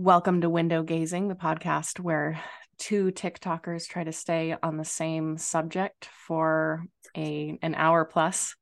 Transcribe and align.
Welcome 0.00 0.42
to 0.42 0.48
Window 0.48 0.84
Gazing, 0.84 1.26
the 1.26 1.34
podcast 1.34 1.98
where 1.98 2.40
two 2.78 3.06
TikTokers 3.06 3.88
try 3.88 4.04
to 4.04 4.12
stay 4.12 4.54
on 4.62 4.76
the 4.76 4.84
same 4.84 5.38
subject 5.38 6.08
for 6.24 6.84
a 7.16 7.58
an 7.62 7.74
hour 7.74 8.04
plus. 8.04 8.54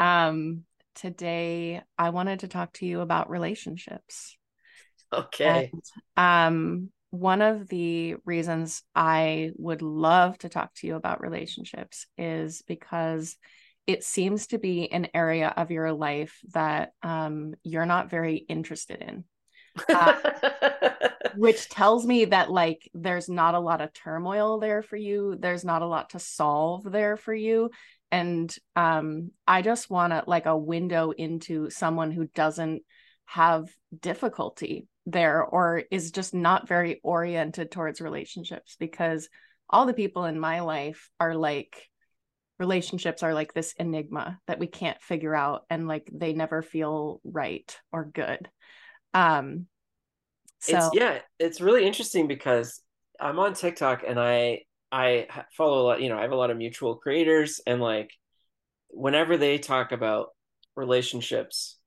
Um, 0.00 0.64
today 0.96 1.80
I 1.96 2.10
wanted 2.10 2.40
to 2.40 2.48
talk 2.48 2.72
to 2.72 2.86
you 2.86 3.02
about 3.02 3.30
relationships. 3.30 4.36
Okay. 5.12 5.70
And, 5.72 5.82
um, 6.16 6.90
one 7.10 7.40
of 7.40 7.68
the 7.68 8.16
reasons 8.24 8.82
I 8.96 9.52
would 9.54 9.80
love 9.80 10.38
to 10.38 10.48
talk 10.48 10.74
to 10.78 10.88
you 10.88 10.96
about 10.96 11.20
relationships 11.20 12.04
is 12.18 12.62
because 12.66 13.36
it 13.86 14.02
seems 14.02 14.48
to 14.48 14.58
be 14.58 14.90
an 14.90 15.06
area 15.14 15.54
of 15.56 15.70
your 15.70 15.92
life 15.92 16.36
that 16.52 16.94
um, 17.04 17.54
you're 17.62 17.86
not 17.86 18.10
very 18.10 18.38
interested 18.38 19.00
in 19.02 19.22
uh, 19.88 21.08
which 21.36 21.68
tells 21.68 22.06
me 22.06 22.26
that 22.26 22.50
like 22.50 22.88
there's 22.94 23.28
not 23.28 23.54
a 23.54 23.60
lot 23.60 23.80
of 23.80 23.92
turmoil 23.92 24.58
there 24.58 24.82
for 24.82 24.96
you. 24.96 25.36
There's 25.38 25.64
not 25.64 25.82
a 25.82 25.86
lot 25.86 26.10
to 26.10 26.18
solve 26.18 26.84
there 26.84 27.16
for 27.16 27.34
you. 27.34 27.70
And 28.10 28.54
um 28.74 29.32
i 29.46 29.60
just 29.60 29.90
want 29.90 30.14
to 30.14 30.24
like 30.26 30.46
a 30.46 30.56
window 30.56 31.10
into 31.10 31.68
someone 31.68 32.10
who 32.10 32.26
doesn't 32.34 32.82
have 33.26 33.68
difficulty 34.00 34.86
there 35.04 35.44
or 35.44 35.82
is 35.90 36.10
just 36.10 36.32
not 36.34 36.66
very 36.66 37.00
oriented 37.02 37.70
towards 37.70 38.00
relationships 38.00 38.76
because 38.78 39.28
all 39.68 39.84
the 39.84 39.92
people 39.92 40.24
in 40.24 40.40
my 40.40 40.60
life 40.60 41.10
are 41.20 41.34
like 41.34 41.88
relationships 42.58 43.22
are 43.22 43.34
like 43.34 43.52
this 43.52 43.74
enigma 43.78 44.38
that 44.46 44.58
we 44.58 44.66
can't 44.66 45.00
figure 45.02 45.34
out 45.34 45.64
and 45.70 45.86
like 45.86 46.10
they 46.12 46.32
never 46.32 46.62
feel 46.62 47.20
right 47.24 47.76
or 47.92 48.04
good 48.04 48.48
um 49.18 49.66
so 50.60 50.76
it's, 50.76 50.90
yeah 50.92 51.18
it's 51.38 51.60
really 51.60 51.86
interesting 51.86 52.26
because 52.26 52.80
i'm 53.20 53.38
on 53.38 53.54
tiktok 53.54 54.02
and 54.06 54.18
i 54.18 54.60
i 54.92 55.26
follow 55.52 55.82
a 55.82 55.84
lot 55.84 56.02
you 56.02 56.08
know 56.08 56.18
i 56.18 56.22
have 56.22 56.32
a 56.32 56.36
lot 56.36 56.50
of 56.50 56.56
mutual 56.56 56.96
creators 56.96 57.60
and 57.66 57.80
like 57.80 58.10
whenever 58.88 59.36
they 59.36 59.58
talk 59.58 59.92
about 59.92 60.28
relationships 60.76 61.78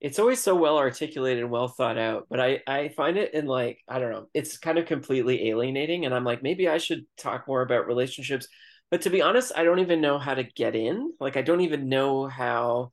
it's 0.00 0.18
always 0.18 0.40
so 0.42 0.54
well 0.56 0.78
articulated 0.78 1.42
and 1.42 1.52
well 1.52 1.68
thought 1.68 1.98
out 1.98 2.26
but 2.30 2.40
i 2.40 2.60
i 2.66 2.88
find 2.88 3.16
it 3.18 3.34
in 3.34 3.46
like 3.46 3.80
i 3.88 3.98
don't 3.98 4.12
know 4.12 4.28
it's 4.34 4.58
kind 4.58 4.78
of 4.78 4.86
completely 4.86 5.48
alienating 5.48 6.06
and 6.06 6.14
i'm 6.14 6.24
like 6.24 6.42
maybe 6.42 6.68
i 6.68 6.78
should 6.78 7.06
talk 7.18 7.48
more 7.48 7.62
about 7.62 7.86
relationships 7.86 8.48
but 8.90 9.02
to 9.02 9.10
be 9.10 9.22
honest 9.22 9.52
i 9.56 9.64
don't 9.64 9.80
even 9.80 10.00
know 10.00 10.18
how 10.18 10.34
to 10.34 10.44
get 10.44 10.76
in 10.76 11.12
like 11.20 11.36
i 11.36 11.42
don't 11.42 11.62
even 11.62 11.88
know 11.88 12.26
how 12.26 12.92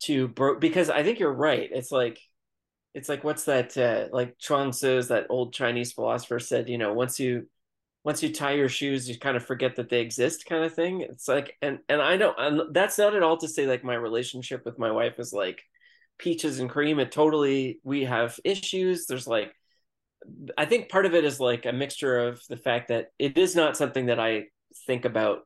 to 0.00 0.28
bro 0.28 0.58
because 0.58 0.90
i 0.90 1.02
think 1.02 1.18
you're 1.18 1.32
right 1.32 1.70
it's 1.72 1.92
like 1.92 2.18
it's 2.94 3.08
like 3.08 3.24
what's 3.24 3.44
that 3.44 3.76
uh, 3.76 4.08
like 4.12 4.38
chuang 4.38 4.70
tzu's 4.70 5.08
that 5.08 5.26
old 5.30 5.52
chinese 5.54 5.92
philosopher 5.92 6.38
said 6.38 6.68
you 6.68 6.78
know 6.78 6.92
once 6.92 7.18
you 7.18 7.46
once 8.04 8.22
you 8.22 8.32
tie 8.32 8.52
your 8.52 8.68
shoes 8.68 9.08
you 9.08 9.18
kind 9.18 9.36
of 9.36 9.44
forget 9.44 9.76
that 9.76 9.88
they 9.88 10.00
exist 10.00 10.46
kind 10.46 10.64
of 10.64 10.74
thing. 10.74 11.02
It's 11.02 11.28
like 11.28 11.56
and 11.62 11.78
and 11.88 12.02
i 12.02 12.16
don't 12.16 12.38
and 12.38 12.74
that's 12.74 12.98
not 12.98 13.14
at 13.14 13.22
all 13.22 13.36
to 13.38 13.48
say 13.48 13.66
like 13.66 13.84
my 13.84 13.94
relationship 13.94 14.64
with 14.64 14.78
my 14.78 14.90
wife 14.90 15.18
is 15.18 15.32
like 15.32 15.62
peaches 16.18 16.60
and 16.60 16.70
cream. 16.70 16.98
It 16.98 17.12
totally 17.12 17.80
we 17.84 18.04
have 18.04 18.38
issues. 18.44 19.06
There's 19.06 19.26
like 19.26 19.52
i 20.56 20.64
think 20.64 20.88
part 20.88 21.06
of 21.06 21.14
it 21.14 21.24
is 21.24 21.40
like 21.40 21.66
a 21.66 21.72
mixture 21.72 22.28
of 22.28 22.40
the 22.48 22.56
fact 22.56 22.88
that 22.88 23.08
it 23.18 23.36
is 23.36 23.56
not 23.56 23.76
something 23.76 24.06
that 24.06 24.20
i 24.20 24.44
think 24.86 25.04
about 25.04 25.40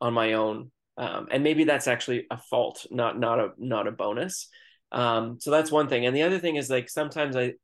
on 0.00 0.14
my 0.14 0.34
own 0.34 0.70
um, 0.96 1.26
and 1.30 1.42
maybe 1.42 1.64
that's 1.64 1.88
actually 1.88 2.26
a 2.30 2.36
fault 2.38 2.86
not 2.90 3.18
not 3.18 3.40
a 3.40 3.48
not 3.58 3.88
a 3.88 3.92
bonus 3.92 4.48
um, 4.92 5.40
so 5.40 5.50
that's 5.50 5.72
one 5.72 5.88
thing. 5.88 6.06
And 6.06 6.14
the 6.14 6.22
other 6.22 6.38
thing 6.38 6.56
is 6.56 6.70
like 6.70 6.88
sometimes 6.88 7.36
I 7.36 7.54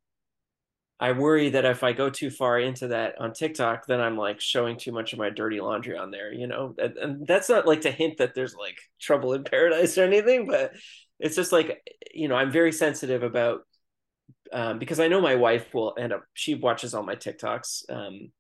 I 1.01 1.13
worry 1.13 1.51
that 1.51 1.65
if 1.65 1.85
I 1.85 1.93
go 1.93 2.11
too 2.11 2.31
far 2.31 2.59
into 2.59 2.89
that 2.89 3.21
on 3.21 3.33
TikTok, 3.33 3.87
then 3.87 4.01
I'm 4.01 4.17
like 4.17 4.41
showing 4.41 4.77
too 4.77 4.91
much 4.91 5.13
of 5.13 5.21
my 5.21 5.31
dirty 5.31 5.61
laundry 5.61 5.97
on 5.97 6.11
there, 6.11 6.33
you 6.33 6.49
know. 6.49 6.75
And, 6.77 6.97
and 6.97 7.27
that's 7.27 7.49
not 7.49 7.67
like 7.67 7.83
to 7.83 7.93
hint 7.93 8.19
that 8.19 8.35
there's 8.35 8.55
like 8.55 8.79
trouble 9.01 9.35
in 9.35 9.45
paradise 9.45 9.97
or 9.97 10.05
anything, 10.05 10.47
but 10.47 10.73
it's 11.21 11.37
just 11.37 11.53
like 11.53 11.81
you 12.13 12.29
know, 12.29 12.35
I'm 12.35 12.51
very 12.51 12.73
sensitive 12.73 13.23
about 13.23 13.61
um, 14.53 14.79
because 14.79 14.99
I 14.99 15.09
know 15.09 15.21
my 15.21 15.35
wife 15.35 15.73
will 15.75 15.95
end 15.99 16.13
up. 16.13 16.23
She 16.33 16.55
watches 16.55 16.95
all 16.95 17.03
my 17.03 17.15
TikToks. 17.17 17.91
Um, 17.91 18.33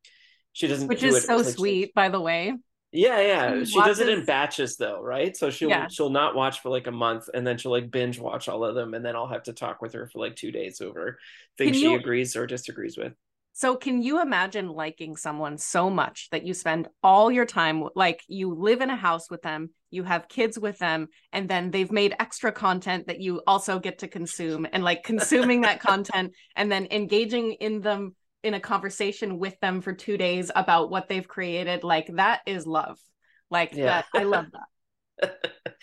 she 0.52 0.66
doesn't, 0.66 0.88
which 0.88 1.02
is 1.02 1.24
so 1.24 1.42
sweet, 1.42 1.94
by 1.94 2.08
the 2.08 2.20
way. 2.20 2.54
Yeah, 2.90 3.20
yeah. 3.20 3.58
She, 3.60 3.72
she 3.72 3.80
does 3.80 4.00
it 4.00 4.08
in 4.08 4.24
batches 4.24 4.76
though, 4.76 5.02
right? 5.02 5.36
So 5.36 5.50
she'll 5.50 5.68
yeah. 5.68 5.88
she'll 5.88 6.10
not 6.10 6.34
watch 6.34 6.60
for 6.60 6.70
like 6.70 6.86
a 6.86 6.92
month 6.92 7.28
and 7.32 7.46
then 7.46 7.58
she'll 7.58 7.72
like 7.72 7.90
binge 7.90 8.18
watch 8.18 8.48
all 8.48 8.64
of 8.64 8.74
them 8.74 8.94
and 8.94 9.04
then 9.04 9.14
I'll 9.14 9.28
have 9.28 9.42
to 9.44 9.52
talk 9.52 9.82
with 9.82 9.92
her 9.92 10.06
for 10.06 10.20
like 10.20 10.36
2 10.36 10.50
days 10.50 10.80
over 10.80 11.18
things 11.58 11.76
you, 11.80 11.90
she 11.90 11.94
agrees 11.94 12.34
or 12.34 12.46
disagrees 12.46 12.96
with. 12.96 13.12
So 13.52 13.76
can 13.76 14.00
you 14.02 14.22
imagine 14.22 14.68
liking 14.68 15.16
someone 15.16 15.58
so 15.58 15.90
much 15.90 16.28
that 16.30 16.46
you 16.46 16.54
spend 16.54 16.88
all 17.02 17.30
your 17.30 17.44
time 17.44 17.88
like 17.94 18.22
you 18.28 18.54
live 18.54 18.80
in 18.80 18.88
a 18.88 18.96
house 18.96 19.28
with 19.28 19.42
them, 19.42 19.70
you 19.90 20.04
have 20.04 20.28
kids 20.28 20.58
with 20.58 20.78
them 20.78 21.08
and 21.32 21.48
then 21.48 21.70
they've 21.70 21.92
made 21.92 22.14
extra 22.20 22.52
content 22.52 23.08
that 23.08 23.20
you 23.20 23.42
also 23.46 23.78
get 23.80 23.98
to 23.98 24.08
consume 24.08 24.66
and 24.72 24.82
like 24.82 25.02
consuming 25.02 25.62
that 25.62 25.80
content 25.86 26.32
and 26.56 26.70
then 26.72 26.86
engaging 26.90 27.52
in 27.54 27.80
them 27.80 28.14
in 28.42 28.54
a 28.54 28.60
conversation 28.60 29.38
with 29.38 29.58
them 29.60 29.80
for 29.80 29.92
two 29.92 30.16
days 30.16 30.50
about 30.54 30.90
what 30.90 31.08
they've 31.08 31.26
created 31.26 31.84
like 31.84 32.08
that 32.14 32.40
is 32.46 32.66
love. 32.66 32.98
Like 33.50 33.74
yeah. 33.74 33.86
that 33.86 34.06
i 34.14 34.24
love 34.24 34.46
that. 34.52 35.38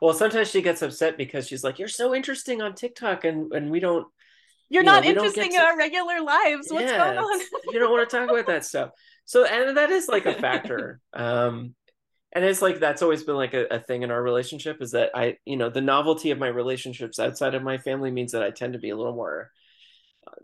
Well 0.00 0.12
sometimes 0.12 0.50
she 0.50 0.60
gets 0.60 0.82
upset 0.82 1.16
because 1.16 1.48
she's 1.48 1.64
like 1.64 1.78
you're 1.78 1.88
so 1.88 2.14
interesting 2.14 2.60
on 2.60 2.74
tiktok 2.74 3.24
and 3.24 3.52
and 3.52 3.70
we 3.70 3.80
don't 3.80 4.06
you're 4.68 4.82
you 4.82 4.86
not 4.86 5.04
know, 5.04 5.10
interesting 5.10 5.50
to... 5.50 5.56
in 5.56 5.62
our 5.62 5.76
regular 5.76 6.20
lives. 6.20 6.68
What's 6.70 6.90
yeah, 6.90 6.98
going 6.98 7.18
on? 7.18 7.40
you 7.72 7.78
don't 7.78 7.90
want 7.90 8.08
to 8.08 8.16
talk 8.16 8.28
about 8.28 8.46
that 8.46 8.64
stuff. 8.64 8.90
So 9.24 9.44
and 9.44 9.76
that 9.76 9.90
is 9.90 10.08
like 10.08 10.26
a 10.26 10.34
factor. 10.34 11.00
Um 11.14 11.74
and 12.34 12.44
it's 12.44 12.60
like 12.60 12.80
that's 12.80 13.02
always 13.02 13.22
been 13.22 13.36
like 13.36 13.54
a, 13.54 13.66
a 13.70 13.78
thing 13.78 14.02
in 14.02 14.10
our 14.10 14.22
relationship 14.22 14.82
is 14.82 14.90
that 14.90 15.10
i 15.14 15.36
you 15.44 15.56
know 15.56 15.70
the 15.70 15.80
novelty 15.80 16.32
of 16.32 16.38
my 16.38 16.48
relationships 16.48 17.18
outside 17.18 17.54
of 17.54 17.62
my 17.62 17.78
family 17.78 18.10
means 18.10 18.32
that 18.32 18.42
i 18.42 18.50
tend 18.50 18.72
to 18.72 18.78
be 18.78 18.90
a 18.90 18.96
little 18.96 19.14
more 19.14 19.50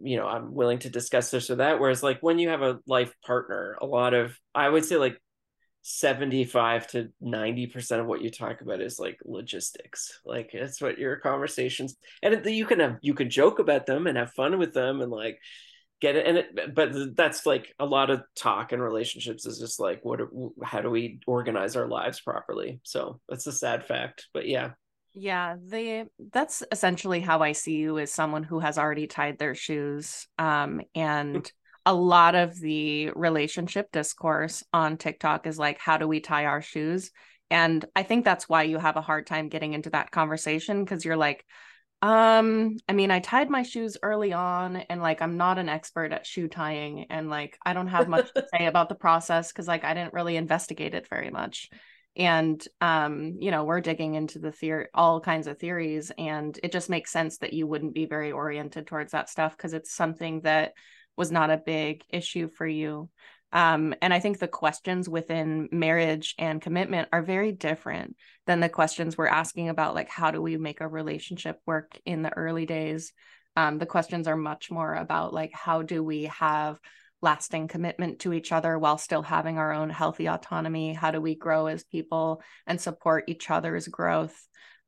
you 0.02 0.16
know 0.16 0.26
i'm 0.26 0.54
willing 0.54 0.78
to 0.78 0.90
discuss 0.90 1.30
this 1.30 1.50
or 1.50 1.56
that. 1.56 1.80
Whereas 1.80 2.02
like 2.02 2.20
when 2.20 2.38
you 2.38 2.48
have 2.48 2.62
a 2.62 2.78
life 2.86 3.12
partner 3.24 3.76
a 3.80 3.86
lot 3.86 4.14
of 4.14 4.36
i 4.54 4.68
would 4.68 4.84
say 4.84 4.96
like 4.96 5.20
75 5.82 6.86
to 6.88 7.08
90% 7.22 8.00
of 8.00 8.06
what 8.06 8.20
you 8.20 8.30
talk 8.30 8.60
about 8.60 8.80
is 8.80 8.98
like 8.98 9.18
logistics. 9.24 10.20
Like 10.24 10.50
it's 10.52 10.80
what 10.80 10.98
your 10.98 11.16
conversations 11.16 11.96
and 12.22 12.44
you 12.46 12.66
can 12.66 12.80
have 12.80 12.98
you 13.00 13.14
can 13.14 13.30
joke 13.30 13.58
about 13.58 13.86
them 13.86 14.06
and 14.06 14.18
have 14.18 14.32
fun 14.32 14.58
with 14.58 14.74
them 14.74 15.00
and 15.00 15.10
like 15.10 15.38
get 16.00 16.16
it 16.16 16.26
and 16.26 16.38
it 16.38 16.74
but 16.74 17.16
that's 17.16 17.46
like 17.46 17.74
a 17.78 17.86
lot 17.86 18.10
of 18.10 18.22
talk 18.34 18.72
and 18.72 18.82
relationships 18.82 19.46
is 19.46 19.58
just 19.58 19.80
like 19.80 20.00
what 20.02 20.20
how 20.62 20.80
do 20.80 20.90
we 20.90 21.20
organize 21.26 21.76
our 21.76 21.88
lives 21.88 22.20
properly? 22.20 22.80
So 22.82 23.20
that's 23.28 23.46
a 23.46 23.52
sad 23.52 23.86
fact 23.86 24.26
but 24.34 24.46
yeah 24.46 24.72
yeah, 25.14 25.56
they 25.62 26.04
that's 26.32 26.62
essentially 26.70 27.20
how 27.20 27.40
I 27.40 27.52
see 27.52 27.76
you 27.76 27.98
as 27.98 28.12
someone 28.12 28.42
who 28.42 28.60
has 28.60 28.78
already 28.78 29.06
tied 29.06 29.38
their 29.38 29.54
shoes. 29.54 30.26
Um, 30.38 30.82
and 30.94 31.50
a 31.86 31.94
lot 31.94 32.34
of 32.34 32.58
the 32.58 33.10
relationship 33.10 33.90
discourse 33.90 34.62
on 34.72 34.96
TikTok 34.96 35.46
is 35.46 35.58
like, 35.58 35.78
how 35.78 35.96
do 35.96 36.06
we 36.06 36.20
tie 36.20 36.44
our 36.46 36.62
shoes? 36.62 37.10
And 37.50 37.84
I 37.96 38.04
think 38.04 38.24
that's 38.24 38.48
why 38.48 38.62
you 38.64 38.78
have 38.78 38.96
a 38.96 39.00
hard 39.00 39.26
time 39.26 39.48
getting 39.48 39.72
into 39.72 39.90
that 39.90 40.10
conversation 40.12 40.84
because 40.84 41.04
you're 41.04 41.16
like, 41.16 41.44
um, 42.02 42.76
I 42.88 42.92
mean, 42.92 43.10
I 43.10 43.18
tied 43.18 43.50
my 43.50 43.62
shoes 43.62 43.98
early 44.02 44.32
on 44.32 44.76
and 44.76 45.02
like 45.02 45.20
I'm 45.20 45.36
not 45.36 45.58
an 45.58 45.68
expert 45.68 46.12
at 46.12 46.26
shoe 46.26 46.48
tying 46.48 47.06
and 47.10 47.28
like 47.28 47.58
I 47.66 47.72
don't 47.72 47.88
have 47.88 48.08
much 48.08 48.32
to 48.34 48.46
say 48.54 48.66
about 48.66 48.88
the 48.88 48.94
process 48.94 49.52
because 49.52 49.66
like 49.66 49.84
I 49.84 49.92
didn't 49.92 50.14
really 50.14 50.36
investigate 50.36 50.94
it 50.94 51.08
very 51.08 51.30
much 51.30 51.68
and 52.20 52.68
um 52.82 53.36
you 53.40 53.50
know 53.50 53.64
we're 53.64 53.80
digging 53.80 54.14
into 54.14 54.38
the 54.38 54.52
theory 54.52 54.88
all 54.92 55.20
kinds 55.20 55.46
of 55.46 55.58
theories 55.58 56.12
and 56.18 56.60
it 56.62 56.70
just 56.70 56.90
makes 56.90 57.10
sense 57.10 57.38
that 57.38 57.54
you 57.54 57.66
wouldn't 57.66 57.94
be 57.94 58.04
very 58.04 58.30
oriented 58.30 58.86
towards 58.86 59.12
that 59.12 59.30
stuff 59.30 59.56
because 59.56 59.72
it's 59.72 59.90
something 59.90 60.42
that 60.42 60.74
was 61.16 61.32
not 61.32 61.50
a 61.50 61.56
big 61.56 62.02
issue 62.10 62.46
for 62.48 62.66
you. 62.66 63.08
Um 63.52 63.94
and 64.02 64.12
i 64.12 64.20
think 64.20 64.38
the 64.38 64.48
questions 64.48 65.08
within 65.08 65.70
marriage 65.72 66.34
and 66.38 66.60
commitment 66.60 67.08
are 67.10 67.22
very 67.22 67.52
different 67.52 68.16
than 68.46 68.60
the 68.60 68.68
questions 68.68 69.16
we're 69.16 69.26
asking 69.26 69.70
about 69.70 69.94
like 69.94 70.10
how 70.10 70.30
do 70.30 70.42
we 70.42 70.58
make 70.58 70.82
a 70.82 70.88
relationship 70.88 71.58
work 71.66 71.98
in 72.04 72.20
the 72.20 72.36
early 72.36 72.66
days? 72.66 73.14
Um 73.56 73.78
the 73.78 73.86
questions 73.86 74.28
are 74.28 74.36
much 74.36 74.70
more 74.70 74.94
about 74.94 75.32
like 75.32 75.52
how 75.54 75.80
do 75.80 76.04
we 76.04 76.24
have 76.24 76.78
lasting 77.22 77.68
commitment 77.68 78.20
to 78.20 78.32
each 78.32 78.52
other 78.52 78.78
while 78.78 78.98
still 78.98 79.22
having 79.22 79.58
our 79.58 79.72
own 79.72 79.90
healthy 79.90 80.28
autonomy. 80.28 80.94
How 80.94 81.10
do 81.10 81.20
we 81.20 81.34
grow 81.34 81.66
as 81.66 81.84
people 81.84 82.42
and 82.66 82.80
support 82.80 83.24
each 83.28 83.50
other's 83.50 83.88
growth? 83.88 84.36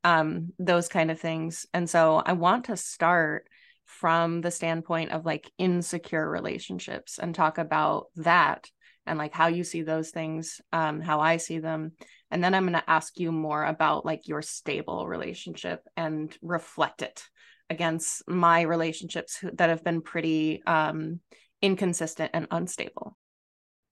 Um, 0.03 0.51
those 0.59 0.87
kind 0.87 1.11
of 1.11 1.19
things. 1.19 1.65
And 1.73 1.89
so 1.89 2.21
i 2.25 2.33
want 2.33 2.65
to 2.65 2.77
start 2.77 3.47
from 3.85 4.41
the 4.41 4.51
standpoint 4.51 5.11
of 5.11 5.25
like 5.25 5.51
insecure 5.57 6.29
relationships 6.29 7.19
and 7.19 7.33
talk 7.33 7.57
about 7.57 8.07
that 8.15 8.69
and 9.05 9.19
like 9.19 9.33
how 9.33 9.47
you 9.47 9.63
see 9.63 9.81
those 9.81 10.09
things 10.09 10.61
um, 10.71 11.01
how 11.01 11.19
i 11.19 11.37
see 11.37 11.59
them. 11.59 11.91
And 12.31 12.43
then 12.43 12.53
i'm 12.53 12.63
going 12.63 12.73
to 12.73 12.89
ask 12.89 13.19
you 13.19 13.31
more 13.31 13.63
about 13.63 14.05
like 14.05 14.27
your 14.27 14.41
stable 14.41 15.07
relationship 15.07 15.81
and 15.95 16.35
reflect 16.41 17.01
it 17.01 17.23
against 17.69 18.27
my 18.27 18.61
relationships 18.61 19.43
that 19.53 19.69
have 19.69 19.83
been 19.83 20.01
pretty 20.01 20.61
um, 20.65 21.19
inconsistent 21.63 22.31
and 22.33 22.47
unstable. 22.51 23.17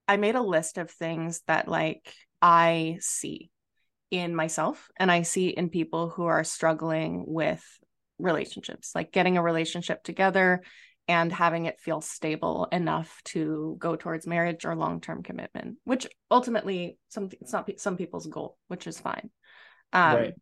I 0.08 0.18
made 0.18 0.36
a 0.36 0.42
list 0.42 0.78
of 0.78 0.92
things 0.92 1.42
that 1.48 1.68
like 1.68 2.14
I 2.42 2.98
see 3.00 3.50
in 4.12 4.36
myself 4.36 4.90
and 5.00 5.10
I 5.10 5.22
see 5.22 5.48
in 5.48 5.70
people 5.70 6.10
who 6.10 6.26
are 6.26 6.44
struggling 6.44 7.24
with 7.26 7.64
relationships, 8.20 8.92
like 8.94 9.14
getting 9.14 9.38
a 9.38 9.42
relationship 9.42 10.04
together 10.04 10.64
and 11.08 11.32
having 11.32 11.66
it 11.66 11.80
feel 11.80 12.02
stable 12.02 12.68
enough 12.72 13.22
to 13.26 13.78
go 13.80 13.96
towards 13.96 14.28
marriage 14.28 14.66
or 14.66 14.76
long-term 14.76 15.24
commitment, 15.24 15.78
which 15.86 16.08
ultimately 16.30 16.98
some 17.08 17.30
it's 17.40 17.54
not 17.54 17.70
some 17.80 17.98
people's 17.98 18.28
goal, 18.28 18.58
which 18.68 18.86
is 18.88 19.00
fine. 19.00 19.30
Um, 19.94 20.16
right. 20.16 20.34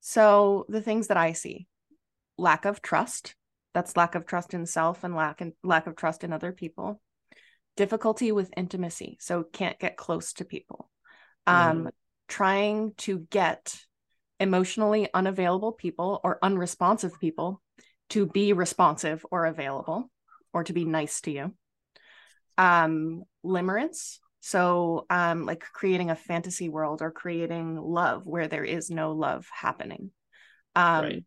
So 0.00 0.64
the 0.68 0.82
things 0.82 1.08
that 1.08 1.16
I 1.16 1.32
see, 1.32 1.68
lack 2.36 2.64
of 2.64 2.82
trust, 2.82 3.34
that's 3.74 3.96
lack 3.96 4.14
of 4.14 4.26
trust 4.26 4.54
in 4.54 4.66
self 4.66 5.04
and 5.04 5.14
lack 5.14 5.40
and 5.40 5.52
lack 5.62 5.86
of 5.86 5.96
trust 5.96 6.24
in 6.24 6.32
other 6.32 6.52
people. 6.52 7.00
Difficulty 7.76 8.32
with 8.32 8.52
intimacy, 8.56 9.16
so 9.20 9.44
can't 9.44 9.78
get 9.78 9.96
close 9.96 10.34
to 10.34 10.44
people. 10.44 10.90
Um, 11.46 11.84
mm. 11.84 11.90
trying 12.28 12.92
to 12.98 13.18
get 13.30 13.74
emotionally 14.38 15.08
unavailable 15.14 15.72
people 15.72 16.20
or 16.22 16.38
unresponsive 16.42 17.18
people 17.18 17.62
to 18.10 18.26
be 18.26 18.52
responsive 18.52 19.24
or 19.30 19.46
available 19.46 20.10
or 20.52 20.64
to 20.64 20.72
be 20.72 20.84
nice 20.84 21.20
to 21.22 21.30
you. 21.30 21.54
Um, 22.58 23.22
limerence, 23.44 24.18
so 24.40 25.06
um, 25.08 25.46
like 25.46 25.60
creating 25.60 26.10
a 26.10 26.16
fantasy 26.16 26.68
world 26.68 27.00
or 27.00 27.12
creating 27.12 27.76
love 27.76 28.26
where 28.26 28.48
there 28.48 28.64
is 28.64 28.90
no 28.90 29.12
love 29.12 29.48
happening. 29.52 30.10
Um, 30.74 31.04
right. 31.04 31.24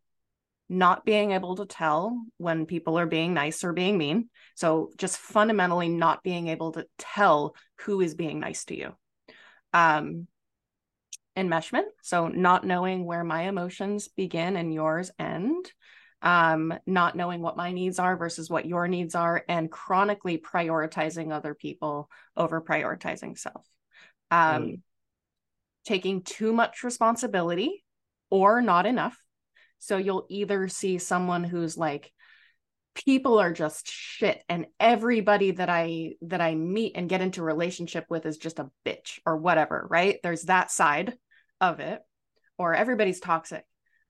Not 0.68 1.04
being 1.04 1.32
able 1.32 1.56
to 1.56 1.66
tell 1.66 2.20
when 2.38 2.66
people 2.66 2.98
are 2.98 3.06
being 3.06 3.34
nice 3.34 3.62
or 3.62 3.72
being 3.72 3.98
mean. 3.98 4.28
So 4.56 4.90
just 4.96 5.18
fundamentally 5.18 5.88
not 5.88 6.22
being 6.22 6.48
able 6.48 6.72
to 6.72 6.86
tell 6.98 7.54
who 7.82 8.00
is 8.00 8.14
being 8.14 8.40
nice 8.40 8.64
to 8.66 8.76
you. 8.76 8.92
Um, 9.72 10.26
enmeshment. 11.36 11.84
So 12.02 12.28
not 12.28 12.64
knowing 12.66 13.04
where 13.04 13.22
my 13.22 13.42
emotions 13.42 14.08
begin 14.08 14.56
and 14.56 14.72
yours 14.72 15.10
end. 15.18 15.70
Um, 16.22 16.74
not 16.86 17.14
knowing 17.14 17.42
what 17.42 17.58
my 17.58 17.72
needs 17.72 17.98
are 17.98 18.16
versus 18.16 18.48
what 18.48 18.66
your 18.66 18.88
needs 18.88 19.14
are, 19.14 19.44
and 19.48 19.70
chronically 19.70 20.38
prioritizing 20.38 21.30
other 21.30 21.54
people 21.54 22.10
over 22.36 22.60
prioritizing 22.60 23.38
self. 23.38 23.64
Um, 24.30 24.62
mm. 24.62 24.80
Taking 25.84 26.22
too 26.22 26.52
much 26.52 26.82
responsibility 26.82 27.84
or 28.30 28.62
not 28.62 28.86
enough. 28.86 29.16
So 29.78 29.96
you'll 29.96 30.26
either 30.28 30.68
see 30.68 30.98
someone 30.98 31.44
who's 31.44 31.76
like, 31.76 32.12
people 32.96 33.38
are 33.38 33.52
just 33.52 33.86
shit 33.86 34.42
and 34.48 34.66
everybody 34.80 35.50
that 35.50 35.68
i 35.68 36.14
that 36.22 36.40
i 36.40 36.54
meet 36.54 36.92
and 36.96 37.08
get 37.08 37.20
into 37.20 37.42
relationship 37.42 38.06
with 38.08 38.24
is 38.24 38.38
just 38.38 38.58
a 38.58 38.70
bitch 38.84 39.20
or 39.26 39.36
whatever 39.36 39.86
right? 39.90 40.18
There's 40.22 40.42
that 40.44 40.70
side 40.70 41.14
of 41.60 41.80
it 41.80 42.00
or 42.58 42.74
everybody's 42.74 43.20
toxic. 43.20 43.64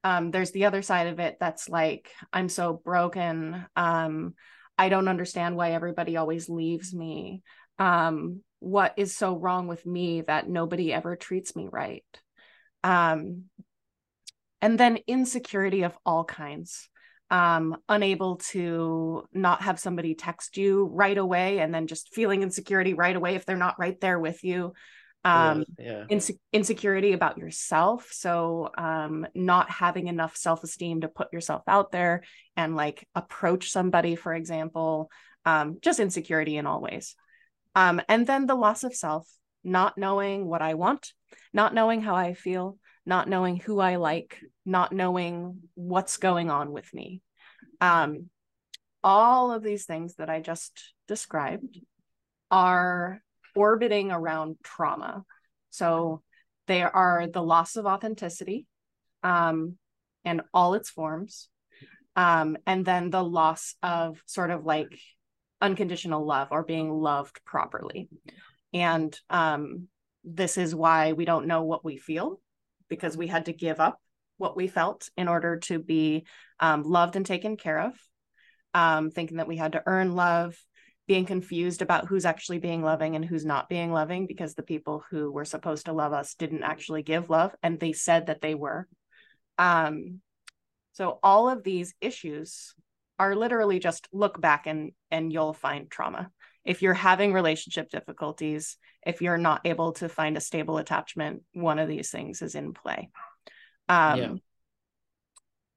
Um, 0.04 0.30
there's 0.30 0.52
the 0.52 0.66
other 0.66 0.82
side 0.82 1.08
of 1.08 1.18
it 1.18 1.36
that's 1.40 1.69
like 1.69 2.10
i'm 2.32 2.48
so 2.48 2.80
broken. 2.84 3.66
Um, 3.74 4.34
i 4.78 4.88
don't 4.88 5.08
understand 5.08 5.56
why 5.56 5.72
everybody 5.72 6.16
always 6.16 6.48
leaves 6.48 6.94
me. 6.94 7.42
Um, 7.78 8.42
what 8.60 8.94
is 8.96 9.16
so 9.16 9.36
wrong 9.36 9.66
with 9.66 9.84
me 9.84 10.22
that 10.22 10.48
nobody 10.48 10.92
ever 10.92 11.16
treats 11.16 11.56
me 11.56 11.69
right? 11.70 12.04
Um, 12.84 13.44
and 14.61 14.79
then 14.79 14.99
insecurity 15.06 15.82
of 15.82 15.97
all 16.05 16.25
kinds. 16.25 16.88
Um, 17.29 17.76
unable 17.88 18.37
to 18.53 19.25
not 19.32 19.62
have 19.62 19.81
somebody 19.81 20.14
text 20.14 20.56
you 20.56 20.85
right 20.93 21.19
away 21.19 21.58
and 21.58 21.75
then 21.75 21.88
just 21.88 22.14
feeling 22.14 22.43
insecurity 22.43 22.94
right 22.94 23.17
away 23.17 23.35
if 23.35 23.44
they're 23.44 23.56
not 23.56 23.79
right 23.79 24.00
there 24.00 24.19
with 24.19 24.44
you. 24.44 24.75
Um 25.25 25.64
yeah. 25.76 26.05
Inse- 26.08 26.38
insecurity 26.53 27.12
about 27.12 27.37
yourself. 27.37 28.11
So 28.12 28.70
um 28.79 29.26
not 29.35 29.69
having 29.69 30.06
enough 30.06 30.37
self-esteem 30.37 31.00
to 31.00 31.08
put 31.08 31.32
yourself 31.32 31.62
out 31.67 31.91
there 31.91 32.23
and 32.56 32.76
like 32.76 33.08
approach 33.12 33.73
somebody 33.73 34.14
for 34.14 34.32
example. 34.32 35.11
Um 35.44 35.79
just 35.81 35.99
insecurity 35.99 36.56
in 36.56 36.67
all 36.67 36.81
ways. 36.81 37.17
Um 37.75 38.00
and 38.08 38.25
then 38.25 38.47
the 38.47 38.55
loss 38.55 38.85
of 38.85 38.94
self 38.94 39.26
not 39.67 39.99
knowing 39.99 40.47
what 40.47 40.62
i 40.62 40.75
want 40.75 41.12
not 41.53 41.75
knowing 41.75 42.00
how 42.00 42.14
i 42.14 42.32
feel 42.32 42.79
not 43.06 43.29
knowing 43.29 43.56
who 43.56 43.81
i 43.81 43.97
like 43.97 44.38
not 44.64 44.93
knowing 44.93 45.61
what's 45.75 46.17
going 46.17 46.50
on 46.50 46.73
with 46.73 46.93
me 46.93 47.23
um 47.81 48.29
all 49.03 49.53
of 49.53 49.62
these 49.62 49.85
things 49.85 50.17
that 50.17 50.29
i 50.29 50.41
just 50.41 50.93
described 51.06 51.79
are 52.50 53.23
orbiting 53.56 54.12
around 54.12 54.56
trauma. 54.62 55.25
So 55.70 56.23
they 56.67 56.82
are 56.82 57.26
the 57.26 57.43
loss 57.43 57.76
of 57.76 57.87
authenticity 57.87 58.67
um, 59.23 59.76
and 60.25 60.43
all 60.53 60.75
its 60.75 60.91
forms, 60.91 61.49
um, 62.14 62.56
and 62.67 62.85
then 62.85 63.11
the 63.11 63.25
loss 63.25 63.75
of 63.82 64.20
sort 64.26 64.50
of 64.50 64.64
like 64.64 64.99
unconditional 65.61 66.25
love 66.25 66.49
or 66.50 66.62
being 66.62 66.91
loved 66.91 67.41
properly. 67.44 68.08
And 68.73 69.19
um, 69.31 69.88
this 70.25 70.58
is 70.58 70.75
why 70.75 71.12
we 71.12 71.25
don't 71.25 71.47
know 71.47 71.62
what 71.62 71.85
we 71.85 71.97
feel 71.97 72.41
because 72.88 73.16
we 73.16 73.26
had 73.26 73.46
to 73.46 73.52
give 73.52 73.80
up 73.80 74.00
what 74.38 74.56
we 74.56 74.66
felt 74.66 75.08
in 75.16 75.28
order 75.28 75.58
to 75.58 75.78
be 75.78 76.26
um, 76.60 76.82
loved 76.82 77.16
and 77.16 77.24
taken 77.26 77.56
care 77.56 77.80
of, 77.80 77.94
um, 78.74 79.10
thinking 79.10 79.38
that 79.38 79.48
we 79.48 79.56
had 79.56 79.72
to 79.72 79.82
earn 79.86 80.14
love, 80.14 80.56
being 81.06 81.24
confused 81.24 81.82
about 81.82 82.06
who's 82.06 82.26
actually 82.26 82.58
being 82.58 82.82
loving 82.82 83.14
and 83.14 83.24
who's 83.24 83.44
not 83.44 83.68
being 83.68 83.92
loving 83.92 84.26
because 84.26 84.54
the 84.54 84.62
people 84.62 85.04
who 85.10 85.30
were 85.30 85.44
supposed 85.44 85.86
to 85.86 85.92
love 85.92 86.12
us 86.12 86.34
didn't 86.34 86.64
actually 86.64 87.02
give 87.02 87.30
love 87.30 87.54
and 87.62 87.78
they 87.78 87.92
said 87.92 88.26
that 88.26 88.40
they 88.40 88.54
were. 88.54 88.88
Um 89.58 90.20
so 90.92 91.18
all 91.22 91.48
of 91.48 91.62
these 91.62 91.94
issues 92.00 92.74
are 93.18 93.36
literally 93.36 93.78
just 93.78 94.08
look 94.12 94.40
back 94.40 94.66
and 94.66 94.92
and 95.10 95.32
you'll 95.32 95.52
find 95.52 95.90
trauma 95.90 96.30
if 96.66 96.82
you're 96.82 96.94
having 96.94 97.32
relationship 97.32 97.90
difficulties 97.90 98.76
if 99.04 99.22
you're 99.22 99.38
not 99.38 99.60
able 99.64 99.92
to 99.92 100.08
find 100.08 100.36
a 100.36 100.40
stable 100.40 100.78
attachment 100.78 101.42
one 101.52 101.78
of 101.78 101.88
these 101.88 102.10
things 102.10 102.42
is 102.42 102.54
in 102.54 102.72
play 102.74 103.08
um 103.88 104.18
yeah. 104.18 104.34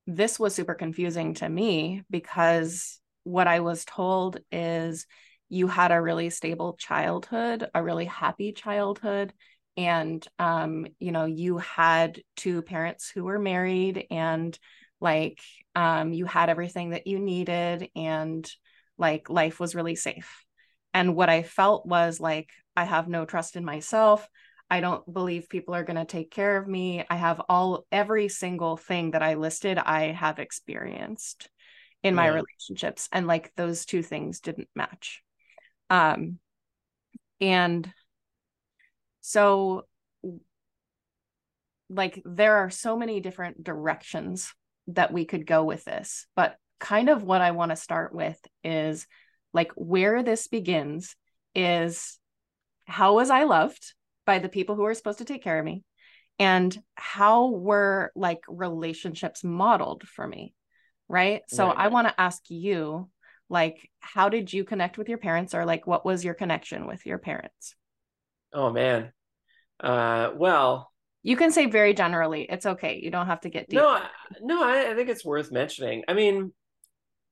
this 0.07 0.39
was 0.39 0.55
super 0.55 0.73
confusing 0.73 1.33
to 1.35 1.47
me 1.47 2.03
because 2.09 2.99
what 3.23 3.47
I 3.47 3.59
was 3.59 3.85
told 3.85 4.39
is 4.51 5.05
you 5.49 5.67
had 5.67 5.91
a 5.91 6.01
really 6.01 6.29
stable 6.29 6.75
childhood, 6.79 7.67
a 7.73 7.83
really 7.83 8.05
happy 8.05 8.51
childhood. 8.51 9.33
And, 9.77 10.25
um, 10.37 10.87
you 10.99 11.11
know, 11.11 11.25
you 11.25 11.57
had 11.57 12.21
two 12.35 12.61
parents 12.61 13.09
who 13.09 13.23
were 13.23 13.39
married 13.39 14.05
and 14.11 14.57
like 15.01 15.39
um, 15.75 16.13
you 16.13 16.25
had 16.25 16.49
everything 16.49 16.91
that 16.91 17.07
you 17.07 17.19
needed 17.19 17.89
and 17.95 18.49
like 18.97 19.29
life 19.29 19.59
was 19.59 19.75
really 19.75 19.95
safe. 19.95 20.45
And 20.93 21.15
what 21.15 21.29
I 21.29 21.43
felt 21.43 21.85
was 21.85 22.19
like, 22.19 22.49
I 22.75 22.83
have 22.83 23.07
no 23.07 23.25
trust 23.25 23.55
in 23.55 23.65
myself. 23.65 24.27
I 24.69 24.81
don't 24.81 25.11
believe 25.11 25.49
people 25.49 25.73
are 25.73 25.83
going 25.83 25.97
to 25.97 26.05
take 26.05 26.31
care 26.31 26.57
of 26.57 26.67
me. 26.67 27.03
I 27.09 27.15
have 27.15 27.41
all 27.49 27.85
every 27.91 28.29
single 28.29 28.77
thing 28.77 29.11
that 29.11 29.23
I 29.23 29.33
listed, 29.33 29.77
I 29.77 30.11
have 30.11 30.39
experienced 30.39 31.49
in 32.03 32.15
my 32.15 32.25
yeah. 32.25 32.33
relationships 32.33 33.09
and 33.11 33.27
like 33.27 33.53
those 33.55 33.85
two 33.85 34.01
things 34.01 34.39
didn't 34.39 34.69
match 34.75 35.21
um 35.89 36.39
and 37.41 37.91
so 39.21 39.85
like 41.89 42.21
there 42.25 42.57
are 42.57 42.69
so 42.69 42.97
many 42.97 43.19
different 43.19 43.63
directions 43.63 44.53
that 44.87 45.11
we 45.11 45.25
could 45.25 45.45
go 45.45 45.63
with 45.63 45.83
this 45.83 46.25
but 46.35 46.55
kind 46.79 47.09
of 47.09 47.23
what 47.23 47.41
i 47.41 47.51
want 47.51 47.71
to 47.71 47.75
start 47.75 48.13
with 48.13 48.39
is 48.63 49.05
like 49.53 49.71
where 49.75 50.23
this 50.23 50.47
begins 50.47 51.15
is 51.55 52.19
how 52.85 53.15
was 53.15 53.29
i 53.29 53.43
loved 53.43 53.93
by 54.25 54.39
the 54.39 54.49
people 54.49 54.75
who 54.75 54.85
are 54.85 54.93
supposed 54.93 55.19
to 55.19 55.25
take 55.25 55.43
care 55.43 55.59
of 55.59 55.65
me 55.65 55.83
and 56.37 56.81
how 56.95 57.49
were 57.49 58.11
like 58.15 58.39
relationships 58.47 59.43
modeled 59.43 60.07
for 60.07 60.27
me 60.27 60.53
right? 61.09 61.41
So 61.47 61.67
right. 61.67 61.77
i 61.77 61.87
want 61.89 62.07
to 62.07 62.21
ask 62.21 62.43
you 62.49 63.09
like 63.49 63.89
how 63.99 64.29
did 64.29 64.53
you 64.53 64.63
connect 64.63 64.97
with 64.97 65.09
your 65.09 65.17
parents 65.17 65.53
or 65.53 65.65
like 65.65 65.87
what 65.87 66.05
was 66.05 66.23
your 66.23 66.35
connection 66.35 66.87
with 66.87 67.05
your 67.05 67.17
parents? 67.17 67.75
Oh 68.53 68.71
man. 68.71 69.11
Uh 69.79 70.31
well 70.35 70.91
you 71.21 71.35
can 71.35 71.51
say 71.51 71.65
very 71.65 71.93
generally. 71.93 72.43
It's 72.49 72.65
okay. 72.65 73.01
You 73.03 73.11
don't 73.11 73.25
have 73.25 73.41
to 73.41 73.49
get 73.49 73.67
deep. 73.67 73.79
No 73.79 74.01
no 74.41 74.63
I, 74.63 74.91
I 74.91 74.95
think 74.95 75.09
it's 75.09 75.25
worth 75.25 75.51
mentioning. 75.51 76.03
I 76.07 76.13
mean 76.13 76.53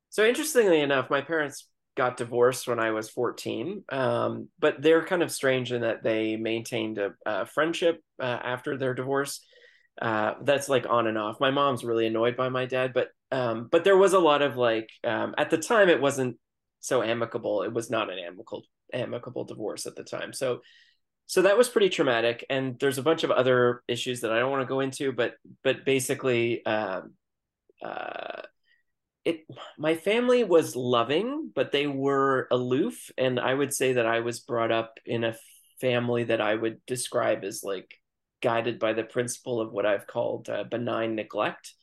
so 0.10 0.26
interestingly 0.26 0.82
enough 0.82 1.10
my 1.10 1.22
parents 1.22 1.68
got 1.98 2.16
divorced 2.16 2.68
when 2.68 2.80
i 2.80 2.92
was 2.92 3.10
14 3.10 3.84
um, 3.90 4.48
but 4.60 4.82
they're 4.82 5.04
kind 5.04 5.24
of 5.24 5.32
strange 5.32 5.74
in 5.74 5.82
that 5.82 6.04
they 6.04 6.38
maintained 6.38 6.98
a, 6.98 7.14
a 7.26 7.46
friendship 7.46 8.02
uh, 8.22 8.40
after 8.44 8.78
their 8.78 8.94
divorce 8.94 9.42
uh, 10.02 10.36
that's 10.44 10.70
like 10.70 10.86
on 10.88 11.08
and 11.08 11.18
off. 11.18 11.40
My 11.40 11.52
mom's 11.52 11.84
really 11.84 12.08
annoyed 12.08 12.38
by 12.38 12.50
my 12.50 12.66
dad, 12.66 12.94
but 12.94 13.10
um, 13.32 13.68
but 13.72 13.84
there 13.84 13.98
was 13.98 14.14
a 14.14 14.20
lot 14.20 14.42
of 14.42 14.56
like 14.56 14.90
um, 15.04 15.34
at 15.38 15.50
the 15.50 15.58
time 15.58 15.90
it 15.90 16.02
wasn't 16.02 16.38
so 16.80 17.02
amicable. 17.02 17.64
It 17.64 17.74
was 17.74 17.90
not 17.90 18.12
an 18.12 18.20
amicable 18.20 18.64
amicable 18.94 19.44
divorce 19.46 19.86
at 19.86 19.96
the 19.96 20.04
time. 20.04 20.34
So 20.34 20.62
so 21.26 21.42
that 21.42 21.58
was 21.58 21.68
pretty 21.68 21.90
traumatic. 21.90 22.46
And 22.50 22.80
there's 22.80 23.00
a 23.00 23.04
bunch 23.04 23.24
of 23.24 23.32
other 23.32 23.82
issues 23.88 24.22
that 24.22 24.32
I 24.32 24.40
don't 24.40 24.52
want 24.52 24.62
to 24.62 24.68
go 24.68 24.82
into, 24.82 25.12
but 25.12 25.34
but 25.64 25.84
basically, 25.84 26.64
um, 26.66 27.14
uh, 27.84 28.44
it 29.28 29.46
my 29.78 29.96
family 29.96 30.46
was 30.46 30.76
loving, 30.76 31.52
but 31.54 31.74
they 31.74 31.86
were 31.86 32.48
aloof, 32.50 33.12
and 33.18 33.40
I 33.40 33.54
would 33.54 33.74
say 33.74 33.94
that 33.94 34.06
I 34.06 34.22
was 34.22 34.40
brought 34.40 34.72
up 34.72 35.00
in 35.06 35.26
a 35.26 35.36
family 35.82 36.24
that 36.24 36.40
I 36.40 36.56
would 36.56 36.86
describe 36.86 37.44
as 37.44 37.62
like 37.62 37.94
guided 38.42 38.80
by 38.80 38.94
the 38.94 39.04
principle 39.04 39.60
of 39.60 39.74
what 39.74 39.86
I've 39.86 40.08
called 40.08 40.50
uh, 40.50 40.64
benign 40.64 41.16
neglect. 41.16 41.74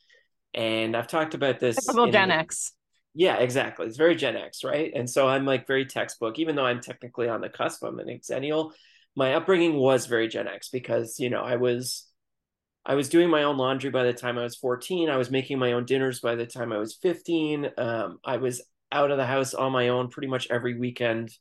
And 0.55 0.97
I've 0.97 1.07
talked 1.07 1.35
about 1.35 1.59
this. 1.59 1.75
Typical 1.75 2.11
Gen 2.11 2.31
X. 2.31 2.73
Yeah, 3.13 3.35
exactly. 3.37 3.85
It's 3.85 3.97
very 3.97 4.15
Gen 4.15 4.35
X, 4.35 4.63
right? 4.63 4.91
And 4.95 5.07
so 5.07 5.27
I'm 5.27 5.45
like 5.45 5.67
very 5.67 5.85
textbook, 5.85 6.39
even 6.39 6.55
though 6.55 6.65
I'm 6.65 6.81
technically 6.81 7.29
on 7.29 7.41
the 7.41 7.49
cusp. 7.49 7.83
I'm 7.83 7.99
an 7.99 8.07
Xennial. 8.07 8.71
My 9.15 9.35
upbringing 9.35 9.75
was 9.75 10.07
very 10.07 10.27
Gen 10.27 10.47
X 10.47 10.69
because 10.69 11.19
you 11.19 11.29
know 11.29 11.41
I 11.41 11.57
was 11.57 12.07
I 12.85 12.95
was 12.95 13.09
doing 13.09 13.29
my 13.29 13.43
own 13.43 13.57
laundry 13.57 13.89
by 13.89 14.03
the 14.03 14.13
time 14.13 14.37
I 14.37 14.43
was 14.43 14.55
14. 14.55 15.09
I 15.09 15.17
was 15.17 15.31
making 15.31 15.57
my 15.57 15.73
own 15.73 15.85
dinners 15.85 16.19
by 16.19 16.35
the 16.35 16.45
time 16.45 16.71
I 16.71 16.77
was 16.77 16.95
15. 16.95 17.71
Um, 17.77 18.19
I 18.23 18.37
was 18.37 18.61
out 18.91 19.11
of 19.11 19.17
the 19.17 19.25
house 19.25 19.53
on 19.53 19.71
my 19.71 19.89
own 19.89 20.09
pretty 20.09 20.27
much 20.27 20.47
every 20.51 20.77
weekend, 20.77 21.31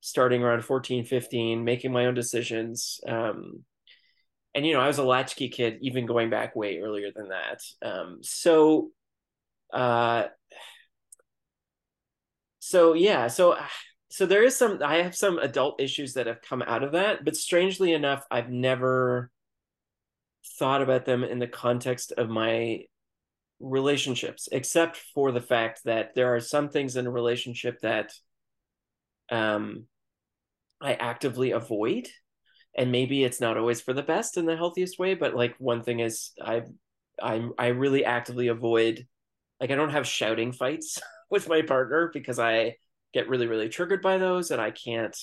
starting 0.00 0.42
around 0.42 0.64
14, 0.64 1.04
15, 1.04 1.64
making 1.64 1.92
my 1.92 2.06
own 2.06 2.14
decisions. 2.14 3.00
Um, 3.06 3.64
and 4.54 4.64
you 4.64 4.74
know, 4.74 4.80
I 4.80 4.86
was 4.86 4.98
a 4.98 5.04
latchkey 5.04 5.48
kid, 5.48 5.78
even 5.80 6.06
going 6.06 6.30
back 6.30 6.54
way 6.54 6.78
earlier 6.78 7.10
than 7.14 7.30
that. 7.30 7.60
Um, 7.82 8.18
so, 8.22 8.90
uh, 9.72 10.26
so 12.60 12.92
yeah, 12.94 13.26
so 13.26 13.58
so 14.10 14.26
there 14.26 14.44
is 14.44 14.56
some. 14.56 14.78
I 14.84 14.98
have 15.02 15.16
some 15.16 15.38
adult 15.38 15.80
issues 15.80 16.14
that 16.14 16.28
have 16.28 16.40
come 16.40 16.62
out 16.62 16.84
of 16.84 16.92
that, 16.92 17.24
but 17.24 17.34
strangely 17.34 17.92
enough, 17.92 18.24
I've 18.30 18.48
never 18.48 19.32
thought 20.64 20.80
about 20.80 21.04
them 21.04 21.22
in 21.22 21.38
the 21.38 21.46
context 21.46 22.14
of 22.16 22.30
my 22.30 22.84
relationships, 23.60 24.48
except 24.50 24.96
for 24.96 25.30
the 25.30 25.42
fact 25.42 25.82
that 25.84 26.14
there 26.14 26.34
are 26.34 26.40
some 26.40 26.70
things 26.70 26.96
in 26.96 27.06
a 27.06 27.10
relationship 27.10 27.80
that 27.82 28.14
um 29.30 29.84
I 30.80 30.94
actively 30.94 31.50
avoid 31.50 32.08
and 32.74 32.90
maybe 32.90 33.24
it's 33.24 33.42
not 33.42 33.58
always 33.58 33.82
for 33.82 33.92
the 33.92 34.02
best 34.02 34.38
in 34.38 34.46
the 34.46 34.56
healthiest 34.56 34.98
way 34.98 35.14
but 35.14 35.34
like 35.34 35.54
one 35.58 35.82
thing 35.82 36.00
is 36.00 36.32
i 36.42 36.62
I'm 37.22 37.52
i 37.58 37.68
really 37.68 38.04
actively 38.04 38.48
avoid 38.48 39.06
like 39.60 39.70
i 39.70 39.76
don't 39.76 39.90
have 39.90 40.06
shouting 40.06 40.52
fights 40.52 40.98
with 41.30 41.48
my 41.48 41.62
partner 41.62 42.10
because 42.12 42.38
i 42.38 42.76
get 43.12 43.28
really 43.28 43.46
really 43.46 43.68
triggered 43.68 44.02
by 44.02 44.18
those 44.18 44.50
and 44.50 44.60
i 44.60 44.70
can't. 44.70 45.16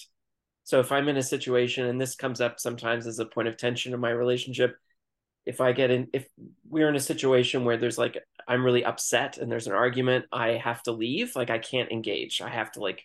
So 0.64 0.80
if 0.80 0.92
i'm 0.92 1.10
in 1.10 1.18
a 1.18 1.24
situation 1.24 1.88
and 1.88 2.00
this 2.00 2.16
comes 2.16 2.42
up 2.42 2.60
sometimes 2.60 3.06
as 3.08 3.20
a 3.20 3.26
point 3.26 3.48
of 3.48 3.58
tension 3.58 3.94
in 3.94 4.00
my 4.00 4.12
relationship 4.12 4.76
if 5.46 5.60
i 5.60 5.72
get 5.72 5.92
in 5.92 6.08
if 6.14 6.28
we're 6.70 6.90
in 6.90 6.96
a 6.96 7.00
situation 7.00 7.66
where 7.66 7.78
there's 7.78 7.98
like 7.98 8.18
i'm 8.48 8.64
really 8.64 8.86
upset 8.86 9.38
and 9.38 9.52
there's 9.52 9.68
an 9.68 9.74
argument 9.74 10.26
i 10.32 10.50
have 10.50 10.82
to 10.84 10.92
leave 10.92 11.36
like 11.36 11.50
i 11.50 11.58
can't 11.58 11.92
engage. 11.92 12.42
I 12.42 12.50
have 12.50 12.72
to 12.74 12.80
like 12.80 13.04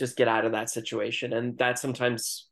just 0.00 0.16
get 0.16 0.28
out 0.28 0.44
of 0.44 0.52
that 0.52 0.70
situation. 0.70 1.32
And 1.32 1.56
that 1.58 1.78
sometimes 1.78 2.48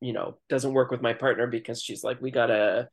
you 0.00 0.12
know 0.12 0.36
doesn't 0.48 0.74
work 0.74 0.90
with 0.90 1.00
my 1.00 1.14
partner 1.14 1.46
because 1.46 1.82
she's 1.82 2.04
like 2.04 2.20
we 2.20 2.30
gotta 2.30 2.88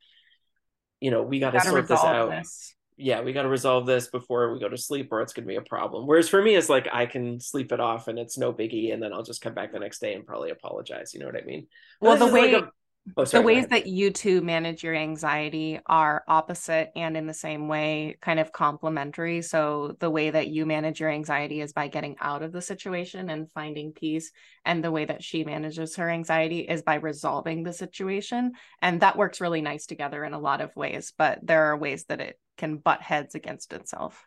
you 1.00 1.10
know 1.10 1.22
we 1.22 1.40
gotta, 1.40 1.58
gotta 1.58 1.68
sort 1.68 1.88
this 1.88 2.00
out. 2.00 2.30
this. 2.30 2.74
yeah 2.96 3.20
we 3.20 3.34
gotta 3.34 3.48
resolve 3.48 3.84
this 3.84 4.08
before 4.08 4.50
we 4.52 4.60
go 4.60 4.68
to 4.68 4.78
sleep 4.78 5.08
or 5.12 5.20
it's 5.20 5.34
gonna 5.34 5.46
be 5.46 5.56
a 5.56 5.62
problem. 5.62 6.06
Whereas 6.06 6.28
for 6.28 6.40
me 6.40 6.54
it's 6.54 6.70
like 6.70 6.88
i 6.90 7.04
can 7.04 7.38
sleep 7.38 7.70
it 7.70 7.80
off 7.80 8.08
and 8.08 8.18
it's 8.18 8.38
no 8.38 8.52
biggie 8.52 8.94
and 8.94 9.02
then 9.02 9.12
i'll 9.12 9.24
just 9.24 9.42
come 9.42 9.52
back 9.52 9.72
the 9.72 9.78
next 9.78 10.00
day 10.00 10.14
and 10.14 10.26
probably 10.26 10.50
apologize 10.50 11.12
you 11.12 11.20
know 11.20 11.26
what 11.26 11.36
i 11.36 11.44
mean? 11.44 11.66
Well 12.00 12.16
the 12.16 12.28
way 12.28 12.54
like 12.54 12.64
a, 12.64 12.70
Oh, 13.16 13.24
sorry, 13.24 13.42
the 13.42 13.46
ways 13.46 13.66
that 13.68 13.86
you 13.86 14.10
two 14.10 14.40
manage 14.40 14.84
your 14.84 14.94
anxiety 14.94 15.80
are 15.86 16.22
opposite 16.28 16.92
and 16.94 17.16
in 17.16 17.26
the 17.26 17.34
same 17.34 17.66
way 17.66 18.16
kind 18.20 18.38
of 18.38 18.52
complementary. 18.52 19.42
So 19.42 19.96
the 19.98 20.10
way 20.10 20.30
that 20.30 20.48
you 20.48 20.66
manage 20.66 21.00
your 21.00 21.10
anxiety 21.10 21.60
is 21.60 21.72
by 21.72 21.88
getting 21.88 22.16
out 22.20 22.42
of 22.42 22.52
the 22.52 22.62
situation 22.62 23.28
and 23.28 23.50
finding 23.50 23.92
peace 23.92 24.30
and 24.64 24.84
the 24.84 24.92
way 24.92 25.04
that 25.04 25.22
she 25.22 25.42
manages 25.44 25.96
her 25.96 26.08
anxiety 26.08 26.60
is 26.60 26.82
by 26.82 26.94
resolving 26.94 27.64
the 27.64 27.72
situation. 27.72 28.52
And 28.80 29.00
that 29.00 29.18
works 29.18 29.40
really 29.40 29.62
nice 29.62 29.86
together 29.86 30.24
in 30.24 30.32
a 30.32 30.40
lot 30.40 30.60
of 30.60 30.74
ways 30.76 31.12
but 31.18 31.40
there 31.42 31.64
are 31.64 31.76
ways 31.76 32.04
that 32.04 32.20
it 32.20 32.38
can 32.56 32.76
butt 32.76 33.02
heads 33.02 33.34
against 33.34 33.72
itself. 33.72 34.26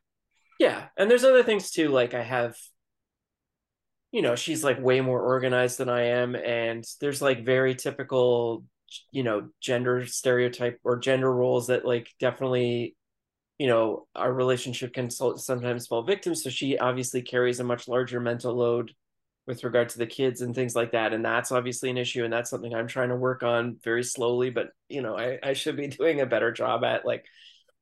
Yeah 0.59 0.87
and 0.97 1.09
there's 1.09 1.23
other 1.23 1.43
things 1.43 1.71
too 1.71 1.89
like 1.89 2.13
i 2.13 2.23
have 2.23 2.55
you 4.15 4.21
know 4.21 4.33
she's 4.33 4.63
like 4.63 4.81
way 4.81 5.01
more 5.01 5.19
organized 5.21 5.77
than 5.77 5.89
i 5.89 6.03
am 6.03 6.37
and 6.37 6.85
there's 7.01 7.21
like 7.21 7.43
very 7.43 7.75
typical 7.75 8.63
you 9.11 9.23
know 9.23 9.49
gender 9.59 10.05
stereotype 10.05 10.79
or 10.85 10.95
gender 10.95 11.29
roles 11.29 11.67
that 11.67 11.83
like 11.83 12.09
definitely 12.17 12.95
you 13.57 13.67
know 13.67 14.07
our 14.15 14.31
relationship 14.31 14.93
can 14.93 15.09
sometimes 15.09 15.87
fall 15.87 16.01
victim 16.03 16.33
so 16.33 16.49
she 16.49 16.77
obviously 16.77 17.21
carries 17.21 17.59
a 17.59 17.63
much 17.65 17.89
larger 17.89 18.21
mental 18.21 18.55
load 18.55 18.93
with 19.47 19.65
regard 19.65 19.89
to 19.89 19.97
the 19.97 20.07
kids 20.07 20.39
and 20.39 20.55
things 20.55 20.77
like 20.77 20.93
that 20.93 21.11
and 21.11 21.25
that's 21.25 21.51
obviously 21.51 21.89
an 21.89 21.97
issue 21.97 22.23
and 22.23 22.31
that's 22.31 22.49
something 22.49 22.73
i'm 22.73 22.87
trying 22.87 23.09
to 23.09 23.17
work 23.17 23.43
on 23.43 23.75
very 23.83 24.01
slowly 24.03 24.49
but 24.49 24.69
you 24.87 25.01
know 25.01 25.17
i, 25.17 25.37
I 25.43 25.51
should 25.51 25.75
be 25.75 25.87
doing 25.99 26.21
a 26.21 26.25
better 26.25 26.53
job 26.53 26.85
at 26.85 27.05
like 27.05 27.25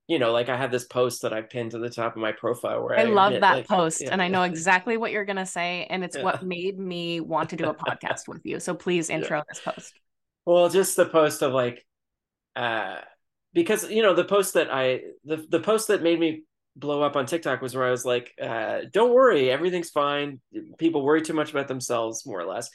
you 0.07 0.19
know, 0.19 0.31
like 0.31 0.49
I 0.49 0.57
have 0.57 0.71
this 0.71 0.85
post 0.85 1.21
that 1.21 1.33
I 1.33 1.41
pinned 1.41 1.71
to 1.71 1.79
the 1.79 1.89
top 1.89 2.15
of 2.15 2.21
my 2.21 2.33
profile 2.33 2.83
where 2.83 2.99
I, 2.99 3.03
I 3.03 3.05
love 3.05 3.33
that 3.39 3.55
like, 3.55 3.67
post 3.67 4.01
yeah, 4.01 4.09
and 4.11 4.21
I 4.21 4.27
know 4.27 4.43
exactly 4.43 4.97
what 4.97 5.11
you're 5.11 5.25
going 5.25 5.37
to 5.37 5.45
say. 5.45 5.87
And 5.89 6.03
it's 6.03 6.17
yeah. 6.17 6.23
what 6.23 6.43
made 6.43 6.77
me 6.77 7.21
want 7.21 7.51
to 7.51 7.55
do 7.55 7.69
a 7.69 7.73
podcast 7.73 8.27
with 8.27 8.45
you. 8.45 8.59
So 8.59 8.73
please 8.73 9.09
intro 9.09 9.37
yeah. 9.37 9.43
this 9.47 9.61
post. 9.61 9.93
Well, 10.45 10.69
just 10.69 10.97
the 10.97 11.05
post 11.05 11.41
of 11.41 11.53
like, 11.53 11.85
uh, 12.55 12.97
because, 13.53 13.89
you 13.89 14.01
know, 14.01 14.13
the 14.13 14.25
post 14.25 14.55
that 14.55 14.73
I, 14.73 15.01
the, 15.23 15.45
the 15.49 15.59
post 15.59 15.87
that 15.87 16.03
made 16.03 16.19
me 16.19 16.43
blow 16.75 17.01
up 17.01 17.15
on 17.15 17.25
TikTok 17.25 17.61
was 17.61 17.75
where 17.75 17.85
I 17.87 17.91
was 17.91 18.03
like, 18.03 18.33
uh, 18.41 18.79
don't 18.91 19.13
worry, 19.13 19.49
everything's 19.49 19.89
fine. 19.89 20.41
People 20.79 21.03
worry 21.03 21.21
too 21.21 21.33
much 21.33 21.51
about 21.51 21.69
themselves, 21.69 22.25
more 22.25 22.41
or 22.41 22.45
less. 22.45 22.69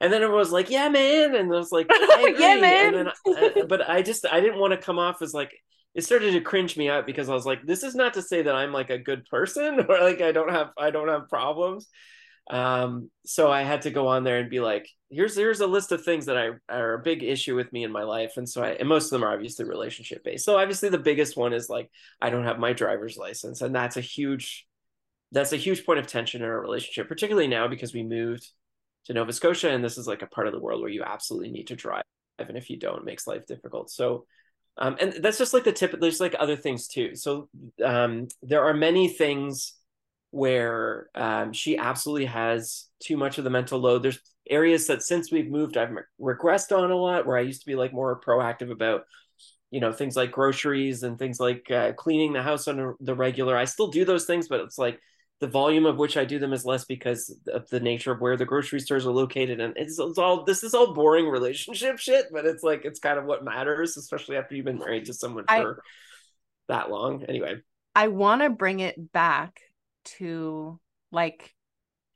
And 0.00 0.12
then 0.12 0.22
it 0.22 0.30
was 0.30 0.52
like, 0.52 0.68
yeah, 0.68 0.88
man. 0.90 1.34
And 1.34 1.50
I 1.50 1.56
was 1.56 1.72
like, 1.72 1.86
yeah, 2.38 2.56
man. 2.56 2.92
Then, 2.92 3.08
uh, 3.08 3.64
but 3.68 3.88
I 3.88 4.02
just, 4.02 4.26
I 4.30 4.40
didn't 4.40 4.58
want 4.58 4.72
to 4.72 4.76
come 4.76 4.98
off 4.98 5.22
as 5.22 5.32
like, 5.32 5.52
it 5.94 6.04
started 6.04 6.32
to 6.32 6.40
cringe 6.40 6.76
me 6.76 6.88
out 6.88 7.06
because 7.06 7.28
I 7.28 7.34
was 7.34 7.46
like, 7.46 7.64
this 7.64 7.82
is 7.82 7.94
not 7.94 8.14
to 8.14 8.22
say 8.22 8.42
that 8.42 8.54
I'm 8.54 8.72
like 8.72 8.90
a 8.90 8.98
good 8.98 9.26
person 9.26 9.80
or 9.88 10.00
like 10.00 10.20
I 10.20 10.32
don't 10.32 10.50
have 10.50 10.70
I 10.76 10.90
don't 10.90 11.08
have 11.08 11.28
problems. 11.28 11.88
Um, 12.50 13.10
so 13.24 13.50
I 13.50 13.62
had 13.62 13.82
to 13.82 13.90
go 13.90 14.08
on 14.08 14.22
there 14.22 14.38
and 14.38 14.50
be 14.50 14.60
like, 14.60 14.88
here's 15.10 15.36
here's 15.36 15.60
a 15.60 15.66
list 15.66 15.92
of 15.92 16.04
things 16.04 16.26
that 16.26 16.36
I 16.36 16.50
are 16.68 16.94
a 16.94 17.02
big 17.02 17.22
issue 17.22 17.54
with 17.54 17.72
me 17.72 17.84
in 17.84 17.92
my 17.92 18.02
life. 18.02 18.32
And 18.36 18.48
so 18.48 18.62
I 18.62 18.70
and 18.70 18.88
most 18.88 19.06
of 19.06 19.10
them 19.10 19.24
are 19.24 19.32
obviously 19.32 19.64
relationship 19.64 20.24
based. 20.24 20.44
So 20.44 20.58
obviously 20.58 20.88
the 20.88 20.98
biggest 20.98 21.36
one 21.36 21.52
is 21.52 21.68
like 21.68 21.90
I 22.20 22.30
don't 22.30 22.44
have 22.44 22.58
my 22.58 22.72
driver's 22.72 23.16
license. 23.16 23.60
And 23.62 23.74
that's 23.74 23.96
a 23.96 24.02
huge 24.02 24.66
that's 25.32 25.52
a 25.52 25.56
huge 25.56 25.86
point 25.86 25.98
of 26.00 26.06
tension 26.06 26.42
in 26.42 26.48
our 26.48 26.60
relationship, 26.60 27.08
particularly 27.08 27.48
now 27.48 27.66
because 27.68 27.94
we 27.94 28.02
moved 28.02 28.48
to 29.06 29.14
Nova 29.14 29.32
Scotia 29.32 29.70
and 29.70 29.82
this 29.84 29.98
is 29.98 30.06
like 30.06 30.22
a 30.22 30.26
part 30.26 30.46
of 30.46 30.52
the 30.52 30.60
world 30.60 30.80
where 30.80 30.90
you 30.90 31.02
absolutely 31.02 31.50
need 31.50 31.68
to 31.68 31.76
drive. 31.76 32.04
And 32.38 32.56
if 32.56 32.68
you 32.68 32.78
don't, 32.78 32.98
it 32.98 33.04
makes 33.04 33.26
life 33.26 33.46
difficult. 33.46 33.90
So 33.90 34.26
um, 34.78 34.96
and 35.00 35.14
that's 35.22 35.38
just 35.38 35.54
like 35.54 35.64
the 35.64 35.72
tip 35.72 35.98
there's 36.00 36.20
like 36.20 36.34
other 36.38 36.56
things 36.56 36.88
too. 36.88 37.14
So 37.14 37.48
um, 37.84 38.28
there 38.42 38.64
are 38.64 38.74
many 38.74 39.08
things 39.08 39.74
where 40.30 41.08
um, 41.14 41.52
she 41.52 41.76
absolutely 41.78 42.26
has 42.26 42.86
too 43.00 43.16
much 43.16 43.38
of 43.38 43.44
the 43.44 43.50
mental 43.50 43.78
load. 43.78 44.02
There's 44.02 44.20
areas 44.50 44.86
that 44.88 45.02
since 45.02 45.32
we've 45.32 45.50
moved 45.50 45.78
i've 45.78 45.88
regressed 46.20 46.76
on 46.76 46.90
a 46.90 46.94
lot 46.94 47.24
where 47.24 47.38
i 47.38 47.40
used 47.40 47.60
to 47.60 47.66
be 47.66 47.74
like 47.74 47.94
more 47.94 48.20
proactive 48.20 48.70
about 48.70 49.04
you 49.74 49.80
know 49.80 49.92
things 49.92 50.14
like 50.14 50.30
groceries 50.30 51.02
and 51.02 51.18
things 51.18 51.40
like 51.40 51.68
uh, 51.68 51.92
cleaning 51.94 52.32
the 52.32 52.42
house 52.42 52.68
on 52.68 52.94
the 53.00 53.14
regular. 53.14 53.56
I 53.56 53.64
still 53.64 53.88
do 53.88 54.04
those 54.04 54.24
things 54.24 54.46
but 54.46 54.60
it's 54.60 54.78
like 54.78 55.00
the 55.44 55.50
volume 55.50 55.84
of 55.84 55.98
which 55.98 56.16
I 56.16 56.24
do 56.24 56.38
them 56.38 56.54
is 56.54 56.64
less 56.64 56.86
because 56.86 57.30
of 57.52 57.68
the 57.68 57.78
nature 57.78 58.10
of 58.10 58.18
where 58.22 58.34
the 58.34 58.46
grocery 58.46 58.80
stores 58.80 59.04
are 59.04 59.12
located. 59.12 59.60
And 59.60 59.76
it's, 59.76 59.98
it's, 59.98 60.16
all 60.16 60.42
this 60.42 60.64
is 60.64 60.72
all 60.72 60.94
boring 60.94 61.28
relationship 61.28 61.98
shit, 61.98 62.28
but 62.32 62.46
it's 62.46 62.62
like 62.62 62.86
it's 62.86 62.98
kind 62.98 63.18
of 63.18 63.26
what 63.26 63.44
matters, 63.44 63.98
especially 63.98 64.38
after 64.38 64.54
you've 64.54 64.64
been 64.64 64.78
married 64.78 65.04
to 65.04 65.12
someone 65.12 65.44
for 65.44 65.82
I, 66.68 66.72
that 66.72 66.90
long. 66.90 67.24
Anyway, 67.24 67.56
I 67.94 68.08
want 68.08 68.40
to 68.40 68.48
bring 68.48 68.80
it 68.80 69.12
back 69.12 69.60
to 70.16 70.80
like 71.12 71.52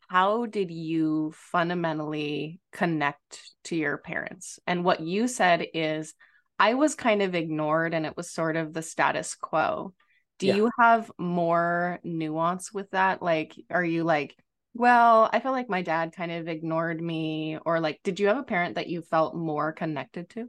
how 0.08 0.46
did 0.46 0.70
you 0.70 1.34
fundamentally 1.36 2.62
connect 2.72 3.42
to 3.64 3.76
your 3.76 3.98
parents? 3.98 4.58
And 4.66 4.86
what 4.86 5.00
you 5.00 5.28
said 5.28 5.66
is 5.74 6.14
I 6.58 6.72
was 6.72 6.94
kind 6.94 7.20
of 7.20 7.34
ignored 7.34 7.92
and 7.92 8.06
it 8.06 8.16
was 8.16 8.30
sort 8.30 8.56
of 8.56 8.72
the 8.72 8.80
status 8.80 9.34
quo 9.34 9.92
do 10.38 10.46
yeah. 10.46 10.56
you 10.56 10.70
have 10.78 11.10
more 11.18 11.98
nuance 12.04 12.72
with 12.72 12.90
that 12.90 13.22
like 13.22 13.54
are 13.70 13.84
you 13.84 14.04
like 14.04 14.36
well 14.74 15.28
i 15.32 15.40
feel 15.40 15.52
like 15.52 15.68
my 15.68 15.82
dad 15.82 16.12
kind 16.14 16.32
of 16.32 16.48
ignored 16.48 17.00
me 17.00 17.58
or 17.64 17.80
like 17.80 18.00
did 18.02 18.20
you 18.20 18.26
have 18.28 18.38
a 18.38 18.42
parent 18.42 18.76
that 18.76 18.88
you 18.88 19.02
felt 19.02 19.34
more 19.34 19.72
connected 19.72 20.28
to 20.30 20.48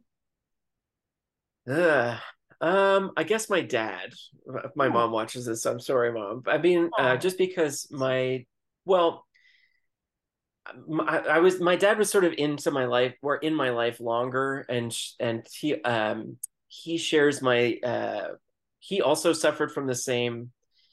uh, 1.69 2.17
Um, 2.62 3.12
I 3.15 3.24
guess 3.24 3.50
my 3.50 3.62
dad. 3.62 4.13
My 4.75 4.88
oh. 4.88 4.91
mom 4.91 5.12
watches 5.12 5.46
this. 5.46 5.63
So 5.63 5.72
I'm 5.72 5.79
sorry, 5.79 6.12
mom. 6.12 6.43
I 6.48 6.58
mean, 6.58 6.89
uh, 6.98 7.17
just 7.17 7.38
because 7.38 7.88
my 7.91 8.46
well, 8.86 9.25
my, 10.88 11.19
I 11.19 11.39
was 11.39 11.60
my 11.62 11.75
dad 11.75 11.98
was 11.98 12.10
sort 12.10 12.25
of 12.25 12.34
into 12.38 12.72
my 12.72 12.86
life, 12.86 13.15
or 13.22 13.38
in 13.38 13.55
my 13.55 13.69
life 13.69 14.00
longer, 14.00 14.65
and 14.67 14.96
and 15.19 15.46
he 15.53 15.81
um 15.84 16.38
he 16.67 16.98
shares 16.98 17.41
my 17.41 17.77
uh 17.84 18.29
he 18.89 19.01
also 19.01 19.34
suffered 19.34 19.72
from 19.72 19.86
the 19.88 19.96
same 19.96 20.51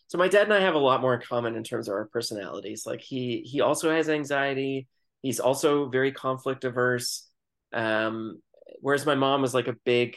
so 0.08 0.18
my 0.18 0.28
dad 0.28 0.44
and 0.44 0.54
I 0.54 0.60
have 0.60 0.74
a 0.74 0.78
lot 0.78 1.00
more 1.00 1.14
in 1.14 1.20
common 1.20 1.56
in 1.56 1.64
terms 1.64 1.88
of 1.88 1.94
our 1.94 2.06
personalities. 2.06 2.86
Like 2.86 3.00
he 3.00 3.40
he 3.40 3.60
also 3.60 3.90
has 3.90 4.08
anxiety. 4.08 4.86
He's 5.22 5.40
also 5.40 5.88
very 5.88 6.12
conflict 6.12 6.64
averse. 6.64 7.28
Um, 7.72 8.40
whereas 8.80 9.04
my 9.04 9.16
mom 9.16 9.42
was 9.42 9.52
like 9.52 9.66
a 9.66 9.76
big, 9.84 10.16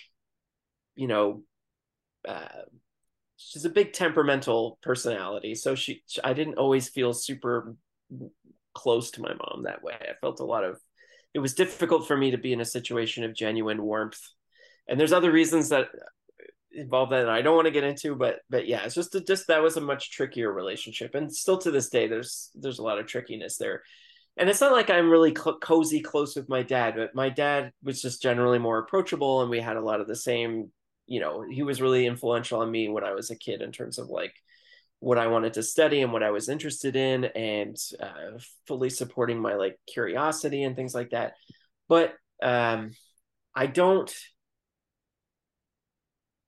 you 0.95 1.07
know, 1.07 1.43
uh, 2.27 2.45
she's 3.37 3.65
a 3.65 3.69
big 3.69 3.93
temperamental 3.93 4.77
personality. 4.83 5.55
So 5.55 5.73
she, 5.73 6.03
I 6.23 6.33
didn't 6.33 6.59
always 6.59 6.89
feel 6.89 7.13
super 7.13 7.75
close 8.75 9.09
to 9.11 9.21
my 9.21 9.33
mom 9.33 9.63
that 9.63 9.81
way. 9.81 9.95
I 9.99 10.13
felt 10.21 10.39
a 10.39 10.45
lot 10.45 10.63
of. 10.63 10.79
It 11.33 11.39
was 11.39 11.53
difficult 11.53 12.07
for 12.07 12.17
me 12.17 12.31
to 12.31 12.37
be 12.37 12.53
in 12.53 12.61
a 12.61 12.65
situation 12.65 13.23
of 13.23 13.35
genuine 13.35 13.81
warmth. 13.81 14.19
And 14.87 14.99
there's 14.99 15.13
other 15.13 15.31
reasons 15.31 15.69
that 15.69 15.87
involved 16.79 17.11
that 17.11 17.29
I 17.29 17.41
don't 17.41 17.55
want 17.55 17.65
to 17.67 17.71
get 17.71 17.83
into, 17.83 18.15
but 18.15 18.39
but 18.49 18.67
yeah, 18.67 18.83
it's 18.83 18.95
just 18.95 19.15
just 19.27 19.47
that 19.47 19.61
was 19.61 19.77
a 19.77 19.81
much 19.81 20.11
trickier 20.11 20.51
relationship, 20.51 21.15
and 21.15 21.33
still 21.33 21.57
to 21.59 21.71
this 21.71 21.89
day, 21.89 22.07
there's 22.07 22.51
there's 22.55 22.79
a 22.79 22.83
lot 22.83 22.99
of 22.99 23.07
trickiness 23.07 23.57
there. 23.57 23.83
And 24.37 24.49
it's 24.49 24.61
not 24.61 24.71
like 24.71 24.89
I'm 24.89 25.09
really 25.09 25.33
co- 25.33 25.57
cozy 25.59 25.99
close 26.01 26.35
with 26.35 26.47
my 26.47 26.63
dad, 26.63 26.95
but 26.95 27.13
my 27.13 27.29
dad 27.29 27.73
was 27.83 28.01
just 28.01 28.21
generally 28.21 28.59
more 28.59 28.79
approachable, 28.79 29.41
and 29.41 29.49
we 29.49 29.59
had 29.59 29.77
a 29.77 29.81
lot 29.81 30.01
of 30.01 30.07
the 30.07 30.15
same. 30.15 30.71
You 31.07 31.19
know, 31.19 31.43
he 31.49 31.63
was 31.63 31.81
really 31.81 32.05
influential 32.05 32.61
on 32.61 32.71
me 32.71 32.87
when 32.89 33.03
I 33.03 33.13
was 33.13 33.31
a 33.31 33.35
kid 33.35 33.61
in 33.61 33.71
terms 33.71 33.97
of 33.97 34.09
like 34.09 34.33
what 34.99 35.17
I 35.17 35.27
wanted 35.27 35.53
to 35.53 35.63
study 35.63 36.01
and 36.01 36.13
what 36.13 36.23
I 36.23 36.31
was 36.31 36.49
interested 36.49 36.95
in, 36.95 37.25
and 37.25 37.75
uh, 37.99 38.39
fully 38.67 38.89
supporting 38.89 39.39
my 39.39 39.55
like 39.55 39.77
curiosity 39.91 40.63
and 40.63 40.75
things 40.75 40.95
like 40.95 41.09
that. 41.11 41.33
But 41.87 42.13
um, 42.41 42.91
I 43.55 43.65
don't 43.67 44.13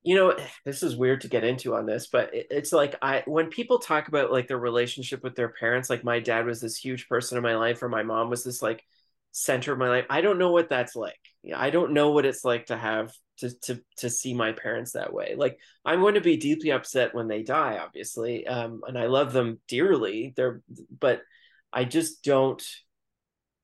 you 0.04 0.16
know 0.16 0.36
this 0.66 0.84
is 0.84 0.96
weird 0.96 1.22
to 1.22 1.28
get 1.28 1.44
into 1.44 1.76
on 1.76 1.86
this 1.86 2.08
but 2.08 2.30
it's 2.34 2.72
like 2.72 2.96
i 3.02 3.24
when 3.28 3.48
people 3.48 3.80
talk 3.80 4.08
about 4.08 4.32
like 4.32 4.48
their 4.48 4.58
relationship 4.58 5.24
with 5.24 5.36
their 5.36 5.50
parents 5.50 5.90
like 5.90 6.04
my 6.04 6.20
dad 6.20 6.46
was 6.46 6.60
this 6.60 6.78
huge 6.78 7.08
person 7.08 7.38
in 7.38 7.44
my 7.44 7.56
life 7.56 7.84
or 7.84 7.90
my 7.90 8.04
mom 8.04 8.30
was 8.30 8.44
this 8.44 8.62
like 8.62 8.84
center 9.32 9.72
of 9.72 9.80
my 9.80 9.90
life 9.90 10.06
i 10.10 10.22
don't 10.22 10.40
know 10.40 10.52
what 10.52 10.70
that's 10.70 10.96
like. 10.96 11.20
I 11.56 11.72
don't 11.72 11.94
know 11.94 12.12
what 12.12 12.26
it's 12.26 12.46
like 12.46 12.68
to 12.68 12.78
have 12.78 13.12
to 13.38 13.50
to 13.62 13.82
to 13.98 14.10
see 14.10 14.34
my 14.34 14.52
parents 14.52 14.92
that 14.92 15.14
way. 15.14 15.36
Like 15.36 15.58
i'm 15.84 16.02
going 16.02 16.14
to 16.16 16.22
be 16.22 16.38
deeply 16.38 16.72
upset 16.72 17.16
when 17.16 17.28
they 17.28 17.44
die 17.44 17.80
obviously 17.82 18.46
um 18.46 18.82
and 18.88 18.98
i 18.98 19.08
love 19.08 19.34
them 19.34 19.60
dearly 19.68 20.34
they're 20.36 20.62
but 21.00 21.22
i 21.74 21.84
just 21.84 22.24
don't 22.24 22.64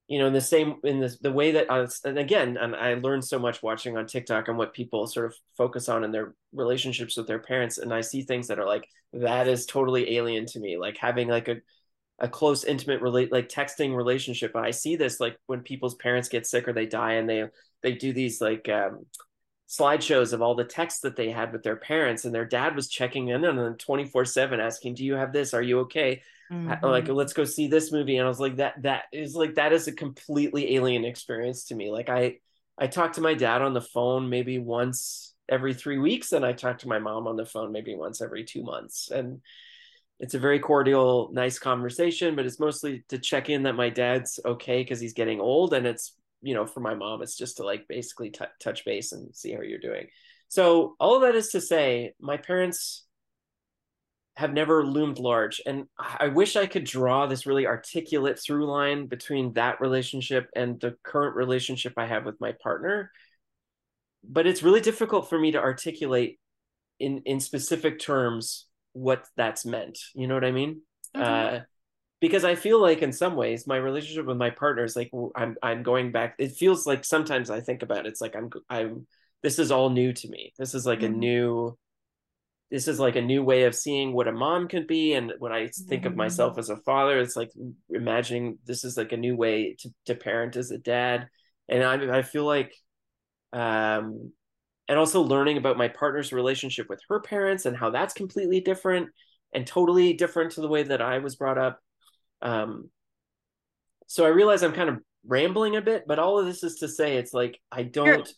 you 0.07 0.19
know 0.19 0.27
in 0.27 0.33
the 0.33 0.41
same 0.41 0.75
in 0.83 0.99
this 0.99 1.17
the 1.19 1.31
way 1.31 1.51
that 1.51 1.69
I 1.69 1.85
and 2.05 2.17
again 2.17 2.57
and 2.57 2.75
i 2.75 2.93
learned 2.93 3.25
so 3.25 3.37
much 3.37 3.61
watching 3.61 3.97
on 3.97 4.05
tiktok 4.05 4.47
and 4.47 4.57
what 4.57 4.73
people 4.73 5.05
sort 5.05 5.25
of 5.25 5.35
focus 5.57 5.89
on 5.89 6.03
in 6.03 6.11
their 6.11 6.33
relationships 6.53 7.17
with 7.17 7.27
their 7.27 7.39
parents 7.39 7.77
and 7.77 7.93
i 7.93 8.01
see 8.01 8.21
things 8.21 8.47
that 8.47 8.59
are 8.59 8.65
like 8.65 8.87
that 9.11 9.47
is 9.47 9.65
totally 9.65 10.15
alien 10.15 10.45
to 10.45 10.59
me 10.59 10.77
like 10.77 10.97
having 10.97 11.27
like 11.27 11.49
a 11.49 11.57
a 12.19 12.27
close 12.27 12.63
intimate 12.63 13.01
relate 13.01 13.31
like 13.31 13.49
texting 13.49 13.95
relationship. 13.95 14.55
I 14.55 14.71
see 14.71 14.95
this 14.95 15.19
like 15.19 15.37
when 15.45 15.61
people's 15.61 15.95
parents 15.95 16.29
get 16.29 16.47
sick 16.47 16.67
or 16.67 16.73
they 16.73 16.85
die 16.85 17.13
and 17.13 17.29
they 17.29 17.45
they 17.83 17.93
do 17.93 18.11
these 18.11 18.41
like 18.41 18.67
um 18.69 19.05
slideshows 19.67 20.31
of 20.33 20.41
all 20.41 20.55
the 20.55 20.63
texts 20.63 21.01
that 21.01 21.15
they 21.15 21.29
had 21.29 21.51
with 21.51 21.62
their 21.62 21.75
parents 21.75 22.24
and 22.24 22.33
their 22.33 22.45
dad 22.45 22.75
was 22.75 22.88
checking 22.88 23.27
in 23.27 23.43
on 23.43 23.57
them 23.57 23.75
24 23.75 24.25
7 24.25 24.59
asking 24.59 24.95
do 24.95 25.03
you 25.03 25.15
have 25.15 25.33
this? 25.33 25.53
Are 25.53 25.62
you 25.62 25.79
okay? 25.81 26.21
Mm-hmm. 26.51 26.86
like 26.86 27.09
let's 27.09 27.33
go 27.33 27.43
see 27.43 27.67
this 27.67 27.91
movie 27.91 28.15
and 28.15 28.25
i 28.25 28.29
was 28.29 28.39
like 28.39 28.55
that 28.55 28.81
that 28.83 29.03
is 29.12 29.36
like 29.36 29.55
that 29.55 29.74
is 29.74 29.89
a 29.89 29.91
completely 29.91 30.77
alien 30.77 31.03
experience 31.03 31.65
to 31.65 31.75
me. 31.75 31.92
Like 31.92 32.07
i 32.07 32.37
i 32.77 32.87
talk 32.87 33.13
to 33.13 33.22
my 33.22 33.33
dad 33.33 33.61
on 33.61 33.74
the 33.74 33.81
phone 33.81 34.29
maybe 34.29 34.57
once 34.57 35.33
every 35.50 35.74
three 35.74 35.98
weeks 35.98 36.31
and 36.31 36.46
i 36.46 36.53
talk 36.53 36.77
to 36.79 36.87
my 36.87 37.00
mom 37.00 37.27
on 37.27 37.35
the 37.35 37.46
phone 37.46 37.74
maybe 37.74 37.96
once 37.96 38.22
every 38.22 38.46
two 38.46 38.63
months 38.63 39.11
and 39.11 39.42
it's 40.20 40.35
a 40.35 40.39
very 40.39 40.59
cordial 40.59 41.29
nice 41.33 41.59
conversation 41.59 42.33
but 42.33 42.46
it's 42.46 42.61
mostly 42.61 43.03
to 43.09 43.18
check 43.18 43.50
in 43.50 43.63
that 43.63 43.75
my 43.75 43.89
dad's 43.89 44.39
okay 44.46 44.81
because 44.81 45.01
he's 45.01 45.13
getting 45.13 45.42
old 45.42 45.74
and 45.74 45.85
it's 45.85 46.13
you 46.41 46.53
know 46.53 46.65
for 46.65 46.79
my 46.79 46.93
mom 46.93 47.21
it's 47.21 47.37
just 47.37 47.57
to 47.57 47.63
like 47.63 47.87
basically 47.87 48.29
t- 48.29 48.45
touch 48.61 48.85
base 48.85 49.11
and 49.11 49.35
see 49.35 49.51
how 49.53 49.61
you're 49.61 49.79
doing 49.79 50.07
so 50.50 50.95
all 51.00 51.15
of 51.15 51.21
that 51.23 51.35
is 51.35 51.50
to 51.50 51.61
say 51.61 52.13
my 52.19 52.37
parents 52.37 53.07
have 54.37 54.53
never 54.53 54.85
loomed 54.85 55.17
large. 55.17 55.59
And 55.65 55.85
I 55.97 56.27
wish 56.27 56.55
I 56.55 56.67
could 56.67 56.83
draw 56.83 57.25
this 57.25 57.47
really 57.47 57.65
articulate 57.65 58.37
through 58.39 58.67
line 58.67 59.07
between 59.07 59.53
that 59.53 59.81
relationship 59.81 60.47
and 60.55 60.79
the 60.79 60.95
current 61.01 61.35
relationship 61.35 61.93
I 61.97 62.05
have 62.05 62.23
with 62.23 62.39
my 62.39 62.53
partner. 62.61 63.11
But 64.23 64.45
it's 64.45 64.61
really 64.61 64.79
difficult 64.79 65.27
for 65.27 65.39
me 65.39 65.53
to 65.53 65.59
articulate 65.59 66.39
in 67.00 67.23
in 67.25 67.39
specific 67.39 67.97
terms 67.97 68.67
what 68.93 69.25
that's 69.37 69.65
meant. 69.65 69.97
You 70.13 70.27
know 70.27 70.35
what 70.35 70.45
I 70.45 70.51
mean? 70.51 70.81
Mm-hmm. 71.15 71.55
Uh, 71.55 71.59
because 72.20 72.44
I 72.44 72.56
feel 72.56 72.82
like 72.82 73.01
in 73.01 73.12
some 73.12 73.36
ways 73.36 73.68
my 73.68 73.77
relationship 73.77 74.25
with 74.25 74.38
my 74.38 74.50
partner 74.50 74.84
is 74.84 74.96
like 74.96 75.12
I'm 75.36 75.56
I'm 75.62 75.84
going 75.84 76.12
back. 76.12 76.36
It 76.40 76.53
feels 76.53 76.86
like 76.88 77.06
sometimes 77.06 77.50
I 77.50 77.62
think 77.62 77.84
about 77.84 78.00
it, 78.00 78.08
it's 78.08 78.22
like 78.22 78.36
I'm 78.36 78.50
I'm 78.70 79.08
this 79.44 79.60
is 79.60 79.72
all 79.72 79.90
new 79.90 80.14
to 80.14 80.27
me. 80.30 80.53
This 80.58 80.74
is 80.74 80.86
like 80.86 81.00
mm-hmm. 81.00 81.14
a 81.14 81.18
new 81.18 81.77
this 82.70 82.88
is 82.88 83.00
like 83.00 83.16
a 83.16 83.22
new 83.22 83.44
way 83.44 83.64
of 83.64 83.75
seeing 83.75 84.14
what 84.14 84.27
a 84.27 84.32
mom 84.32 84.68
can 84.68 84.86
be 84.86 85.14
and 85.14 85.34
when 85.40 85.51
i 85.51 85.68
think 85.88 86.06
of 86.06 86.16
myself 86.16 86.53
mm-hmm. 86.53 86.60
as 86.60 86.70
a 86.70 86.77
father 86.77 87.20
it's 87.20 87.36
like 87.36 87.51
imagining 87.90 88.58
this 88.66 88.84
is 88.84 88.98
like 88.98 89.12
a 89.12 89.18
new 89.18 89.36
way 89.36 89.75
to, 89.80 89.90
to 90.06 90.16
parent 90.16 90.56
as 90.56 90.72
a 90.72 90.77
dad 90.77 91.27
and 91.70 91.84
i, 91.84 92.18
I 92.18 92.22
feel 92.22 92.46
like 92.46 92.74
um 93.53 94.32
and 94.90 94.98
also 94.98 95.22
learning 95.22 95.58
about 95.58 95.77
my 95.77 95.88
partner's 95.88 96.32
relationship 96.32 96.88
with 96.90 97.00
her 97.10 97.20
parents 97.20 97.66
and 97.66 97.75
how 97.75 97.90
that's 97.90 98.14
completely 98.14 98.62
different 98.62 99.10
and 99.53 99.66
totally 99.66 100.14
different 100.14 100.51
to 100.53 100.62
the 100.62 100.68
way 100.68 100.84
that 100.84 101.01
i 101.01 101.20
was 101.20 101.36
brought 101.36 101.58
up 101.58 101.80
um 102.41 102.89
so 104.07 104.25
i 104.25 104.29
realize 104.29 104.63
i'm 104.63 104.73
kind 104.73 104.89
of 104.89 105.00
rambling 105.25 105.75
a 105.75 105.81
bit 105.81 106.03
but 106.07 106.19
all 106.19 106.39
of 106.39 106.45
this 106.45 106.63
is 106.63 106.75
to 106.75 106.87
say 106.87 107.17
it's 107.17 107.33
like 107.33 107.59
i 107.71 107.83
don't 107.83 108.31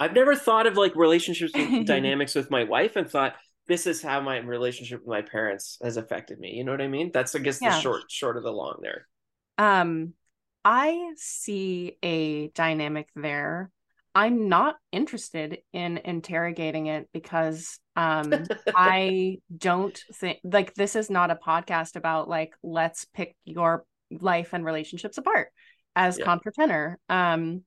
I've 0.00 0.14
never 0.14 0.34
thought 0.34 0.66
of 0.66 0.76
like 0.76 0.96
relationships 0.96 1.52
dynamics 1.84 2.34
with 2.34 2.50
my 2.50 2.64
wife 2.64 2.96
and 2.96 3.08
thought 3.08 3.34
this 3.68 3.86
is 3.86 4.02
how 4.02 4.20
my 4.20 4.38
relationship 4.38 5.00
with 5.00 5.08
my 5.08 5.22
parents 5.22 5.78
has 5.82 5.96
affected 5.96 6.38
me. 6.38 6.52
You 6.52 6.64
know 6.64 6.72
what 6.72 6.80
I 6.80 6.88
mean? 6.88 7.10
That's 7.12 7.34
I 7.34 7.40
guess 7.40 7.60
yeah. 7.60 7.70
the 7.70 7.80
short 7.80 8.02
short 8.08 8.36
of 8.36 8.42
the 8.42 8.52
long 8.52 8.78
there. 8.80 9.06
Um 9.58 10.14
I 10.64 11.12
see 11.16 11.96
a 12.02 12.48
dynamic 12.48 13.08
there. 13.14 13.70
I'm 14.14 14.48
not 14.48 14.76
interested 14.92 15.58
in 15.72 15.98
interrogating 15.98 16.86
it 16.86 17.08
because 17.12 17.78
um 17.96 18.32
I 18.74 19.38
don't 19.56 19.98
think 20.14 20.38
like 20.44 20.74
this 20.74 20.96
is 20.96 21.10
not 21.10 21.30
a 21.30 21.36
podcast 21.36 21.96
about 21.96 22.28
like 22.28 22.54
let's 22.62 23.04
pick 23.06 23.36
your 23.44 23.84
life 24.10 24.50
and 24.52 24.64
relationships 24.64 25.18
apart 25.18 25.48
as 25.94 26.18
yeah. 26.18 26.26
contratenor. 26.26 26.96
Um 27.08 27.62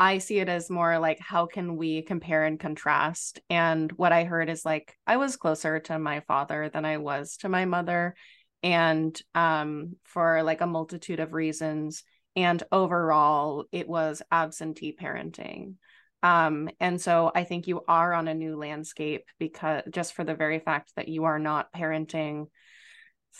I 0.00 0.18
see 0.18 0.38
it 0.38 0.48
as 0.48 0.70
more 0.70 1.00
like 1.00 1.18
how 1.18 1.46
can 1.46 1.76
we 1.76 2.02
compare 2.02 2.44
and 2.44 2.58
contrast? 2.58 3.40
And 3.50 3.90
what 3.92 4.12
I 4.12 4.24
heard 4.24 4.48
is 4.48 4.64
like 4.64 4.94
I 5.06 5.16
was 5.16 5.36
closer 5.36 5.80
to 5.80 5.98
my 5.98 6.20
father 6.20 6.70
than 6.72 6.84
I 6.84 6.98
was 6.98 7.36
to 7.38 7.48
my 7.48 7.64
mother 7.64 8.14
and 8.62 9.20
um 9.34 9.96
for 10.04 10.42
like 10.42 10.60
a 10.60 10.66
multitude 10.66 11.20
of 11.20 11.32
reasons 11.32 12.04
and 12.36 12.62
overall 12.70 13.64
it 13.72 13.88
was 13.88 14.22
absentee 14.30 14.96
parenting. 14.98 15.74
Um 16.22 16.68
and 16.80 17.00
so 17.00 17.30
I 17.34 17.44
think 17.44 17.66
you 17.66 17.82
are 17.86 18.12
on 18.12 18.28
a 18.28 18.34
new 18.34 18.56
landscape 18.56 19.24
because 19.38 19.82
just 19.90 20.14
for 20.14 20.24
the 20.24 20.34
very 20.34 20.58
fact 20.58 20.92
that 20.96 21.08
you 21.08 21.24
are 21.24 21.38
not 21.38 21.72
parenting 21.72 22.46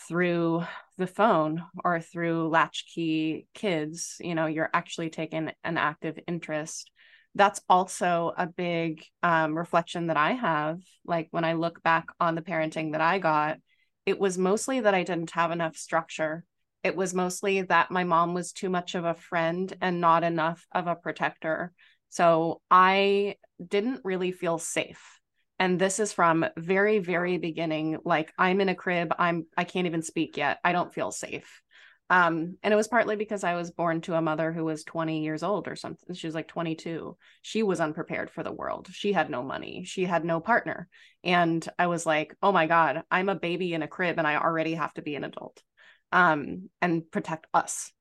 through 0.06 0.64
the 0.96 1.06
phone 1.06 1.64
or 1.84 2.00
through 2.00 2.48
latchkey 2.48 3.46
kids 3.54 4.16
you 4.20 4.34
know 4.34 4.46
you're 4.46 4.70
actually 4.72 5.10
taking 5.10 5.50
an 5.64 5.76
active 5.78 6.18
interest. 6.26 6.90
That's 7.34 7.60
also 7.68 8.32
a 8.36 8.46
big 8.46 9.04
um, 9.22 9.56
reflection 9.56 10.08
that 10.08 10.16
i 10.16 10.32
have 10.32 10.80
like 11.04 11.28
when 11.30 11.44
i 11.44 11.52
look 11.52 11.82
back 11.82 12.06
on 12.18 12.34
the 12.34 12.42
parenting 12.42 12.92
that 12.92 13.00
i 13.00 13.18
got 13.18 13.58
it 14.06 14.18
was 14.18 14.38
mostly 14.38 14.80
that 14.80 14.94
i 14.94 15.02
didn't 15.02 15.30
have 15.32 15.50
enough 15.50 15.76
structure. 15.76 16.44
It 16.82 16.96
was 16.96 17.12
mostly 17.12 17.62
that 17.62 17.90
my 17.90 18.04
mom 18.04 18.34
was 18.34 18.52
too 18.52 18.70
much 18.70 18.94
of 18.94 19.04
a 19.04 19.14
friend 19.14 19.72
and 19.80 20.00
not 20.00 20.22
enough 20.24 20.66
of 20.72 20.86
a 20.86 20.94
protector 20.94 21.72
so 22.08 22.60
i 22.70 23.34
didn't 23.64 24.00
really 24.04 24.32
feel 24.32 24.58
safe 24.58 25.18
and 25.58 25.78
this 25.78 25.98
is 25.98 26.12
from 26.12 26.46
very 26.56 26.98
very 26.98 27.38
beginning 27.38 27.98
like 28.04 28.32
i'm 28.38 28.60
in 28.60 28.68
a 28.68 28.74
crib 28.74 29.12
i'm 29.18 29.46
i 29.56 29.64
can't 29.64 29.86
even 29.86 30.02
speak 30.02 30.36
yet 30.36 30.58
i 30.64 30.72
don't 30.72 30.94
feel 30.94 31.10
safe 31.10 31.60
Um, 32.10 32.56
and 32.62 32.72
it 32.72 32.76
was 32.76 32.88
partly 32.88 33.16
because 33.16 33.44
I 33.44 33.54
was 33.54 33.70
born 33.70 34.00
to 34.02 34.14
a 34.14 34.22
mother 34.22 34.50
who 34.50 34.64
was 34.64 34.82
20 34.84 35.22
years 35.22 35.42
old 35.42 35.68
or 35.68 35.76
something. 35.76 36.14
She 36.14 36.26
was 36.26 36.34
like 36.34 36.48
22. 36.48 37.18
She 37.42 37.62
was 37.62 37.80
unprepared 37.80 38.30
for 38.30 38.42
the 38.42 38.52
world. 38.52 38.88
She 38.90 39.12
had 39.12 39.28
no 39.28 39.42
money. 39.42 39.84
She 39.84 40.06
had 40.06 40.24
no 40.24 40.40
partner. 40.40 40.88
And 41.22 41.68
I 41.78 41.86
was 41.86 42.06
like, 42.06 42.34
oh 42.40 42.50
my 42.50 42.66
God, 42.66 43.02
I'm 43.10 43.28
a 43.28 43.34
baby 43.34 43.74
in 43.74 43.82
a 43.82 43.88
crib 43.88 44.18
and 44.18 44.26
I 44.26 44.36
already 44.36 44.72
have 44.74 44.94
to 44.94 45.02
be 45.02 45.16
an 45.16 45.24
adult 45.24 45.62
um, 46.10 46.70
and 46.80 47.10
protect 47.10 47.46
us. 47.52 47.92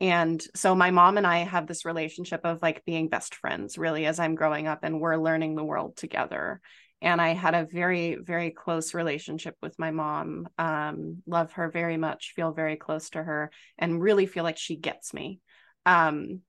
And 0.00 0.42
so 0.54 0.74
my 0.74 0.90
mom 0.90 1.18
and 1.18 1.26
I 1.26 1.38
have 1.38 1.66
this 1.66 1.84
relationship 1.84 2.40
of 2.44 2.62
like 2.62 2.84
being 2.84 3.08
best 3.08 3.34
friends 3.34 3.76
really 3.76 4.06
as 4.06 4.18
I'm 4.18 4.34
growing 4.34 4.66
up 4.66 4.80
and 4.82 5.00
we're 5.00 5.16
learning 5.16 5.54
the 5.54 5.64
world 5.64 5.96
together 5.96 6.60
and 7.02 7.20
I 7.20 7.30
had 7.30 7.54
a 7.54 7.66
very, 7.70 8.16
very 8.16 8.50
close 8.50 8.92
relationship 8.92 9.56
with 9.62 9.78
my 9.78 9.90
mom. 9.90 10.48
Um, 10.58 11.22
love 11.26 11.52
her 11.52 11.70
very 11.70 11.96
much, 11.96 12.32
feel 12.36 12.52
very 12.52 12.76
close 12.76 13.10
to 13.10 13.22
her, 13.22 13.50
and 13.78 14.00
really 14.00 14.26
feel 14.26 14.44
like 14.44 14.58
she 14.58 14.76
gets 14.76 15.14
me. 15.14 15.40
Um, 15.86 16.40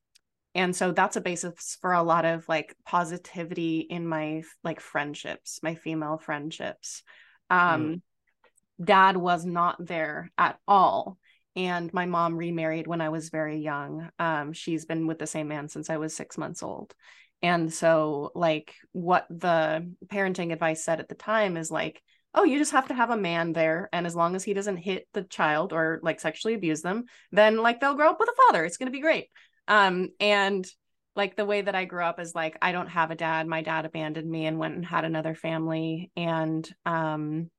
and 0.53 0.75
so 0.75 0.91
that's 0.91 1.15
a 1.15 1.21
basis 1.21 1.77
for 1.79 1.93
a 1.93 2.03
lot 2.03 2.25
of 2.25 2.47
like 2.49 2.75
positivity 2.85 3.79
in 3.79 4.05
my 4.05 4.43
like 4.63 4.81
friendships, 4.81 5.61
my 5.63 5.75
female 5.75 6.17
friendships. 6.17 7.03
Um, 7.49 7.83
mm. 7.83 8.01
Dad 8.83 9.15
was 9.15 9.45
not 9.45 9.77
there 9.79 10.31
at 10.37 10.59
all. 10.67 11.17
And 11.55 11.93
my 11.93 12.05
mom 12.05 12.37
remarried 12.37 12.87
when 12.87 13.01
I 13.01 13.09
was 13.09 13.29
very 13.29 13.57
young. 13.57 14.09
Um, 14.19 14.53
she's 14.53 14.85
been 14.85 15.07
with 15.07 15.19
the 15.19 15.27
same 15.27 15.49
man 15.49 15.67
since 15.67 15.89
I 15.89 15.97
was 15.97 16.15
six 16.15 16.37
months 16.37 16.63
old. 16.63 16.93
And 17.41 17.73
so, 17.73 18.31
like, 18.35 18.75
what 18.91 19.25
the 19.29 19.91
parenting 20.07 20.53
advice 20.53 20.83
said 20.83 20.99
at 20.99 21.09
the 21.09 21.15
time 21.15 21.57
is 21.57 21.71
like, 21.71 22.01
oh, 22.33 22.43
you 22.43 22.57
just 22.57 22.71
have 22.71 22.87
to 22.87 22.93
have 22.93 23.09
a 23.09 23.17
man 23.17 23.51
there. 23.51 23.89
And 23.91 24.05
as 24.05 24.15
long 24.15 24.35
as 24.35 24.43
he 24.43 24.53
doesn't 24.53 24.77
hit 24.77 25.07
the 25.13 25.23
child 25.23 25.73
or 25.73 25.99
like 26.01 26.19
sexually 26.19 26.53
abuse 26.53 26.81
them, 26.81 27.05
then 27.31 27.57
like 27.57 27.79
they'll 27.79 27.95
grow 27.95 28.09
up 28.09 28.19
with 28.19 28.29
a 28.29 28.41
father. 28.47 28.63
It's 28.63 28.77
going 28.77 28.87
to 28.87 28.95
be 28.95 29.01
great. 29.01 29.27
Um, 29.67 30.09
and 30.19 30.65
like 31.15 31.35
the 31.35 31.45
way 31.45 31.61
that 31.61 31.75
I 31.75 31.85
grew 31.85 32.03
up 32.03 32.19
is 32.19 32.33
like, 32.33 32.57
I 32.61 32.71
don't 32.71 32.87
have 32.87 33.11
a 33.11 33.15
dad. 33.15 33.47
My 33.47 33.61
dad 33.61 33.85
abandoned 33.85 34.29
me 34.29 34.45
and 34.45 34.59
went 34.59 34.75
and 34.75 34.85
had 34.85 35.03
another 35.03 35.35
family. 35.35 36.11
And, 36.15 36.67
um, 36.85 37.49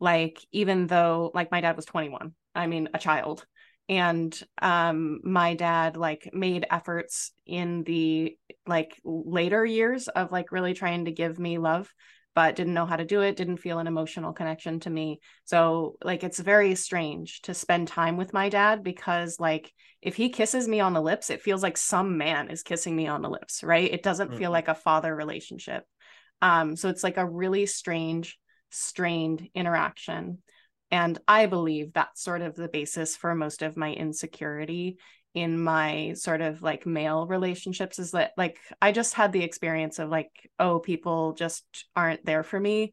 like, 0.00 0.44
even 0.52 0.86
though 0.86 1.30
like 1.34 1.50
my 1.52 1.60
dad 1.60 1.76
was 1.76 1.84
21, 1.84 2.34
I 2.58 2.66
mean, 2.66 2.88
a 2.92 2.98
child. 2.98 3.46
And 3.88 4.38
um 4.60 5.20
my 5.24 5.54
dad 5.54 5.96
like 5.96 6.28
made 6.34 6.66
efforts 6.70 7.32
in 7.46 7.84
the 7.84 8.36
like 8.66 9.00
later 9.02 9.64
years 9.64 10.08
of 10.08 10.30
like 10.30 10.52
really 10.52 10.74
trying 10.74 11.06
to 11.06 11.12
give 11.12 11.38
me 11.38 11.56
love 11.56 11.90
but 12.34 12.54
didn't 12.54 12.74
know 12.74 12.84
how 12.86 12.96
to 12.96 13.04
do 13.06 13.22
it 13.22 13.36
didn't 13.36 13.56
feel 13.56 13.78
an 13.78 13.86
emotional 13.86 14.34
connection 14.34 14.78
to 14.80 14.90
me. 14.90 15.20
So 15.44 15.96
like 16.04 16.22
it's 16.22 16.38
very 16.38 16.74
strange 16.74 17.40
to 17.42 17.54
spend 17.54 17.88
time 17.88 18.18
with 18.18 18.34
my 18.34 18.50
dad 18.50 18.84
because 18.84 19.40
like 19.40 19.72
if 20.02 20.16
he 20.16 20.28
kisses 20.28 20.68
me 20.68 20.80
on 20.80 20.92
the 20.92 21.00
lips 21.00 21.30
it 21.30 21.40
feels 21.42 21.62
like 21.62 21.78
some 21.78 22.18
man 22.18 22.50
is 22.50 22.62
kissing 22.62 22.94
me 22.94 23.06
on 23.06 23.22
the 23.22 23.30
lips 23.30 23.64
right? 23.64 23.90
It 23.90 24.02
doesn't 24.02 24.28
mm-hmm. 24.28 24.38
feel 24.38 24.50
like 24.50 24.68
a 24.68 24.74
father 24.74 25.16
relationship. 25.16 25.84
Um 26.42 26.76
so 26.76 26.90
it's 26.90 27.02
like 27.02 27.16
a 27.16 27.26
really 27.26 27.64
strange 27.64 28.38
strained 28.70 29.48
interaction 29.54 30.42
and 30.90 31.18
I 31.28 31.46
believe 31.46 31.92
that's 31.92 32.22
sort 32.22 32.42
of 32.42 32.54
the 32.54 32.68
basis 32.68 33.16
for 33.16 33.34
most 33.34 33.62
of 33.62 33.76
my 33.76 33.92
insecurity 33.92 34.98
in 35.34 35.62
my 35.62 36.14
sort 36.14 36.40
of 36.40 36.62
like 36.62 36.86
male 36.86 37.26
relationships 37.26 37.98
is 37.98 38.12
that 38.12 38.32
like 38.36 38.58
I 38.80 38.92
just 38.92 39.14
had 39.14 39.32
the 39.32 39.44
experience 39.44 39.98
of 39.98 40.08
like, 40.08 40.30
oh, 40.58 40.78
people 40.78 41.34
just 41.34 41.64
aren't 41.94 42.24
there 42.24 42.42
for 42.42 42.58
me. 42.58 42.92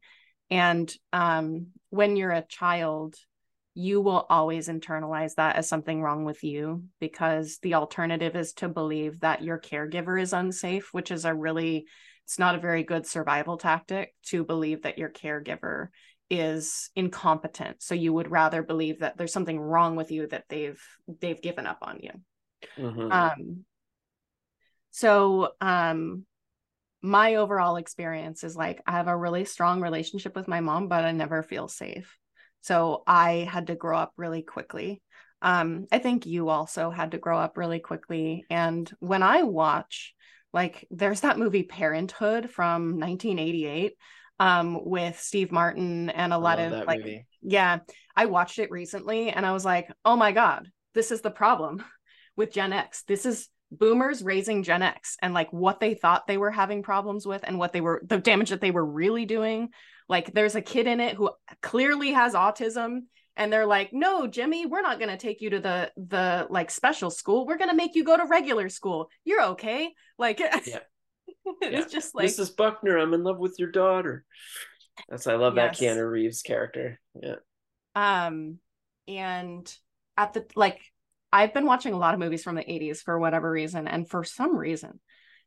And 0.50 0.92
um, 1.12 1.68
when 1.90 2.16
you're 2.16 2.30
a 2.30 2.46
child, 2.46 3.16
you 3.74 4.00
will 4.00 4.26
always 4.30 4.68
internalize 4.68 5.34
that 5.34 5.56
as 5.56 5.68
something 5.68 6.00
wrong 6.00 6.24
with 6.24 6.44
you 6.44 6.84
because 7.00 7.58
the 7.62 7.74
alternative 7.74 8.36
is 8.36 8.52
to 8.54 8.68
believe 8.68 9.20
that 9.20 9.42
your 9.42 9.58
caregiver 9.58 10.20
is 10.20 10.32
unsafe, 10.32 10.90
which 10.92 11.10
is 11.10 11.24
a 11.24 11.34
really, 11.34 11.86
it's 12.24 12.38
not 12.38 12.54
a 12.54 12.60
very 12.60 12.84
good 12.84 13.06
survival 13.06 13.58
tactic 13.58 14.14
to 14.26 14.44
believe 14.44 14.82
that 14.82 14.98
your 14.98 15.10
caregiver 15.10 15.88
is 16.30 16.90
incompetent. 16.96 17.82
So 17.82 17.94
you 17.94 18.12
would 18.12 18.30
rather 18.30 18.62
believe 18.62 19.00
that 19.00 19.16
there's 19.16 19.32
something 19.32 19.58
wrong 19.58 19.96
with 19.96 20.10
you 20.10 20.26
that 20.28 20.44
they've 20.48 20.82
they've 21.20 21.40
given 21.40 21.66
up 21.66 21.78
on 21.82 21.98
you. 22.00 22.10
Mm-hmm. 22.78 23.12
um 23.12 23.64
so 24.90 25.50
um 25.60 26.24
my 27.02 27.34
overall 27.34 27.76
experience 27.76 28.42
is 28.44 28.56
like 28.56 28.80
i 28.86 28.92
have 28.92 29.08
a 29.08 29.16
really 29.16 29.44
strong 29.44 29.82
relationship 29.82 30.34
with 30.34 30.48
my 30.48 30.60
mom 30.60 30.88
but 30.88 31.04
i 31.04 31.12
never 31.12 31.42
feel 31.42 31.68
safe. 31.68 32.16
So 32.62 33.02
i 33.06 33.46
had 33.50 33.68
to 33.68 33.74
grow 33.74 33.98
up 33.98 34.12
really 34.16 34.42
quickly. 34.42 35.02
Um 35.42 35.86
i 35.92 35.98
think 35.98 36.26
you 36.26 36.48
also 36.48 36.90
had 36.90 37.10
to 37.12 37.18
grow 37.18 37.38
up 37.38 37.56
really 37.56 37.78
quickly. 37.78 38.46
And 38.50 38.90
when 39.00 39.22
i 39.22 39.42
watch 39.42 40.14
like 40.52 40.86
there's 40.90 41.20
that 41.20 41.38
movie 41.38 41.62
parenthood 41.64 42.50
from 42.50 42.98
1988 42.98 43.92
um 44.38 44.78
with 44.84 45.18
Steve 45.18 45.52
Martin 45.52 46.10
and 46.10 46.32
a 46.32 46.38
lot 46.38 46.58
of 46.58 46.86
like 46.86 47.00
movie. 47.00 47.26
yeah 47.42 47.78
I 48.14 48.26
watched 48.26 48.58
it 48.58 48.70
recently 48.70 49.30
and 49.30 49.46
I 49.46 49.52
was 49.52 49.64
like 49.64 49.88
oh 50.04 50.16
my 50.16 50.32
god 50.32 50.68
this 50.96 51.12
is 51.12 51.20
the 51.20 51.30
problem 51.30 51.84
with 52.36 52.52
Gen 52.52 52.72
X. 52.72 53.04
This 53.06 53.24
is 53.24 53.48
boomers 53.70 54.22
raising 54.22 54.62
Gen 54.62 54.82
X 54.82 55.16
and 55.22 55.34
like 55.34 55.52
what 55.52 55.80
they 55.80 55.94
thought 55.94 56.26
they 56.26 56.38
were 56.38 56.50
having 56.50 56.82
problems 56.82 57.26
with 57.26 57.42
and 57.44 57.58
what 57.58 57.72
they 57.72 57.80
were 57.80 58.02
the 58.04 58.18
damage 58.18 58.50
that 58.50 58.60
they 58.60 58.70
were 58.72 58.84
really 58.84 59.24
doing. 59.24 59.68
Like 60.08 60.32
there's 60.32 60.54
a 60.54 60.60
kid 60.60 60.86
in 60.86 61.00
it 61.00 61.14
who 61.14 61.30
clearly 61.62 62.12
has 62.12 62.34
autism 62.34 63.00
and 63.36 63.52
they're 63.52 63.66
like 63.66 63.92
no 63.92 64.26
Jimmy 64.26 64.66
we're 64.66 64.82
not 64.82 64.98
going 64.98 65.10
to 65.10 65.16
take 65.16 65.40
you 65.40 65.50
to 65.50 65.60
the 65.60 65.92
the 65.96 66.46
like 66.48 66.70
special 66.70 67.10
school. 67.10 67.46
We're 67.46 67.58
going 67.58 67.70
to 67.70 67.76
make 67.76 67.94
you 67.94 68.04
go 68.04 68.16
to 68.16 68.24
regular 68.24 68.68
school. 68.68 69.10
You're 69.24 69.44
okay. 69.44 69.92
Like 70.18 70.40
yeah 70.66 70.78
it's 71.62 71.92
yeah. 71.92 71.98
just 71.98 72.14
like 72.14 72.26
Mrs. 72.26 72.56
Buckman, 72.56 72.98
I'm 72.98 73.14
in 73.14 73.22
love 73.22 73.38
with 73.38 73.56
your 73.58 73.70
daughter. 73.70 74.24
That's 75.08 75.26
I 75.26 75.34
love 75.34 75.56
yes. 75.56 75.78
that 75.78 75.84
Keanu 75.84 76.10
Reeves 76.10 76.42
character. 76.42 76.98
Yeah. 77.20 77.36
Um, 77.94 78.58
and 79.06 79.72
at 80.16 80.32
the 80.32 80.46
like, 80.54 80.80
I've 81.32 81.52
been 81.52 81.66
watching 81.66 81.92
a 81.92 81.98
lot 81.98 82.14
of 82.14 82.20
movies 82.20 82.42
from 82.42 82.54
the 82.54 82.62
80s 82.62 83.02
for 83.02 83.18
whatever 83.18 83.50
reason, 83.50 83.88
and 83.88 84.08
for 84.08 84.24
some 84.24 84.56
reason, 84.56 85.00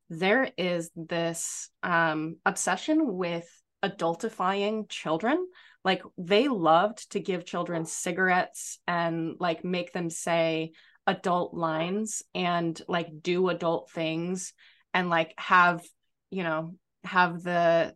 there 0.10 0.52
is 0.58 0.92
this 0.96 1.70
um 1.84 2.38
obsession 2.46 3.15
with 3.15 3.48
adultifying 3.84 4.89
children 4.89 5.48
like 5.84 6.04
they 6.18 6.48
loved 6.48 7.12
to 7.12 7.20
give 7.20 7.46
children 7.46 7.86
cigarettes 7.86 8.80
and 8.88 9.36
like 9.39 9.63
make 9.63 9.94
them 9.94 10.10
say 10.10 10.72
adult 11.08 11.54
lines 11.54 12.22
and 12.36 12.82
like 12.88 13.08
do 13.22 13.50
adult 13.50 13.89
things 13.92 14.54
and 14.93 15.10
like 15.10 15.34
have 15.38 15.84
you 16.30 16.43
know 16.43 16.75
have 17.04 17.43
the 17.43 17.93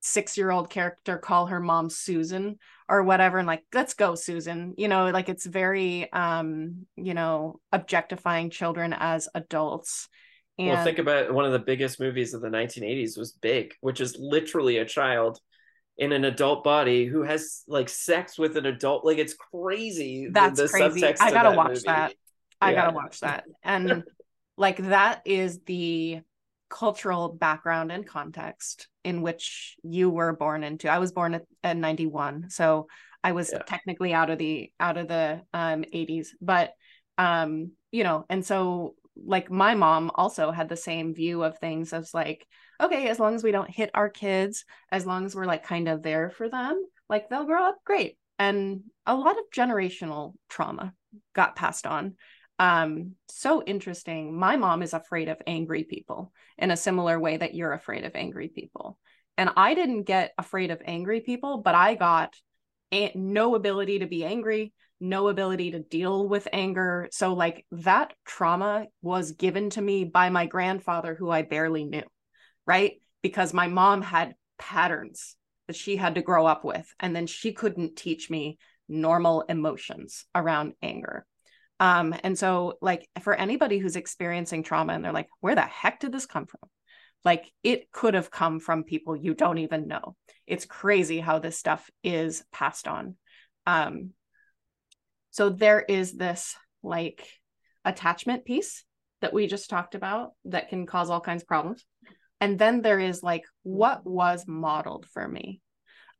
six 0.00 0.38
year 0.38 0.50
old 0.50 0.70
character 0.70 1.18
call 1.18 1.46
her 1.46 1.60
mom 1.60 1.90
susan 1.90 2.58
or 2.88 3.02
whatever 3.02 3.38
and 3.38 3.46
like 3.46 3.62
let's 3.74 3.94
go 3.94 4.14
susan. 4.14 4.74
You 4.76 4.88
know 4.88 5.10
like 5.10 5.28
it's 5.28 5.46
very 5.46 6.10
um 6.12 6.86
you 6.96 7.14
know 7.14 7.60
objectifying 7.72 8.50
children 8.50 8.94
as 8.98 9.28
adults. 9.34 10.08
And... 10.58 10.68
well 10.68 10.84
think 10.84 10.98
about 10.98 11.32
one 11.32 11.44
of 11.44 11.52
the 11.52 11.58
biggest 11.58 12.00
movies 12.00 12.34
of 12.34 12.40
the 12.40 12.48
1980s 12.48 13.18
was 13.18 13.32
big 13.32 13.74
which 13.80 14.00
is 14.00 14.16
literally 14.18 14.78
a 14.78 14.84
child 14.84 15.40
in 16.00 16.12
an 16.12 16.24
adult 16.24 16.64
body 16.64 17.04
who 17.04 17.22
has 17.22 17.62
like 17.68 17.90
sex 17.90 18.38
with 18.38 18.56
an 18.56 18.64
adult. 18.64 19.04
Like 19.04 19.18
it's 19.18 19.34
crazy 19.34 20.28
that's 20.32 20.58
the, 20.58 20.66
the 20.66 20.68
crazy. 20.70 21.04
i 21.20 21.30
gotta 21.30 21.54
watch 21.56 21.68
movie. 21.68 21.82
that. 21.86 22.14
I 22.60 22.70
yeah. 22.70 22.76
gotta 22.76 22.96
watch 22.96 23.20
that. 23.20 23.44
And 23.62 24.04
like 24.56 24.78
that 24.78 25.20
is 25.26 25.60
the 25.66 26.22
cultural 26.70 27.28
background 27.28 27.92
and 27.92 28.06
context 28.06 28.88
in 29.04 29.22
which 29.22 29.76
you 29.82 30.08
were 30.08 30.34
born 30.34 30.64
into. 30.64 30.88
I 30.88 30.98
was 30.98 31.12
born 31.12 31.34
at, 31.34 31.42
at 31.62 31.76
91, 31.76 32.48
so 32.48 32.86
I 33.22 33.32
was 33.32 33.50
yeah. 33.52 33.62
technically 33.66 34.14
out 34.14 34.30
of 34.30 34.38
the 34.38 34.72
out 34.80 34.96
of 34.96 35.08
the 35.08 35.42
um 35.52 35.84
80s, 35.92 36.28
but 36.40 36.72
um 37.18 37.72
you 37.92 38.04
know, 38.04 38.24
and 38.30 38.46
so 38.46 38.94
like 39.22 39.50
my 39.50 39.74
mom 39.74 40.10
also 40.14 40.50
had 40.50 40.68
the 40.68 40.76
same 40.76 41.14
view 41.14 41.42
of 41.42 41.58
things 41.58 41.92
as 41.92 42.14
like 42.14 42.46
okay, 42.80 43.08
as 43.08 43.18
long 43.18 43.34
as 43.34 43.44
we 43.44 43.52
don't 43.52 43.70
hit 43.70 43.90
our 43.92 44.08
kids, 44.08 44.64
as 44.90 45.04
long 45.04 45.26
as 45.26 45.34
we're 45.34 45.44
like 45.44 45.64
kind 45.64 45.88
of 45.88 46.02
there 46.02 46.30
for 46.30 46.48
them, 46.48 46.82
like 47.10 47.28
they'll 47.28 47.44
grow 47.44 47.68
up 47.68 47.76
great. 47.84 48.16
And 48.38 48.84
a 49.04 49.14
lot 49.14 49.36
of 49.36 49.44
generational 49.54 50.32
trauma 50.48 50.94
got 51.34 51.56
passed 51.56 51.86
on 51.86 52.14
um 52.60 53.16
so 53.28 53.62
interesting. 53.64 54.38
My 54.38 54.56
mom 54.56 54.82
is 54.82 54.94
afraid 54.94 55.28
of 55.28 55.42
angry 55.46 55.82
people 55.82 56.32
in 56.58 56.70
a 56.70 56.76
similar 56.76 57.18
way 57.18 57.38
that 57.38 57.54
you're 57.54 57.72
afraid 57.72 58.04
of 58.04 58.14
angry 58.14 58.48
people. 58.48 58.98
And 59.38 59.50
i 59.56 59.74
didn't 59.74 60.02
get 60.02 60.32
afraid 60.36 60.70
of 60.70 60.82
angry 60.84 61.20
people 61.22 61.58
but 61.58 61.74
i 61.74 61.94
got 61.94 62.34
a- 62.92 63.12
no 63.14 63.54
ability 63.54 64.00
to 64.00 64.06
be 64.06 64.24
angry 64.24 64.72
no 65.02 65.28
ability 65.28 65.70
to 65.70 65.78
deal 65.80 66.28
with 66.28 66.46
anger. 66.52 67.08
So 67.10 67.32
like 67.32 67.64
that 67.72 68.12
trauma 68.26 68.86
was 69.00 69.32
given 69.32 69.70
to 69.70 69.80
me 69.80 70.04
by 70.04 70.28
my 70.28 70.44
grandfather 70.44 71.14
who 71.14 71.30
i 71.30 71.42
barely 71.42 71.84
knew 71.84 72.02
right? 72.66 73.00
Because 73.22 73.52
my 73.54 73.66
mom 73.66 74.02
had 74.02 74.34
patterns 74.58 75.36
that 75.66 75.76
she 75.76 75.96
had 75.96 76.16
to 76.16 76.22
grow 76.22 76.46
up 76.46 76.64
with 76.64 76.86
and 77.00 77.16
then 77.16 77.26
she 77.26 77.52
couldn't 77.52 77.96
teach 77.96 78.28
me 78.30 78.58
normal 78.88 79.42
emotions 79.42 80.26
around 80.34 80.74
anger 80.82 81.24
Um, 81.80 82.14
and 82.22 82.38
so, 82.38 82.74
like, 82.82 83.08
for 83.22 83.34
anybody 83.34 83.78
who's 83.78 83.96
experiencing 83.96 84.62
trauma 84.62 84.92
and 84.92 85.02
they're 85.02 85.12
like, 85.12 85.30
where 85.40 85.54
the 85.54 85.62
heck 85.62 85.98
did 85.98 86.12
this 86.12 86.26
come 86.26 86.46
from? 86.46 86.60
Like, 87.24 87.50
it 87.62 87.90
could 87.90 88.14
have 88.14 88.30
come 88.30 88.60
from 88.60 88.84
people 88.84 89.16
you 89.16 89.34
don't 89.34 89.58
even 89.58 89.88
know. 89.88 90.14
It's 90.46 90.66
crazy 90.66 91.20
how 91.20 91.38
this 91.38 91.58
stuff 91.58 91.88
is 92.04 92.44
passed 92.52 92.86
on. 92.86 93.16
Um, 93.66 94.10
so, 95.30 95.48
there 95.48 95.80
is 95.80 96.12
this 96.12 96.54
like 96.82 97.26
attachment 97.84 98.44
piece 98.44 98.84
that 99.22 99.32
we 99.32 99.46
just 99.46 99.70
talked 99.70 99.94
about 99.94 100.32
that 100.44 100.68
can 100.68 100.86
cause 100.86 101.08
all 101.08 101.20
kinds 101.20 101.42
of 101.42 101.48
problems. 101.48 101.84
And 102.42 102.58
then 102.58 102.82
there 102.82 103.00
is 103.00 103.22
like, 103.22 103.44
what 103.62 104.06
was 104.06 104.44
modeled 104.46 105.06
for 105.06 105.26
me? 105.26 105.60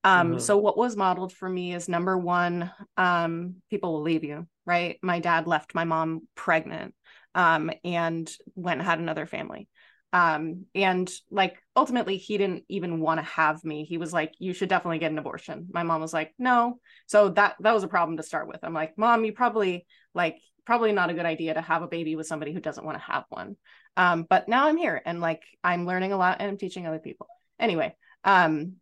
Um, 0.05 0.31
mm-hmm. 0.31 0.39
so 0.39 0.57
what 0.57 0.79
was 0.79 0.97
modeled 0.97 1.33
for 1.33 1.49
me 1.49 1.75
is 1.75 1.89
number 1.89 2.17
one, 2.17 2.71
um, 2.97 3.57
people 3.69 3.93
will 3.93 4.03
leave 4.03 4.25
you, 4.25 4.47
right? 4.71 4.99
My 5.03 5.19
dad 5.19 5.49
left 5.49 5.75
my 5.75 5.85
mom 5.85 6.29
pregnant, 6.37 6.95
um, 7.35 7.71
and 7.85 8.31
went 8.55 8.79
and 8.79 8.89
had 8.89 9.01
another 9.01 9.27
family. 9.27 9.69
Um, 10.13 10.67
and 10.75 11.11
like 11.31 11.57
ultimately 11.77 12.17
he 12.17 12.37
didn't 12.39 12.65
even 12.69 13.01
want 13.01 13.19
to 13.19 13.25
have 13.25 13.65
me. 13.65 13.85
He 13.85 13.99
was 13.99 14.13
like, 14.13 14.33
you 14.39 14.53
should 14.53 14.69
definitely 14.69 14.99
get 14.99 15.13
an 15.13 15.19
abortion. 15.19 15.69
My 15.73 15.83
mom 15.83 16.01
was 16.01 16.13
like, 16.13 16.33
no. 16.39 16.79
So 17.07 17.29
that 17.31 17.57
that 17.61 17.75
was 17.75 17.85
a 17.85 17.89
problem 17.89 18.17
to 18.17 18.23
start 18.23 18.49
with. 18.49 18.61
I'm 18.63 18.75
like, 18.75 18.97
mom, 18.97 19.25
you 19.25 19.33
probably 19.33 19.87
like 20.15 20.39
probably 20.65 20.93
not 20.93 21.11
a 21.11 21.15
good 21.15 21.27
idea 21.27 21.55
to 21.55 21.61
have 21.61 21.83
a 21.83 21.89
baby 21.89 22.17
with 22.17 22.27
somebody 22.27 22.53
who 22.53 22.61
doesn't 22.61 22.85
want 22.85 22.99
to 22.99 23.13
have 23.13 23.25
one. 23.29 23.57
Um, 23.97 24.27
but 24.29 24.49
now 24.49 24.67
I'm 24.67 24.77
here 24.77 25.01
and 25.05 25.21
like 25.21 25.43
I'm 25.63 25.87
learning 25.87 26.13
a 26.13 26.17
lot 26.17 26.39
and 26.41 26.49
I'm 26.49 26.59
teaching 26.59 26.87
other 26.87 26.99
people. 26.99 27.27
Anyway, 27.59 27.95
um, 28.25 28.77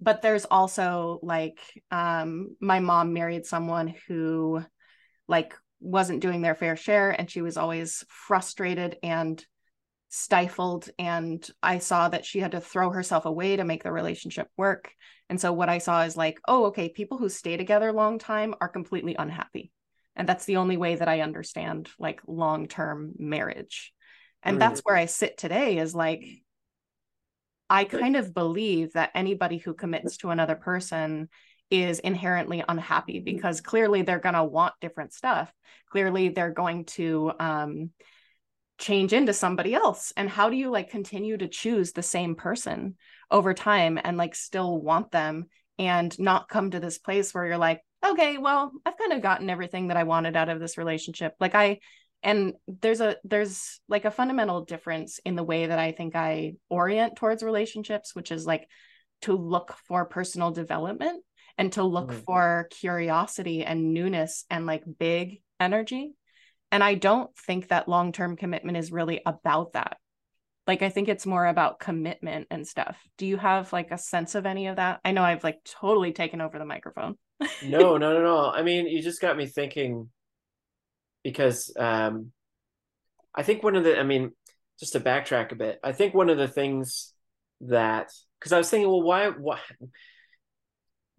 but 0.00 0.22
there's 0.22 0.44
also 0.44 1.20
like 1.22 1.58
um 1.92 2.56
my 2.60 2.80
mom 2.80 3.12
married 3.12 3.46
someone 3.46 3.94
who 4.08 4.64
like 5.32 5.54
wasn't 5.80 6.20
doing 6.20 6.42
their 6.42 6.54
fair 6.54 6.76
share 6.76 7.10
and 7.10 7.28
she 7.28 7.42
was 7.42 7.56
always 7.56 8.04
frustrated 8.08 8.98
and 9.02 9.44
stifled 10.10 10.90
and 10.98 11.50
i 11.62 11.78
saw 11.78 12.08
that 12.08 12.26
she 12.26 12.38
had 12.38 12.52
to 12.52 12.60
throw 12.60 12.90
herself 12.90 13.24
away 13.24 13.56
to 13.56 13.64
make 13.64 13.82
the 13.82 13.90
relationship 13.90 14.46
work. 14.58 14.92
And 15.30 15.40
so 15.40 15.52
what 15.54 15.70
i 15.70 15.78
saw 15.78 16.02
is 16.02 16.16
like 16.16 16.38
oh 16.46 16.66
okay 16.66 16.90
people 16.90 17.16
who 17.16 17.30
stay 17.30 17.56
together 17.56 17.88
a 17.88 18.00
long 18.04 18.18
time 18.18 18.54
are 18.60 18.68
completely 18.68 19.16
unhappy. 19.18 19.72
And 20.14 20.28
that's 20.28 20.44
the 20.44 20.58
only 20.58 20.76
way 20.76 20.96
that 20.96 21.08
i 21.08 21.20
understand 21.20 21.88
like 21.98 22.20
long-term 22.26 23.14
marriage. 23.18 23.92
And 24.42 24.56
mm. 24.56 24.60
that's 24.60 24.80
where 24.80 24.96
i 24.96 25.06
sit 25.06 25.38
today 25.38 25.78
is 25.78 25.94
like 25.94 26.22
I 27.70 27.84
kind 27.84 28.16
of 28.16 28.34
believe 28.34 28.92
that 28.92 29.12
anybody 29.14 29.56
who 29.56 29.72
commits 29.72 30.18
to 30.18 30.28
another 30.28 30.56
person 30.56 31.30
is 31.72 32.00
inherently 32.00 32.62
unhappy 32.68 33.18
because 33.18 33.62
clearly 33.62 34.02
they're 34.02 34.18
going 34.18 34.34
to 34.34 34.44
want 34.44 34.74
different 34.82 35.14
stuff. 35.14 35.50
Clearly 35.90 36.28
they're 36.28 36.50
going 36.50 36.84
to 36.84 37.32
um, 37.40 37.90
change 38.78 39.14
into 39.14 39.32
somebody 39.32 39.74
else. 39.74 40.12
And 40.14 40.28
how 40.28 40.50
do 40.50 40.56
you 40.56 40.70
like 40.70 40.90
continue 40.90 41.38
to 41.38 41.48
choose 41.48 41.92
the 41.92 42.02
same 42.02 42.34
person 42.34 42.96
over 43.30 43.54
time 43.54 43.98
and 44.02 44.18
like 44.18 44.34
still 44.34 44.78
want 44.78 45.10
them 45.12 45.46
and 45.78 46.16
not 46.18 46.50
come 46.50 46.70
to 46.72 46.80
this 46.80 46.98
place 46.98 47.32
where 47.32 47.46
you're 47.46 47.56
like, 47.56 47.80
okay, 48.04 48.36
well, 48.36 48.70
I've 48.84 48.98
kind 48.98 49.14
of 49.14 49.22
gotten 49.22 49.48
everything 49.48 49.88
that 49.88 49.96
I 49.96 50.02
wanted 50.02 50.36
out 50.36 50.50
of 50.50 50.60
this 50.60 50.76
relationship. 50.76 51.34
Like 51.40 51.54
I 51.54 51.78
and 52.22 52.52
there's 52.82 53.00
a 53.00 53.16
there's 53.24 53.80
like 53.88 54.04
a 54.04 54.10
fundamental 54.10 54.64
difference 54.64 55.18
in 55.24 55.34
the 55.34 55.42
way 55.42 55.66
that 55.66 55.78
i 55.78 55.90
think 55.90 56.14
i 56.14 56.52
orient 56.70 57.16
towards 57.16 57.42
relationships 57.42 58.14
which 58.14 58.30
is 58.30 58.46
like 58.46 58.68
to 59.22 59.34
look 59.34 59.74
for 59.86 60.04
personal 60.04 60.50
development 60.50 61.24
and 61.58 61.72
to 61.72 61.82
look 61.82 62.10
mm-hmm. 62.10 62.20
for 62.20 62.68
curiosity 62.70 63.64
and 63.64 63.92
newness 63.92 64.44
and 64.50 64.66
like 64.66 64.84
big 64.98 65.42
energy. 65.60 66.14
And 66.70 66.82
i 66.82 66.94
don't 66.94 67.30
think 67.36 67.68
that 67.68 67.88
long-term 67.88 68.36
commitment 68.36 68.78
is 68.78 68.92
really 68.92 69.20
about 69.26 69.74
that. 69.74 69.98
Like 70.66 70.82
i 70.82 70.88
think 70.88 71.08
it's 71.08 71.26
more 71.26 71.46
about 71.46 71.80
commitment 71.80 72.46
and 72.50 72.66
stuff. 72.66 72.96
Do 73.18 73.26
you 73.26 73.36
have 73.36 73.72
like 73.72 73.90
a 73.90 73.98
sense 73.98 74.34
of 74.34 74.46
any 74.46 74.68
of 74.68 74.76
that? 74.76 75.00
I 75.04 75.12
know 75.12 75.22
i've 75.22 75.44
like 75.44 75.62
totally 75.64 76.12
taken 76.12 76.40
over 76.40 76.58
the 76.58 76.64
microphone. 76.64 77.16
No 77.40 77.48
no 77.96 78.12
no 78.12 78.22
no. 78.22 78.50
I 78.50 78.62
mean 78.62 78.86
you 78.86 79.02
just 79.02 79.20
got 79.20 79.36
me 79.36 79.46
thinking 79.46 80.08
because 81.22 81.72
um, 81.78 82.32
I 83.34 83.42
think 83.42 83.62
one 83.62 83.76
of 83.76 83.84
the, 83.84 83.98
I 83.98 84.02
mean, 84.02 84.32
just 84.78 84.92
to 84.92 85.00
backtrack 85.00 85.52
a 85.52 85.56
bit, 85.56 85.80
I 85.82 85.92
think 85.92 86.14
one 86.14 86.28
of 86.28 86.38
the 86.38 86.48
things 86.48 87.12
that, 87.62 88.10
because 88.38 88.52
I 88.52 88.58
was 88.58 88.68
thinking, 88.68 88.88
well, 88.88 89.02
why, 89.02 89.28
why? 89.28 89.60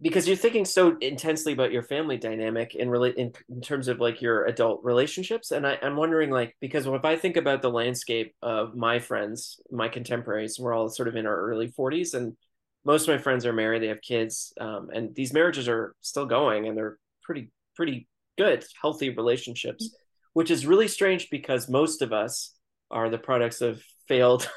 Because 0.02 0.26
you're 0.26 0.36
thinking 0.36 0.64
so 0.64 0.96
intensely 1.00 1.52
about 1.52 1.72
your 1.72 1.82
family 1.82 2.16
dynamic 2.16 2.74
in 2.74 2.90
really 2.90 3.12
in, 3.12 3.32
in 3.48 3.60
terms 3.60 3.88
of 3.88 4.00
like 4.00 4.20
your 4.20 4.44
adult 4.44 4.80
relationships, 4.82 5.50
and 5.50 5.66
I, 5.66 5.78
I'm 5.82 5.96
wondering 5.96 6.30
like 6.30 6.56
because 6.60 6.86
if 6.86 7.04
I 7.04 7.16
think 7.16 7.36
about 7.36 7.62
the 7.62 7.70
landscape 7.70 8.34
of 8.42 8.74
my 8.74 8.98
friends, 8.98 9.60
my 9.70 9.88
contemporaries, 9.88 10.58
we're 10.58 10.74
all 10.74 10.88
sort 10.88 11.08
of 11.08 11.16
in 11.16 11.26
our 11.26 11.40
early 11.40 11.68
40s, 11.68 12.14
and 12.14 12.36
most 12.84 13.08
of 13.08 13.14
my 13.14 13.22
friends 13.22 13.46
are 13.46 13.52
married, 13.52 13.82
they 13.82 13.88
have 13.88 14.02
kids, 14.02 14.52
um, 14.60 14.90
and 14.92 15.14
these 15.14 15.32
marriages 15.32 15.68
are 15.68 15.94
still 16.00 16.26
going, 16.26 16.66
and 16.66 16.76
they're 16.76 16.98
pretty 17.22 17.50
pretty 17.76 18.08
good, 18.36 18.64
healthy 18.82 19.10
relationships, 19.10 19.94
which 20.32 20.50
is 20.50 20.66
really 20.66 20.88
strange 20.88 21.30
because 21.30 21.68
most 21.68 22.02
of 22.02 22.12
us 22.12 22.52
are 22.90 23.10
the 23.10 23.18
products 23.18 23.60
of 23.60 23.82
failed 24.08 24.50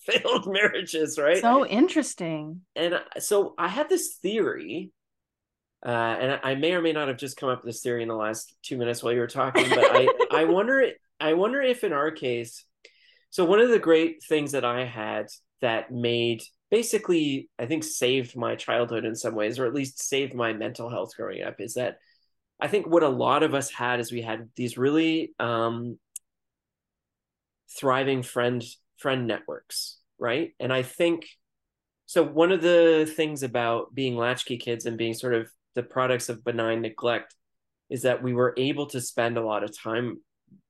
failed 0.06 0.50
marriages, 0.50 1.18
right? 1.18 1.40
So 1.40 1.66
interesting. 1.66 2.62
And 2.74 3.00
so 3.18 3.54
I 3.58 3.68
had 3.68 3.88
this 3.88 4.16
theory, 4.22 4.90
uh, 5.84 5.88
and 5.88 6.40
I 6.42 6.54
may 6.54 6.72
or 6.72 6.82
may 6.82 6.92
not 6.92 7.08
have 7.08 7.16
just 7.16 7.36
come 7.36 7.48
up 7.48 7.64
with 7.64 7.74
this 7.74 7.82
theory 7.82 8.02
in 8.02 8.08
the 8.08 8.14
last 8.14 8.54
two 8.62 8.76
minutes 8.76 9.02
while 9.02 9.12
you 9.12 9.20
were 9.20 9.26
talking, 9.26 9.68
but 9.68 9.84
I 9.84 10.08
I 10.30 10.44
wonder 10.44 10.86
I 11.18 11.34
wonder 11.34 11.60
if 11.60 11.84
in 11.84 11.92
our 11.92 12.10
case, 12.10 12.64
so 13.30 13.44
one 13.44 13.60
of 13.60 13.70
the 13.70 13.78
great 13.78 14.22
things 14.22 14.52
that 14.52 14.64
I 14.64 14.84
had 14.84 15.26
that 15.60 15.90
made 15.90 16.42
basically 16.70 17.50
I 17.58 17.66
think 17.66 17.84
saved 17.84 18.36
my 18.36 18.56
childhood 18.56 19.04
in 19.04 19.14
some 19.14 19.34
ways, 19.34 19.58
or 19.58 19.66
at 19.66 19.74
least 19.74 20.02
saved 20.02 20.34
my 20.34 20.52
mental 20.52 20.88
health 20.88 21.12
growing 21.16 21.42
up, 21.42 21.56
is 21.60 21.74
that 21.74 21.98
I 22.58 22.68
think 22.68 22.86
what 22.86 23.02
a 23.02 23.08
lot 23.08 23.42
of 23.42 23.54
us 23.54 23.70
had 23.70 24.00
is 24.00 24.12
we 24.12 24.22
had 24.22 24.48
these 24.56 24.78
really 24.78 25.32
um, 25.38 25.98
thriving 27.78 28.22
friend 28.22 28.62
friend 29.00 29.26
networks, 29.26 29.98
right? 30.18 30.52
And 30.60 30.72
I 30.72 30.82
think 30.82 31.26
so. 32.06 32.22
One 32.22 32.52
of 32.52 32.62
the 32.62 33.10
things 33.16 33.42
about 33.42 33.94
being 33.94 34.16
latchkey 34.16 34.58
kids 34.58 34.86
and 34.86 34.98
being 34.98 35.14
sort 35.14 35.34
of 35.34 35.50
the 35.74 35.82
products 35.82 36.28
of 36.28 36.44
benign 36.44 36.82
neglect 36.82 37.34
is 37.88 38.02
that 38.02 38.22
we 38.22 38.34
were 38.34 38.54
able 38.56 38.86
to 38.86 39.00
spend 39.00 39.36
a 39.36 39.44
lot 39.44 39.64
of 39.64 39.76
time 39.76 40.20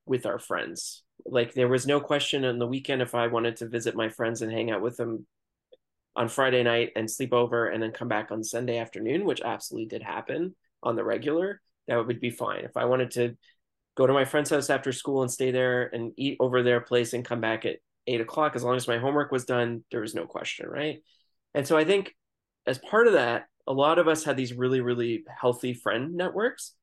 with 0.07 0.27
our 0.27 0.39
friends. 0.39 1.03
Like 1.27 1.53
there 1.53 1.69
was 1.69 1.87
no 1.87 2.01
question 2.01 2.45
on 2.45 2.59
the 2.59 2.67
weekend 2.67 3.03
if 3.03 3.15
I 3.15 3.27
wanted 3.27 3.57
to 3.57 3.69
visit 3.69 3.95
my 3.95 4.09
friends 4.09 4.43
and 4.43 4.51
hang 4.51 4.71
out 4.71 4.81
with 4.81 4.97
them 4.97 5.27
on 6.17 6.29
Friday 6.29 6.63
night 6.63 6.93
and 6.97 7.11
sleep 7.11 7.33
over 7.33 7.69
and 7.69 7.83
then 7.83 7.93
come 7.93 8.09
back 8.09 8.31
on 8.31 8.43
Sunday 8.43 8.79
afternoon, 8.79 9.25
which 9.25 9.43
absolutely 9.43 9.87
did 9.87 10.03
happen 10.03 10.55
on 10.83 10.97
the 10.97 11.05
regular 11.05 11.61
that 11.91 12.07
would 12.07 12.21
be 12.21 12.31
fine. 12.31 12.65
If 12.65 12.77
I 12.77 12.85
wanted 12.85 13.11
to 13.13 13.37
go 13.97 14.07
to 14.07 14.13
my 14.13 14.25
friend's 14.25 14.51
house 14.51 14.71
after 14.71 14.93
school 14.93 15.23
and 15.23 15.31
stay 15.31 15.51
there 15.51 15.93
and 15.93 16.13
eat 16.17 16.37
over 16.39 16.63
their 16.63 16.81
place 16.81 17.13
and 17.13 17.25
come 17.25 17.41
back 17.41 17.67
at 17.67 17.79
eight 18.11 18.21
o'clock, 18.21 18.57
as 18.57 18.63
long 18.63 18.77
as 18.77 18.89
my 18.89 18.99
homework 18.99 19.33
was 19.33 19.45
done, 19.45 19.85
there 19.91 20.01
was 20.01 20.15
no 20.15 20.27
question, 20.27 20.69
right? 20.69 20.99
And 21.55 21.67
so 21.67 21.77
I 21.77 21.85
think 21.85 22.15
as 22.67 22.79
part 22.79 23.07
of 23.07 23.15
that, 23.15 23.47
a 23.67 23.73
lot 23.73 23.99
of 23.99 24.09
us 24.09 24.25
had 24.25 24.37
these 24.37 24.53
really, 24.53 24.81
really 24.81 25.25
healthy 25.29 25.75
friend 25.75 26.15
networks. 26.15 26.75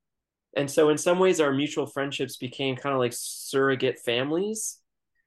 And 0.56 0.70
so 0.70 0.90
in 0.90 0.98
some 0.98 1.20
ways, 1.20 1.40
our 1.40 1.54
mutual 1.54 1.86
friendships 1.86 2.38
became 2.38 2.76
kind 2.76 2.94
of 2.94 3.00
like 3.00 3.13
surrogate 3.16 4.00
families. 4.00 4.80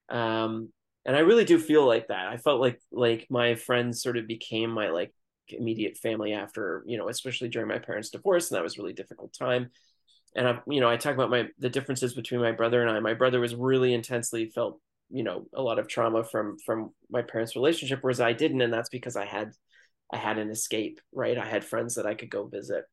Um, 0.08 0.70
and 1.04 1.16
I 1.16 1.20
really 1.20 1.44
do 1.44 1.58
feel 1.58 1.86
like 1.86 2.08
that. 2.08 2.26
I 2.28 2.36
felt 2.36 2.60
like 2.60 2.80
like 2.90 3.26
my 3.30 3.54
friends 3.54 4.02
sort 4.02 4.16
of 4.16 4.26
became 4.26 4.70
my 4.70 4.90
like 4.90 5.12
immediate 5.52 5.96
family 5.96 6.32
after 6.32 6.82
you 6.86 6.96
know 6.96 7.08
especially 7.08 7.48
during 7.48 7.68
my 7.68 7.78
parents 7.78 8.10
divorce 8.10 8.50
and 8.50 8.56
that 8.56 8.62
was 8.62 8.78
really 8.78 8.92
difficult 8.92 9.32
time 9.32 9.70
and 10.36 10.46
i 10.46 10.58
you 10.68 10.80
know 10.80 10.88
i 10.88 10.96
talk 10.96 11.14
about 11.14 11.30
my 11.30 11.48
the 11.58 11.68
differences 11.68 12.14
between 12.14 12.40
my 12.40 12.52
brother 12.52 12.82
and 12.82 12.90
i 12.90 13.00
my 13.00 13.14
brother 13.14 13.40
was 13.40 13.54
really 13.54 13.92
intensely 13.92 14.46
felt 14.46 14.80
you 15.10 15.22
know 15.22 15.46
a 15.54 15.62
lot 15.62 15.78
of 15.78 15.88
trauma 15.88 16.24
from 16.24 16.56
from 16.64 16.90
my 17.10 17.22
parents 17.22 17.56
relationship 17.56 17.98
whereas 18.02 18.20
i 18.20 18.32
didn't 18.32 18.60
and 18.60 18.72
that's 18.72 18.88
because 18.88 19.16
i 19.16 19.24
had 19.24 19.52
i 20.12 20.16
had 20.16 20.38
an 20.38 20.50
escape 20.50 21.00
right 21.12 21.38
i 21.38 21.44
had 21.44 21.64
friends 21.64 21.94
that 21.94 22.06
i 22.06 22.14
could 22.14 22.30
go 22.30 22.46
visit 22.46 22.84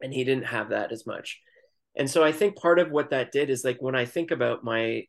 and 0.00 0.12
he 0.12 0.24
didn't 0.24 0.46
have 0.46 0.70
that 0.70 0.92
as 0.92 1.06
much 1.06 1.40
and 1.96 2.10
so 2.10 2.24
i 2.24 2.32
think 2.32 2.56
part 2.56 2.78
of 2.78 2.90
what 2.90 3.10
that 3.10 3.32
did 3.32 3.50
is 3.50 3.64
like 3.64 3.78
when 3.80 3.94
i 3.94 4.04
think 4.04 4.30
about 4.30 4.64
my 4.64 5.02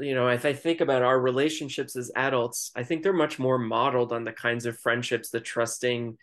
you 0.00 0.14
know, 0.14 0.28
if 0.28 0.44
I 0.44 0.52
think 0.52 0.80
about 0.80 1.02
our 1.02 1.20
relationships 1.20 1.96
as 1.96 2.10
adults, 2.16 2.70
I 2.74 2.82
think 2.82 3.02
they're 3.02 3.12
much 3.12 3.38
more 3.38 3.58
modeled 3.58 4.12
on 4.12 4.24
the 4.24 4.32
kinds 4.32 4.64
of 4.64 4.78
friendships, 4.78 5.30
the 5.30 5.40
trusting, 5.40 6.16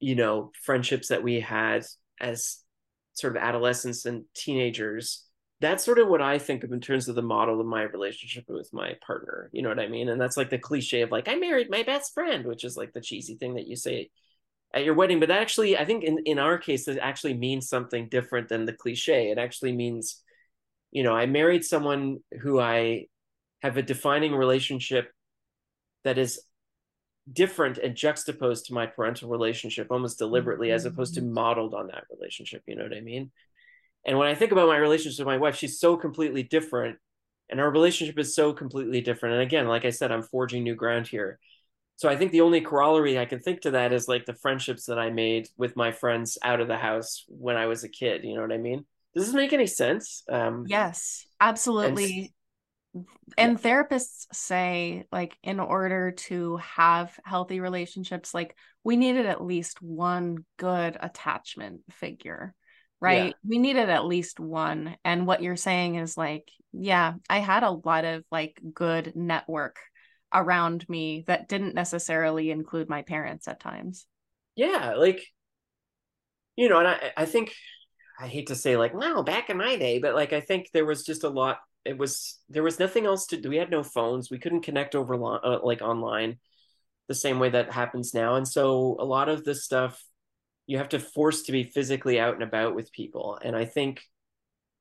you 0.00 0.14
know, 0.16 0.50
friendships 0.62 1.08
that 1.08 1.22
we 1.22 1.40
had 1.40 1.84
as 2.20 2.58
sort 3.12 3.36
of 3.36 3.42
adolescents 3.42 4.06
and 4.06 4.24
teenagers. 4.34 5.24
That's 5.62 5.84
sort 5.84 5.98
of 5.98 6.08
what 6.08 6.20
I 6.20 6.38
think 6.38 6.64
of 6.64 6.72
in 6.72 6.80
terms 6.80 7.08
of 7.08 7.14
the 7.14 7.22
model 7.22 7.60
of 7.60 7.66
my 7.66 7.82
relationship 7.82 8.44
with 8.48 8.68
my 8.72 8.96
partner. 9.06 9.48
You 9.52 9.62
know 9.62 9.70
what 9.70 9.78
I 9.78 9.88
mean? 9.88 10.10
And 10.10 10.20
that's 10.20 10.36
like 10.36 10.50
the 10.50 10.58
cliche 10.58 11.00
of 11.00 11.10
like, 11.10 11.28
I 11.28 11.36
married 11.36 11.70
my 11.70 11.82
best 11.82 12.12
friend, 12.12 12.44
which 12.44 12.64
is 12.64 12.76
like 12.76 12.92
the 12.92 13.00
cheesy 13.00 13.36
thing 13.36 13.54
that 13.54 13.66
you 13.66 13.76
say 13.76 14.10
at 14.74 14.84
your 14.84 14.94
wedding 14.94 15.20
but 15.20 15.28
that 15.28 15.40
actually 15.40 15.76
i 15.76 15.84
think 15.84 16.04
in, 16.04 16.18
in 16.24 16.38
our 16.38 16.58
case 16.58 16.88
it 16.88 16.98
actually 16.98 17.34
means 17.34 17.68
something 17.68 18.08
different 18.08 18.48
than 18.48 18.64
the 18.64 18.72
cliche 18.72 19.30
it 19.30 19.38
actually 19.38 19.72
means 19.72 20.22
you 20.90 21.02
know 21.02 21.14
i 21.14 21.26
married 21.26 21.64
someone 21.64 22.18
who 22.40 22.60
i 22.60 23.04
have 23.60 23.76
a 23.76 23.82
defining 23.82 24.34
relationship 24.34 25.10
that 26.04 26.18
is 26.18 26.40
different 27.32 27.78
and 27.78 27.94
juxtaposed 27.94 28.66
to 28.66 28.74
my 28.74 28.86
parental 28.86 29.28
relationship 29.28 29.86
almost 29.90 30.18
deliberately 30.18 30.68
mm-hmm. 30.68 30.74
as 30.74 30.84
opposed 30.84 31.14
to 31.14 31.20
mm-hmm. 31.20 31.34
modeled 31.34 31.74
on 31.74 31.88
that 31.88 32.04
relationship 32.10 32.62
you 32.66 32.74
know 32.74 32.82
what 32.82 32.96
i 32.96 33.00
mean 33.00 33.30
and 34.06 34.18
when 34.18 34.28
i 34.28 34.34
think 34.34 34.52
about 34.52 34.68
my 34.68 34.76
relationship 34.76 35.18
with 35.18 35.26
my 35.26 35.38
wife 35.38 35.56
she's 35.56 35.80
so 35.80 35.96
completely 35.96 36.42
different 36.42 36.98
and 37.52 37.60
our 37.60 37.70
relationship 37.70 38.18
is 38.18 38.34
so 38.34 38.52
completely 38.54 39.02
different. 39.02 39.34
And 39.34 39.42
again 39.42 39.68
like 39.68 39.84
i 39.84 39.90
said 39.90 40.10
i'm 40.10 40.22
forging 40.22 40.64
new 40.64 40.74
ground 40.74 41.06
here. 41.06 41.38
So 41.96 42.08
i 42.08 42.16
think 42.16 42.32
the 42.32 42.40
only 42.40 42.62
corollary 42.62 43.18
i 43.18 43.26
can 43.26 43.38
think 43.38 43.60
to 43.60 43.72
that 43.72 43.92
is 43.92 44.08
like 44.08 44.24
the 44.24 44.34
friendships 44.34 44.86
that 44.86 44.98
i 44.98 45.10
made 45.10 45.48
with 45.56 45.76
my 45.76 45.92
friends 45.92 46.38
out 46.42 46.60
of 46.60 46.66
the 46.66 46.78
house 46.78 47.24
when 47.28 47.56
i 47.56 47.66
was 47.66 47.84
a 47.84 47.88
kid 47.88 48.24
you 48.24 48.34
know 48.34 48.40
what 48.40 48.52
i 48.52 48.58
mean? 48.58 48.84
Does 49.14 49.26
this 49.26 49.34
make 49.34 49.52
any 49.52 49.66
sense? 49.66 50.24
Um 50.28 50.64
yes 50.66 51.26
absolutely. 51.40 52.32
and 53.36 53.52
yeah. 53.52 53.56
therapists 53.58 54.26
say 54.32 55.04
like 55.12 55.36
in 55.42 55.60
order 55.60 56.12
to 56.12 56.56
have 56.56 57.18
healthy 57.24 57.60
relationships 57.60 58.34
like 58.34 58.56
we 58.82 58.96
needed 58.96 59.26
at 59.26 59.44
least 59.44 59.80
one 59.82 60.44
good 60.56 60.96
attachment 61.00 61.80
figure 61.90 62.54
right 63.02 63.26
yeah. 63.26 63.48
we 63.48 63.58
needed 63.58 63.88
at 63.88 64.06
least 64.06 64.40
one 64.40 64.96
and 65.04 65.26
what 65.26 65.42
you're 65.42 65.56
saying 65.56 65.96
is 65.96 66.16
like 66.16 66.50
yeah 66.72 67.14
i 67.28 67.38
had 67.38 67.62
a 67.62 67.70
lot 67.70 68.04
of 68.04 68.24
like 68.30 68.60
good 68.72 69.12
network 69.14 69.76
around 70.32 70.88
me 70.88 71.24
that 71.26 71.48
didn't 71.48 71.74
necessarily 71.74 72.50
include 72.50 72.88
my 72.88 73.02
parents 73.02 73.46
at 73.48 73.60
times 73.60 74.06
yeah 74.56 74.94
like 74.94 75.22
you 76.56 76.68
know 76.68 76.78
and 76.78 76.88
i 76.88 77.12
i 77.16 77.24
think 77.26 77.52
i 78.18 78.26
hate 78.26 78.46
to 78.46 78.54
say 78.54 78.76
like 78.76 78.94
wow 78.94 79.22
back 79.22 79.50
in 79.50 79.58
my 79.58 79.76
day 79.76 79.98
but 79.98 80.14
like 80.14 80.32
i 80.32 80.40
think 80.40 80.68
there 80.72 80.86
was 80.86 81.04
just 81.04 81.24
a 81.24 81.28
lot 81.28 81.58
it 81.84 81.98
was 81.98 82.38
there 82.48 82.62
was 82.62 82.78
nothing 82.78 83.06
else 83.06 83.26
to 83.26 83.36
do. 83.36 83.48
We 83.48 83.56
had 83.56 83.70
no 83.70 83.82
phones. 83.82 84.30
We 84.30 84.38
couldn't 84.38 84.62
connect 84.62 84.94
over 84.94 85.14
uh, 85.14 85.58
like 85.62 85.82
online 85.82 86.38
the 87.08 87.14
same 87.14 87.38
way 87.38 87.50
that 87.50 87.72
happens 87.72 88.14
now. 88.14 88.36
And 88.36 88.46
so 88.46 88.96
a 88.98 89.04
lot 89.04 89.28
of 89.28 89.44
this 89.44 89.64
stuff 89.64 90.02
you 90.66 90.78
have 90.78 90.90
to 90.90 90.98
force 90.98 91.42
to 91.42 91.52
be 91.52 91.64
physically 91.64 92.20
out 92.20 92.34
and 92.34 92.42
about 92.42 92.74
with 92.74 92.92
people. 92.92 93.38
And 93.42 93.56
I 93.56 93.64
think 93.64 94.02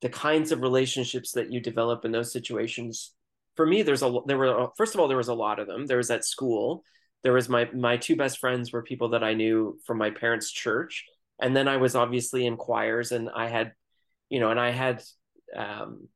the 0.01 0.09
kinds 0.09 0.51
of 0.51 0.61
relationships 0.61 1.33
that 1.33 1.51
you 1.51 1.59
develop 1.59 2.05
in 2.05 2.11
those 2.11 2.31
situations 2.31 3.13
for 3.55 3.65
me 3.65 3.81
there's 3.81 4.03
a 4.03 4.19
there 4.25 4.37
were 4.37 4.69
first 4.77 4.93
of 4.93 4.99
all 4.99 5.07
there 5.07 5.17
was 5.17 5.27
a 5.27 5.33
lot 5.33 5.59
of 5.59 5.67
them 5.67 5.85
there 5.85 5.97
was 5.97 6.11
at 6.11 6.25
school 6.25 6.83
there 7.23 7.33
was 7.33 7.47
my 7.49 7.69
my 7.73 7.97
two 7.97 8.15
best 8.15 8.39
friends 8.39 8.71
were 8.71 8.81
people 8.83 9.09
that 9.09 9.23
i 9.23 9.33
knew 9.33 9.77
from 9.85 9.97
my 9.97 10.09
parents 10.09 10.51
church 10.51 11.05
and 11.39 11.55
then 11.55 11.67
i 11.67 11.77
was 11.77 11.95
obviously 11.95 12.45
in 12.45 12.57
choirs 12.57 13.11
and 13.11 13.29
i 13.35 13.47
had 13.47 13.73
you 14.29 14.39
know 14.39 14.49
and 14.49 14.59
i 14.59 14.71
had 14.71 15.03
um, 15.55 16.07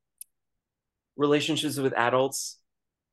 relationships 1.18 1.78
with 1.78 1.94
adults 1.94 2.60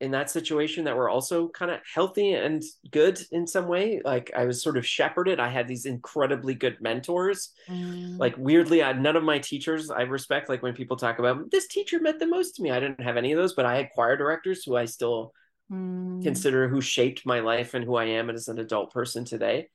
in 0.03 0.11
that 0.11 0.29
situation 0.29 0.83
that 0.83 0.97
were 0.97 1.09
also 1.09 1.47
kind 1.47 1.71
of 1.71 1.79
healthy 1.91 2.33
and 2.33 2.61
good 2.91 3.17
in 3.31 3.47
some 3.47 3.69
way 3.69 4.01
like 4.03 4.29
i 4.35 4.43
was 4.43 4.61
sort 4.61 4.75
of 4.75 4.85
shepherded 4.85 5.39
i 5.39 5.47
had 5.47 5.65
these 5.65 5.85
incredibly 5.85 6.53
good 6.53 6.75
mentors 6.81 7.53
mm. 7.69 8.19
like 8.19 8.35
weirdly 8.37 8.83
I, 8.83 8.91
none 8.91 9.15
of 9.15 9.23
my 9.23 9.39
teachers 9.39 9.89
i 9.89 10.01
respect 10.01 10.49
like 10.49 10.61
when 10.61 10.73
people 10.73 10.97
talk 10.97 11.19
about 11.19 11.49
this 11.51 11.67
teacher 11.67 12.01
meant 12.01 12.19
the 12.19 12.27
most 12.27 12.57
to 12.57 12.61
me 12.61 12.69
i 12.69 12.81
didn't 12.81 13.01
have 13.01 13.15
any 13.15 13.31
of 13.31 13.39
those 13.39 13.53
but 13.53 13.65
i 13.65 13.77
had 13.77 13.91
choir 13.95 14.17
directors 14.17 14.65
who 14.65 14.75
i 14.75 14.83
still 14.83 15.31
mm. 15.71 16.21
consider 16.21 16.67
who 16.67 16.81
shaped 16.81 17.25
my 17.25 17.39
life 17.39 17.73
and 17.73 17.85
who 17.85 17.95
i 17.95 18.03
am 18.03 18.29
as 18.29 18.49
an 18.49 18.59
adult 18.59 18.91
person 18.91 19.23
today 19.23 19.69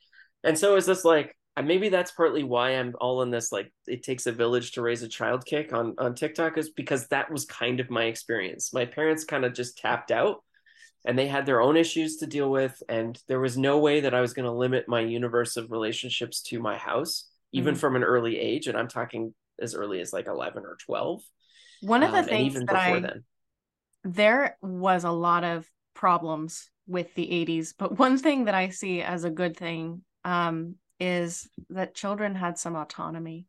and 0.44 0.58
so 0.58 0.76
it's 0.76 0.86
this 0.86 1.06
like 1.06 1.34
maybe 1.60 1.88
that's 1.88 2.10
partly 2.10 2.42
why 2.42 2.70
I'm 2.70 2.94
all 3.00 3.22
in 3.22 3.30
this 3.30 3.52
like 3.52 3.72
it 3.86 4.02
takes 4.02 4.26
a 4.26 4.32
village 4.32 4.72
to 4.72 4.82
raise 4.82 5.02
a 5.02 5.08
child 5.08 5.44
kick 5.44 5.72
on 5.72 5.94
on 5.98 6.14
TikTok 6.14 6.58
is 6.58 6.70
because 6.70 7.08
that 7.08 7.30
was 7.30 7.44
kind 7.44 7.80
of 7.80 7.90
my 7.90 8.04
experience. 8.04 8.72
My 8.72 8.84
parents 8.84 9.24
kind 9.24 9.44
of 9.44 9.54
just 9.54 9.78
tapped 9.78 10.10
out 10.10 10.42
and 11.04 11.18
they 11.18 11.26
had 11.26 11.46
their 11.46 11.60
own 11.60 11.76
issues 11.76 12.16
to 12.16 12.26
deal 12.26 12.50
with 12.50 12.82
and 12.88 13.18
there 13.28 13.40
was 13.40 13.56
no 13.56 13.78
way 13.78 14.00
that 14.00 14.14
I 14.14 14.20
was 14.20 14.34
going 14.34 14.44
to 14.44 14.52
limit 14.52 14.88
my 14.88 15.00
universe 15.00 15.56
of 15.56 15.70
relationships 15.70 16.42
to 16.44 16.60
my 16.60 16.76
house 16.76 17.28
even 17.52 17.74
mm-hmm. 17.74 17.80
from 17.80 17.96
an 17.96 18.04
early 18.04 18.38
age 18.38 18.66
and 18.66 18.76
I'm 18.76 18.88
talking 18.88 19.34
as 19.60 19.74
early 19.74 20.00
as 20.00 20.12
like 20.12 20.26
11 20.26 20.64
or 20.64 20.76
12. 20.84 21.22
One 21.80 22.02
of 22.02 22.12
the 22.12 22.18
um, 22.18 22.24
things 22.24 22.54
even 22.54 22.66
that 22.66 22.72
before 22.72 22.96
I, 22.96 23.00
then 23.00 23.24
there 24.04 24.56
was 24.60 25.04
a 25.04 25.10
lot 25.10 25.44
of 25.44 25.66
problems 25.94 26.70
with 26.86 27.14
the 27.14 27.26
80s 27.26 27.74
but 27.78 27.98
one 27.98 28.18
thing 28.18 28.44
that 28.44 28.54
I 28.54 28.68
see 28.68 29.02
as 29.02 29.24
a 29.24 29.30
good 29.30 29.56
thing 29.56 30.02
um, 30.24 30.76
is 31.00 31.48
that 31.70 31.94
children 31.94 32.34
had 32.34 32.58
some 32.58 32.76
autonomy 32.76 33.46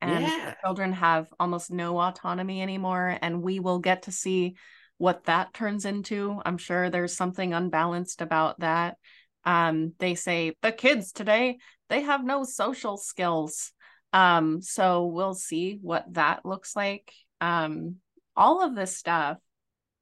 and 0.00 0.24
yeah. 0.24 0.54
children 0.64 0.92
have 0.92 1.28
almost 1.40 1.70
no 1.70 1.98
autonomy 1.98 2.62
anymore 2.62 3.16
and 3.20 3.42
we 3.42 3.58
will 3.60 3.78
get 3.78 4.02
to 4.02 4.12
see 4.12 4.56
what 4.98 5.24
that 5.24 5.52
turns 5.52 5.84
into. 5.84 6.40
I'm 6.44 6.58
sure 6.58 6.88
there's 6.88 7.16
something 7.16 7.52
unbalanced 7.52 8.20
about 8.20 8.60
that. 8.60 8.96
Um, 9.44 9.92
they 9.98 10.14
say 10.14 10.54
the 10.62 10.72
kids 10.72 11.12
today 11.12 11.58
they 11.88 12.02
have 12.02 12.24
no 12.24 12.44
social 12.44 12.96
skills. 12.96 13.72
Um, 14.12 14.62
so 14.62 15.06
we'll 15.06 15.34
see 15.34 15.78
what 15.82 16.04
that 16.14 16.46
looks 16.46 16.74
like. 16.74 17.12
Um, 17.40 17.96
all 18.36 18.62
of 18.62 18.74
this 18.74 18.96
stuff 18.96 19.38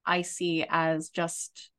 i 0.05 0.23
see 0.23 0.65
as 0.69 1.09
just 1.09 1.71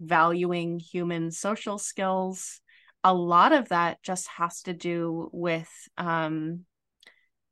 valuing 0.00 0.78
human 0.78 1.30
social 1.30 1.78
skills 1.78 2.60
a 3.04 3.14
lot 3.14 3.52
of 3.52 3.68
that 3.68 4.02
just 4.02 4.28
has 4.28 4.62
to 4.62 4.72
do 4.72 5.28
with 5.32 5.70
um, 5.98 6.64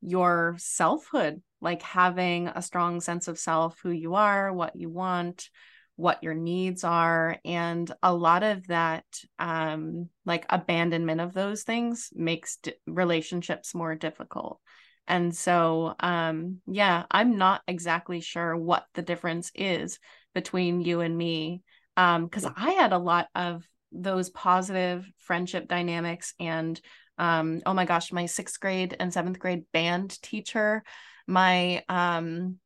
your 0.00 0.56
selfhood, 0.58 1.42
like 1.60 1.82
having 1.82 2.48
a 2.48 2.62
strong 2.62 3.00
sense 3.00 3.28
of 3.28 3.38
self, 3.38 3.78
who 3.82 3.90
you 3.90 4.14
are, 4.14 4.52
what 4.52 4.76
you 4.76 4.88
want, 4.88 5.48
what 5.96 6.22
your 6.22 6.34
needs 6.34 6.84
are. 6.84 7.36
And 7.44 7.90
a 8.02 8.14
lot 8.14 8.42
of 8.42 8.66
that, 8.68 9.04
um, 9.38 10.08
like 10.24 10.46
abandonment 10.48 11.20
of 11.20 11.34
those 11.34 11.62
things, 11.62 12.10
makes 12.14 12.56
d- 12.56 12.74
relationships 12.86 13.74
more 13.74 13.94
difficult. 13.94 14.60
And 15.06 15.34
so, 15.34 15.94
um, 15.98 16.58
yeah, 16.66 17.04
I'm 17.10 17.36
not 17.36 17.62
exactly 17.66 18.20
sure 18.20 18.56
what 18.56 18.84
the 18.94 19.02
difference 19.02 19.50
is 19.54 19.98
between 20.34 20.82
you 20.82 21.00
and 21.00 21.16
me. 21.16 21.62
Um, 21.96 22.24
because 22.24 22.46
I 22.56 22.70
had 22.70 22.92
a 22.92 22.98
lot 22.98 23.26
of 23.34 23.66
those 23.92 24.30
positive 24.30 25.06
friendship 25.18 25.68
dynamics 25.68 26.34
and 26.38 26.80
um 27.18 27.60
oh 27.66 27.74
my 27.74 27.84
gosh 27.84 28.12
my 28.12 28.26
sixth 28.26 28.60
grade 28.60 28.96
and 28.98 29.12
seventh 29.12 29.38
grade 29.38 29.64
band 29.72 30.20
teacher 30.22 30.82
my 31.26 31.82
um 31.88 32.56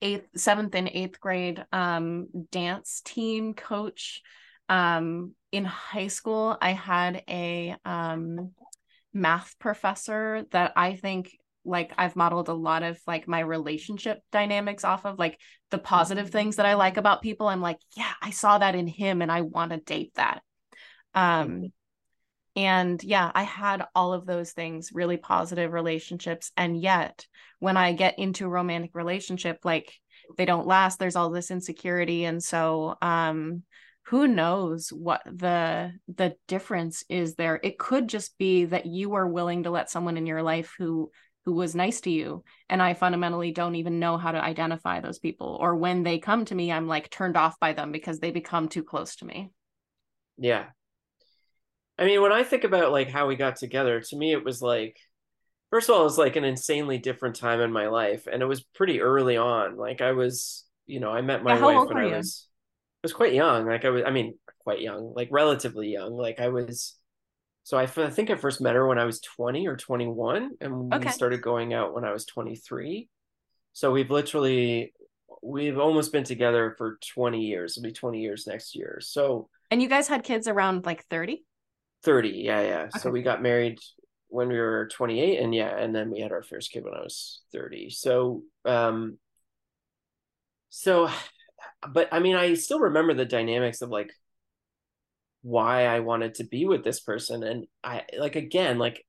eighth 0.00 0.26
seventh 0.36 0.74
and 0.74 0.88
eighth 0.92 1.20
grade 1.20 1.64
um 1.72 2.26
dance 2.50 3.00
team 3.04 3.54
coach 3.54 4.22
um 4.68 5.34
in 5.52 5.64
high 5.64 6.06
school 6.06 6.56
i 6.60 6.72
had 6.72 7.22
a 7.28 7.74
um 7.84 8.52
math 9.12 9.54
professor 9.58 10.44
that 10.50 10.72
i 10.76 10.94
think 10.96 11.36
like 11.64 11.92
I've 11.96 12.16
modeled 12.16 12.48
a 12.48 12.54
lot 12.54 12.82
of 12.82 12.98
like 13.06 13.28
my 13.28 13.40
relationship 13.40 14.20
dynamics 14.32 14.84
off 14.84 15.04
of 15.04 15.18
like 15.18 15.38
the 15.70 15.78
positive 15.78 16.30
things 16.30 16.56
that 16.56 16.66
I 16.66 16.74
like 16.74 16.96
about 16.96 17.22
people. 17.22 17.48
I'm 17.48 17.60
like, 17.60 17.78
yeah, 17.96 18.12
I 18.20 18.30
saw 18.30 18.58
that 18.58 18.74
in 18.74 18.86
him 18.86 19.22
and 19.22 19.30
I 19.30 19.42
want 19.42 19.70
to 19.70 19.78
date 19.78 20.12
that. 20.14 20.42
Um 21.14 21.72
and 22.54 23.02
yeah, 23.02 23.30
I 23.34 23.44
had 23.44 23.86
all 23.94 24.12
of 24.12 24.26
those 24.26 24.52
things, 24.52 24.90
really 24.92 25.16
positive 25.16 25.72
relationships. 25.72 26.52
And 26.56 26.78
yet 26.78 27.26
when 27.60 27.78
I 27.78 27.94
get 27.94 28.18
into 28.18 28.44
a 28.44 28.50
romantic 28.50 28.90
relationship, 28.94 29.60
like 29.64 29.92
they 30.36 30.44
don't 30.44 30.66
last, 30.66 30.98
there's 30.98 31.16
all 31.16 31.30
this 31.30 31.50
insecurity. 31.50 32.24
And 32.24 32.42
so 32.42 32.96
um 33.00 33.62
who 34.06 34.26
knows 34.26 34.92
what 34.92 35.22
the 35.24 35.92
the 36.08 36.34
difference 36.48 37.04
is 37.08 37.34
there 37.34 37.60
it 37.62 37.78
could 37.78 38.08
just 38.08 38.36
be 38.36 38.64
that 38.64 38.86
you 38.86 39.14
are 39.14 39.26
willing 39.26 39.62
to 39.62 39.70
let 39.70 39.90
someone 39.90 40.16
in 40.16 40.26
your 40.26 40.42
life 40.42 40.74
who 40.76 41.10
who 41.44 41.52
was 41.52 41.74
nice 41.74 42.00
to 42.02 42.10
you 42.10 42.44
and 42.68 42.80
i 42.80 42.94
fundamentally 42.94 43.50
don't 43.50 43.74
even 43.74 43.98
know 43.98 44.16
how 44.16 44.32
to 44.32 44.42
identify 44.42 45.00
those 45.00 45.18
people. 45.18 45.58
Or 45.60 45.74
when 45.76 46.02
they 46.02 46.18
come 46.18 46.44
to 46.46 46.54
me 46.54 46.70
i'm 46.72 46.86
like 46.86 47.10
turned 47.10 47.36
off 47.36 47.58
by 47.58 47.72
them 47.72 47.92
because 47.92 48.18
they 48.18 48.30
become 48.30 48.68
too 48.68 48.82
close 48.82 49.16
to 49.16 49.26
me. 49.26 49.50
Yeah. 50.38 50.66
I 51.98 52.04
mean 52.04 52.22
when 52.22 52.32
i 52.32 52.42
think 52.42 52.64
about 52.64 52.92
like 52.92 53.10
how 53.10 53.26
we 53.26 53.36
got 53.36 53.56
together 53.56 54.00
to 54.00 54.16
me 54.16 54.32
it 54.32 54.44
was 54.44 54.62
like 54.62 54.96
first 55.70 55.88
of 55.88 55.94
all 55.94 56.02
it 56.02 56.04
was 56.04 56.18
like 56.18 56.36
an 56.36 56.44
insanely 56.44 56.98
different 56.98 57.36
time 57.36 57.60
in 57.60 57.72
my 57.72 57.88
life 57.88 58.26
and 58.30 58.42
it 58.42 58.46
was 58.46 58.62
pretty 58.74 59.00
early 59.00 59.36
on. 59.36 59.76
Like 59.76 60.00
i 60.00 60.12
was 60.12 60.64
you 60.86 61.00
know 61.00 61.10
i 61.10 61.20
met 61.20 61.42
my 61.42 61.54
yeah, 61.54 61.60
wife 61.64 61.88
when 61.88 61.98
i 61.98 62.06
you? 62.06 62.14
was 62.16 62.48
I 63.02 63.06
was 63.06 63.12
quite 63.12 63.34
young. 63.34 63.66
Like 63.66 63.84
i 63.84 63.90
was 63.90 64.04
i 64.06 64.10
mean 64.10 64.38
quite 64.60 64.80
young 64.80 65.12
like 65.14 65.28
relatively 65.32 65.88
young. 65.88 66.12
Like 66.12 66.38
i 66.40 66.48
was 66.48 66.96
so 67.64 67.78
I, 67.78 67.82
I 67.82 68.10
think 68.10 68.30
I 68.30 68.34
first 68.34 68.60
met 68.60 68.74
her 68.74 68.86
when 68.86 68.98
I 68.98 69.04
was 69.04 69.20
20 69.20 69.66
or 69.68 69.76
21, 69.76 70.50
and 70.60 70.92
okay. 70.92 71.06
we 71.06 71.12
started 71.12 71.42
going 71.42 71.72
out 71.72 71.94
when 71.94 72.04
I 72.04 72.12
was 72.12 72.26
23. 72.26 73.08
So 73.72 73.92
we've 73.92 74.10
literally 74.10 74.92
we've 75.42 75.78
almost 75.78 76.12
been 76.12 76.24
together 76.24 76.74
for 76.76 76.98
20 77.14 77.40
years. 77.40 77.76
It'll 77.76 77.86
be 77.86 77.92
20 77.92 78.20
years 78.20 78.46
next 78.46 78.74
year. 78.74 78.98
So 79.00 79.48
and 79.70 79.80
you 79.80 79.88
guys 79.88 80.08
had 80.08 80.22
kids 80.22 80.48
around 80.48 80.86
like 80.86 81.04
30? 81.06 81.44
30, 82.04 82.28
yeah, 82.28 82.60
yeah. 82.60 82.80
Okay. 82.82 82.98
So 82.98 83.10
we 83.10 83.22
got 83.22 83.42
married 83.42 83.78
when 84.28 84.48
we 84.48 84.58
were 84.58 84.88
28 84.92 85.40
and 85.40 85.54
yeah, 85.54 85.76
and 85.76 85.94
then 85.94 86.10
we 86.10 86.20
had 86.20 86.32
our 86.32 86.42
first 86.42 86.72
kid 86.72 86.84
when 86.84 86.94
I 86.94 87.00
was 87.00 87.42
30. 87.52 87.90
So 87.90 88.42
um 88.64 89.18
so 90.70 91.10
but 91.88 92.08
I 92.12 92.20
mean 92.20 92.36
I 92.36 92.54
still 92.54 92.80
remember 92.80 93.14
the 93.14 93.24
dynamics 93.24 93.82
of 93.82 93.90
like 93.90 94.12
why 95.42 95.86
I 95.86 96.00
wanted 96.00 96.36
to 96.36 96.44
be 96.44 96.66
with 96.66 96.84
this 96.84 97.00
person 97.00 97.42
and 97.42 97.66
I 97.82 98.02
like 98.18 98.36
again 98.36 98.78
like 98.78 99.04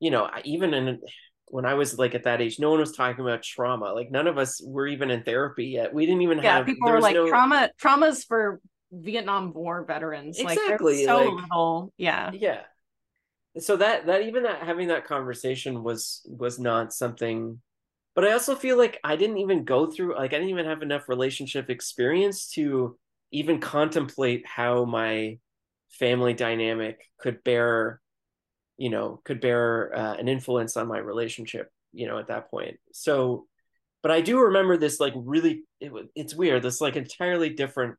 you 0.00 0.10
know, 0.10 0.28
even 0.44 0.74
in 0.74 1.00
when 1.46 1.64
I 1.64 1.74
was 1.74 1.98
like 1.98 2.14
at 2.14 2.24
that 2.24 2.40
age, 2.40 2.58
no 2.58 2.70
one 2.70 2.80
was 2.80 2.92
talking 2.92 3.24
about 3.24 3.42
trauma. 3.42 3.92
Like 3.92 4.10
none 4.10 4.26
of 4.26 4.38
us 4.38 4.60
were 4.64 4.86
even 4.86 5.10
in 5.10 5.22
therapy 5.22 5.66
yet. 5.66 5.92
We 5.92 6.06
didn't 6.06 6.22
even 6.22 6.38
yeah, 6.38 6.58
have. 6.58 6.66
people 6.66 6.90
were 6.90 7.00
like 7.00 7.14
no... 7.14 7.28
trauma. 7.28 7.70
Traumas 7.82 8.26
for 8.26 8.60
Vietnam 8.92 9.52
War 9.52 9.84
veterans. 9.84 10.38
Exactly. 10.38 11.06
Like 11.06 11.06
so 11.06 11.16
like, 11.16 11.42
little. 11.42 11.92
Yeah. 11.96 12.30
Yeah. 12.32 12.60
So 13.58 13.76
that 13.76 14.06
that 14.06 14.22
even 14.22 14.44
that 14.44 14.62
having 14.62 14.88
that 14.88 15.06
conversation 15.06 15.82
was 15.82 16.22
was 16.26 16.58
not 16.58 16.92
something. 16.92 17.60
But 18.14 18.24
I 18.24 18.32
also 18.32 18.54
feel 18.54 18.76
like 18.76 18.98
I 19.04 19.16
didn't 19.16 19.38
even 19.38 19.64
go 19.64 19.90
through 19.90 20.16
like 20.16 20.32
I 20.32 20.36
didn't 20.36 20.50
even 20.50 20.66
have 20.66 20.82
enough 20.82 21.08
relationship 21.08 21.70
experience 21.70 22.50
to 22.52 22.98
even 23.30 23.60
contemplate 23.60 24.46
how 24.46 24.84
my 24.84 25.38
family 25.90 26.34
dynamic 26.34 27.00
could 27.18 27.42
bear 27.44 28.00
you 28.76 28.90
know 28.90 29.20
could 29.24 29.40
bear 29.40 29.96
uh, 29.96 30.14
an 30.14 30.28
influence 30.28 30.76
on 30.76 30.86
my 30.86 30.98
relationship 30.98 31.70
you 31.92 32.06
know 32.06 32.18
at 32.18 32.28
that 32.28 32.50
point. 32.50 32.76
So 32.92 33.46
but 34.02 34.10
i 34.10 34.20
do 34.20 34.40
remember 34.40 34.76
this 34.76 35.00
like 35.00 35.12
really 35.16 35.64
it, 35.80 35.92
it's 36.14 36.34
weird 36.34 36.62
this 36.62 36.80
like 36.80 36.96
entirely 36.96 37.50
different 37.50 37.96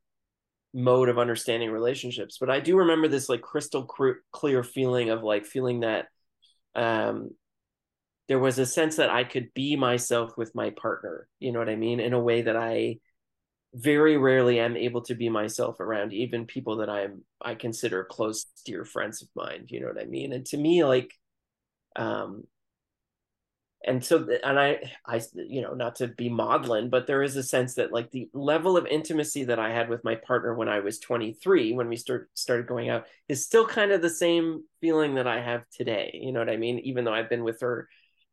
mode 0.72 1.08
of 1.08 1.18
understanding 1.18 1.70
relationships 1.70 2.38
but 2.38 2.50
i 2.50 2.60
do 2.60 2.76
remember 2.76 3.08
this 3.08 3.28
like 3.28 3.40
crystal 3.40 3.84
clear 4.32 4.62
feeling 4.62 5.10
of 5.10 5.22
like 5.22 5.44
feeling 5.44 5.80
that 5.80 6.06
um 6.74 7.30
there 8.28 8.38
was 8.38 8.58
a 8.58 8.66
sense 8.66 8.96
that 8.96 9.10
i 9.10 9.24
could 9.24 9.52
be 9.54 9.74
myself 9.76 10.36
with 10.36 10.54
my 10.54 10.70
partner 10.70 11.26
you 11.40 11.50
know 11.52 11.58
what 11.58 11.68
i 11.68 11.76
mean 11.76 11.98
in 11.98 12.12
a 12.12 12.20
way 12.20 12.42
that 12.42 12.56
i 12.56 12.96
very 13.74 14.16
rarely 14.16 14.58
am 14.58 14.76
able 14.76 15.02
to 15.02 15.14
be 15.14 15.28
myself 15.28 15.78
around 15.80 16.12
even 16.12 16.46
people 16.46 16.78
that 16.78 16.90
I'm 16.90 17.22
I 17.40 17.54
consider 17.54 18.04
close 18.04 18.46
dear 18.64 18.84
friends 18.84 19.22
of 19.22 19.28
mine. 19.34 19.66
You 19.68 19.80
know 19.80 19.86
what 19.86 20.00
I 20.00 20.06
mean? 20.06 20.32
And 20.32 20.44
to 20.46 20.56
me, 20.56 20.84
like, 20.84 21.12
um, 21.96 22.44
and 23.86 24.04
so 24.04 24.28
and 24.44 24.58
I 24.58 24.92
I 25.06 25.22
you 25.34 25.62
know 25.62 25.74
not 25.74 25.96
to 25.96 26.08
be 26.08 26.28
maudlin, 26.28 26.90
but 26.90 27.06
there 27.06 27.22
is 27.22 27.36
a 27.36 27.42
sense 27.42 27.74
that 27.74 27.92
like 27.92 28.10
the 28.10 28.28
level 28.34 28.76
of 28.76 28.86
intimacy 28.86 29.44
that 29.44 29.58
I 29.58 29.72
had 29.72 29.88
with 29.88 30.04
my 30.04 30.16
partner 30.16 30.54
when 30.54 30.68
I 30.68 30.80
was 30.80 30.98
23, 30.98 31.72
when 31.72 31.88
we 31.88 31.96
start 31.96 32.28
started 32.34 32.66
going 32.66 32.90
out, 32.90 33.06
is 33.28 33.44
still 33.44 33.66
kind 33.66 33.92
of 33.92 34.02
the 34.02 34.10
same 34.10 34.64
feeling 34.80 35.14
that 35.14 35.26
I 35.28 35.40
have 35.40 35.62
today. 35.70 36.18
You 36.20 36.32
know 36.32 36.40
what 36.40 36.50
I 36.50 36.56
mean? 36.56 36.80
Even 36.80 37.04
though 37.04 37.14
I've 37.14 37.30
been 37.30 37.44
with 37.44 37.60
her 37.60 37.88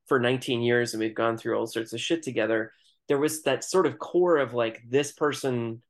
for 0.07 0.19
19 0.19 0.61
years 0.61 0.93
and 0.93 1.01
we've 1.01 1.15
gone 1.15 1.37
through 1.37 1.57
all 1.57 1.67
sorts 1.67 1.93
of 1.93 2.01
shit 2.01 2.23
together 2.23 2.71
there 3.07 3.17
was 3.17 3.43
that 3.43 3.63
sort 3.63 3.85
of 3.85 3.99
core 3.99 4.37
of 4.37 4.53
like 4.53 4.81
this 4.87 5.11
person 5.11 5.81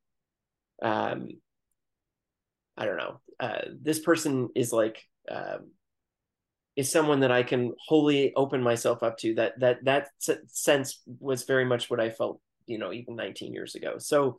um 0.82 1.28
i 2.76 2.84
don't 2.84 2.96
know 2.96 3.20
uh 3.40 3.62
this 3.80 3.98
person 3.98 4.48
is 4.54 4.72
like 4.72 5.04
um 5.30 5.70
is 6.76 6.90
someone 6.90 7.20
that 7.20 7.32
i 7.32 7.42
can 7.42 7.72
wholly 7.86 8.32
open 8.36 8.62
myself 8.62 9.02
up 9.02 9.18
to. 9.18 9.34
That 9.34 9.58
that 9.58 9.84
that 9.84 10.08
sense 10.46 11.02
was 11.18 11.42
very 11.42 11.64
much 11.64 11.90
what 11.90 11.98
i 11.98 12.10
felt 12.10 12.40
you 12.66 12.78
know 12.78 12.92
even 12.92 13.16
19 13.16 13.52
years 13.52 13.74
ago. 13.74 13.98
So 13.98 14.38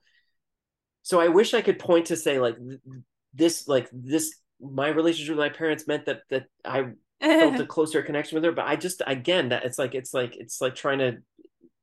so 1.02 1.20
i 1.20 1.28
wish 1.28 1.54
i 1.54 1.62
could 1.62 1.80
point 1.80 2.08
to 2.08 2.16
say 2.16 2.40
like 2.40 2.56
this 3.34 3.68
like 3.68 3.90
this 3.92 4.36
my 4.62 4.90
relationship 4.90 5.36
with 5.36 5.46
my 5.46 5.50
parents 5.50 5.88
meant 5.88 6.06
that 6.06 6.22
that 6.30 6.46
i 6.66 6.86
felt 7.22 7.60
a 7.60 7.66
closer 7.76 8.02
connection 8.02 8.36
with 8.36 8.44
her 8.44 8.52
but 8.52 8.66
i 8.66 8.76
just 8.76 9.02
again 9.08 9.50
that 9.50 9.66
it's 9.66 9.80
like 9.80 9.96
it's 9.96 10.14
like 10.14 10.36
it's 10.36 10.62
like 10.62 10.76
trying 10.76 11.00
to 11.00 11.18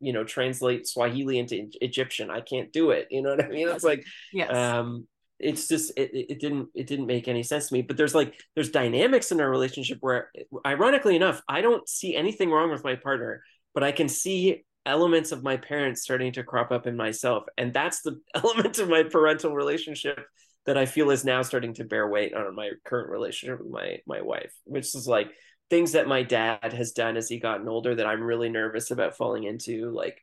you 0.00 0.12
know 0.12 0.24
translate 0.24 0.86
swahili 0.86 1.38
into 1.38 1.68
egyptian 1.80 2.30
i 2.30 2.40
can't 2.40 2.72
do 2.72 2.90
it 2.90 3.06
you 3.10 3.22
know 3.22 3.30
what 3.30 3.44
i 3.44 3.48
mean? 3.48 3.68
It's 3.68 3.84
like 3.84 4.04
yes. 4.32 4.54
um 4.54 5.06
it's 5.38 5.68
just 5.68 5.92
it, 5.96 6.10
it 6.12 6.40
didn't 6.40 6.68
it 6.74 6.86
didn't 6.86 7.06
make 7.06 7.28
any 7.28 7.42
sense 7.42 7.68
to 7.68 7.74
me. 7.74 7.82
But 7.82 7.98
there's 7.98 8.14
like 8.14 8.40
there's 8.54 8.70
dynamics 8.70 9.32
in 9.32 9.40
our 9.40 9.50
relationship 9.50 9.98
where 10.00 10.30
ironically 10.64 11.14
enough 11.14 11.42
i 11.48 11.60
don't 11.60 11.86
see 11.88 12.16
anything 12.16 12.50
wrong 12.50 12.70
with 12.70 12.84
my 12.84 12.94
partner 12.94 13.42
but 13.74 13.84
i 13.84 13.92
can 13.92 14.08
see 14.08 14.64
elements 14.86 15.32
of 15.32 15.42
my 15.42 15.56
parents 15.56 16.00
starting 16.00 16.32
to 16.32 16.44
crop 16.44 16.70
up 16.70 16.86
in 16.86 16.96
myself. 16.96 17.44
And 17.58 17.74
that's 17.74 18.02
the 18.02 18.20
element 18.34 18.78
of 18.78 18.88
my 18.88 19.02
parental 19.02 19.54
relationship 19.54 20.24
that 20.64 20.76
i 20.76 20.84
feel 20.84 21.10
is 21.10 21.24
now 21.24 21.42
starting 21.42 21.74
to 21.74 21.84
bear 21.84 22.08
weight 22.08 22.34
on 22.34 22.54
my 22.54 22.70
current 22.84 23.08
relationship 23.08 23.60
with 23.60 23.70
my 23.70 23.98
my 24.04 24.20
wife 24.20 24.52
which 24.64 24.96
is 24.96 25.06
like 25.06 25.28
things 25.70 25.92
that 25.92 26.08
my 26.08 26.22
dad 26.22 26.72
has 26.72 26.92
done 26.92 27.16
as 27.16 27.28
he 27.28 27.38
gotten 27.38 27.68
older 27.68 27.94
that 27.94 28.06
I'm 28.06 28.22
really 28.22 28.48
nervous 28.48 28.90
about 28.90 29.16
falling 29.16 29.44
into, 29.44 29.90
like, 29.90 30.22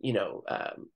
you 0.00 0.12
know, 0.12 0.42
um, 0.48 0.88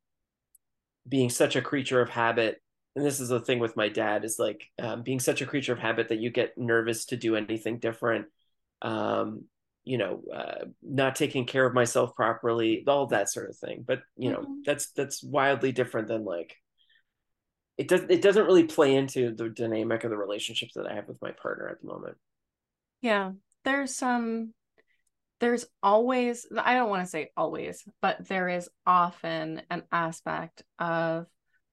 being 1.09 1.31
such 1.31 1.57
a 1.57 1.63
creature 1.63 2.01
of 2.01 2.09
habit. 2.09 2.61
And 2.97 3.05
this 3.05 3.21
is 3.21 3.29
the 3.29 3.41
thing 3.41 3.61
with 3.61 3.77
my 3.77 3.89
dad 3.89 4.25
is 4.25 4.39
like 4.39 4.65
um, 4.81 5.03
being 5.03 5.21
such 5.21 5.41
a 5.41 5.47
creature 5.47 5.73
of 5.73 5.79
habit 5.79 6.09
that 6.09 6.19
you 6.19 6.31
get 6.31 6.59
nervous 6.59 7.07
to 7.07 7.17
do 7.17 7.37
anything 7.37 7.79
different. 7.79 8.27
Um, 8.83 9.45
you 9.85 9.97
know, 9.97 10.23
uh, 10.35 10.67
not 10.83 11.17
taking 11.17 11.47
care 11.47 11.65
of 11.65 11.75
myself 11.75 12.15
properly, 12.15 12.85
all 12.87 13.07
that 13.07 13.31
sort 13.31 13.49
of 13.49 13.57
thing. 13.57 13.85
But 13.87 14.01
you 14.17 14.31
know, 14.31 14.41
mm-hmm. 14.41 14.61
that's 14.65 14.91
that's 14.93 15.23
wildly 15.23 15.73
different 15.73 16.09
than 16.09 16.25
like 16.25 16.57
it 17.79 17.89
does 17.89 18.03
it 18.09 18.21
doesn't 18.21 18.45
really 18.45 18.65
play 18.65 18.95
into 18.95 19.35
the 19.35 19.49
dynamic 19.49 20.05
of 20.05 20.11
the 20.11 20.17
relationships 20.17 20.75
that 20.75 20.87
I 20.87 20.95
have 20.95 21.09
with 21.09 21.23
my 21.23 21.31
partner 21.31 21.69
at 21.69 21.81
the 21.81 21.89
moment. 21.89 22.19
Yeah, 23.01 23.33
there's 23.65 23.95
some 23.95 24.53
there's 25.41 25.65
always 25.83 26.47
i 26.59 26.75
don't 26.75 26.91
want 26.91 27.03
to 27.03 27.11
say 27.11 27.31
always 27.37 27.83
but 28.01 28.27
there 28.29 28.49
is 28.49 28.69
often 28.87 29.63
an 29.71 29.83
aspect 29.91 30.63
of 30.79 31.27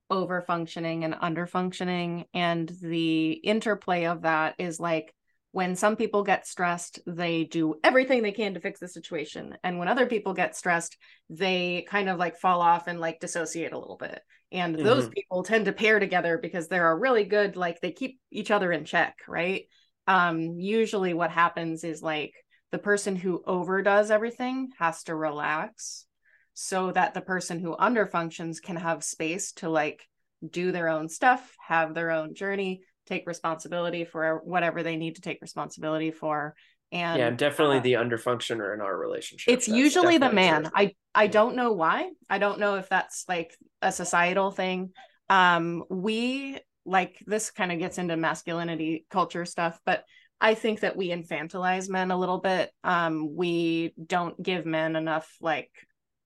over 0.09 0.41
functioning 0.41 1.03
and 1.03 1.15
under 1.19 1.45
functioning 1.45 2.25
and 2.33 2.71
the 2.81 3.31
interplay 3.31 4.05
of 4.05 4.21
that 4.21 4.55
is 4.57 4.79
like 4.79 5.13
when 5.51 5.75
some 5.75 5.95
people 5.95 6.23
get 6.23 6.47
stressed 6.47 6.99
they 7.05 7.43
do 7.43 7.75
everything 7.83 8.23
they 8.23 8.31
can 8.31 8.53
to 8.53 8.59
fix 8.59 8.79
the 8.79 8.87
situation 8.87 9.57
and 9.63 9.77
when 9.77 9.87
other 9.87 10.05
people 10.05 10.33
get 10.33 10.55
stressed 10.55 10.97
they 11.29 11.85
kind 11.89 12.09
of 12.09 12.17
like 12.17 12.37
fall 12.37 12.61
off 12.61 12.87
and 12.87 12.99
like 12.99 13.19
dissociate 13.19 13.73
a 13.73 13.79
little 13.79 13.97
bit 13.97 14.21
and 14.51 14.75
mm-hmm. 14.75 14.85
those 14.85 15.09
people 15.09 15.43
tend 15.43 15.65
to 15.65 15.73
pair 15.73 15.99
together 15.99 16.37
because 16.37 16.67
they're 16.67 16.91
a 16.91 16.97
really 16.97 17.25
good 17.25 17.57
like 17.57 17.81
they 17.81 17.91
keep 17.91 18.19
each 18.31 18.49
other 18.49 18.71
in 18.71 18.85
check 18.85 19.17
right 19.27 19.65
um 20.07 20.57
usually 20.59 21.13
what 21.13 21.31
happens 21.31 21.83
is 21.83 22.01
like 22.01 22.33
the 22.71 22.77
person 22.77 23.15
who 23.15 23.43
overdoes 23.45 24.11
everything 24.11 24.69
has 24.79 25.03
to 25.03 25.15
relax 25.15 26.05
so 26.53 26.91
that 26.91 27.13
the 27.13 27.21
person 27.21 27.59
who 27.59 27.75
underfunctions 27.75 28.61
can 28.61 28.75
have 28.75 29.03
space 29.03 29.51
to 29.53 29.69
like 29.69 30.07
do 30.49 30.71
their 30.71 30.87
own 30.87 31.09
stuff 31.09 31.55
have 31.65 31.93
their 31.93 32.11
own 32.11 32.33
journey 32.33 32.81
take 33.07 33.25
responsibility 33.25 34.05
for 34.05 34.41
whatever 34.43 34.83
they 34.83 34.97
need 34.97 35.15
to 35.15 35.21
take 35.21 35.39
responsibility 35.41 36.11
for. 36.11 36.53
And 36.91 37.19
yeah 37.19 37.27
i'm 37.27 37.35
definitely 37.35 37.79
uh, 37.79 37.81
the 37.81 37.93
underfunctioner 37.93 38.73
in 38.73 38.79
our 38.79 38.97
relationship 38.97 39.53
it's 39.53 39.65
that's 39.65 39.77
usually 39.77 40.17
the 40.19 40.31
man. 40.31 40.63
true. 40.63 40.71
i 40.73 40.91
i 41.13 41.27
don't 41.27 41.57
know 41.57 41.73
why. 41.73 42.09
I 42.29 42.37
don't 42.37 42.59
know 42.59 42.75
if 42.75 42.87
that's 42.87 43.25
like 43.27 43.53
a 43.81 43.91
societal 43.91 44.51
thing. 44.51 44.91
Um 45.29 45.83
we 45.89 46.59
like 46.87 47.21
this 47.27 47.51
kind 47.51 47.71
of 47.71 47.79
gets 47.79 47.97
into 47.97 48.17
masculinity 48.17 49.05
culture 49.09 49.45
stuff 49.45 49.79
but 49.85 50.03
i 50.39 50.53
think 50.53 50.79
that 50.79 50.95
we 50.95 51.09
infantilize 51.09 51.89
men 51.89 52.11
a 52.11 52.17
little 52.17 52.39
bit. 52.39 52.71
Um 52.83 53.35
we 53.35 53.93
don't 54.03 54.41
give 54.41 54.65
men 54.65 54.95
enough 54.95 55.35
like 55.41 55.71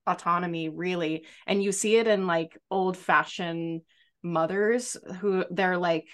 autonomy 0.07 0.69
really. 0.69 1.25
And 1.47 1.63
you 1.63 1.71
see 1.71 1.95
it 1.97 2.07
in 2.07 2.27
like 2.27 2.57
old 2.69 2.97
fashioned 2.97 3.81
mothers 4.23 4.97
who 5.19 5.45
they're 5.49 5.77
like 5.77 6.07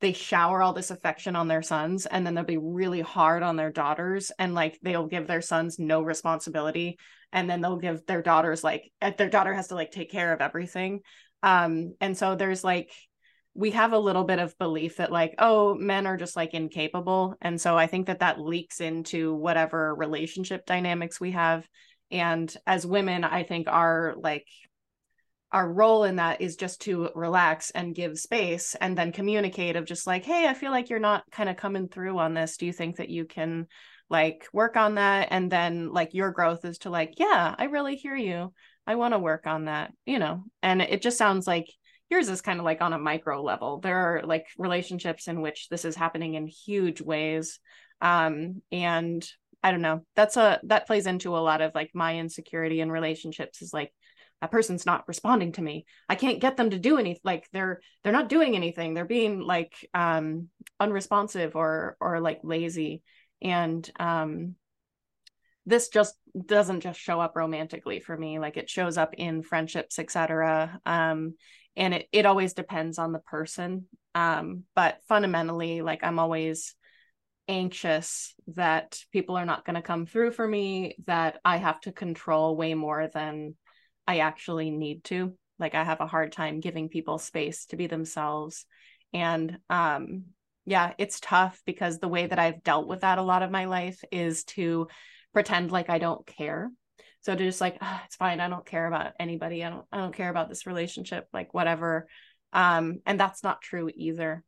they 0.00 0.12
shower 0.12 0.60
all 0.60 0.72
this 0.72 0.90
affection 0.90 1.36
on 1.36 1.46
their 1.46 1.62
sons 1.62 2.06
and 2.06 2.26
then 2.26 2.34
they'll 2.34 2.42
be 2.42 2.58
really 2.58 3.00
hard 3.00 3.44
on 3.44 3.54
their 3.54 3.70
daughters 3.70 4.32
and 4.36 4.52
like 4.52 4.76
they'll 4.82 5.06
give 5.06 5.28
their 5.28 5.40
sons 5.40 5.78
no 5.78 6.02
responsibility 6.02 6.98
and 7.32 7.48
then 7.48 7.60
they'll 7.60 7.76
give 7.76 8.04
their 8.06 8.20
daughters 8.20 8.64
like 8.64 8.90
eh, 9.00 9.12
their 9.16 9.30
daughter 9.30 9.54
has 9.54 9.68
to 9.68 9.76
like 9.76 9.92
take 9.92 10.10
care 10.10 10.32
of 10.32 10.40
everything. 10.40 11.00
Um 11.42 11.94
and 12.00 12.16
so 12.16 12.34
there's 12.34 12.64
like 12.64 12.90
we 13.54 13.72
have 13.72 13.92
a 13.92 13.98
little 13.98 14.24
bit 14.24 14.38
of 14.38 14.56
belief 14.58 14.96
that 14.96 15.12
like 15.12 15.34
oh 15.38 15.74
men 15.74 16.06
are 16.06 16.16
just 16.16 16.36
like 16.36 16.54
incapable. 16.54 17.34
And 17.40 17.60
so 17.60 17.76
i 17.76 17.86
think 17.86 18.06
that 18.06 18.20
that 18.20 18.40
leaks 18.40 18.80
into 18.80 19.34
whatever 19.34 19.94
relationship 19.94 20.66
dynamics 20.66 21.20
we 21.20 21.32
have. 21.32 21.68
And 22.10 22.54
as 22.66 22.86
women 22.86 23.24
i 23.24 23.42
think 23.42 23.68
our 23.68 24.14
like 24.18 24.46
our 25.50 25.70
role 25.70 26.04
in 26.04 26.16
that 26.16 26.40
is 26.40 26.56
just 26.56 26.80
to 26.82 27.10
relax 27.14 27.70
and 27.70 27.94
give 27.94 28.18
space 28.18 28.74
and 28.80 28.96
then 28.96 29.12
communicate 29.12 29.76
of 29.76 29.84
just 29.84 30.06
like 30.06 30.24
hey 30.24 30.46
i 30.48 30.54
feel 30.54 30.70
like 30.70 30.88
you're 30.88 30.98
not 30.98 31.24
kind 31.30 31.48
of 31.48 31.56
coming 31.56 31.88
through 31.88 32.18
on 32.18 32.34
this. 32.34 32.56
Do 32.56 32.66
you 32.66 32.72
think 32.72 32.96
that 32.96 33.10
you 33.10 33.26
can 33.26 33.66
like 34.08 34.46
work 34.52 34.76
on 34.76 34.96
that? 34.96 35.28
And 35.30 35.50
then 35.50 35.92
like 35.92 36.14
your 36.14 36.30
growth 36.30 36.64
is 36.64 36.78
to 36.78 36.90
like 36.90 37.14
yeah 37.18 37.54
i 37.58 37.64
really 37.64 37.96
hear 37.96 38.16
you. 38.16 38.52
I 38.86 38.94
want 38.94 39.12
to 39.14 39.18
work 39.18 39.46
on 39.46 39.66
that 39.66 39.92
you 40.06 40.18
know? 40.18 40.44
And 40.62 40.80
it 40.80 41.02
just 41.02 41.18
sounds 41.18 41.46
like 41.46 41.66
yours 42.12 42.28
is 42.28 42.40
kind 42.40 42.60
of 42.60 42.64
like 42.64 42.80
on 42.80 42.92
a 42.92 42.98
micro 42.98 43.42
level. 43.42 43.80
There 43.80 43.96
are 43.96 44.22
like 44.24 44.46
relationships 44.56 45.26
in 45.26 45.40
which 45.40 45.68
this 45.68 45.84
is 45.84 45.96
happening 45.96 46.34
in 46.34 46.46
huge 46.46 47.00
ways 47.00 47.58
um 48.02 48.60
and 48.70 49.26
i 49.62 49.70
don't 49.70 49.80
know 49.80 50.04
that's 50.16 50.36
a 50.36 50.60
that 50.64 50.88
plays 50.88 51.06
into 51.06 51.36
a 51.36 51.38
lot 51.38 51.62
of 51.62 51.72
like 51.74 51.90
my 51.94 52.18
insecurity 52.18 52.80
in 52.80 52.90
relationships 52.90 53.62
is 53.62 53.72
like 53.72 53.92
that 54.42 54.50
person's 54.50 54.84
not 54.84 55.06
responding 55.06 55.52
to 55.52 55.62
me. 55.62 55.86
I 56.08 56.16
can't 56.16 56.40
get 56.40 56.56
them 56.56 56.70
to 56.70 56.78
do 56.78 56.98
anything 56.98 57.20
like 57.22 57.48
they're 57.52 57.80
they're 58.02 58.12
not 58.12 58.28
doing 58.28 58.56
anything. 58.56 58.92
They're 58.92 59.04
being 59.04 59.38
like 59.40 59.72
um 59.94 60.48
unresponsive 60.80 61.54
or 61.54 61.96
or 62.00 62.18
like 62.18 62.40
lazy. 62.42 63.04
And 63.40 63.88
um 64.00 64.56
this 65.64 65.90
just 65.90 66.16
doesn't 66.44 66.80
just 66.80 66.98
show 66.98 67.20
up 67.20 67.36
romantically 67.36 68.00
for 68.00 68.16
me. 68.16 68.40
Like 68.40 68.56
it 68.56 68.68
shows 68.68 68.98
up 68.98 69.14
in 69.14 69.44
friendships 69.44 70.00
etc 70.00 70.80
um 70.84 71.34
and 71.76 71.94
it 71.94 72.08
it 72.12 72.26
always 72.26 72.54
depends 72.54 72.98
on 72.98 73.12
the 73.12 73.18
person. 73.18 73.86
Um 74.14 74.64
but 74.74 74.98
fundamentally 75.08 75.82
like 75.82 76.04
i'm 76.04 76.18
always 76.18 76.74
anxious 77.48 78.34
that 78.48 78.98
people 79.10 79.36
are 79.36 79.44
not 79.46 79.64
going 79.64 79.74
to 79.74 79.82
come 79.82 80.06
through 80.06 80.30
for 80.30 80.46
me 80.46 80.94
that 81.06 81.40
i 81.44 81.56
have 81.56 81.80
to 81.80 81.90
control 81.92 82.56
way 82.56 82.74
more 82.74 83.08
than 83.12 83.56
i 84.06 84.18
actually 84.18 84.70
need 84.70 85.04
to. 85.04 85.36
Like 85.58 85.74
i 85.74 85.82
have 85.82 86.00
a 86.00 86.06
hard 86.06 86.32
time 86.32 86.60
giving 86.60 86.88
people 86.88 87.18
space 87.18 87.66
to 87.66 87.76
be 87.76 87.86
themselves. 87.86 88.66
And 89.12 89.58
um 89.70 90.24
yeah 90.64 90.92
it's 90.98 91.18
tough 91.20 91.60
because 91.66 91.98
the 91.98 92.08
way 92.08 92.26
that 92.26 92.38
i've 92.38 92.62
dealt 92.62 92.86
with 92.86 93.00
that 93.00 93.18
a 93.18 93.22
lot 93.22 93.42
of 93.42 93.50
my 93.50 93.64
life 93.64 94.00
is 94.12 94.44
to 94.44 94.86
pretend 95.32 95.72
like 95.72 95.88
I 95.88 95.98
don't 95.98 96.26
care. 96.26 96.70
So 97.22 97.34
to 97.34 97.44
just 97.44 97.60
like, 97.60 97.78
oh, 97.80 98.00
it's 98.04 98.16
fine. 98.16 98.40
I 98.40 98.48
don't 98.48 98.66
care 98.66 98.86
about 98.86 99.12
anybody. 99.18 99.64
I 99.64 99.70
don't, 99.70 99.84
I 99.92 99.98
don't 99.98 100.14
care 100.14 100.28
about 100.28 100.48
this 100.48 100.66
relationship, 100.66 101.28
like 101.32 101.54
whatever. 101.54 102.08
Um, 102.52 103.00
and 103.06 103.18
that's 103.18 103.42
not 103.42 103.62
true 103.62 103.90
either. 103.94 104.44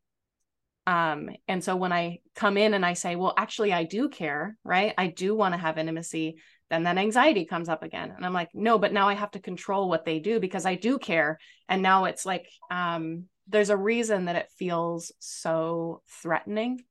Um, 0.87 1.29
and 1.47 1.63
so 1.63 1.75
when 1.75 1.91
I 1.91 2.19
come 2.35 2.57
in 2.57 2.73
and 2.73 2.85
I 2.85 2.93
say, 2.93 3.15
well, 3.15 3.33
actually, 3.35 3.73
I 3.73 3.85
do 3.85 4.09
care, 4.09 4.57
right? 4.63 4.93
I 4.97 5.07
do 5.07 5.33
want 5.35 5.53
to 5.53 5.57
have 5.57 5.77
intimacy, 5.77 6.37
then 6.69 6.83
that 6.83 6.97
anxiety 6.97 7.45
comes 7.45 7.69
up 7.69 7.81
again. 7.81 8.13
And 8.15 8.25
I'm 8.25 8.33
like, 8.33 8.49
no, 8.53 8.77
but 8.77 8.93
now 8.93 9.07
I 9.07 9.13
have 9.13 9.31
to 9.31 9.39
control 9.39 9.89
what 9.89 10.05
they 10.05 10.19
do 10.19 10.39
because 10.39 10.65
I 10.65 10.75
do 10.75 10.99
care. 10.99 11.39
And 11.67 11.81
now 11.81 12.05
it's 12.05 12.25
like, 12.25 12.47
um, 12.69 13.25
there's 13.47 13.69
a 13.69 13.77
reason 13.77 14.25
that 14.25 14.35
it 14.35 14.51
feels 14.57 15.11
so 15.19 16.01
threatening 16.21 16.83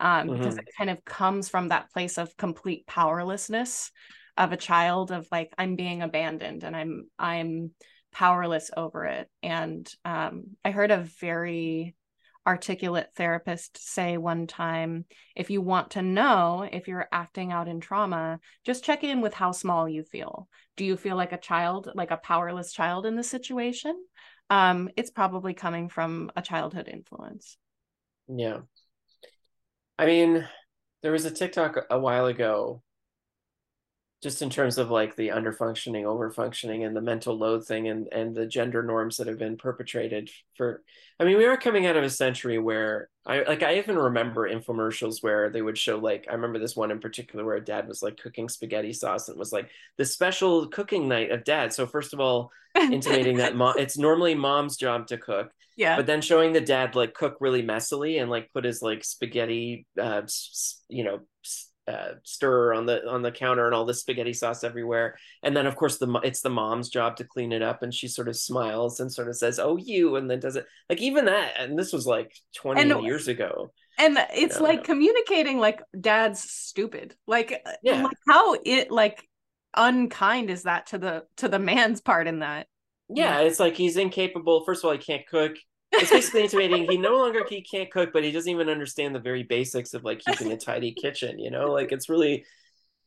um, 0.00 0.28
mm-hmm. 0.28 0.38
because 0.38 0.58
it 0.58 0.68
kind 0.76 0.90
of 0.90 1.04
comes 1.04 1.48
from 1.48 1.68
that 1.68 1.90
place 1.92 2.18
of 2.18 2.36
complete 2.36 2.86
powerlessness 2.86 3.90
of 4.36 4.52
a 4.52 4.56
child 4.56 5.10
of 5.10 5.26
like 5.30 5.52
i'm 5.58 5.76
being 5.76 6.02
abandoned 6.02 6.64
and 6.64 6.76
i'm 6.76 7.08
i'm 7.18 7.70
powerless 8.12 8.70
over 8.74 9.04
it. 9.04 9.28
And 9.42 9.86
um, 10.04 10.56
i 10.64 10.70
heard 10.70 10.90
a 10.90 11.06
very 11.20 11.94
articulate 12.46 13.08
therapist 13.16 13.76
say 13.76 14.16
one 14.16 14.46
time 14.46 15.04
if 15.34 15.50
you 15.50 15.60
want 15.60 15.90
to 15.90 16.02
know 16.02 16.66
if 16.70 16.86
you're 16.86 17.08
acting 17.10 17.50
out 17.50 17.66
in 17.66 17.80
trauma 17.80 18.38
just 18.64 18.84
check 18.84 19.02
in 19.02 19.20
with 19.20 19.34
how 19.34 19.52
small 19.52 19.88
you 19.88 20.04
feel. 20.04 20.48
Do 20.76 20.84
you 20.84 20.96
feel 20.96 21.16
like 21.16 21.32
a 21.32 21.38
child 21.38 21.90
like 21.94 22.10
a 22.10 22.16
powerless 22.16 22.72
child 22.72 23.04
in 23.04 23.16
this 23.16 23.28
situation? 23.28 23.96
Um, 24.48 24.88
it's 24.96 25.10
probably 25.10 25.54
coming 25.54 25.88
from 25.88 26.30
a 26.36 26.42
childhood 26.42 26.88
influence. 26.88 27.58
Yeah. 28.28 28.60
I 29.98 30.06
mean, 30.06 30.46
there 31.02 31.12
was 31.12 31.24
a 31.24 31.30
TikTok 31.30 31.86
a 31.90 31.98
while 31.98 32.26
ago, 32.26 32.82
just 34.26 34.42
in 34.42 34.50
terms 34.50 34.76
of 34.76 34.90
like 34.90 35.14
the 35.14 35.28
underfunctioning, 35.28 36.02
overfunctioning, 36.02 36.84
and 36.84 36.96
the 36.96 37.00
mental 37.00 37.38
load 37.38 37.64
thing, 37.64 37.86
and 37.86 38.08
and 38.12 38.34
the 38.34 38.44
gender 38.44 38.82
norms 38.82 39.18
that 39.18 39.28
have 39.28 39.38
been 39.38 39.56
perpetrated 39.56 40.28
for. 40.56 40.82
I 41.20 41.24
mean, 41.24 41.38
we 41.38 41.44
are 41.44 41.56
coming 41.56 41.86
out 41.86 41.96
of 41.96 42.02
a 42.02 42.10
century 42.10 42.58
where 42.58 43.08
I 43.24 43.42
like 43.42 43.62
I 43.62 43.76
even 43.76 43.96
remember 43.96 44.50
infomercials 44.50 45.22
where 45.22 45.48
they 45.48 45.62
would 45.62 45.78
show 45.78 45.98
like 45.98 46.26
I 46.28 46.34
remember 46.34 46.58
this 46.58 46.74
one 46.74 46.90
in 46.90 46.98
particular 46.98 47.44
where 47.44 47.54
a 47.54 47.64
dad 47.64 47.86
was 47.86 48.02
like 48.02 48.16
cooking 48.16 48.48
spaghetti 48.48 48.92
sauce 48.92 49.28
and 49.28 49.36
it 49.36 49.38
was 49.38 49.52
like 49.52 49.70
the 49.96 50.04
special 50.04 50.66
cooking 50.66 51.06
night 51.06 51.30
of 51.30 51.44
dad. 51.44 51.72
So 51.72 51.86
first 51.86 52.12
of 52.12 52.18
all, 52.18 52.50
intimating 52.76 53.36
that 53.36 53.54
mom 53.56 53.74
it's 53.78 53.96
normally 53.96 54.34
mom's 54.34 54.76
job 54.76 55.06
to 55.06 55.16
cook 55.16 55.50
yeah 55.76 55.96
but 55.96 56.06
then 56.06 56.20
showing 56.20 56.52
the 56.52 56.60
dad 56.60 56.94
like 56.94 57.14
cook 57.14 57.36
really 57.40 57.62
messily 57.62 58.20
and 58.20 58.30
like 58.30 58.52
put 58.52 58.64
his 58.64 58.82
like 58.82 59.02
spaghetti 59.02 59.86
uh 59.98 60.20
you 60.88 61.04
know 61.04 61.20
uh, 61.88 62.14
stir 62.24 62.74
on 62.74 62.86
the 62.86 63.06
on 63.08 63.22
the 63.22 63.30
counter 63.30 63.66
and 63.66 63.74
all 63.74 63.84
the 63.84 63.94
spaghetti 63.94 64.32
sauce 64.32 64.64
everywhere 64.64 65.16
and 65.42 65.56
then 65.56 65.66
of 65.66 65.76
course 65.76 65.98
the 65.98 66.20
it's 66.24 66.40
the 66.40 66.50
mom's 66.50 66.88
job 66.88 67.16
to 67.16 67.24
clean 67.24 67.52
it 67.52 67.62
up 67.62 67.82
and 67.82 67.94
she 67.94 68.08
sort 68.08 68.28
of 68.28 68.36
smiles 68.36 69.00
and 69.00 69.12
sort 69.12 69.28
of 69.28 69.36
says 69.36 69.58
oh 69.58 69.76
you 69.76 70.16
and 70.16 70.30
then 70.30 70.40
does 70.40 70.56
it 70.56 70.66
like 70.88 71.00
even 71.00 71.26
that 71.26 71.52
and 71.58 71.78
this 71.78 71.92
was 71.92 72.06
like 72.06 72.34
20 72.56 72.80
and, 72.80 73.02
years 73.04 73.28
ago 73.28 73.70
and 73.98 74.18
it's 74.34 74.56
you 74.56 74.62
know, 74.62 74.68
like 74.68 74.84
communicating 74.84 75.58
like 75.58 75.80
dad's 76.00 76.40
stupid 76.40 77.14
like 77.26 77.64
yeah 77.82 78.02
like 78.02 78.16
how 78.28 78.56
it 78.64 78.90
like 78.90 79.26
unkind 79.76 80.50
is 80.50 80.64
that 80.64 80.86
to 80.86 80.98
the 80.98 81.22
to 81.36 81.48
the 81.48 81.58
man's 81.58 82.00
part 82.00 82.26
in 82.26 82.40
that 82.40 82.66
yeah, 83.08 83.40
it's 83.40 83.60
like 83.60 83.76
he's 83.76 83.96
incapable. 83.96 84.64
First 84.64 84.82
of 84.82 84.88
all, 84.88 84.92
he 84.92 84.98
can't 84.98 85.26
cook. 85.26 85.56
It's 85.92 86.10
basically 86.10 86.42
intimating 86.42 86.90
he 86.90 86.98
no 86.98 87.16
longer 87.16 87.44
he 87.48 87.62
can't 87.62 87.90
cook, 87.90 88.12
but 88.12 88.24
he 88.24 88.32
doesn't 88.32 88.50
even 88.50 88.68
understand 88.68 89.14
the 89.14 89.20
very 89.20 89.42
basics 89.42 89.94
of 89.94 90.04
like 90.04 90.20
keeping 90.20 90.52
a 90.52 90.56
tidy 90.58 90.92
kitchen. 90.92 91.38
You 91.38 91.50
know, 91.50 91.72
like 91.72 91.92
it's 91.92 92.08
really 92.08 92.44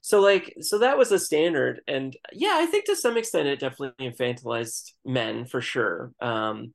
so 0.01 0.21
like 0.21 0.55
so 0.61 0.79
that 0.79 0.97
was 0.97 1.11
a 1.11 1.19
standard, 1.19 1.81
and 1.87 2.15
yeah, 2.31 2.55
I 2.55 2.65
think 2.65 2.85
to 2.85 2.95
some 2.95 3.17
extent 3.17 3.47
it 3.47 3.59
definitely 3.59 4.09
infantilized 4.09 4.93
men 5.05 5.45
for 5.45 5.61
sure. 5.61 6.13
Um, 6.21 6.73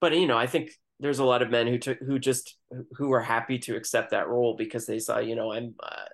but 0.00 0.16
you 0.16 0.26
know, 0.26 0.38
I 0.38 0.46
think 0.46 0.70
there's 1.00 1.18
a 1.18 1.24
lot 1.24 1.42
of 1.42 1.50
men 1.50 1.66
who 1.66 1.78
took 1.78 1.98
who 1.98 2.18
just 2.18 2.56
who 2.96 3.08
were 3.08 3.20
happy 3.20 3.58
to 3.60 3.76
accept 3.76 4.10
that 4.10 4.28
role 4.28 4.56
because 4.56 4.86
they 4.86 4.98
saw, 4.98 5.18
you 5.18 5.36
know, 5.36 5.52
I'm 5.52 5.74
uh, 5.82 6.04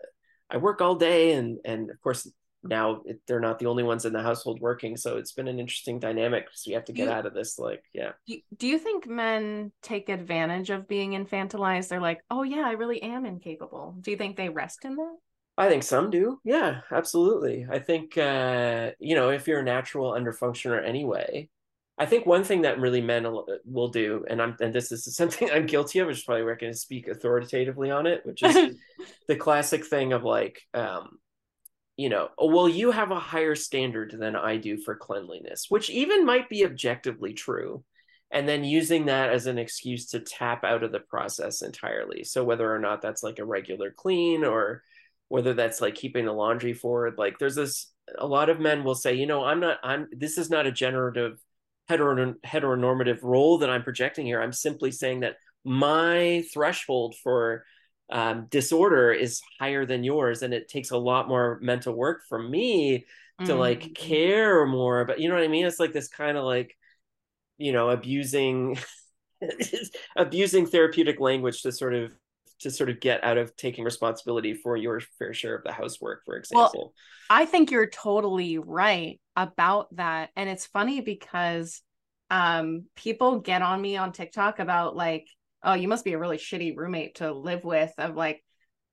I 0.51 0.57
work 0.57 0.81
all 0.81 0.97
day, 0.97 1.33
and 1.33 1.59
and 1.65 1.91
of 1.91 2.01
course 2.01 2.29
now 2.63 3.03
it, 3.05 3.21
they're 3.27 3.41
not 3.41 3.59
the 3.59 3.67
only 3.67 3.83
ones 3.83 4.05
in 4.05 4.13
the 4.13 4.23
household 4.23 4.61
working 4.61 4.97
so 4.97 5.17
it's 5.17 5.33
been 5.33 5.49
an 5.49 5.59
interesting 5.59 5.99
dynamic 5.99 6.47
because 6.47 6.65
we 6.67 6.73
have 6.73 6.85
to 6.85 6.93
get 6.93 7.07
you, 7.07 7.11
out 7.11 7.27
of 7.27 7.35
this 7.35 7.59
like 7.59 7.83
yeah. 7.93 8.13
Do, 8.27 8.37
do 8.57 8.67
you 8.67 8.79
think 8.79 9.07
men 9.07 9.73
take 9.83 10.09
advantage 10.09 10.71
of 10.71 10.89
being 10.89 11.13
infantilized? 11.13 11.89
They're 11.89 12.01
like 12.01 12.21
oh 12.31 12.43
yeah 12.43 12.65
i 12.67 12.73
really 12.73 13.03
am 13.03 13.25
incapable. 13.25 13.97
Do 14.01 14.11
you 14.11 14.17
think 14.17 14.37
they 14.37 14.49
rest 14.49 14.85
in 14.85 14.97
that? 14.97 15.17
I 15.57 15.69
think 15.69 15.83
some 15.83 16.11
do. 16.11 16.39
Yeah 16.45 16.81
absolutely. 16.91 17.67
I 17.71 17.79
think 17.79 18.19
uh 18.19 18.91
you 18.99 19.15
know 19.15 19.31
if 19.31 19.47
you're 19.47 19.61
a 19.61 19.65
natural 19.65 20.13
underfunctioner 20.13 20.87
anyway 20.87 21.49
I 22.01 22.07
think 22.07 22.25
one 22.25 22.45
thing 22.45 22.63
that 22.63 22.81
really 22.81 23.03
men 23.03 23.27
will 23.67 23.89
do, 23.89 24.25
and 24.27 24.41
I'm 24.41 24.57
and 24.59 24.73
this 24.73 24.91
is 24.91 25.05
something 25.15 25.51
I'm 25.51 25.67
guilty 25.67 25.99
of, 25.99 26.07
which 26.07 26.17
is 26.17 26.25
probably 26.25 26.45
where 26.45 26.55
I 26.55 26.59
can 26.59 26.73
speak 26.73 27.09
authoritatively 27.09 27.91
on 27.91 28.07
it, 28.07 28.25
which 28.25 28.43
is 28.43 28.75
the 29.29 29.37
classic 29.37 29.85
thing 29.85 30.15
of 30.15 30.25
like, 30.25 30.63
um, 30.73 31.19
you 32.01 32.09
know, 32.09 32.31
oh, 32.39 32.47
well, 32.47 32.67
you 32.67 32.93
have 32.93 33.11
a 33.11 33.21
higher 33.21 33.55
standard 33.55 34.17
than 34.19 34.35
I 34.35 34.57
do 34.57 34.79
for 34.79 34.95
cleanliness, 34.95 35.67
which 35.69 35.91
even 35.91 36.25
might 36.25 36.49
be 36.49 36.65
objectively 36.65 37.35
true. 37.35 37.85
And 38.31 38.49
then 38.49 38.65
using 38.65 39.05
that 39.07 39.29
as 39.29 39.45
an 39.45 39.59
excuse 39.59 40.07
to 40.07 40.21
tap 40.21 40.65
out 40.65 40.83
of 40.83 40.93
the 40.93 41.01
process 41.01 41.61
entirely. 41.61 42.25
So 42.25 42.43
whether 42.43 42.75
or 42.75 42.79
not 42.79 43.03
that's 43.03 43.23
like 43.23 43.39
a 43.39 43.45
regular 43.45 43.91
clean 43.91 44.45
or 44.45 44.83
whether 45.29 45.53
that's 45.53 45.83
like 45.83 45.95
keeping 45.95 46.25
the 46.25 46.33
laundry 46.33 46.73
forward, 46.73 47.19
like 47.19 47.39
there's 47.39 47.57
this 47.57 47.93
a 48.17 48.27
lot 48.27 48.49
of 48.49 48.59
men 48.59 48.83
will 48.83 48.95
say, 48.95 49.13
you 49.13 49.27
know, 49.27 49.45
I'm 49.45 49.61
not, 49.61 49.77
I'm 49.83 50.09
this 50.11 50.39
is 50.39 50.49
not 50.49 50.67
a 50.67 50.73
generative 50.73 51.39
heteronormative 51.91 53.19
role 53.23 53.59
that 53.59 53.69
I'm 53.69 53.83
projecting 53.83 54.25
here. 54.25 54.41
I'm 54.41 54.55
simply 54.55 54.91
saying 54.91 55.21
that 55.21 55.37
my 55.67 56.45
threshold 56.55 57.15
for 57.23 57.67
um, 58.13 58.47
disorder 58.51 59.13
is 59.13 59.41
higher 59.59 59.87
than 59.87 60.05
yours 60.05 60.43
and 60.43 60.53
it 60.53 60.69
takes 60.69 60.91
a 60.91 60.99
lot 60.99 61.29
more 61.29 61.59
mental 61.63 61.95
work 61.95 62.23
for 62.29 62.43
me 62.43 63.07
to 63.41 63.47
mm-hmm. 63.47 63.59
like 63.59 63.95
care 63.95 64.67
more 64.67 65.05
but 65.05 65.21
you 65.21 65.29
know 65.29 65.35
what 65.35 65.45
i 65.45 65.49
mean 65.49 65.65
it's 65.65 65.81
like 65.81 65.93
this 65.93 66.09
kind 66.09 66.37
of 66.37 66.45
like 66.45 66.77
you 67.57 67.73
know 67.73 67.89
abusing 67.91 68.77
abusing 70.17 70.67
therapeutic 70.67 71.21
language 71.21 71.63
to 71.63 71.73
sort 71.73 71.95
of 71.95 72.13
to 72.59 72.71
sort 72.71 72.91
of 72.91 73.01
get 73.01 73.25
out 73.25 73.39
of 73.39 73.57
taking 73.57 73.85
responsibility 73.85 74.53
for 74.53 74.77
your 74.77 75.01
fair 75.19 75.33
share 75.33 75.55
of 75.55 75.65
the 75.65 75.73
housework 75.73 76.23
for 76.25 76.37
example 76.37 76.71
well, 76.75 76.93
i 77.31 77.47
think 77.47 77.71
you're 77.71 77.89
totally 77.89 78.59
right 78.59 79.21
about 79.37 79.95
that 79.97 80.31
and 80.37 80.51
it's 80.51 80.67
funny 80.67 81.01
because 81.01 81.81
um 82.31 82.85
people 82.97 83.41
get 83.41 83.63
on 83.63 83.81
me 83.81 83.97
on 83.97 84.13
tiktok 84.13 84.59
about 84.59 84.95
like 84.95 85.27
oh, 85.63 85.75
you 85.75 85.89
must 85.89 86.05
be 86.05 86.13
a 86.13 86.19
really 86.19 86.39
shitty 86.39 86.77
roommate 86.77 87.17
to 87.17 87.33
live 87.33 87.65
with. 87.65 87.93
Of 87.99 88.17
like, 88.17 88.43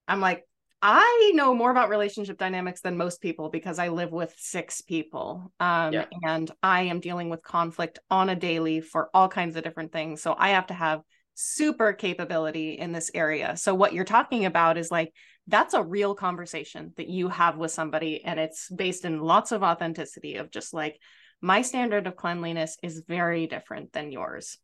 I'm 0.08 0.22
like, 0.22 0.44
I 0.82 1.32
know 1.34 1.56
more 1.56 1.72
about 1.72 1.90
relationship 1.90 2.38
dynamics 2.38 2.82
than 2.82 2.98
most 2.98 3.20
people 3.20 3.50
because 3.50 3.80
I 3.80 3.88
live 3.88 4.12
with 4.12 4.34
six 4.38 4.82
people. 4.82 5.52
Um, 5.60 5.94
yeah. 5.94 6.06
And 6.24 6.52
I 6.62 6.84
am 6.84 7.00
dealing 7.00 7.30
with 7.30 7.42
conflict 7.42 8.00
on 8.12 8.30
a 8.30 8.36
daily 8.36 8.82
for 8.82 9.10
all 9.14 9.28
kinds 9.28 9.56
of 9.56 9.64
different 9.64 9.92
things. 9.92 10.22
So 10.22 10.36
I 10.38 10.50
have 10.50 10.68
to 10.68 10.76
have 10.76 11.02
super 11.34 11.94
capability 11.94 12.74
in 12.74 12.92
this 12.92 13.10
area. 13.14 13.58
So 13.58 13.74
what 13.74 13.94
you're 13.94 14.04
talking 14.04 14.46
about 14.46 14.78
is 14.78 14.92
like, 14.92 15.14
that's 15.48 15.74
a 15.74 15.84
real 15.84 16.14
conversation 16.14 16.94
that 16.98 17.08
you 17.08 17.30
have 17.30 17.58
with 17.58 17.72
somebody. 17.72 18.24
And 18.24 18.40
it's 18.40 18.70
based 18.70 19.06
in 19.06 19.20
lots 19.20 19.52
of 19.52 19.64
authenticity 19.64 20.36
of 20.36 20.52
just 20.52 20.74
like, 20.74 21.00
my 21.42 21.62
standard 21.62 22.08
of 22.08 22.16
cleanliness 22.16 22.78
is 22.82 23.04
very 23.08 23.46
different 23.46 23.94
than 23.94 24.12
yours 24.12 24.58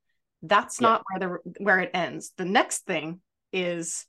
that's 0.44 0.80
yeah. 0.80 0.88
not 0.88 1.04
where 1.10 1.20
the 1.20 1.64
where 1.64 1.80
it 1.80 1.92
ends. 1.94 2.34
The 2.38 2.46
next 2.46 2.86
thing 2.86 3.22
is 3.52 4.06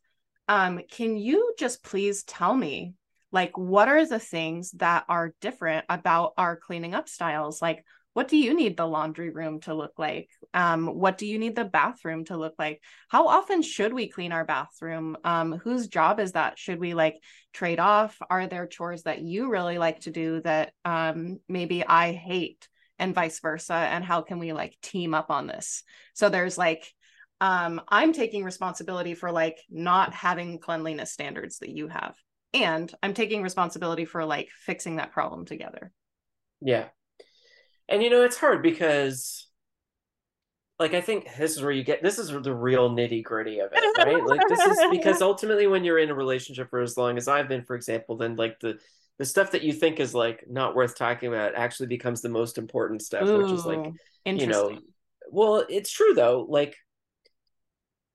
um 0.48 0.80
can 0.90 1.16
you 1.16 1.54
just 1.58 1.82
please 1.82 2.22
tell 2.24 2.54
me 2.54 2.94
like 3.32 3.56
what 3.56 3.88
are 3.88 4.06
the 4.06 4.18
things 4.18 4.70
that 4.72 5.04
are 5.08 5.34
different 5.40 5.84
about 5.88 6.32
our 6.36 6.56
cleaning 6.56 6.94
up 6.94 7.08
styles? 7.08 7.62
Like 7.62 7.84
what 8.12 8.28
do 8.28 8.36
you 8.36 8.54
need 8.54 8.76
the 8.76 8.86
laundry 8.86 9.30
room 9.30 9.60
to 9.62 9.74
look 9.74 9.98
like? 9.98 10.30
Um, 10.54 10.86
what 10.86 11.18
do 11.18 11.26
you 11.26 11.36
need 11.36 11.56
the 11.56 11.64
bathroom 11.64 12.24
to 12.26 12.36
look 12.36 12.54
like? 12.60 12.80
How 13.08 13.26
often 13.26 13.60
should 13.60 13.92
we 13.92 14.08
clean 14.08 14.30
our 14.30 14.44
bathroom? 14.44 15.16
Um, 15.24 15.50
whose 15.58 15.88
job 15.88 16.20
is 16.20 16.32
that? 16.32 16.56
Should 16.56 16.78
we 16.78 16.94
like 16.94 17.16
trade 17.52 17.80
off? 17.80 18.16
Are 18.30 18.46
there 18.46 18.68
chores 18.68 19.02
that 19.02 19.20
you 19.20 19.50
really 19.50 19.78
like 19.78 19.98
to 20.02 20.12
do 20.12 20.40
that 20.42 20.72
um, 20.84 21.40
maybe 21.48 21.84
i 21.84 22.12
hate 22.12 22.68
and 22.98 23.14
vice 23.14 23.40
versa 23.40 23.74
and 23.74 24.04
how 24.04 24.22
can 24.22 24.38
we 24.38 24.52
like 24.52 24.76
team 24.82 25.14
up 25.14 25.30
on 25.30 25.46
this? 25.46 25.82
So 26.14 26.28
there's 26.28 26.58
like 26.58 26.92
um, 27.40 27.80
i'm 27.88 28.12
taking 28.12 28.44
responsibility 28.44 29.14
for 29.14 29.30
like 29.30 29.58
not 29.68 30.14
having 30.14 30.58
cleanliness 30.58 31.12
standards 31.12 31.58
that 31.58 31.68
you 31.68 31.88
have 31.88 32.16
and 32.52 32.92
i'm 33.02 33.12
taking 33.12 33.42
responsibility 33.42 34.04
for 34.04 34.24
like 34.24 34.48
fixing 34.64 34.96
that 34.96 35.12
problem 35.12 35.44
together. 35.44 35.92
Yeah. 36.60 36.86
And 37.88 38.02
you 38.02 38.08
know 38.08 38.22
it's 38.22 38.38
hard 38.38 38.62
because 38.62 39.46
like 40.78 40.94
i 40.94 41.00
think 41.00 41.28
this 41.36 41.56
is 41.56 41.62
where 41.62 41.70
you 41.70 41.84
get 41.84 42.02
this 42.02 42.18
is 42.18 42.28
the 42.28 42.54
real 42.54 42.90
nitty 42.90 43.22
gritty 43.22 43.58
of 43.60 43.70
it 43.72 43.98
right? 43.98 44.24
Like 44.24 44.40
this 44.48 44.60
is 44.60 44.78
because 44.90 45.20
ultimately 45.20 45.66
when 45.66 45.84
you're 45.84 45.98
in 45.98 46.10
a 46.10 46.14
relationship 46.14 46.70
for 46.70 46.80
as 46.80 46.96
long 46.96 47.16
as 47.16 47.28
i've 47.28 47.48
been 47.48 47.64
for 47.64 47.76
example 47.76 48.16
then 48.16 48.36
like 48.36 48.58
the 48.60 48.78
the 49.18 49.24
stuff 49.24 49.52
that 49.52 49.62
you 49.62 49.72
think 49.72 50.00
is 50.00 50.14
like 50.14 50.44
not 50.48 50.74
worth 50.74 50.96
talking 50.96 51.28
about 51.28 51.54
actually 51.54 51.86
becomes 51.86 52.20
the 52.20 52.28
most 52.28 52.58
important 52.58 53.02
stuff 53.02 53.28
Ooh, 53.28 53.38
which 53.38 53.52
is 53.52 53.64
like 53.64 53.92
you 54.24 54.46
know 54.46 54.78
well 55.30 55.64
it's 55.68 55.90
true 55.90 56.14
though 56.14 56.46
like 56.48 56.76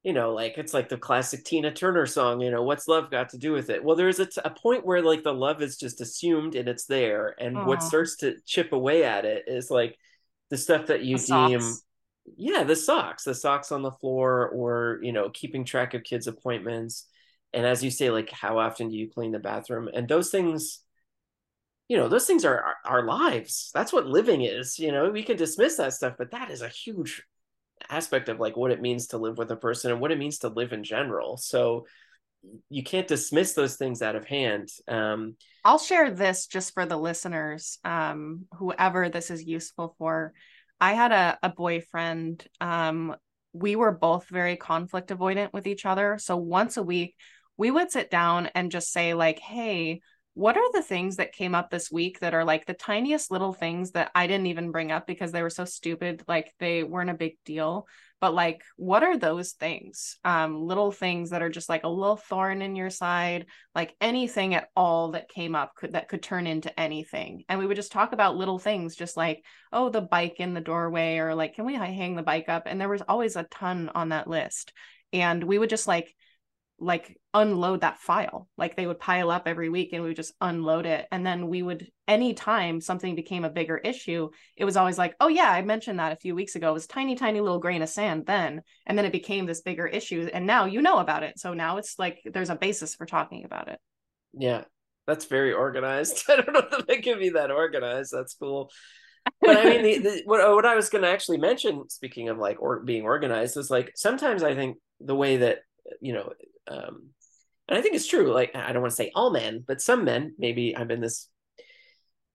you 0.04 0.14
know, 0.14 0.34
like 0.34 0.58
it's 0.58 0.74
like 0.74 0.88
the 0.88 0.98
classic 0.98 1.44
Tina 1.44 1.72
Turner 1.72 2.06
song, 2.06 2.40
you 2.40 2.52
know, 2.52 2.64
what's 2.64 2.88
love 2.88 3.12
got 3.12 3.30
to 3.30 3.38
do 3.38 3.52
with 3.52 3.70
it? 3.70 3.84
Well, 3.84 3.98
there's 3.98 4.20
a, 4.20 4.26
t- 4.26 4.42
a 4.46 4.50
point 4.50 4.86
where 4.86 5.02
like 5.02 5.24
the 5.24 5.34
love 5.34 5.62
is 5.62 5.78
just 5.78 6.00
assumed 6.00 6.56
and 6.56 6.70
it's 6.70 6.86
there. 6.86 7.36
And 7.38 7.58
Aww. 7.58 7.66
what 7.66 7.84
starts 7.84 8.16
to 8.18 8.38
chip 8.46 8.72
away 8.72 9.04
at 9.04 9.26
it 9.26 9.44
is 9.48 9.70
like 9.70 9.98
the 10.50 10.58
stuff 10.58 10.88
that 10.88 11.04
you 11.04 11.18
the 11.18 11.26
deem, 11.26 11.60
socks. 11.60 11.84
yeah, 12.38 12.64
the 12.64 12.78
socks, 12.78 13.26
the 13.26 13.36
socks 13.36 13.74
on 13.74 13.82
the 13.82 13.92
floor, 13.92 14.48
or, 14.48 15.00
you 15.04 15.12
know, 15.12 15.30
keeping 15.32 15.66
track 15.66 15.94
of 15.94 16.04
kids' 16.04 16.28
appointments. 16.28 17.06
And 17.52 17.66
as 17.66 17.84
you 17.84 17.92
say, 17.92 18.10
like, 18.10 18.30
how 18.32 18.58
often 18.58 18.90
do 18.90 18.96
you 18.96 19.10
clean 19.10 19.32
the 19.34 19.40
bathroom? 19.40 19.90
And 19.94 20.08
those 20.08 20.30
things, 20.30 20.80
you 21.90 21.98
know, 21.98 22.08
those 22.08 22.28
things 22.28 22.46
are 22.46 22.76
our, 22.86 23.04
lives. 23.04 23.72
That's 23.74 23.92
what 23.92 24.06
living 24.06 24.44
is. 24.44 24.78
You 24.78 24.92
know, 24.92 25.10
we 25.10 25.24
can 25.24 25.36
dismiss 25.36 25.78
that 25.78 25.94
stuff, 25.94 26.14
but 26.18 26.32
that 26.32 26.52
is 26.52 26.62
a 26.62 26.70
huge 26.70 27.24
aspect 27.90 28.30
of 28.30 28.40
like 28.40 28.56
what 28.56 28.72
it 28.72 28.80
means 28.80 29.08
to 29.08 29.18
live 29.18 29.40
with 29.40 29.50
a 29.50 29.56
person 29.56 29.92
and 29.92 30.00
what 30.00 30.12
it 30.12 30.20
means 30.20 30.40
to 30.40 30.50
live 30.50 30.72
in 30.72 30.84
general. 30.84 31.36
So 31.38 31.88
you 32.70 32.84
can't 32.84 33.08
dismiss 33.08 33.54
those 33.54 33.76
things 33.76 34.04
out 34.04 34.16
of 34.16 34.26
hand. 34.26 34.70
Um, 34.88 35.36
I'll 35.66 35.80
share 35.80 36.12
this 36.12 36.46
just 36.46 36.76
for 36.76 36.86
the 36.86 36.96
listeners, 36.96 37.80
um, 37.84 38.46
whoever 38.54 39.10
this 39.10 39.32
is 39.32 39.44
useful 39.44 39.96
for. 39.98 40.34
I 40.80 40.94
had 40.94 41.12
a, 41.12 41.40
a 41.42 41.50
boyfriend. 41.50 42.46
Um, 42.62 43.16
we 43.52 43.76
were 43.76 43.92
both 43.92 44.30
very 44.30 44.58
conflict 44.58 45.10
avoidant 45.10 45.54
with 45.54 45.66
each 45.66 45.88
other. 45.88 46.20
So 46.20 46.38
once 46.38 46.78
a 46.78 46.84
week, 46.84 47.16
we 47.58 47.72
would 47.72 47.92
sit 47.92 48.12
down 48.12 48.52
and 48.54 48.72
just 48.72 48.94
say, 48.94 49.16
like, 49.16 49.40
hey, 49.40 50.02
what 50.34 50.58
are 50.58 50.72
the 50.72 50.82
things 50.82 51.18
that 51.18 51.34
came 51.34 51.56
up 51.56 51.70
this 51.70 51.92
week 51.92 52.20
that 52.20 52.34
are 52.34 52.46
like 52.46 52.66
the 52.66 52.74
tiniest 52.74 53.32
little 53.32 53.54
things 53.54 53.92
that 53.92 54.12
I 54.16 54.28
didn't 54.28 54.48
even 54.48 54.72
bring 54.72 54.92
up 54.92 55.08
because 55.08 55.32
they 55.32 55.42
were 55.42 55.50
so 55.50 55.66
stupid, 55.66 56.24
like 56.28 56.54
they 56.60 56.84
weren't 56.84 57.10
a 57.10 57.16
big 57.16 57.34
deal. 57.46 57.88
But 58.22 58.34
like, 58.34 58.62
what 58.76 59.04
are 59.04 59.18
those 59.18 59.54
things? 59.54 60.18
Um, 60.26 60.62
little 60.62 60.92
things 60.92 61.30
that 61.30 61.42
are 61.42 61.50
just 61.50 61.70
like 61.70 61.84
a 61.84 61.90
little 61.90 62.18
thorn 62.18 62.62
in 62.62 62.76
your 62.76 62.90
side, 62.90 63.46
like 63.74 63.96
anything 64.02 64.56
at 64.56 64.70
all 64.76 65.12
that 65.12 65.30
came 65.30 65.56
up 65.56 65.74
could 65.76 65.94
that 65.94 66.10
could 66.10 66.22
turn 66.22 66.46
into 66.46 66.78
anything. 66.78 67.44
And 67.48 67.60
we 67.60 67.66
would 67.66 67.78
just 67.78 67.92
talk 67.92 68.12
about 68.12 68.36
little 68.36 68.60
things, 68.60 68.96
just 68.96 69.16
like, 69.16 69.44
oh, 69.72 69.90
the 69.90 70.02
bike 70.02 70.36
in 70.40 70.54
the 70.54 70.62
doorway, 70.62 71.18
or 71.18 71.34
like, 71.34 71.56
can 71.56 71.66
we 71.66 71.76
hang 71.76 72.16
the 72.16 72.24
bike 72.24 72.50
up? 72.50 72.64
And 72.66 72.80
there 72.80 72.90
was 72.90 73.02
always 73.08 73.36
a 73.36 73.44
ton 73.44 73.90
on 73.96 74.10
that 74.10 74.28
list. 74.28 74.74
And 75.14 75.44
we 75.44 75.58
would 75.58 75.70
just 75.70 75.88
like 75.88 76.14
like 76.80 77.18
unload 77.34 77.82
that 77.82 78.00
file. 78.00 78.48
Like 78.58 78.76
they 78.76 78.88
would 78.88 79.00
pile 79.00 79.30
up 79.30 79.44
every 79.46 79.70
week 79.70 79.90
and 79.94 80.02
we 80.02 80.10
would 80.10 80.16
just 80.16 80.34
unload 80.42 80.86
it. 80.86 81.08
And 81.12 81.26
then 81.26 81.48
we 81.48 81.62
would 81.62 81.90
anytime 82.08 82.82
something 82.82 83.16
became 83.16 83.46
a 83.46 83.50
bigger 83.50 83.78
issue 83.78 84.30
it 84.58 84.66
was 84.66 84.76
always 84.76 84.98
like 84.98 85.16
oh 85.20 85.28
yeah 85.28 85.52
i 85.52 85.62
mentioned 85.62 86.00
that 86.00 86.12
a 86.12 86.16
few 86.16 86.34
weeks 86.34 86.56
ago. 86.56 86.70
It 86.70 86.74
was 86.74 86.88
tiny 86.88 87.16
tiny 87.16 87.40
little 87.40 87.60
grain 87.60 87.82
of 87.82 87.90
sand 87.90 88.26
then. 88.26 88.62
And 88.86 88.98
then 88.98 89.06
it 89.06 89.12
became 89.12 89.46
this 89.46 89.62
bigger 89.62 89.86
issue. 89.86 90.30
And 90.34 90.46
now 90.46 90.66
you 90.66 90.82
know 90.82 90.98
about 90.98 91.24
it. 91.24 91.38
So 91.40 91.54
now 91.54 91.78
it's 91.78 92.00
like 92.00 92.22
there's 92.26 92.50
a 92.50 92.56
basis 92.56 92.96
for 92.96 93.06
talking 93.06 93.46
about 93.46 93.68
it. 93.68 93.80
Yeah. 94.34 94.64
That's 95.08 95.26
very 95.26 95.54
organized. 95.54 96.24
I 96.30 96.38
don't 96.38 96.54
know 96.54 96.80
if 96.80 96.86
they 96.86 97.02
can 97.02 97.20
be 97.20 97.30
that 97.30 97.52
organized. 97.52 98.12
That's 98.12 98.36
cool. 98.36 98.72
But 99.42 99.58
I 99.58 99.64
mean, 99.64 99.84
the, 99.84 99.98
the, 99.98 100.22
what 100.26 100.56
what 100.56 100.66
I 100.66 100.76
was 100.76 100.90
going 100.90 101.04
to 101.04 101.10
actually 101.10 101.38
mention, 101.38 101.90
speaking 101.90 102.30
of 102.30 102.38
like 102.38 102.62
or 102.62 102.82
being 102.82 103.04
organized, 103.04 103.58
is 103.58 103.70
like 103.70 103.92
sometimes 103.96 104.44
I 104.44 104.56
think 104.56 104.78
the 105.00 105.16
way 105.16 105.38
that 105.38 105.60
you 106.02 106.14
know 106.14 106.32
um, 106.70 107.10
and 107.68 107.78
I 107.78 107.82
think 107.82 107.96
it's 107.96 108.08
true. 108.08 108.34
Like 108.34 108.56
I 108.56 108.72
don't 108.72 108.82
want 108.82 108.92
to 108.92 108.96
say 108.96 109.12
all 109.14 109.32
men, 109.32 109.64
but 109.68 109.82
some 109.82 110.04
men, 110.06 110.36
maybe 110.38 110.76
I'm 110.76 110.92
in 110.92 111.02
this 111.02 111.28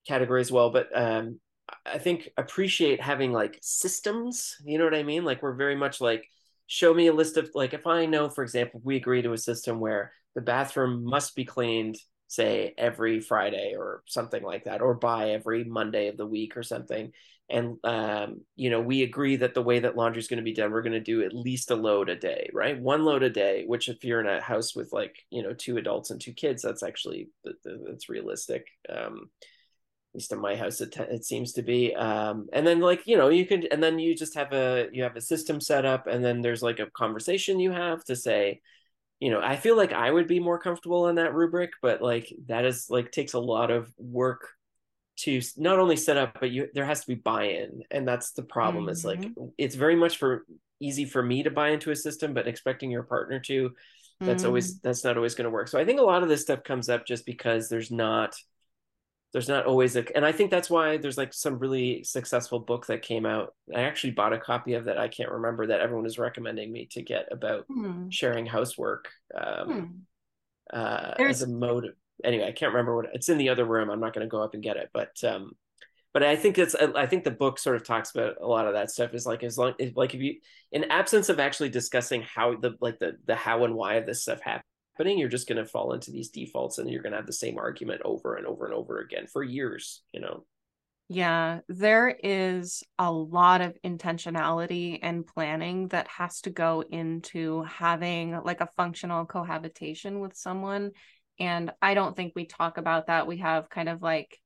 category 0.07 0.41
as 0.41 0.51
well. 0.51 0.69
But 0.69 0.87
um, 0.95 1.39
I 1.85 1.97
think 1.97 2.29
appreciate 2.37 3.01
having 3.01 3.31
like 3.31 3.59
systems. 3.61 4.55
You 4.63 4.77
know 4.77 4.85
what 4.85 4.95
I 4.95 5.03
mean? 5.03 5.25
Like 5.25 5.41
we're 5.41 5.55
very 5.55 5.75
much 5.75 5.99
like 5.99 6.25
show 6.67 6.93
me 6.93 7.07
a 7.07 7.13
list 7.13 7.37
of 7.37 7.49
like 7.53 7.73
if 7.73 7.87
I 7.87 8.05
know, 8.05 8.29
for 8.29 8.43
example, 8.43 8.81
we 8.83 8.95
agree 8.95 9.21
to 9.21 9.33
a 9.33 9.37
system 9.37 9.79
where 9.79 10.13
the 10.35 10.41
bathroom 10.41 11.03
must 11.03 11.35
be 11.35 11.45
cleaned, 11.45 11.97
say 12.27 12.73
every 12.77 13.19
Friday 13.19 13.75
or 13.77 14.03
something 14.07 14.43
like 14.43 14.65
that, 14.65 14.81
or 14.81 14.93
by 14.93 15.31
every 15.31 15.63
Monday 15.63 16.07
of 16.07 16.17
the 16.17 16.27
week 16.27 16.55
or 16.57 16.63
something 16.63 17.11
and 17.49 17.77
um, 17.83 18.41
you 18.55 18.69
know 18.69 18.81
we 18.81 19.03
agree 19.03 19.35
that 19.35 19.53
the 19.53 19.61
way 19.61 19.79
that 19.79 19.95
laundry 19.95 20.19
is 20.19 20.27
going 20.27 20.37
to 20.37 20.43
be 20.43 20.53
done 20.53 20.71
we're 20.71 20.81
going 20.81 20.93
to 20.93 20.99
do 20.99 21.23
at 21.23 21.33
least 21.33 21.71
a 21.71 21.75
load 21.75 22.09
a 22.09 22.15
day 22.15 22.49
right? 22.53 22.79
One 22.79 23.05
load 23.05 23.23
a 23.23 23.29
day 23.29 23.65
which 23.67 23.89
if 23.89 24.03
you're 24.03 24.19
in 24.19 24.27
a 24.27 24.41
house 24.41 24.75
with 24.75 24.91
like 24.91 25.15
you 25.29 25.43
know 25.43 25.53
two 25.53 25.77
adults 25.77 26.09
and 26.09 26.19
two 26.19 26.33
kids 26.33 26.61
that's 26.61 26.83
actually 26.83 27.29
that's 27.43 28.09
realistic 28.09 28.67
um, 28.89 29.29
at 29.41 30.19
least 30.19 30.31
in 30.31 30.39
my 30.39 30.55
house 30.55 30.81
it, 30.81 30.95
it 30.97 31.25
seems 31.25 31.53
to 31.53 31.61
be 31.61 31.93
um, 31.93 32.47
and 32.53 32.65
then 32.65 32.79
like 32.79 33.05
you 33.05 33.17
know 33.17 33.29
you 33.29 33.45
can 33.45 33.65
and 33.71 33.83
then 33.83 33.99
you 33.99 34.15
just 34.15 34.35
have 34.35 34.51
a 34.53 34.87
you 34.91 35.03
have 35.03 35.15
a 35.15 35.21
system 35.21 35.61
set 35.61 35.85
up 35.85 36.07
and 36.07 36.23
then 36.23 36.41
there's 36.41 36.63
like 36.63 36.79
a 36.79 36.89
conversation 36.91 37.59
you 37.59 37.71
have 37.71 38.03
to 38.05 38.15
say 38.15 38.61
you 39.19 39.29
know 39.29 39.39
i 39.41 39.55
feel 39.55 39.77
like 39.77 39.93
i 39.93 40.09
would 40.09 40.27
be 40.27 40.39
more 40.39 40.59
comfortable 40.59 41.07
in 41.09 41.15
that 41.15 41.33
rubric 41.33 41.71
but 41.81 42.01
like 42.01 42.33
that 42.47 42.65
is 42.65 42.87
like 42.89 43.11
takes 43.11 43.33
a 43.33 43.39
lot 43.39 43.71
of 43.71 43.89
work 43.97 44.49
to 45.17 45.41
not 45.57 45.79
only 45.79 45.95
set 45.95 46.17
up 46.17 46.37
but 46.39 46.51
you 46.51 46.67
there 46.73 46.85
has 46.85 47.01
to 47.01 47.07
be 47.07 47.15
buy-in 47.15 47.83
and 47.91 48.07
that's 48.07 48.31
the 48.31 48.43
problem 48.43 48.83
mm-hmm. 48.85 48.91
is 48.91 49.05
like 49.05 49.21
mm-hmm. 49.21 49.45
it's 49.57 49.75
very 49.75 49.95
much 49.95 50.17
for 50.17 50.45
easy 50.79 51.05
for 51.05 51.23
me 51.23 51.43
to 51.43 51.51
buy 51.51 51.69
into 51.69 51.91
a 51.91 51.95
system 51.95 52.33
but 52.33 52.47
expecting 52.47 52.91
your 52.91 53.03
partner 53.03 53.39
to 53.39 53.71
that's 54.19 54.43
mm. 54.43 54.47
always 54.47 54.79
that's 54.79 55.03
not 55.03 55.17
always 55.17 55.35
going 55.35 55.45
to 55.45 55.49
work 55.49 55.67
so 55.67 55.79
i 55.79 55.85
think 55.85 55.99
a 55.99 56.03
lot 56.03 56.23
of 56.23 56.29
this 56.29 56.41
stuff 56.41 56.63
comes 56.63 56.89
up 56.89 57.05
just 57.05 57.25
because 57.25 57.69
there's 57.69 57.91
not 57.91 58.35
there's 59.33 59.49
not 59.49 59.65
always 59.65 59.95
a 59.97 60.15
and 60.15 60.25
i 60.25 60.31
think 60.31 60.51
that's 60.51 60.69
why 60.69 60.97
there's 60.97 61.17
like 61.17 61.33
some 61.33 61.59
really 61.59 62.03
successful 62.03 62.59
book 62.59 62.85
that 62.87 63.01
came 63.01 63.25
out 63.25 63.53
i 63.75 63.81
actually 63.81 64.11
bought 64.11 64.33
a 64.33 64.39
copy 64.39 64.73
of 64.73 64.85
that 64.85 64.97
i 64.97 65.07
can't 65.07 65.31
remember 65.31 65.67
that 65.67 65.81
everyone 65.81 66.05
is 66.05 66.17
recommending 66.17 66.71
me 66.71 66.87
to 66.89 67.01
get 67.01 67.27
about 67.31 67.65
mm. 67.67 68.11
sharing 68.11 68.45
housework 68.45 69.09
um, 69.33 70.05
mm. 70.73 70.77
uh, 70.77 71.13
as 71.21 71.41
a 71.41 71.47
mode 71.47 71.93
anyway, 72.23 72.47
I 72.47 72.51
can't 72.51 72.73
remember 72.73 72.95
what 72.95 73.07
it's 73.13 73.29
in 73.29 73.37
the 73.37 73.49
other 73.49 73.65
room. 73.65 73.89
I'm 73.89 73.99
not 73.99 74.13
going 74.13 74.25
to 74.25 74.29
go 74.29 74.41
up 74.41 74.53
and 74.53 74.63
get 74.63 74.77
it, 74.77 74.89
but 74.93 75.23
um, 75.23 75.51
but 76.13 76.23
I 76.23 76.37
think 76.37 76.57
it's 76.57 76.75
I 76.75 77.05
think 77.07 77.25
the 77.25 77.31
book 77.31 77.59
sort 77.59 77.75
of 77.75 77.83
talks 77.83 78.11
about 78.11 78.35
a 78.39 78.47
lot 78.47 78.67
of 78.67 78.73
that 78.73 78.89
stuff. 78.89 79.13
Is 79.13 79.25
like 79.25 79.43
as 79.43 79.57
long 79.57 79.73
like 79.95 80.15
if 80.15 80.21
you 80.21 80.35
in 80.71 80.85
absence 80.85 81.27
of 81.29 81.41
actually 81.41 81.69
discussing 81.69 82.21
how 82.21 82.55
the 82.55 82.75
like 82.79 82.99
the 82.99 83.17
the 83.25 83.35
how 83.35 83.65
and 83.65 83.75
why 83.75 83.95
of 83.95 84.05
this 84.05 84.21
stuff 84.21 84.39
happening, 84.41 85.19
you're 85.19 85.27
just 85.27 85.47
going 85.47 85.57
to 85.61 85.69
fall 85.69 85.91
into 85.91 86.11
these 86.11 86.29
defaults 86.29 86.77
and 86.77 86.89
you're 86.89 87.01
going 87.01 87.11
to 87.11 87.17
have 87.17 87.27
the 87.27 87.33
same 87.33 87.57
argument 87.57 88.01
over 88.05 88.35
and 88.35 88.47
over 88.47 88.65
and 88.65 88.73
over 88.73 88.99
again 88.99 89.27
for 89.27 89.43
years. 89.43 90.03
You 90.13 90.21
know. 90.21 90.45
Yeah, 91.07 91.59
there 91.67 92.09
is 92.09 92.81
a 92.97 93.11
lot 93.11 93.61
of 93.61 93.77
intentionality 93.85 94.97
and 95.03 95.27
planning 95.27 95.89
that 95.89 96.07
has 96.07 96.41
to 96.41 96.49
go 96.49 96.81
into 96.89 97.61
having 97.63 98.39
like 98.43 98.61
a 98.61 98.69
functional 98.75 99.25
cohabitation 99.25 100.19
with 100.19 100.35
someone 100.35 100.91
and 101.39 101.71
i 101.81 101.93
don't 101.93 102.15
think 102.15 102.33
we 102.35 102.45
talk 102.45 102.77
about 102.77 103.07
that 103.07 103.27
we 103.27 103.37
have 103.37 103.69
kind 103.69 103.89
of 103.89 104.01
like 104.01 104.39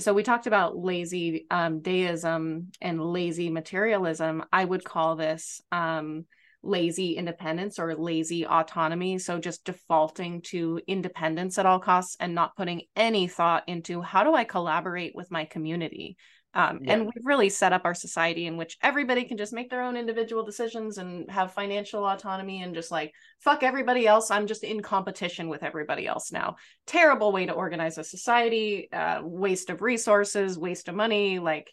so 0.00 0.12
we 0.12 0.22
talked 0.22 0.46
about 0.46 0.76
lazy 0.76 1.46
um, 1.50 1.80
deism 1.80 2.70
and 2.80 3.02
lazy 3.02 3.48
materialism 3.48 4.44
i 4.52 4.64
would 4.64 4.84
call 4.84 5.16
this 5.16 5.60
um, 5.72 6.24
lazy 6.62 7.16
independence 7.16 7.78
or 7.78 7.94
lazy 7.94 8.46
autonomy. 8.46 9.18
So 9.18 9.38
just 9.38 9.64
defaulting 9.64 10.42
to 10.42 10.80
independence 10.86 11.58
at 11.58 11.66
all 11.66 11.78
costs 11.78 12.16
and 12.20 12.34
not 12.34 12.56
putting 12.56 12.82
any 12.96 13.28
thought 13.28 13.64
into 13.66 14.02
how 14.02 14.24
do 14.24 14.34
I 14.34 14.44
collaborate 14.44 15.14
with 15.14 15.30
my 15.30 15.44
community? 15.44 16.16
Um, 16.54 16.80
yeah. 16.82 16.94
And 16.94 17.02
we've 17.02 17.26
really 17.26 17.50
set 17.50 17.72
up 17.72 17.82
our 17.84 17.94
society 17.94 18.46
in 18.46 18.56
which 18.56 18.78
everybody 18.82 19.24
can 19.24 19.36
just 19.36 19.52
make 19.52 19.70
their 19.70 19.82
own 19.82 19.96
individual 19.96 20.44
decisions 20.44 20.98
and 20.98 21.30
have 21.30 21.52
financial 21.52 22.04
autonomy 22.04 22.62
and 22.62 22.74
just 22.74 22.90
like 22.90 23.12
fuck 23.40 23.62
everybody 23.62 24.06
else. 24.06 24.30
I'm 24.30 24.46
just 24.46 24.64
in 24.64 24.80
competition 24.80 25.48
with 25.48 25.62
everybody 25.62 26.06
else 26.06 26.32
now. 26.32 26.56
Terrible 26.86 27.32
way 27.32 27.46
to 27.46 27.52
organize 27.52 27.98
a 27.98 28.04
society, 28.04 28.88
uh, 28.92 29.20
waste 29.22 29.70
of 29.70 29.82
resources, 29.82 30.58
waste 30.58 30.88
of 30.88 30.94
money. 30.94 31.38
Like 31.38 31.70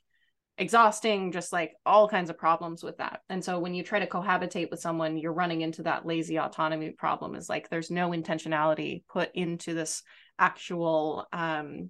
exhausting, 0.58 1.32
just 1.32 1.52
like 1.52 1.74
all 1.86 2.08
kinds 2.08 2.30
of 2.30 2.38
problems 2.38 2.84
with 2.84 2.98
that. 2.98 3.22
And 3.30 3.44
so 3.44 3.60
when 3.60 3.74
you 3.74 3.84
try 3.84 4.00
to 4.00 4.08
cohabitate 4.08 4.72
with 4.72 4.80
someone, 4.80 5.18
you're 5.18 5.34
running 5.34 5.62
into 5.62 5.84
that 5.84 6.06
lazy 6.06 6.40
autonomy 6.40 6.92
problem 6.92 7.36
is 7.36 7.50
like 7.50 7.70
there's 7.70 7.92
no 7.92 8.12
intentionality 8.12 9.04
put 9.08 9.32
into 9.34 9.74
this 9.74 10.02
actual 10.38 11.26
um 11.32 11.90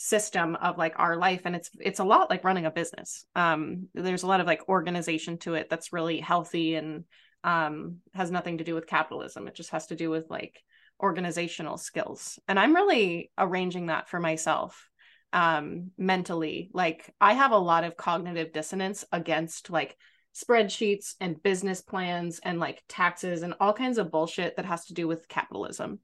system 0.00 0.54
of 0.54 0.78
like 0.78 0.94
our 0.96 1.16
life 1.16 1.42
and 1.44 1.56
it's 1.56 1.70
it's 1.80 1.98
a 1.98 2.04
lot 2.04 2.30
like 2.30 2.44
running 2.44 2.66
a 2.66 2.70
business. 2.70 3.26
Um 3.34 3.88
there's 3.94 4.22
a 4.22 4.28
lot 4.28 4.40
of 4.40 4.46
like 4.46 4.68
organization 4.68 5.38
to 5.38 5.54
it 5.54 5.68
that's 5.68 5.92
really 5.92 6.20
healthy 6.20 6.76
and 6.76 7.02
um 7.42 7.96
has 8.14 8.30
nothing 8.30 8.58
to 8.58 8.64
do 8.64 8.76
with 8.76 8.86
capitalism. 8.86 9.48
It 9.48 9.56
just 9.56 9.70
has 9.70 9.88
to 9.88 9.96
do 9.96 10.08
with 10.08 10.30
like 10.30 10.62
organizational 11.02 11.78
skills. 11.78 12.38
And 12.46 12.60
i'm 12.60 12.76
really 12.76 13.32
arranging 13.36 13.86
that 13.86 14.08
for 14.08 14.20
myself 14.20 14.88
um 15.32 15.90
mentally. 15.98 16.70
Like 16.72 17.12
i 17.20 17.32
have 17.32 17.50
a 17.50 17.58
lot 17.58 17.82
of 17.82 17.96
cognitive 17.96 18.52
dissonance 18.52 19.04
against 19.10 19.68
like 19.68 19.96
spreadsheets 20.32 21.14
and 21.20 21.42
business 21.42 21.80
plans 21.80 22.38
and 22.44 22.60
like 22.60 22.84
taxes 22.88 23.42
and 23.42 23.54
all 23.58 23.72
kinds 23.72 23.98
of 23.98 24.12
bullshit 24.12 24.54
that 24.54 24.64
has 24.64 24.84
to 24.84 24.94
do 24.94 25.08
with 25.08 25.26
capitalism 25.26 25.98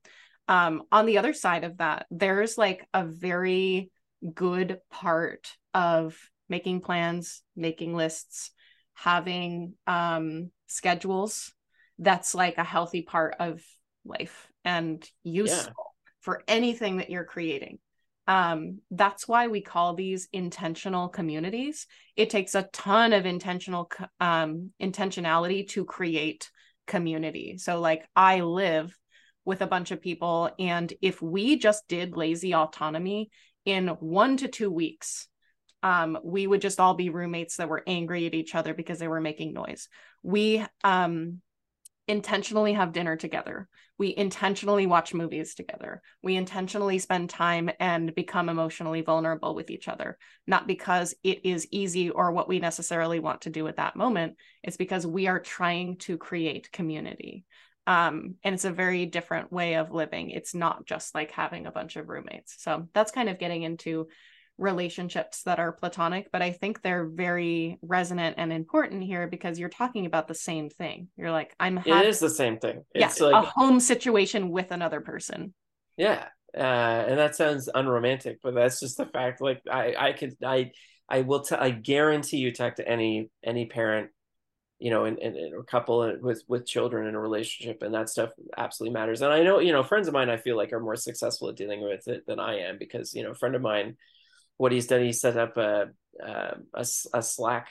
um 0.49 0.82
on 0.92 1.07
the 1.07 1.18
other 1.18 1.32
side 1.32 1.64
of 1.64 1.78
that 1.78 2.07
there's 2.11 2.59
like 2.59 2.86
a 2.92 3.05
very 3.05 3.90
good 4.34 4.78
part 4.90 5.57
of 5.72 6.16
making 6.49 6.80
plans 6.80 7.42
making 7.57 7.95
lists 7.95 8.51
having 8.95 9.74
um 9.86 10.51
schedules 10.66 11.53
that's 11.99 12.34
like 12.34 12.59
a 12.59 12.64
healthy 12.64 13.03
part 13.03 13.36
of 13.38 13.62
life 14.05 14.49
and 14.64 15.09
useful 15.22 15.74
yeah. 15.76 16.11
for 16.20 16.42
anything 16.49 16.99
that 16.99 17.11
you're 17.11 17.24
creating. 17.24 17.78
Um, 18.26 18.80
that's 18.90 19.28
why 19.28 19.49
we 19.49 19.61
call 19.61 19.95
these 19.95 20.28
intentional 20.32 21.09
communities. 21.09 21.86
It 22.16 22.30
takes 22.30 22.55
a 22.55 22.68
ton 22.72 23.12
of 23.12 23.26
intentional 23.26 23.90
um, 24.18 24.70
intentionality 24.80 25.68
to 25.70 25.84
create 25.84 26.51
community. 26.86 27.57
So 27.59 27.80
like 27.80 28.07
i 28.14 28.40
live 28.40 28.95
with 29.45 29.61
a 29.61 29.66
bunch 29.66 29.90
of 29.90 30.01
people 30.01 30.51
and 30.59 30.92
if 31.03 31.20
we 31.20 31.57
just 31.57 31.86
did 31.88 32.16
lazy 32.16 32.55
autonomy 32.55 33.30
in 33.64 33.88
one 33.88 34.36
to 34.36 34.49
two 34.49 34.70
weeks 34.70 35.28
um, 35.82 36.18
we 36.24 36.47
would 36.47 36.62
just 36.62 36.80
all 36.80 36.95
be 36.95 37.11
roommates 37.11 37.57
that 37.57 37.68
were 37.68 37.82
angry 37.86 38.26
at 38.26 38.34
each 38.34 38.55
other 38.55 38.72
because 38.72 38.99
they 38.99 39.09
were 39.09 39.20
making 39.20 39.53
noise 39.53 39.88
we 40.22 40.64
um, 40.82 41.40
intentionally 42.07 42.74
have 42.74 42.92
dinner 42.92 43.16
together. 43.16 43.68
We 43.97 44.14
intentionally 44.16 44.86
watch 44.86 45.14
movies 45.14 45.55
together. 45.55 46.03
We 46.22 46.36
intentionally 46.36 46.99
spend 46.99 47.30
time 47.30 47.70
and 47.78 48.14
become 48.14 48.49
emotionally 48.49 49.03
vulnerable 49.03 49.55
with 49.55 49.70
each 49.70 49.88
other, 49.88 50.18
not 50.47 50.66
because 50.66 51.14
it 51.22 51.47
is 51.47 51.68
easy 51.70 52.11
or 52.11 52.32
what 52.32 52.49
we 52.49 52.59
necessarily 52.59 53.20
want 53.20 53.42
to 53.42 53.51
do 53.51 53.66
at 53.68 53.76
that 53.76 53.97
moment. 53.97 54.36
It's 54.62 54.76
because 54.76 55.07
we 55.07 55.28
are 55.28 55.40
trying 55.40 55.97
to 55.99 56.18
create 56.18 56.72
community. 56.72 57.45
Um, 57.87 58.37
and 58.43 58.55
it's 58.55 58.64
a 58.64 58.70
very 58.72 59.07
different 59.07 59.53
way 59.53 59.74
of 59.74 59.93
living. 59.93 60.30
It's 60.30 60.55
not 60.55 60.87
just 60.87 61.14
like 61.14 61.30
having 61.30 61.66
a 61.66 61.70
bunch 61.70 61.97
of 61.97 62.09
roommates. 62.09 62.57
So 62.59 62.89
that's 62.95 63.12
kind 63.12 63.28
of 63.28 63.39
getting 63.39 63.62
into 63.62 64.09
relationships 64.57 65.43
that 65.43 65.59
are 65.59 65.72
platonic, 65.72 66.30
but 66.30 66.41
I 66.41 66.53
think 66.53 66.80
they're 66.80 67.07
very 67.07 67.78
resonant 67.82 68.37
and 68.39 68.53
important 68.53 69.03
here 69.03 69.26
because 69.26 69.59
you're 69.59 69.68
talking 69.68 70.07
about 70.07 70.28
the 70.28 70.35
same 70.35 70.70
thing. 70.70 71.09
You're 71.16 71.32
like, 71.32 71.55
I'm. 71.59 71.76
Having, 71.76 71.95
it 71.95 72.07
is 72.07 72.20
the 72.20 72.30
same 72.30 72.59
thing. 72.59 72.85
It's 72.95 73.20
yeah, 73.20 73.26
like 73.26 73.45
a 73.45 73.51
home 73.51 73.80
situation 73.80 74.51
with 74.51 74.70
another 74.70 75.01
person. 75.01 75.55
Yeah, 75.97 76.28
uh, 76.57 76.61
and 76.61 77.18
that 77.18 77.35
sounds 77.35 77.68
unromantic, 77.74 78.39
but 78.43 78.55
that's 78.55 78.80
just 78.80 78.97
the 78.97 79.07
fact. 79.07 79.41
Like, 79.41 79.61
I, 79.70 79.95
I 79.99 80.12
could, 80.12 80.37
I, 80.45 80.70
I 81.09 81.22
will, 81.22 81.41
t- 81.41 81.57
I 81.57 81.70
guarantee 81.70 82.39
you, 82.39 82.53
talk 82.53 82.76
to 82.76 82.89
any 82.89 83.30
any 83.45 83.66
parent, 83.66 84.11
you 84.78 84.90
know, 84.90 85.04
and 85.04 85.18
and 85.18 85.36
a 85.54 85.62
couple 85.62 86.00
uh, 86.00 86.12
with 86.20 86.42
with 86.48 86.66
children 86.66 87.06
in 87.06 87.14
a 87.14 87.20
relationship, 87.20 87.82
and 87.82 87.94
that 87.94 88.08
stuff 88.08 88.30
absolutely 88.56 88.94
matters. 88.94 89.22
And 89.22 89.32
I 89.32 89.42
know, 89.42 89.58
you 89.60 89.72
know, 89.72 89.82
friends 89.82 90.08
of 90.08 90.14
mine, 90.14 90.30
I 90.30 90.36
feel 90.36 90.56
like 90.56 90.72
are 90.72 90.80
more 90.80 90.96
successful 90.96 91.48
at 91.48 91.56
dealing 91.56 91.82
with 91.82 92.08
it 92.08 92.26
than 92.26 92.40
I 92.40 92.60
am 92.60 92.78
because 92.78 93.14
you 93.14 93.22
know, 93.22 93.30
a 93.30 93.34
friend 93.34 93.54
of 93.54 93.62
mine 93.62 93.96
what 94.56 94.72
he's 94.72 94.86
done, 94.86 95.02
he 95.02 95.12
set 95.12 95.36
up 95.36 95.56
a 95.56 95.90
um, 96.22 96.66
a, 96.74 96.86
a 97.12 97.22
Slack 97.22 97.68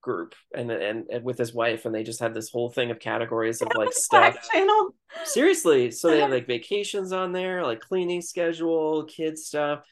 group 0.00 0.34
and, 0.54 0.70
and, 0.70 1.06
and 1.10 1.24
with 1.24 1.38
his 1.38 1.54
wife, 1.54 1.84
and 1.84 1.94
they 1.94 2.02
just 2.02 2.20
had 2.20 2.34
this 2.34 2.50
whole 2.50 2.70
thing 2.70 2.90
of 2.90 2.98
categories 2.98 3.62
of 3.62 3.68
like 3.74 3.92
stuff. 3.92 4.36
Channel. 4.52 4.94
Seriously, 5.24 5.90
so 5.90 6.08
they 6.08 6.20
have 6.20 6.30
like 6.30 6.46
vacations 6.46 7.12
on 7.12 7.32
there, 7.32 7.64
like 7.64 7.80
cleaning 7.80 8.22
schedule, 8.22 9.04
kids 9.04 9.46
stuff, 9.46 9.84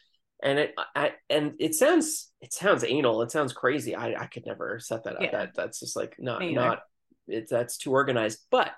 and 0.43 0.59
it 0.59 0.75
I, 0.95 1.13
and 1.29 1.55
it 1.59 1.75
sounds 1.75 2.31
it 2.43 2.53
sounds 2.53 2.85
anal. 2.85 3.23
It 3.23 3.31
sounds 3.31 3.53
crazy. 3.53 3.95
I 3.95 4.21
I 4.21 4.27
could 4.27 4.45
never 4.45 4.81
set 4.81 5.05
that 5.05 5.17
up. 5.17 5.23
Yeah. 5.23 5.31
That 5.31 5.55
that's 5.55 5.81
just 5.81 5.97
like 5.97 6.17
not 6.19 6.43
not 6.45 6.81
it's 7.29 7.51
that's 7.51 7.79
too 7.79 7.93
organized, 7.93 8.41
but 8.51 8.73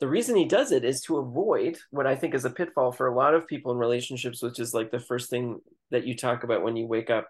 the 0.00 0.08
reason 0.08 0.34
he 0.34 0.46
does 0.46 0.72
it 0.72 0.84
is 0.84 1.02
to 1.02 1.18
avoid 1.18 1.78
what 1.90 2.06
I 2.06 2.16
think 2.16 2.34
is 2.34 2.44
a 2.44 2.50
pitfall 2.50 2.92
for 2.92 3.06
a 3.06 3.14
lot 3.14 3.34
of 3.34 3.46
people 3.46 3.72
in 3.72 3.78
relationships, 3.78 4.42
which 4.42 4.58
is 4.58 4.74
like 4.74 4.90
the 4.90 4.98
first 4.98 5.30
thing 5.30 5.60
that 5.90 6.06
you 6.06 6.16
talk 6.16 6.42
about 6.42 6.62
when 6.62 6.76
you 6.76 6.86
wake 6.86 7.10
up 7.10 7.28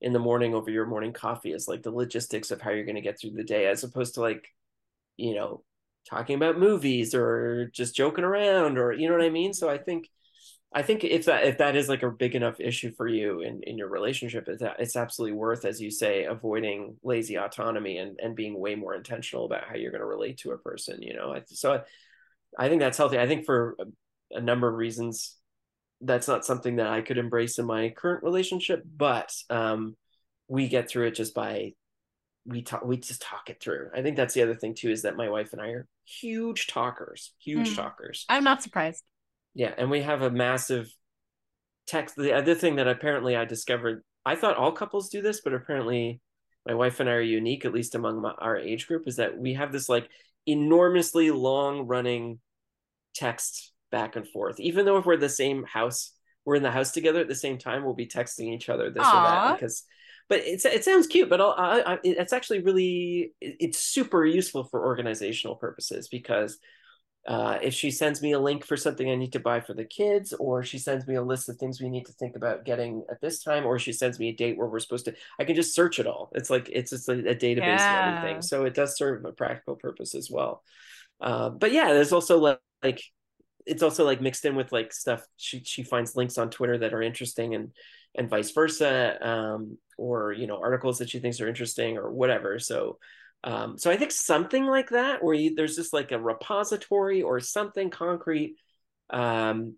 in 0.00 0.12
the 0.12 0.18
morning 0.18 0.54
over 0.54 0.70
your 0.70 0.86
morning 0.86 1.12
coffee 1.12 1.52
is 1.52 1.68
like 1.68 1.82
the 1.82 1.90
logistics 1.90 2.50
of 2.50 2.60
how 2.60 2.70
you're 2.70 2.84
going 2.84 2.96
to 2.96 3.00
get 3.00 3.20
through 3.20 3.32
the 3.32 3.44
day, 3.44 3.66
as 3.66 3.84
opposed 3.84 4.14
to 4.14 4.20
like, 4.20 4.48
you 5.16 5.34
know, 5.34 5.62
talking 6.08 6.36
about 6.36 6.58
movies 6.58 7.14
or 7.14 7.70
just 7.74 7.94
joking 7.94 8.24
around 8.24 8.78
or 8.78 8.92
you 8.92 9.08
know 9.08 9.14
what 9.14 9.24
I 9.24 9.30
mean. 9.30 9.52
So 9.52 9.68
I 9.68 9.78
think, 9.78 10.08
I 10.72 10.82
think 10.82 11.02
if 11.02 11.24
that 11.24 11.44
if 11.44 11.58
that 11.58 11.74
is 11.74 11.88
like 11.88 12.04
a 12.04 12.10
big 12.10 12.36
enough 12.36 12.60
issue 12.60 12.92
for 12.96 13.08
you 13.08 13.40
in 13.40 13.62
in 13.64 13.76
your 13.76 13.88
relationship, 13.88 14.48
it's 14.48 14.62
it's 14.78 14.96
absolutely 14.96 15.36
worth, 15.36 15.64
as 15.64 15.80
you 15.80 15.90
say, 15.90 16.24
avoiding 16.24 16.96
lazy 17.02 17.36
autonomy 17.36 17.98
and 17.98 18.18
and 18.22 18.36
being 18.36 18.58
way 18.58 18.76
more 18.76 18.94
intentional 18.94 19.46
about 19.46 19.64
how 19.64 19.74
you're 19.74 19.90
going 19.90 20.00
to 20.00 20.06
relate 20.06 20.38
to 20.38 20.52
a 20.52 20.58
person. 20.58 21.02
You 21.02 21.14
know, 21.14 21.36
so 21.46 21.82
I 22.58 22.68
think 22.68 22.80
that's 22.80 22.98
healthy. 22.98 23.18
I 23.18 23.26
think 23.26 23.46
for 23.46 23.76
a, 23.80 24.38
a 24.38 24.40
number 24.40 24.68
of 24.68 24.74
reasons 24.74 25.36
that's 26.00 26.28
not 26.28 26.46
something 26.46 26.76
that 26.76 26.86
I 26.86 27.02
could 27.02 27.18
embrace 27.18 27.58
in 27.58 27.66
my 27.66 27.90
current 27.90 28.22
relationship, 28.24 28.82
but 28.96 29.32
um, 29.50 29.96
we 30.48 30.68
get 30.68 30.88
through 30.88 31.08
it 31.08 31.14
just 31.14 31.34
by 31.34 31.74
we 32.46 32.62
talk 32.62 32.84
we 32.84 32.96
just 32.96 33.22
talk 33.22 33.50
it 33.50 33.60
through. 33.60 33.90
I 33.94 34.02
think 34.02 34.16
that's 34.16 34.34
the 34.34 34.42
other 34.42 34.54
thing 34.54 34.74
too 34.74 34.90
is 34.90 35.02
that 35.02 35.16
my 35.16 35.28
wife 35.28 35.52
and 35.52 35.60
I 35.60 35.68
are 35.68 35.86
huge 36.04 36.68
talkers, 36.68 37.32
huge 37.38 37.70
mm. 37.70 37.76
talkers. 37.76 38.24
I'm 38.28 38.44
not 38.44 38.62
surprised. 38.62 39.04
Yeah, 39.54 39.74
and 39.76 39.90
we 39.90 40.02
have 40.02 40.22
a 40.22 40.30
massive 40.30 40.92
text. 41.86 42.16
The 42.16 42.34
other 42.34 42.54
thing 42.54 42.76
that 42.76 42.88
apparently 42.88 43.36
I 43.36 43.44
discovered, 43.44 44.02
I 44.24 44.36
thought 44.36 44.56
all 44.56 44.72
couples 44.72 45.08
do 45.08 45.22
this, 45.22 45.40
but 45.40 45.54
apparently 45.54 46.20
my 46.66 46.74
wife 46.74 47.00
and 47.00 47.08
I 47.08 47.14
are 47.14 47.20
unique, 47.20 47.64
at 47.64 47.72
least 47.72 47.94
among 47.94 48.20
my, 48.20 48.32
our 48.32 48.56
age 48.56 48.86
group, 48.86 49.04
is 49.06 49.16
that 49.16 49.38
we 49.38 49.54
have 49.54 49.72
this 49.72 49.88
like 49.88 50.08
enormously 50.46 51.30
long 51.30 51.86
running 51.86 52.38
text 53.14 53.72
back 53.90 54.16
and 54.16 54.26
forth. 54.28 54.60
Even 54.60 54.84
though 54.84 54.98
if 54.98 55.06
we're 55.06 55.16
the 55.16 55.28
same 55.28 55.64
house, 55.64 56.12
we're 56.44 56.56
in 56.56 56.62
the 56.62 56.70
house 56.70 56.92
together 56.92 57.20
at 57.20 57.28
the 57.28 57.34
same 57.34 57.58
time, 57.58 57.84
we'll 57.84 57.94
be 57.94 58.06
texting 58.06 58.54
each 58.54 58.68
other 58.68 58.90
this 58.90 59.02
Aww. 59.02 59.08
or 59.08 59.22
that 59.22 59.54
because. 59.56 59.84
But 60.28 60.42
it's 60.44 60.64
it 60.64 60.84
sounds 60.84 61.08
cute, 61.08 61.28
but 61.28 61.40
I'll, 61.40 61.54
I, 61.58 61.94
I, 61.94 61.98
it's 62.04 62.32
actually 62.32 62.60
really 62.60 63.32
it's 63.40 63.80
super 63.80 64.24
useful 64.24 64.62
for 64.62 64.86
organizational 64.86 65.56
purposes 65.56 66.06
because 66.06 66.56
uh, 67.26 67.58
if 67.62 67.74
she 67.74 67.90
sends 67.90 68.22
me 68.22 68.32
a 68.32 68.38
link 68.38 68.64
for 68.64 68.76
something 68.76 69.10
I 69.10 69.14
need 69.14 69.32
to 69.34 69.40
buy 69.40 69.60
for 69.60 69.74
the 69.74 69.84
kids, 69.84 70.32
or 70.32 70.62
she 70.62 70.78
sends 70.78 71.06
me 71.06 71.16
a 71.16 71.22
list 71.22 71.48
of 71.48 71.56
things 71.56 71.80
we 71.80 71.90
need 71.90 72.06
to 72.06 72.12
think 72.12 72.34
about 72.34 72.64
getting 72.64 73.04
at 73.10 73.20
this 73.20 73.42
time, 73.42 73.66
or 73.66 73.78
she 73.78 73.92
sends 73.92 74.18
me 74.18 74.30
a 74.30 74.32
date 74.32 74.56
where 74.56 74.68
we're 74.68 74.80
supposed 74.80 75.04
to, 75.04 75.14
I 75.38 75.44
can 75.44 75.54
just 75.54 75.74
search 75.74 75.98
it 75.98 76.06
all. 76.06 76.30
It's 76.34 76.48
like 76.50 76.68
it's 76.72 76.90
just 76.90 77.08
a, 77.08 77.12
a 77.12 77.34
database 77.34 77.78
yeah. 77.78 78.08
and 78.08 78.18
everything. 78.18 78.42
So 78.42 78.64
it 78.64 78.74
does 78.74 78.96
serve 78.96 79.24
a 79.24 79.32
practical 79.32 79.76
purpose 79.76 80.14
as 80.14 80.30
well. 80.30 80.62
Uh, 81.20 81.50
but 81.50 81.72
yeah, 81.72 81.92
there's 81.92 82.12
also 82.12 82.38
like, 82.38 82.58
like 82.82 83.02
it's 83.66 83.82
also 83.82 84.04
like 84.04 84.22
mixed 84.22 84.44
in 84.46 84.56
with 84.56 84.72
like 84.72 84.92
stuff 84.92 85.22
she 85.36 85.62
she 85.64 85.82
finds 85.82 86.16
links 86.16 86.38
on 86.38 86.50
Twitter 86.50 86.78
that 86.78 86.94
are 86.94 87.02
interesting 87.02 87.54
and 87.54 87.72
and 88.14 88.30
vice 88.30 88.50
versa 88.50 89.18
um, 89.26 89.76
or 89.98 90.32
you 90.32 90.46
know 90.46 90.58
articles 90.60 90.98
that 90.98 91.10
she 91.10 91.18
thinks 91.18 91.40
are 91.40 91.48
interesting 91.48 91.96
or 91.96 92.10
whatever 92.10 92.58
so 92.58 92.98
um, 93.44 93.78
so 93.78 93.90
I 93.90 93.96
think 93.96 94.12
something 94.12 94.66
like 94.66 94.90
that 94.90 95.24
where 95.24 95.34
you, 95.34 95.54
there's 95.54 95.76
just 95.76 95.92
like 95.92 96.12
a 96.12 96.20
repository 96.20 97.22
or 97.22 97.40
something 97.40 97.90
concrete 97.90 98.56
um, 99.10 99.76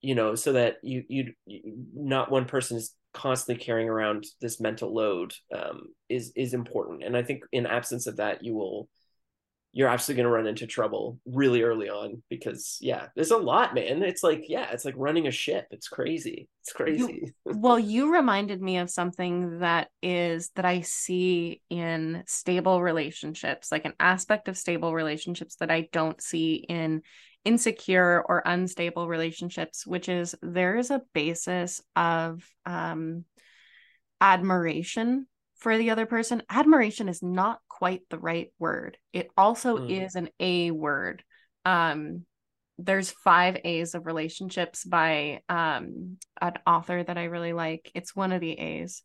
you 0.00 0.14
know 0.14 0.34
so 0.34 0.54
that 0.54 0.76
you, 0.82 1.04
you 1.08 1.32
you 1.46 1.60
not 1.94 2.30
one 2.30 2.46
person 2.46 2.76
is 2.76 2.94
constantly 3.12 3.62
carrying 3.62 3.88
around 3.88 4.24
this 4.40 4.60
mental 4.60 4.94
load 4.94 5.34
um, 5.54 5.88
is 6.08 6.32
is 6.36 6.54
important. 6.54 7.02
And 7.02 7.16
I 7.16 7.22
think 7.22 7.42
in 7.52 7.66
absence 7.66 8.06
of 8.06 8.16
that 8.16 8.44
you 8.44 8.54
will 8.54 8.88
you're 9.72 9.88
absolutely 9.88 10.22
going 10.22 10.32
to 10.32 10.36
run 10.36 10.46
into 10.48 10.66
trouble 10.66 11.20
really 11.24 11.62
early 11.62 11.88
on 11.88 12.22
because 12.28 12.78
yeah 12.80 13.06
there's 13.14 13.30
a 13.30 13.36
lot 13.36 13.74
man. 13.74 14.02
It's 14.02 14.22
like 14.22 14.44
yeah 14.48 14.70
it's 14.72 14.84
like 14.84 14.94
running 14.96 15.26
a 15.26 15.30
ship. 15.30 15.66
It's 15.70 15.88
crazy. 15.88 16.48
It's 16.62 16.72
crazy. 16.72 17.22
you, 17.22 17.32
well 17.44 17.78
you 17.78 18.12
reminded 18.12 18.60
me 18.60 18.78
of 18.78 18.90
something 18.90 19.60
that 19.60 19.88
is 20.02 20.50
that 20.56 20.64
i 20.64 20.82
see 20.82 21.62
in 21.70 22.22
stable 22.26 22.82
relationships 22.82 23.72
like 23.72 23.84
an 23.86 23.94
aspect 23.98 24.48
of 24.48 24.58
stable 24.58 24.92
relationships 24.92 25.56
that 25.56 25.70
i 25.70 25.88
don't 25.92 26.20
see 26.20 26.54
in 26.54 27.02
insecure 27.44 28.22
or 28.28 28.42
unstable 28.44 29.08
relationships 29.08 29.86
which 29.86 30.08
is 30.08 30.34
there 30.42 30.76
is 30.76 30.90
a 30.90 31.02
basis 31.14 31.80
of 31.96 32.46
um 32.66 33.24
admiration 34.20 35.26
for 35.60 35.78
the 35.78 35.90
other 35.90 36.06
person. 36.06 36.42
Admiration 36.50 37.08
is 37.08 37.22
not 37.22 37.60
quite 37.68 38.02
the 38.10 38.18
right 38.18 38.52
word. 38.58 38.96
It 39.12 39.30
also 39.36 39.78
mm. 39.78 40.04
is 40.04 40.14
an 40.14 40.28
A 40.40 40.70
word. 40.70 41.22
Um, 41.64 42.24
there's 42.78 43.10
five 43.10 43.58
A's 43.64 43.94
of 43.94 44.06
relationships 44.06 44.84
by 44.84 45.42
um, 45.48 46.16
an 46.40 46.54
author 46.66 47.02
that 47.02 47.18
I 47.18 47.24
really 47.24 47.52
like. 47.52 47.90
It's 47.94 48.16
one 48.16 48.32
of 48.32 48.40
the 48.40 48.58
A's, 48.58 49.02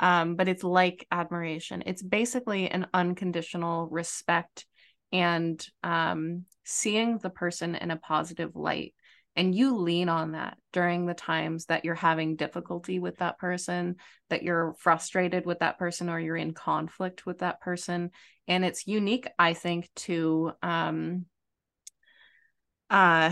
um, 0.00 0.36
but 0.36 0.48
it's 0.48 0.64
like 0.64 1.06
admiration. 1.10 1.82
It's 1.84 2.02
basically 2.02 2.70
an 2.70 2.86
unconditional 2.94 3.86
respect 3.88 4.64
and 5.12 5.64
um, 5.82 6.44
seeing 6.64 7.18
the 7.18 7.30
person 7.30 7.74
in 7.74 7.90
a 7.90 7.96
positive 7.96 8.54
light 8.54 8.94
and 9.38 9.54
you 9.54 9.76
lean 9.76 10.08
on 10.08 10.32
that 10.32 10.58
during 10.72 11.06
the 11.06 11.14
times 11.14 11.66
that 11.66 11.84
you're 11.84 11.94
having 11.94 12.34
difficulty 12.34 12.98
with 12.98 13.18
that 13.18 13.38
person 13.38 13.96
that 14.30 14.42
you're 14.42 14.74
frustrated 14.78 15.46
with 15.46 15.60
that 15.60 15.78
person 15.78 16.10
or 16.10 16.18
you're 16.18 16.36
in 16.36 16.52
conflict 16.52 17.24
with 17.24 17.38
that 17.38 17.60
person. 17.60 18.10
And 18.48 18.64
it's 18.64 18.86
unique 18.86 19.28
i 19.38 19.54
think 19.54 19.88
to 19.94 20.52
um 20.62 21.26
uh 22.90 23.30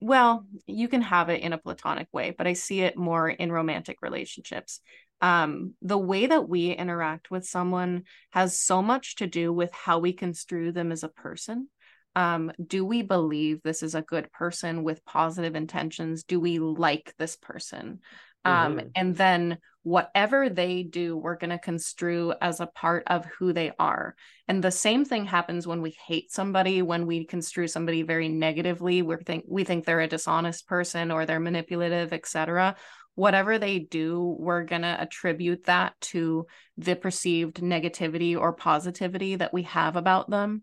well 0.00 0.46
you 0.66 0.88
can 0.88 1.02
have 1.02 1.28
it 1.28 1.42
in 1.42 1.52
a 1.52 1.58
platonic 1.58 2.08
way 2.12 2.30
but 2.36 2.46
i 2.46 2.52
see 2.52 2.80
it 2.80 2.96
more 2.96 3.28
in 3.28 3.52
romantic 3.52 3.98
relationships. 4.02 4.80
Um, 5.20 5.74
the 5.80 5.98
way 5.98 6.26
that 6.26 6.48
we 6.48 6.72
interact 6.72 7.30
with 7.30 7.46
someone 7.46 8.04
has 8.30 8.58
so 8.58 8.82
much 8.82 9.14
to 9.16 9.28
do 9.28 9.52
with 9.52 9.72
how 9.72 10.00
we 10.00 10.12
construe 10.12 10.72
them 10.72 10.90
as 10.90 11.04
a 11.04 11.08
person 11.08 11.68
um, 12.14 12.52
do 12.64 12.84
we 12.84 13.02
believe 13.02 13.62
this 13.62 13.82
is 13.82 13.94
a 13.94 14.02
good 14.02 14.30
person 14.32 14.82
with 14.82 15.04
positive 15.04 15.54
intentions? 15.54 16.24
Do 16.24 16.40
we 16.40 16.58
like 16.58 17.14
this 17.18 17.36
person? 17.36 18.00
Um, 18.44 18.76
mm-hmm. 18.76 18.88
and 18.96 19.16
then 19.16 19.58
whatever 19.84 20.48
they 20.48 20.82
do, 20.82 21.16
we're 21.16 21.36
going 21.36 21.50
to 21.50 21.58
construe 21.58 22.32
as 22.40 22.60
a 22.60 22.66
part 22.66 23.04
of 23.06 23.24
who 23.38 23.52
they 23.52 23.72
are. 23.78 24.14
And 24.48 24.62
the 24.62 24.70
same 24.70 25.04
thing 25.04 25.24
happens 25.24 25.66
when 25.66 25.82
we 25.82 25.96
hate 26.06 26.32
somebody, 26.32 26.82
when 26.82 27.06
we 27.06 27.24
construe 27.24 27.66
somebody 27.66 28.02
very 28.02 28.28
negatively. 28.28 29.02
We 29.02 29.16
think 29.16 29.44
we 29.48 29.64
think 29.64 29.84
they're 29.84 30.00
a 30.00 30.08
dishonest 30.08 30.66
person 30.66 31.10
or 31.10 31.26
they're 31.26 31.40
manipulative, 31.40 32.12
etc. 32.12 32.76
Whatever 33.14 33.58
they 33.58 33.80
do, 33.80 34.36
we're 34.38 34.64
going 34.64 34.82
to 34.82 35.00
attribute 35.00 35.64
that 35.64 35.94
to 36.00 36.46
the 36.78 36.96
perceived 36.96 37.56
negativity 37.56 38.38
or 38.38 38.52
positivity 38.52 39.36
that 39.36 39.52
we 39.52 39.62
have 39.64 39.96
about 39.96 40.30
them. 40.30 40.62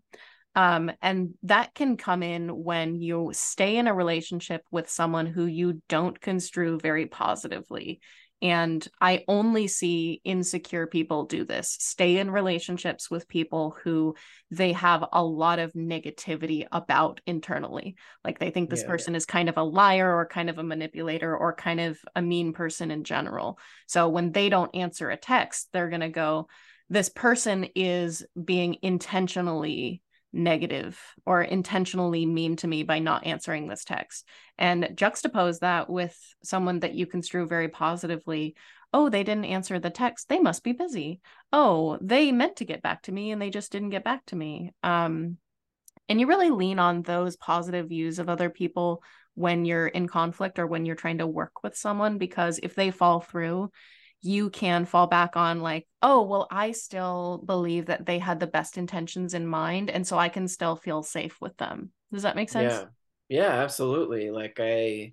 Um, 0.56 0.90
and 1.00 1.34
that 1.44 1.74
can 1.74 1.96
come 1.96 2.22
in 2.22 2.48
when 2.48 3.00
you 3.00 3.30
stay 3.32 3.76
in 3.76 3.86
a 3.86 3.94
relationship 3.94 4.62
with 4.70 4.90
someone 4.90 5.26
who 5.26 5.46
you 5.46 5.80
don't 5.88 6.20
construe 6.20 6.78
very 6.78 7.06
positively. 7.06 8.00
And 8.42 8.86
I 9.00 9.24
only 9.28 9.68
see 9.68 10.22
insecure 10.24 10.86
people 10.86 11.26
do 11.26 11.44
this 11.44 11.76
stay 11.78 12.16
in 12.16 12.30
relationships 12.30 13.10
with 13.10 13.28
people 13.28 13.76
who 13.84 14.14
they 14.50 14.72
have 14.72 15.04
a 15.12 15.22
lot 15.22 15.58
of 15.58 15.74
negativity 15.74 16.66
about 16.72 17.20
internally. 17.26 17.96
Like 18.24 18.38
they 18.38 18.50
think 18.50 18.70
this 18.70 18.80
yeah. 18.80 18.88
person 18.88 19.14
is 19.14 19.26
kind 19.26 19.50
of 19.50 19.58
a 19.58 19.62
liar 19.62 20.16
or 20.16 20.26
kind 20.26 20.48
of 20.48 20.58
a 20.58 20.64
manipulator 20.64 21.36
or 21.36 21.54
kind 21.54 21.80
of 21.80 21.98
a 22.16 22.22
mean 22.22 22.54
person 22.54 22.90
in 22.90 23.04
general. 23.04 23.58
So 23.86 24.08
when 24.08 24.32
they 24.32 24.48
don't 24.48 24.74
answer 24.74 25.10
a 25.10 25.18
text, 25.18 25.68
they're 25.72 25.90
going 25.90 26.00
to 26.00 26.08
go, 26.08 26.48
This 26.88 27.10
person 27.10 27.68
is 27.74 28.24
being 28.42 28.78
intentionally 28.80 30.00
negative 30.32 30.98
or 31.26 31.42
intentionally 31.42 32.26
mean 32.26 32.56
to 32.56 32.68
me 32.68 32.82
by 32.82 32.98
not 32.98 33.26
answering 33.26 33.66
this 33.66 33.84
text. 33.84 34.26
And 34.58 34.84
juxtapose 34.94 35.60
that 35.60 35.90
with 35.90 36.16
someone 36.42 36.80
that 36.80 36.94
you 36.94 37.06
construe 37.06 37.46
very 37.46 37.68
positively. 37.68 38.54
Oh 38.92 39.08
they 39.08 39.24
didn't 39.24 39.44
answer 39.46 39.78
the 39.78 39.90
text. 39.90 40.28
They 40.28 40.38
must 40.38 40.62
be 40.62 40.72
busy. 40.72 41.20
Oh 41.52 41.98
they 42.00 42.32
meant 42.32 42.56
to 42.56 42.64
get 42.64 42.82
back 42.82 43.02
to 43.02 43.12
me 43.12 43.30
and 43.30 43.40
they 43.40 43.50
just 43.50 43.72
didn't 43.72 43.90
get 43.90 44.04
back 44.04 44.24
to 44.26 44.36
me. 44.36 44.72
Um 44.82 45.38
and 46.08 46.20
you 46.20 46.26
really 46.26 46.50
lean 46.50 46.78
on 46.78 47.02
those 47.02 47.36
positive 47.36 47.88
views 47.88 48.18
of 48.18 48.28
other 48.28 48.50
people 48.50 49.02
when 49.34 49.64
you're 49.64 49.86
in 49.86 50.08
conflict 50.08 50.58
or 50.58 50.66
when 50.66 50.84
you're 50.84 50.96
trying 50.96 51.18
to 51.18 51.26
work 51.26 51.62
with 51.62 51.76
someone 51.76 52.18
because 52.18 52.58
if 52.62 52.74
they 52.74 52.90
fall 52.90 53.20
through 53.20 53.70
you 54.22 54.50
can 54.50 54.84
fall 54.84 55.06
back 55.06 55.36
on 55.36 55.60
like 55.60 55.86
oh 56.02 56.22
well 56.22 56.46
i 56.50 56.72
still 56.72 57.42
believe 57.46 57.86
that 57.86 58.04
they 58.04 58.18
had 58.18 58.38
the 58.38 58.46
best 58.46 58.76
intentions 58.76 59.34
in 59.34 59.46
mind 59.46 59.90
and 59.90 60.06
so 60.06 60.18
i 60.18 60.28
can 60.28 60.46
still 60.46 60.76
feel 60.76 61.02
safe 61.02 61.40
with 61.40 61.56
them. 61.56 61.90
Does 62.12 62.24
that 62.24 62.36
make 62.36 62.50
sense? 62.50 62.72
Yeah. 62.72 62.84
Yeah 63.28 63.62
absolutely 63.62 64.30
like 64.30 64.58
i 64.60 65.12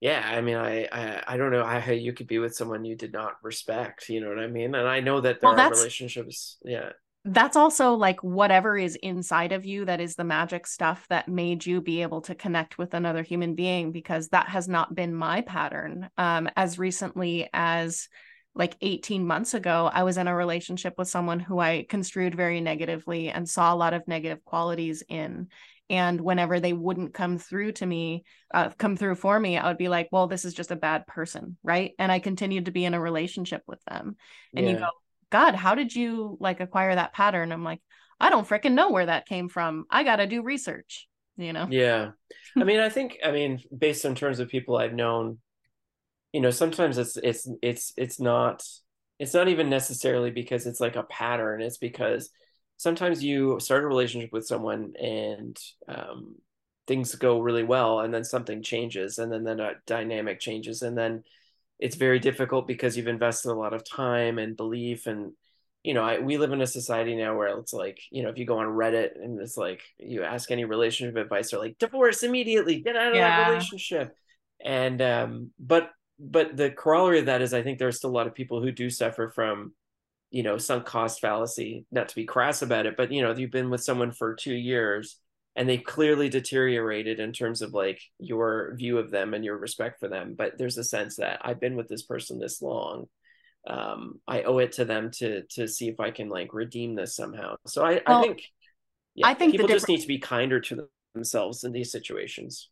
yeah 0.00 0.22
i 0.24 0.40
mean 0.40 0.56
i 0.56 0.88
i, 0.90 1.22
I 1.26 1.36
don't 1.36 1.52
know 1.52 1.64
how 1.64 1.92
you 1.92 2.12
could 2.12 2.26
be 2.26 2.38
with 2.38 2.54
someone 2.54 2.84
you 2.84 2.96
did 2.96 3.12
not 3.12 3.34
respect 3.42 4.08
you 4.08 4.20
know 4.20 4.28
what 4.28 4.38
i 4.38 4.46
mean? 4.46 4.74
And 4.74 4.88
i 4.88 5.00
know 5.00 5.20
that 5.20 5.40
there 5.40 5.50
well, 5.50 5.60
are 5.60 5.70
relationships 5.70 6.56
yeah 6.64 6.92
that's 7.24 7.56
also 7.56 7.94
like 7.94 8.22
whatever 8.22 8.76
is 8.76 8.96
inside 8.96 9.52
of 9.52 9.64
you 9.64 9.84
that 9.84 10.00
is 10.00 10.16
the 10.16 10.24
magic 10.24 10.66
stuff 10.66 11.06
that 11.08 11.28
made 11.28 11.64
you 11.64 11.80
be 11.80 12.02
able 12.02 12.20
to 12.22 12.34
connect 12.34 12.78
with 12.78 12.94
another 12.94 13.22
human 13.22 13.54
being 13.54 13.92
because 13.92 14.28
that 14.28 14.48
has 14.48 14.68
not 14.68 14.94
been 14.94 15.14
my 15.14 15.40
pattern. 15.42 16.10
Um 16.18 16.48
as 16.56 16.78
recently 16.78 17.48
as 17.52 18.08
like 18.54 18.76
18 18.82 19.26
months 19.26 19.54
ago 19.54 19.90
i 19.90 20.02
was 20.02 20.18
in 20.18 20.28
a 20.28 20.36
relationship 20.36 20.92
with 20.98 21.08
someone 21.08 21.40
who 21.40 21.58
i 21.58 21.86
construed 21.88 22.34
very 22.34 22.60
negatively 22.60 23.30
and 23.30 23.48
saw 23.48 23.72
a 23.72 23.76
lot 23.76 23.94
of 23.94 24.06
negative 24.08 24.44
qualities 24.44 25.02
in. 25.08 25.48
And 25.90 26.20
whenever 26.22 26.58
they 26.58 26.72
wouldn't 26.72 27.12
come 27.12 27.38
through 27.38 27.72
to 27.72 27.86
me 27.86 28.24
uh, 28.52 28.70
come 28.78 28.96
through 28.96 29.14
for 29.14 29.38
me 29.38 29.58
i 29.58 29.68
would 29.68 29.78
be 29.78 29.88
like 29.88 30.08
well 30.10 30.26
this 30.26 30.44
is 30.44 30.54
just 30.54 30.72
a 30.72 30.76
bad 30.76 31.06
person 31.06 31.56
right? 31.62 31.92
And 32.00 32.10
i 32.10 32.18
continued 32.18 32.64
to 32.64 32.72
be 32.72 32.84
in 32.84 32.94
a 32.94 33.00
relationship 33.00 33.62
with 33.68 33.82
them. 33.84 34.16
And 34.56 34.66
yeah. 34.66 34.72
you 34.72 34.78
go 34.78 34.88
God, 35.32 35.54
how 35.54 35.74
did 35.74 35.96
you 35.96 36.36
like 36.40 36.60
acquire 36.60 36.94
that 36.94 37.14
pattern? 37.14 37.52
I'm 37.52 37.64
like, 37.64 37.80
I 38.20 38.28
don't 38.28 38.46
freaking 38.46 38.74
know 38.74 38.90
where 38.90 39.06
that 39.06 39.26
came 39.26 39.48
from. 39.48 39.86
I 39.90 40.04
got 40.04 40.16
to 40.16 40.26
do 40.26 40.42
research, 40.42 41.08
you 41.38 41.54
know? 41.54 41.66
Yeah. 41.70 42.10
I 42.56 42.64
mean, 42.64 42.78
I 42.78 42.90
think, 42.90 43.18
I 43.24 43.32
mean, 43.32 43.60
based 43.76 44.04
on 44.04 44.14
terms 44.14 44.40
of 44.40 44.48
people 44.48 44.76
I've 44.76 44.92
known, 44.92 45.38
you 46.34 46.42
know, 46.42 46.50
sometimes 46.50 46.98
it's, 46.98 47.16
it's, 47.16 47.48
it's, 47.62 47.94
it's 47.96 48.20
not, 48.20 48.62
it's 49.18 49.32
not 49.32 49.48
even 49.48 49.70
necessarily 49.70 50.30
because 50.30 50.66
it's 50.66 50.80
like 50.80 50.96
a 50.96 51.02
pattern. 51.02 51.62
It's 51.62 51.78
because 51.78 52.28
sometimes 52.76 53.24
you 53.24 53.58
start 53.58 53.84
a 53.84 53.88
relationship 53.88 54.30
with 54.32 54.46
someone 54.46 54.92
and, 55.00 55.58
um, 55.88 56.36
things 56.86 57.14
go 57.14 57.40
really 57.40 57.62
well 57.62 58.00
and 58.00 58.12
then 58.12 58.24
something 58.24 58.62
changes 58.62 59.18
and 59.18 59.32
then 59.32 59.44
the 59.44 59.72
dynamic 59.86 60.40
changes 60.40 60.82
and 60.82 60.98
then 60.98 61.22
it's 61.82 61.96
very 61.96 62.20
difficult 62.20 62.68
because 62.68 62.96
you've 62.96 63.08
invested 63.08 63.50
a 63.50 63.54
lot 63.54 63.74
of 63.74 63.84
time 63.84 64.38
and 64.38 64.56
belief 64.56 65.08
and 65.08 65.32
you 65.82 65.94
know 65.94 66.02
I, 66.02 66.20
we 66.20 66.38
live 66.38 66.52
in 66.52 66.62
a 66.62 66.66
society 66.66 67.16
now 67.16 67.36
where 67.36 67.58
it's 67.58 67.72
like 67.72 67.98
you 68.12 68.22
know 68.22 68.28
if 68.28 68.38
you 68.38 68.46
go 68.46 68.58
on 68.58 68.68
reddit 68.68 69.20
and 69.20 69.40
it's 69.40 69.56
like 69.56 69.82
you 69.98 70.22
ask 70.22 70.52
any 70.52 70.64
relationship 70.64 71.16
advice 71.16 71.50
they're 71.50 71.58
like 71.58 71.78
divorce 71.78 72.22
immediately 72.22 72.80
get 72.80 72.94
out 72.94 73.10
of 73.10 73.16
yeah. 73.16 73.36
that 73.36 73.48
relationship 73.50 74.14
and 74.64 75.02
um 75.02 75.50
but 75.58 75.90
but 76.20 76.56
the 76.56 76.70
corollary 76.70 77.18
of 77.18 77.26
that 77.26 77.42
is 77.42 77.52
i 77.52 77.62
think 77.62 77.80
there's 77.80 77.96
still 77.96 78.10
a 78.10 78.12
lot 78.12 78.28
of 78.28 78.34
people 78.34 78.62
who 78.62 78.70
do 78.70 78.88
suffer 78.88 79.28
from 79.28 79.72
you 80.30 80.44
know 80.44 80.58
sunk 80.58 80.84
cost 80.84 81.20
fallacy 81.20 81.84
not 81.90 82.08
to 82.08 82.14
be 82.14 82.24
crass 82.24 82.62
about 82.62 82.86
it 82.86 82.96
but 82.96 83.10
you 83.10 83.22
know 83.22 83.34
you've 83.34 83.50
been 83.50 83.70
with 83.70 83.82
someone 83.82 84.12
for 84.12 84.36
two 84.36 84.54
years 84.54 85.18
and 85.54 85.68
they 85.68 85.78
clearly 85.78 86.28
deteriorated 86.28 87.20
in 87.20 87.32
terms 87.32 87.62
of 87.62 87.72
like 87.72 88.00
your 88.18 88.74
view 88.76 88.98
of 88.98 89.10
them 89.10 89.34
and 89.34 89.44
your 89.44 89.56
respect 89.56 90.00
for 90.00 90.08
them 90.08 90.34
but 90.36 90.56
there's 90.58 90.78
a 90.78 90.84
sense 90.84 91.16
that 91.16 91.40
i've 91.42 91.60
been 91.60 91.76
with 91.76 91.88
this 91.88 92.02
person 92.02 92.38
this 92.38 92.62
long 92.62 93.06
um, 93.68 94.20
i 94.26 94.42
owe 94.42 94.58
it 94.58 94.72
to 94.72 94.84
them 94.84 95.10
to 95.10 95.42
to 95.50 95.68
see 95.68 95.88
if 95.88 96.00
i 96.00 96.10
can 96.10 96.28
like 96.28 96.52
redeem 96.52 96.94
this 96.94 97.14
somehow. 97.14 97.54
So 97.66 97.84
i 97.84 98.00
well, 98.06 98.18
i 98.18 98.22
think 98.22 98.42
yeah, 99.14 99.28
i 99.28 99.34
think 99.34 99.52
people 99.52 99.68
just 99.68 99.88
need 99.88 100.00
to 100.00 100.08
be 100.08 100.18
kinder 100.18 100.60
to 100.60 100.88
themselves 101.14 101.62
in 101.64 101.72
these 101.72 101.92
situations. 101.92 102.70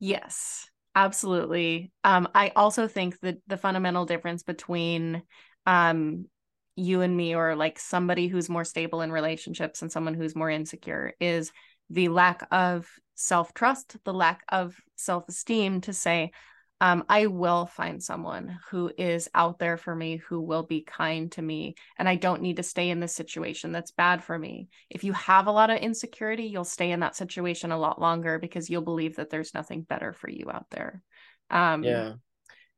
Yes 0.00 0.68
absolutely. 0.96 1.92
Um, 2.02 2.28
i 2.34 2.50
also 2.56 2.88
think 2.88 3.20
that 3.20 3.38
the 3.46 3.56
fundamental 3.56 4.06
difference 4.06 4.42
between 4.42 5.22
um, 5.66 6.26
you 6.74 7.02
and 7.02 7.16
me 7.16 7.34
or 7.34 7.54
like 7.54 7.78
somebody 7.78 8.26
who's 8.26 8.48
more 8.48 8.64
stable 8.64 9.02
in 9.02 9.12
relationships 9.12 9.82
and 9.82 9.92
someone 9.92 10.14
who's 10.14 10.34
more 10.34 10.50
insecure 10.50 11.12
is 11.20 11.52
the 11.90 12.08
lack 12.08 12.46
of 12.50 12.88
self 13.14 13.54
trust, 13.54 13.96
the 14.04 14.14
lack 14.14 14.42
of 14.48 14.76
self 14.96 15.28
esteem 15.28 15.80
to 15.82 15.92
say, 15.92 16.32
um, 16.80 17.04
I 17.08 17.26
will 17.26 17.66
find 17.66 18.00
someone 18.00 18.58
who 18.70 18.92
is 18.96 19.28
out 19.34 19.58
there 19.58 19.76
for 19.76 19.94
me, 19.94 20.16
who 20.16 20.40
will 20.40 20.62
be 20.62 20.82
kind 20.82 21.30
to 21.32 21.42
me, 21.42 21.74
and 21.98 22.08
I 22.08 22.14
don't 22.14 22.42
need 22.42 22.56
to 22.56 22.62
stay 22.62 22.90
in 22.90 23.00
this 23.00 23.16
situation 23.16 23.72
that's 23.72 23.90
bad 23.90 24.22
for 24.22 24.38
me. 24.38 24.68
If 24.88 25.02
you 25.02 25.12
have 25.14 25.48
a 25.48 25.52
lot 25.52 25.70
of 25.70 25.78
insecurity, 25.78 26.44
you'll 26.44 26.64
stay 26.64 26.92
in 26.92 27.00
that 27.00 27.16
situation 27.16 27.72
a 27.72 27.78
lot 27.78 28.00
longer 28.00 28.38
because 28.38 28.70
you'll 28.70 28.82
believe 28.82 29.16
that 29.16 29.28
there's 29.28 29.54
nothing 29.54 29.82
better 29.82 30.12
for 30.12 30.30
you 30.30 30.50
out 30.52 30.66
there. 30.70 31.02
Um, 31.50 31.82
yeah. 31.82 32.12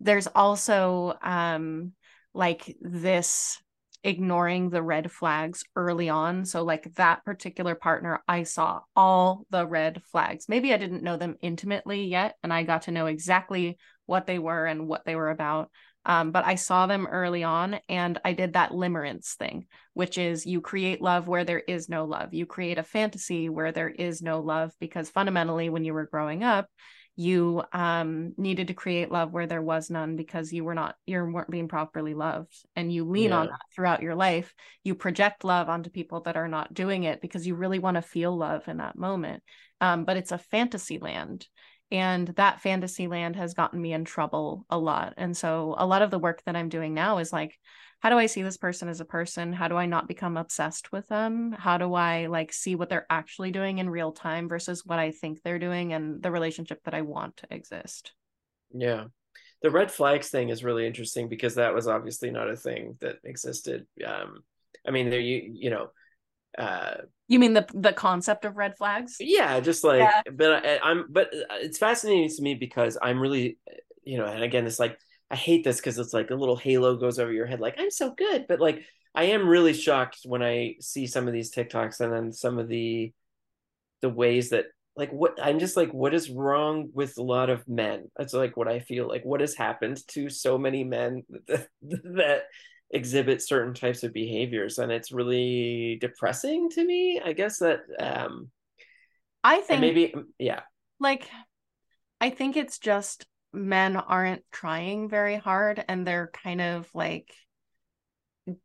There's 0.01 0.29
also 0.29 1.19
um, 1.23 1.93
like 2.33 2.75
this 2.81 3.61
ignoring 4.03 4.71
the 4.71 4.83
red 4.83 5.11
flags 5.11 5.65
early 5.77 6.09
on. 6.09 6.45
So, 6.45 6.63
like 6.63 6.95
that 6.95 7.25
particular 7.25 7.75
partner, 7.75 8.23
I 8.27 8.45
saw 8.45 8.81
all 8.97 9.45
the 9.51 9.67
red 9.67 10.03
flags. 10.11 10.49
Maybe 10.49 10.73
I 10.73 10.79
didn't 10.79 11.03
know 11.03 11.17
them 11.17 11.37
intimately 11.43 12.05
yet, 12.05 12.37
and 12.43 12.53
I 12.53 12.63
got 12.63 12.83
to 12.83 12.93
know 12.93 13.07
exactly 13.07 13.79
what 14.07 14.27
they 14.27 14.39
were 14.39 14.67
and 14.67 14.89
what 14.89 15.05
they 15.05 15.17
were 15.17 15.31
about. 15.31 15.71
Um, 16.07 16.33
but 16.33 16.47
I 16.47 16.55
saw 16.55 16.87
them 16.87 17.07
early 17.07 17.45
on, 17.45 17.79
and 17.89 18.19
I 18.25 18.33
did 18.33 18.55
that 18.55 18.71
limerence 18.71 19.35
thing, 19.35 19.67
which 19.93 20.17
is 20.17 20.47
you 20.47 20.63
create 20.63 21.03
love 21.03 21.29
where 21.29 21.45
there 21.45 21.61
is 21.61 21.91
no 21.91 22.07
love. 22.07 22.33
You 22.33 22.47
create 22.47 22.79
a 22.79 22.83
fantasy 22.83 23.51
where 23.51 23.71
there 23.71 23.91
is 23.91 24.23
no 24.23 24.41
love, 24.41 24.73
because 24.81 25.11
fundamentally, 25.11 25.69
when 25.69 25.85
you 25.85 25.93
were 25.93 26.07
growing 26.07 26.43
up, 26.43 26.69
you 27.21 27.63
um, 27.75 28.33
needed 28.39 28.69
to 28.69 28.75
create 28.75 29.13
love 29.13 29.31
where 29.31 29.47
there 29.47 29.61
was 29.61 29.91
none 29.91 30.17
because 30.17 30.55
you 30.55 30.65
were 30.65 30.75
not 30.75 30.97
you 31.07 31.23
weren't 31.23 31.51
being 31.51 31.69
properly 31.69 32.15
loved. 32.15 32.65
And 32.77 32.91
you 32.91 33.05
lean 33.05 33.29
yeah. 33.29 33.41
on 33.41 33.47
that 33.49 33.61
throughout 33.75 34.01
your 34.01 34.15
life. 34.15 34.55
You 34.85 34.95
project 34.95 35.45
love 35.45 35.69
onto 35.69 35.91
people 35.91 36.23
that 36.23 36.39
are 36.39 36.49
not 36.49 36.73
doing 36.73 37.05
it 37.05 37.21
because 37.21 37.47
you 37.47 37.57
really 37.57 37.79
want 37.79 37.97
to 37.97 38.03
feel 38.03 38.35
love 38.35 38.69
in 38.69 38.79
that 38.79 38.97
moment. 38.97 39.43
Um, 39.83 40.07
but 40.07 40.17
it's 40.17 40.33
a 40.33 40.39
fantasy 40.39 40.99
land 40.99 41.47
and 41.91 42.29
that 42.29 42.63
fantasy 42.63 43.07
land 43.07 43.37
has 43.37 43.53
gotten 43.53 43.83
me 43.83 43.93
in 43.93 44.07
trouble 44.07 44.65
a 44.71 44.79
lot. 44.79 45.13
And 45.19 45.37
so 45.37 45.75
a 45.77 45.85
lot 45.85 46.01
of 46.01 46.11
the 46.11 46.19
work 46.19 46.43
that 46.47 46.57
i'm 46.57 46.71
doing 46.71 46.95
now 46.95 47.19
is 47.19 47.35
like 47.35 47.59
how 48.01 48.09
do 48.09 48.19
I 48.19 48.27
see 48.27 48.43
this 48.43 48.57
person 48.57 48.89
as 48.89 49.01
a 49.01 49.05
person? 49.05 49.53
How 49.53 49.69
do 49.69 49.77
I 49.77 49.85
not 49.85 50.09
become 50.09 50.39
obsessed 50.39 50.91
with 50.91 51.07
them? 51.09 51.53
How 51.53 51.77
do 51.77 51.95
I 51.95 52.27
like 52.27 52.53
see 52.53 52.75
what 52.75 52.89
they're 52.89 53.07
actually 53.11 53.51
doing 53.51 53.79
in 53.79 53.91
real 53.91 54.13
time 54.13 54.49
versus 54.49 54.85
what 54.87 54.99
I 54.99 55.11
think 55.11 55.43
they're 55.43 55.59
doing 55.59 55.93
and 55.93 56.23
the 56.23 56.31
relationship 56.31 56.83
that 56.85 56.95
I 56.95 57.03
want 57.03 57.37
to 57.39 57.47
exist? 57.51 58.13
Yeah. 58.73 59.05
The 59.63 59.71
red 59.71 59.91
flags 59.91 60.31
thing 60.31 60.49
is 60.49 60.65
really 60.65 60.87
interesting 60.87 61.29
because 61.29 61.57
that 61.57 61.75
was 61.75 61.87
obviously 61.87 62.31
not 62.31 62.49
a 62.49 62.57
thing 62.57 62.97
that 63.03 63.17
existed. 63.23 63.87
Um, 64.05 64.45
I 64.89 64.91
mean, 64.91 65.11
there 65.11 65.21
you 65.21 65.51
you 65.53 65.69
know, 65.69 65.91
uh, 66.57 67.03
you 67.29 67.39
mean 67.39 67.53
the 67.53 67.67
the 67.75 67.93
concept 67.93 68.47
of 68.47 68.57
red 68.57 68.79
flags? 68.79 69.17
Yeah, 69.21 69.61
just 69.61 69.85
like, 69.85 70.01
yeah. 70.01 70.23
but 70.33 70.65
I, 70.65 70.79
I'm, 70.83 71.05
but 71.11 71.29
it's 71.33 71.77
fascinating 71.77 72.31
to 72.31 72.43
me 72.43 72.55
because 72.55 72.97
I'm 73.03 73.21
really, 73.21 73.59
you 74.05 74.17
know, 74.17 74.25
and 74.25 74.43
again, 74.43 74.67
it's 74.67 74.81
like 74.81 74.99
I 75.31 75.37
hate 75.37 75.65
this 75.65 75.77
because 75.77 75.99
it's 75.99 76.13
like 76.13 76.31
a 76.31 76.35
little 76.35 76.57
halo 76.57 76.97
goes 76.97 77.19
over 77.19 77.33
your 77.33 77.47
head, 77.47 77.61
like 77.61 77.77
I'm 77.79 77.91
so 77.91 78.11
good, 78.11 78.47
but 78.49 78.61
like 78.61 78.85
I 79.15 79.25
am 79.25 79.49
really 79.49 79.73
shocked 79.73 80.21
when 80.25 80.43
I 80.43 80.77
see 80.81 81.07
some 81.07 81.27
of 81.27 81.33
these 81.33 81.53
TikToks 81.53 82.01
and 82.01 82.13
then 82.13 82.33
some 82.33 82.59
of 82.59 82.69
the 82.69 83.13
the 84.01 84.09
ways 84.09 84.51
that 84.51 84.67
like 84.97 85.11
what 85.13 85.39
I'm 85.43 85.59
just 85.59 85.77
like 85.77 85.93
what 85.93 86.15
is 86.15 86.31
wrong 86.31 86.91
with 86.93 87.17
a 87.19 87.23
lot 87.23 87.51
of 87.51 87.67
men? 87.69 88.11
That's 88.17 88.35
like 88.35 88.57
what 88.57 88.69
I 88.69 88.81
feel 88.81 89.09
like 89.09 89.25
what 89.25 89.41
has 89.41 89.55
happened 89.55 90.07
to 90.09 90.29
so 90.29 90.59
many 90.59 90.85
men 90.85 91.23
that, 91.49 91.69
that 91.83 92.43
exhibit 92.91 93.41
certain 93.41 93.73
types 93.73 94.03
of 94.03 94.13
behaviors 94.13 94.79
and 94.79 94.91
it's 94.91 95.13
really 95.13 95.97
depressing 96.01 96.71
to 96.71 96.85
me. 96.85 97.21
I 97.25 97.33
guess 97.33 97.59
that 97.59 97.81
um 97.99 98.51
I 99.43 99.61
think 99.61 99.81
maybe 99.81 100.15
yeah. 100.39 100.61
Like 100.99 101.29
I 102.21 102.31
think 102.31 102.57
it's 102.57 102.79
just 102.79 103.27
men 103.53 103.97
aren't 103.97 104.45
trying 104.53 105.09
very 105.09 105.37
hard 105.37 105.85
and 105.89 106.07
they're 106.07 106.31
kind 106.33 106.61
of 106.61 106.89
like 106.95 107.33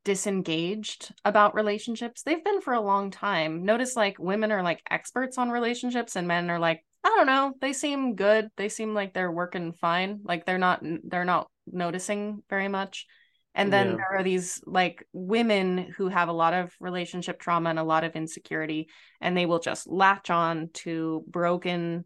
disengaged 0.03 1.13
about 1.23 1.55
relationships. 1.55 2.23
They've 2.23 2.43
been 2.43 2.61
for 2.61 2.73
a 2.73 2.81
long 2.81 3.11
time. 3.11 3.65
Notice 3.65 3.95
like 3.95 4.17
women 4.19 4.51
are 4.51 4.63
like 4.63 4.81
experts 4.89 5.37
on 5.37 5.49
relationships 5.49 6.15
and 6.15 6.27
men 6.27 6.49
are 6.49 6.59
like, 6.59 6.83
I 7.03 7.09
don't 7.09 7.27
know, 7.27 7.53
they 7.61 7.73
seem 7.73 8.15
good. 8.15 8.49
They 8.57 8.69
seem 8.69 8.93
like 8.93 9.13
they're 9.13 9.31
working 9.31 9.73
fine. 9.73 10.21
Like 10.23 10.45
they're 10.45 10.57
not 10.57 10.83
they're 11.03 11.25
not 11.25 11.47
noticing 11.67 12.43
very 12.49 12.67
much. 12.67 13.05
And 13.53 13.71
then 13.71 13.91
yeah. 13.91 13.95
there 13.95 14.19
are 14.19 14.23
these 14.23 14.61
like 14.65 15.07
women 15.13 15.93
who 15.95 16.09
have 16.09 16.27
a 16.27 16.33
lot 16.33 16.53
of 16.53 16.73
relationship 16.79 17.39
trauma 17.39 17.69
and 17.69 17.79
a 17.79 17.83
lot 17.83 18.03
of 18.03 18.15
insecurity 18.15 18.89
and 19.21 19.37
they 19.37 19.45
will 19.45 19.59
just 19.59 19.87
latch 19.87 20.29
on 20.29 20.69
to 20.73 21.23
broken 21.27 22.05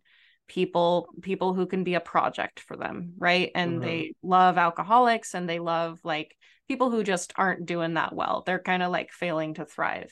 people 0.50 1.08
people 1.22 1.54
who 1.54 1.66
can 1.66 1.86
be 1.86 1.94
a 1.94 2.02
project 2.02 2.60
for 2.60 2.76
them 2.76 3.14
right? 3.18 3.52
And 3.56 3.74
mm-hmm. 3.74 3.82
they 3.82 4.14
love 4.22 4.58
alcoholics 4.58 5.34
and 5.34 5.48
they 5.48 5.60
love 5.60 6.00
like 6.04 6.36
people 6.68 6.90
who 6.90 7.04
just 7.04 7.32
aren't 7.38 7.66
doing 7.66 7.94
that 7.94 8.14
well. 8.14 8.44
They're 8.46 8.60
kind 8.60 8.84
of 8.84 8.92
like 8.92 9.12
failing 9.12 9.54
to 9.54 9.66
thrive. 9.66 10.12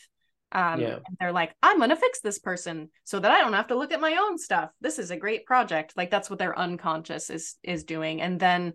Um 0.54 0.80
yeah. 0.80 1.00
they're 1.20 1.34
like 1.34 1.54
i'm 1.62 1.78
gonna 1.78 1.98
fix 1.98 2.22
this 2.22 2.40
person 2.40 2.90
so 3.04 3.20
that 3.20 3.32
i 3.32 3.42
don't 3.42 3.52
have 3.52 3.68
to 3.68 3.76
look 3.76 3.92
at 3.92 4.00
my 4.00 4.16
own 4.22 4.38
stuff. 4.38 4.70
This 4.80 4.98
is 4.98 5.12
a 5.12 5.18
great 5.18 5.46
project. 5.46 5.94
Like 5.98 6.10
that's 6.10 6.30
what 6.30 6.40
their 6.40 6.58
unconscious 6.58 7.30
is 7.30 7.56
is 7.64 7.84
doing. 7.84 8.22
And 8.22 8.40
then 8.40 8.74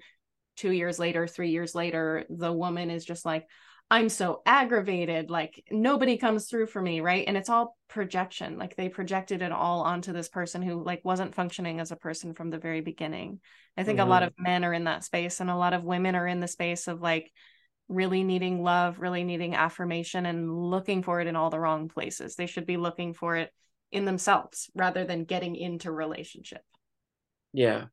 two 0.56 0.70
years 0.70 0.98
later 0.98 1.26
three 1.26 1.48
years 1.48 1.74
later 1.74 2.26
the 2.28 2.52
woman 2.52 2.90
is 2.90 3.06
just 3.06 3.24
like 3.24 3.46
I'm 3.92 4.08
so 4.08 4.40
aggravated, 4.46 5.28
like 5.28 5.62
nobody 5.70 6.16
comes 6.16 6.48
through 6.48 6.68
for 6.68 6.80
me, 6.80 7.00
right? 7.00 7.26
And 7.28 7.36
it's 7.36 7.50
all 7.50 7.76
projection. 7.90 8.56
Like 8.56 8.74
they 8.74 8.88
projected 8.88 9.42
it 9.42 9.52
all 9.52 9.82
onto 9.82 10.14
this 10.14 10.30
person 10.30 10.62
who 10.62 10.82
like 10.82 11.04
wasn't 11.04 11.34
functioning 11.34 11.78
as 11.78 11.92
a 11.92 11.96
person 11.96 12.32
from 12.32 12.48
the 12.48 12.56
very 12.56 12.80
beginning. 12.80 13.40
I 13.76 13.82
think 13.82 13.98
mm-hmm. 13.98 14.08
a 14.08 14.10
lot 14.10 14.22
mm-hmm. 14.22 14.40
of 14.40 14.44
men 14.46 14.64
are 14.64 14.72
in 14.72 14.84
that 14.84 15.04
space 15.04 15.40
and 15.40 15.50
a 15.50 15.56
lot 15.56 15.74
of 15.74 15.84
women 15.84 16.14
are 16.14 16.26
in 16.26 16.40
the 16.40 16.48
space 16.48 16.88
of 16.88 17.02
like 17.02 17.30
really 17.86 18.24
needing 18.24 18.62
love, 18.62 18.98
really 18.98 19.24
needing 19.24 19.54
affirmation 19.54 20.24
and 20.24 20.50
looking 20.50 21.02
for 21.02 21.20
it 21.20 21.26
in 21.26 21.36
all 21.36 21.50
the 21.50 21.60
wrong 21.60 21.90
places. 21.90 22.34
They 22.34 22.46
should 22.46 22.64
be 22.64 22.78
looking 22.78 23.12
for 23.12 23.36
it 23.36 23.50
in 23.90 24.06
themselves 24.06 24.70
rather 24.74 25.04
than 25.04 25.24
getting 25.24 25.54
into 25.54 25.92
relationship. 25.92 26.62
Yeah. 27.52 27.84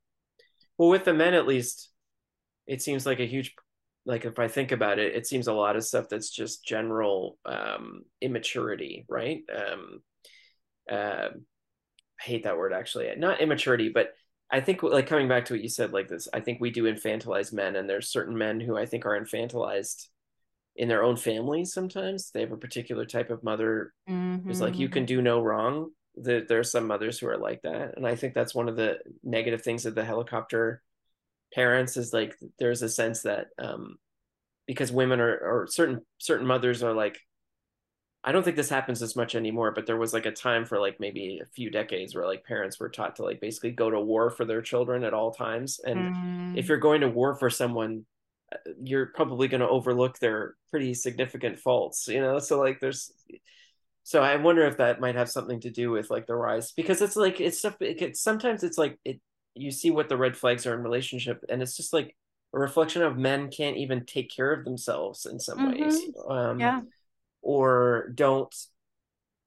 Well, 0.77 0.87
with 0.87 1.03
the 1.03 1.13
men 1.13 1.33
at 1.33 1.45
least, 1.45 1.89
it 2.67 2.81
seems 2.81 3.05
like 3.05 3.19
a 3.19 3.27
huge 3.27 3.53
like 4.09 4.25
if 4.25 4.39
I 4.39 4.47
think 4.47 4.71
about 4.71 4.97
it, 4.97 5.15
it 5.15 5.27
seems 5.27 5.47
a 5.47 5.53
lot 5.53 5.75
of 5.75 5.85
stuff 5.85 6.09
that's 6.09 6.31
just 6.31 6.65
general 6.65 7.37
um, 7.45 8.01
immaturity, 8.21 9.05
right? 9.07 9.43
Um, 9.55 10.01
uh, 10.91 11.29
I 11.29 12.23
hate 12.23 12.43
that 12.43 12.57
word 12.57 12.73
actually, 12.73 13.13
not 13.17 13.39
immaturity, 13.39 13.89
but 13.89 14.09
I 14.51 14.61
think 14.61 14.81
like 14.81 15.05
coming 15.05 15.27
back 15.27 15.45
to 15.45 15.53
what 15.53 15.61
you 15.61 15.69
said, 15.69 15.93
like 15.93 16.07
this, 16.07 16.27
I 16.33 16.39
think 16.39 16.59
we 16.59 16.71
do 16.71 16.91
infantilize 16.91 17.53
men, 17.53 17.75
and 17.75 17.87
there's 17.87 18.11
certain 18.11 18.35
men 18.35 18.59
who 18.59 18.75
I 18.75 18.87
think 18.87 19.05
are 19.05 19.19
infantilized 19.19 20.07
in 20.75 20.87
their 20.87 21.03
own 21.03 21.15
families. 21.15 21.71
Sometimes 21.71 22.31
they 22.31 22.39
have 22.39 22.51
a 22.51 22.57
particular 22.57 23.05
type 23.05 23.29
of 23.29 23.43
mother 23.43 23.93
mm-hmm. 24.09 24.47
who's 24.47 24.59
like, 24.59 24.79
you 24.79 24.89
can 24.89 25.05
do 25.05 25.21
no 25.21 25.39
wrong. 25.39 25.91
There, 26.15 26.41
there 26.41 26.59
are 26.59 26.63
some 26.63 26.87
mothers 26.87 27.19
who 27.19 27.27
are 27.27 27.37
like 27.37 27.61
that, 27.61 27.95
and 27.95 28.07
I 28.07 28.15
think 28.15 28.33
that's 28.33 28.55
one 28.55 28.69
of 28.69 28.75
the 28.75 28.97
negative 29.23 29.61
things 29.61 29.85
of 29.85 29.93
the 29.93 30.03
helicopter 30.03 30.81
parents 31.53 31.97
is 31.97 32.13
like 32.13 32.35
there's 32.59 32.81
a 32.81 32.89
sense 32.89 33.23
that 33.23 33.47
um 33.57 33.97
because 34.67 34.91
women 34.91 35.19
are 35.19 35.37
or 35.37 35.67
certain 35.67 36.01
certain 36.19 36.45
mothers 36.45 36.83
are 36.83 36.93
like 36.93 37.19
I 38.23 38.33
don't 38.33 38.43
think 38.43 38.57
this 38.57 38.69
happens 38.69 39.01
as 39.01 39.15
much 39.15 39.33
anymore, 39.33 39.71
but 39.71 39.85
there 39.85 39.97
was 39.97 40.13
like 40.13 40.25
a 40.25 40.31
time 40.31 40.65
for 40.65 40.79
like 40.79 40.99
maybe 40.99 41.39
a 41.41 41.47
few 41.55 41.71
decades 41.71 42.13
where 42.13 42.25
like 42.25 42.43
parents 42.43 42.79
were 42.79 42.89
taught 42.89 43.15
to 43.15 43.23
like 43.23 43.39
basically 43.39 43.71
go 43.71 43.89
to 43.89 43.99
war 43.99 44.29
for 44.29 44.43
their 44.43 44.61
children 44.61 45.05
at 45.05 45.13
all 45.13 45.31
times. 45.31 45.79
And 45.85 46.15
mm. 46.15 46.57
if 46.57 46.67
you're 46.67 46.79
going 46.79 47.01
to 47.01 47.07
war 47.07 47.35
for 47.35 47.49
someone, 47.49 48.05
uh, 48.51 48.57
you're 48.83 49.05
probably 49.15 49.47
going 49.47 49.61
to 49.61 49.69
overlook 49.69 50.19
their 50.19 50.55
pretty 50.69 50.93
significant 50.93 51.59
faults, 51.59 52.09
you 52.09 52.19
know? 52.19 52.39
So 52.39 52.59
like 52.59 52.81
there's, 52.81 53.09
so 54.03 54.21
I 54.21 54.35
wonder 54.35 54.65
if 54.65 54.77
that 54.77 54.99
might 54.99 55.15
have 55.15 55.29
something 55.29 55.61
to 55.61 55.69
do 55.69 55.89
with 55.89 56.09
like 56.09 56.27
the 56.27 56.35
rise 56.35 56.73
because 56.73 57.01
it's 57.01 57.15
like, 57.15 57.39
it's 57.39 57.59
stuff, 57.59 57.77
it, 57.79 58.01
it, 58.01 58.17
sometimes 58.17 58.63
it's 58.63 58.77
like, 58.77 58.99
it, 59.05 59.21
you 59.59 59.71
see 59.71 59.91
what 59.91 60.09
the 60.09 60.17
red 60.17 60.37
flags 60.37 60.65
are 60.65 60.73
in 60.73 60.81
relationship 60.81 61.43
and 61.49 61.61
it's 61.61 61.75
just 61.75 61.93
like 61.93 62.15
a 62.53 62.59
reflection 62.59 63.01
of 63.01 63.17
men 63.17 63.49
can't 63.49 63.77
even 63.77 64.05
take 64.05 64.31
care 64.31 64.51
of 64.51 64.65
themselves 64.65 65.25
in 65.25 65.39
some 65.39 65.59
mm-hmm. 65.59 65.83
ways 65.83 66.01
um, 66.27 66.59
yeah. 66.59 66.81
or 67.41 68.11
don't 68.15 68.55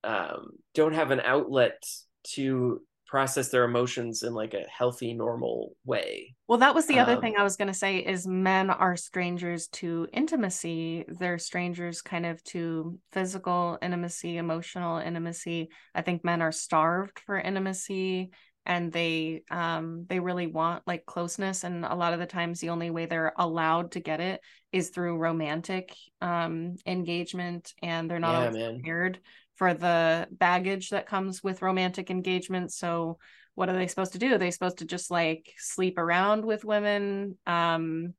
um, 0.04 0.52
don't 0.74 0.94
have 0.94 1.10
an 1.10 1.20
outlet 1.20 1.82
to 2.24 2.82
process 3.06 3.50
their 3.50 3.64
emotions 3.64 4.22
in 4.22 4.32
like 4.32 4.54
a 4.54 4.64
healthy 4.70 5.12
normal 5.12 5.76
way 5.84 6.34
well 6.48 6.56
that 6.56 6.74
was 6.74 6.86
the 6.86 6.98
other 6.98 7.16
um, 7.16 7.20
thing 7.20 7.34
i 7.36 7.42
was 7.42 7.56
going 7.56 7.68
to 7.68 7.74
say 7.74 7.98
is 7.98 8.26
men 8.26 8.70
are 8.70 8.96
strangers 8.96 9.66
to 9.68 10.08
intimacy 10.14 11.04
they're 11.08 11.38
strangers 11.38 12.00
kind 12.00 12.24
of 12.24 12.42
to 12.42 12.98
physical 13.12 13.76
intimacy 13.82 14.38
emotional 14.38 14.96
intimacy 14.96 15.68
i 15.94 16.00
think 16.00 16.24
men 16.24 16.40
are 16.40 16.52
starved 16.52 17.20
for 17.26 17.38
intimacy 17.38 18.30
and 18.64 18.92
they 18.92 19.42
um 19.50 20.06
they 20.08 20.20
really 20.20 20.46
want 20.46 20.82
like 20.86 21.04
closeness 21.06 21.64
and 21.64 21.84
a 21.84 21.94
lot 21.94 22.12
of 22.12 22.20
the 22.20 22.26
times 22.26 22.60
the 22.60 22.68
only 22.70 22.90
way 22.90 23.06
they're 23.06 23.32
allowed 23.36 23.92
to 23.92 24.00
get 24.00 24.20
it 24.20 24.40
is 24.72 24.90
through 24.90 25.16
romantic 25.16 25.94
um 26.20 26.76
engagement 26.86 27.72
and 27.82 28.10
they're 28.10 28.18
not 28.18 28.52
yeah, 28.54 28.70
prepared 28.80 29.18
for 29.56 29.74
the 29.74 30.26
baggage 30.30 30.90
that 30.90 31.06
comes 31.06 31.42
with 31.42 31.62
romantic 31.62 32.10
engagement. 32.10 32.72
So 32.72 33.18
what 33.54 33.68
are 33.68 33.74
they 33.74 33.86
supposed 33.86 34.12
to 34.14 34.18
do? 34.18 34.34
Are 34.34 34.38
they 34.38 34.50
supposed 34.50 34.78
to 34.78 34.86
just 34.86 35.10
like 35.10 35.52
sleep 35.58 35.98
around 35.98 36.44
with 36.44 36.64
women? 36.64 37.38
Um 37.46 38.14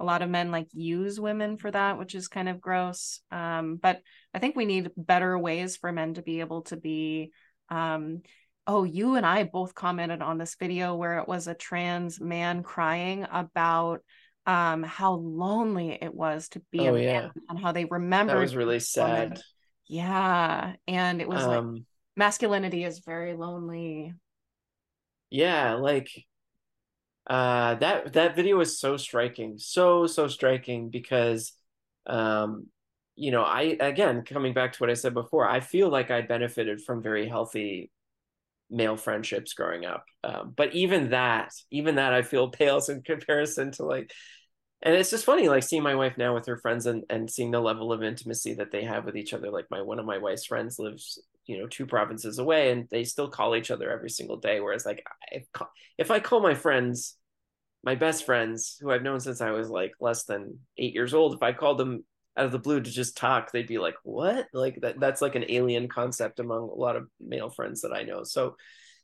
a 0.00 0.04
lot 0.04 0.22
of 0.22 0.30
men 0.30 0.52
like 0.52 0.68
use 0.72 1.18
women 1.20 1.56
for 1.56 1.70
that 1.70 1.98
which 1.98 2.14
is 2.14 2.28
kind 2.28 2.48
of 2.48 2.60
gross. 2.60 3.20
Um 3.30 3.76
but 3.76 4.00
i 4.32 4.38
think 4.38 4.56
we 4.56 4.64
need 4.64 4.90
better 4.96 5.38
ways 5.38 5.76
for 5.76 5.92
men 5.92 6.14
to 6.14 6.22
be 6.22 6.40
able 6.40 6.62
to 6.62 6.76
be 6.76 7.32
um 7.68 8.22
oh 8.68 8.84
you 8.84 9.16
and 9.16 9.26
i 9.26 9.42
both 9.42 9.74
commented 9.74 10.22
on 10.22 10.38
this 10.38 10.54
video 10.54 10.94
where 10.94 11.18
it 11.18 11.26
was 11.26 11.48
a 11.48 11.54
trans 11.54 12.20
man 12.20 12.62
crying 12.62 13.26
about 13.32 14.02
um 14.46 14.82
how 14.84 15.14
lonely 15.14 15.98
it 16.00 16.14
was 16.14 16.48
to 16.50 16.60
be 16.70 16.88
oh, 16.88 16.94
a 16.94 17.02
yeah. 17.02 17.20
man 17.20 17.30
and 17.48 17.58
how 17.58 17.72
they 17.72 17.86
remember 17.86 18.34
that 18.34 18.40
was 18.40 18.54
really 18.54 18.78
sad 18.78 19.30
woman. 19.30 19.42
yeah 19.88 20.74
and 20.86 21.20
it 21.20 21.28
was 21.28 21.42
um, 21.42 21.74
like 21.74 21.82
masculinity 22.14 22.84
is 22.84 23.00
very 23.00 23.34
lonely 23.34 24.14
yeah 25.30 25.74
like 25.74 26.10
uh 27.28 27.74
that 27.76 28.12
that 28.12 28.36
video 28.36 28.56
was 28.56 28.78
so 28.78 28.96
striking 28.96 29.58
so 29.58 30.06
so 30.06 30.28
striking 30.28 30.88
because 30.88 31.52
um 32.06 32.66
you 33.16 33.30
know 33.30 33.42
i 33.42 33.76
again 33.80 34.22
coming 34.22 34.54
back 34.54 34.72
to 34.72 34.78
what 34.78 34.88
i 34.88 34.94
said 34.94 35.12
before 35.12 35.48
i 35.48 35.60
feel 35.60 35.90
like 35.90 36.10
i 36.10 36.22
benefited 36.22 36.80
from 36.80 37.02
very 37.02 37.28
healthy 37.28 37.90
male 38.70 38.96
friendships 38.96 39.54
growing 39.54 39.84
up. 39.84 40.04
Um, 40.24 40.52
but 40.56 40.74
even 40.74 41.10
that 41.10 41.52
even 41.70 41.96
that 41.96 42.12
i 42.12 42.22
feel 42.22 42.50
pales 42.60 42.88
in 42.88 43.02
comparison 43.02 43.72
to 43.72 43.84
like 43.84 44.12
and 44.82 44.94
it's 44.94 45.10
just 45.10 45.24
funny 45.24 45.48
like 45.48 45.64
seeing 45.64 45.82
my 45.82 45.96
wife 45.96 46.16
now 46.16 46.34
with 46.34 46.46
her 46.46 46.56
friends 46.56 46.86
and, 46.86 47.02
and 47.10 47.28
seeing 47.28 47.50
the 47.50 47.60
level 47.60 47.92
of 47.92 48.02
intimacy 48.02 48.54
that 48.54 48.70
they 48.70 48.84
have 48.84 49.04
with 49.04 49.16
each 49.16 49.34
other. 49.34 49.50
Like 49.50 49.66
my 49.70 49.82
one 49.82 49.98
of 49.98 50.06
my 50.06 50.18
wife's 50.18 50.46
friends 50.46 50.78
lives 50.78 51.18
you 51.46 51.58
know 51.58 51.66
two 51.66 51.86
provinces 51.86 52.38
away 52.38 52.70
and 52.70 52.86
they 52.90 53.02
still 53.04 53.28
call 53.28 53.56
each 53.56 53.70
other 53.70 53.90
every 53.90 54.10
single 54.10 54.36
day. 54.36 54.60
Whereas 54.60 54.86
like 54.86 55.04
if, 55.32 55.46
if 55.98 56.10
i 56.10 56.20
call 56.20 56.40
my 56.40 56.54
friends 56.54 57.16
my 57.82 57.94
best 57.94 58.24
friends 58.24 58.76
who 58.80 58.90
i've 58.90 59.02
known 59.02 59.20
since 59.20 59.40
i 59.40 59.50
was 59.50 59.68
like 59.68 59.92
less 60.00 60.24
than 60.24 60.58
eight 60.78 60.94
years 60.94 61.14
old 61.14 61.34
if 61.34 61.42
i 61.42 61.52
called 61.52 61.78
them 61.78 62.04
out 62.38 62.46
of 62.46 62.52
the 62.52 62.58
blue 62.58 62.80
to 62.80 62.90
just 62.90 63.16
talk 63.16 63.52
they'd 63.52 63.66
be 63.66 63.78
like 63.78 63.96
what? 64.02 64.46
Like 64.52 64.80
that 64.82 65.00
that's 65.00 65.20
like 65.20 65.34
an 65.34 65.44
alien 65.48 65.88
concept 65.88 66.40
among 66.40 66.62
a 66.70 66.74
lot 66.74 66.96
of 66.96 67.08
male 67.20 67.50
friends 67.50 67.82
that 67.82 67.92
i 67.92 68.02
know. 68.02 68.24
So 68.24 68.56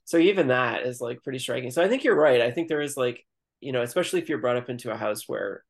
so 0.05 0.19
even 0.19 0.49
that 0.49 0.83
is 0.83 1.01
like 1.01 1.23
pretty 1.23 1.39
striking. 1.39 1.71
So 1.71 1.83
i 1.83 1.89
think 1.89 2.05
you're 2.05 2.17
right. 2.17 2.41
I 2.41 2.51
think 2.51 2.69
there 2.69 2.83
is 2.83 2.97
like 2.97 3.25
you 3.61 3.73
know 3.73 3.83
especially 3.83 4.21
if 4.21 4.29
you're 4.29 4.39
brought 4.39 4.57
up 4.57 4.71
into 4.71 4.93
a 4.93 4.97
house 4.97 5.29
where 5.29 5.65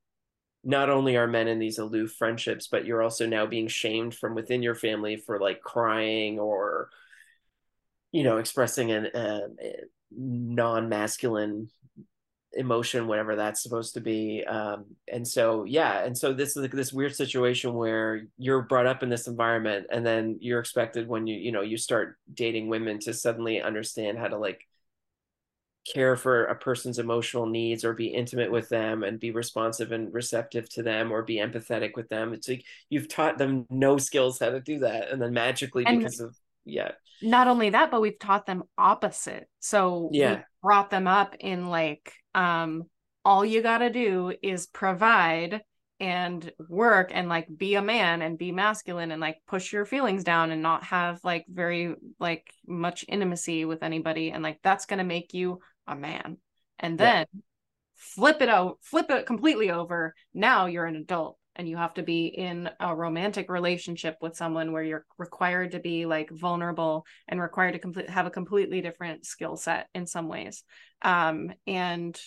not 0.64 0.88
only 0.88 1.16
are 1.16 1.26
men 1.26 1.46
in 1.46 1.58
these 1.58 1.78
aloof 1.78 2.12
friendships, 2.12 2.68
but 2.68 2.86
you're 2.86 3.02
also 3.02 3.26
now 3.26 3.46
being 3.46 3.68
shamed 3.68 4.14
from 4.14 4.34
within 4.34 4.62
your 4.62 4.74
family 4.74 5.16
for 5.16 5.38
like 5.38 5.60
crying 5.60 6.38
or, 6.38 6.88
you 8.12 8.22
know, 8.22 8.38
expressing 8.38 8.90
an 8.90 9.06
uh, 9.06 9.48
non-masculine 10.10 11.68
emotion, 12.56 13.06
whatever 13.06 13.36
that's 13.36 13.62
supposed 13.62 13.94
to 13.94 14.00
be. 14.00 14.44
Um, 14.44 14.84
and 15.12 15.26
so, 15.26 15.64
yeah, 15.64 16.04
and 16.04 16.16
so 16.16 16.32
this 16.32 16.50
is 16.50 16.56
like 16.56 16.72
this 16.72 16.92
weird 16.92 17.14
situation 17.14 17.74
where 17.74 18.26
you're 18.38 18.62
brought 18.62 18.86
up 18.86 19.02
in 19.02 19.08
this 19.08 19.26
environment, 19.26 19.86
and 19.90 20.04
then 20.04 20.38
you're 20.40 20.60
expected 20.60 21.08
when 21.08 21.26
you, 21.26 21.36
you 21.36 21.52
know, 21.52 21.62
you 21.62 21.76
start 21.76 22.16
dating 22.32 22.68
women 22.68 22.98
to 23.00 23.12
suddenly 23.12 23.60
understand 23.60 24.18
how 24.18 24.28
to 24.28 24.38
like 24.38 24.66
care 25.92 26.16
for 26.16 26.46
a 26.46 26.54
person's 26.54 26.98
emotional 26.98 27.46
needs 27.46 27.84
or 27.84 27.92
be 27.92 28.06
intimate 28.06 28.50
with 28.50 28.68
them 28.70 29.02
and 29.02 29.20
be 29.20 29.30
responsive 29.30 29.92
and 29.92 30.12
receptive 30.14 30.68
to 30.70 30.82
them 30.82 31.12
or 31.12 31.22
be 31.22 31.36
empathetic 31.36 31.94
with 31.94 32.08
them. 32.08 32.32
It's 32.32 32.48
like 32.48 32.64
you've 32.88 33.08
taught 33.08 33.36
them 33.36 33.66
no 33.68 33.98
skills 33.98 34.38
how 34.38 34.50
to 34.50 34.60
do 34.60 34.78
that 34.78 35.10
and 35.10 35.20
then 35.20 35.34
magically 35.34 35.84
and 35.84 35.98
because 35.98 36.20
of 36.20 36.34
yeah. 36.64 36.92
not 37.20 37.48
only 37.48 37.68
that 37.70 37.90
but 37.90 38.00
we've 38.00 38.18
taught 38.18 38.46
them 38.46 38.62
opposite. 38.78 39.46
So 39.60 40.08
yeah 40.10 40.42
brought 40.64 40.90
them 40.90 41.06
up 41.06 41.36
in 41.38 41.68
like 41.68 42.12
um 42.34 42.84
all 43.24 43.44
you 43.44 43.62
got 43.62 43.78
to 43.78 43.90
do 43.90 44.32
is 44.42 44.66
provide 44.66 45.62
and 46.00 46.52
work 46.68 47.10
and 47.14 47.28
like 47.28 47.46
be 47.56 47.76
a 47.76 47.82
man 47.82 48.20
and 48.20 48.36
be 48.36 48.52
masculine 48.52 49.10
and 49.10 49.20
like 49.20 49.38
push 49.46 49.72
your 49.72 49.84
feelings 49.84 50.24
down 50.24 50.50
and 50.50 50.60
not 50.62 50.84
have 50.84 51.20
like 51.22 51.46
very 51.48 51.94
like 52.18 52.50
much 52.66 53.04
intimacy 53.08 53.64
with 53.64 53.82
anybody. 53.82 54.30
And 54.30 54.42
like 54.42 54.58
that's 54.62 54.86
going 54.86 54.98
to 54.98 55.04
make 55.04 55.34
you 55.34 55.60
a 55.86 55.94
man. 55.94 56.38
And 56.78 56.98
then 56.98 57.26
yeah. 57.32 57.40
flip 57.96 58.42
it 58.42 58.48
out 58.48 58.78
flip 58.82 59.10
it 59.10 59.26
completely 59.26 59.70
over. 59.70 60.14
Now 60.34 60.66
you're 60.66 60.86
an 60.86 60.96
adult 60.96 61.38
and 61.56 61.68
you 61.68 61.76
have 61.76 61.94
to 61.94 62.02
be 62.02 62.26
in 62.26 62.68
a 62.80 62.94
romantic 62.94 63.50
relationship 63.50 64.16
with 64.20 64.36
someone 64.36 64.72
where 64.72 64.82
you're 64.82 65.06
required 65.18 65.72
to 65.72 65.80
be 65.80 66.06
like 66.06 66.30
vulnerable 66.30 67.06
and 67.28 67.40
required 67.40 67.72
to 67.72 67.78
complete 67.78 68.10
have 68.10 68.26
a 68.26 68.30
completely 68.30 68.80
different 68.80 69.24
skill 69.24 69.56
set 69.56 69.88
in 69.94 70.06
some 70.06 70.28
ways. 70.28 70.64
Um 71.02 71.52
and 71.66 72.18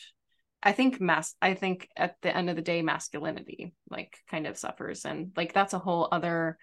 i 0.64 0.72
think 0.72 1.00
mass 1.00 1.36
i 1.40 1.54
think 1.54 1.88
at 1.96 2.16
the 2.24 2.36
end 2.36 2.50
of 2.50 2.56
the 2.56 2.64
day 2.64 2.82
masculinity 2.82 3.76
like 3.92 4.18
kind 4.28 4.48
of 4.48 4.58
suffers 4.58 5.06
and 5.06 5.32
like 5.38 5.54
that's 5.54 5.74
a 5.74 5.80
whole 5.80 6.08
other 6.12 6.58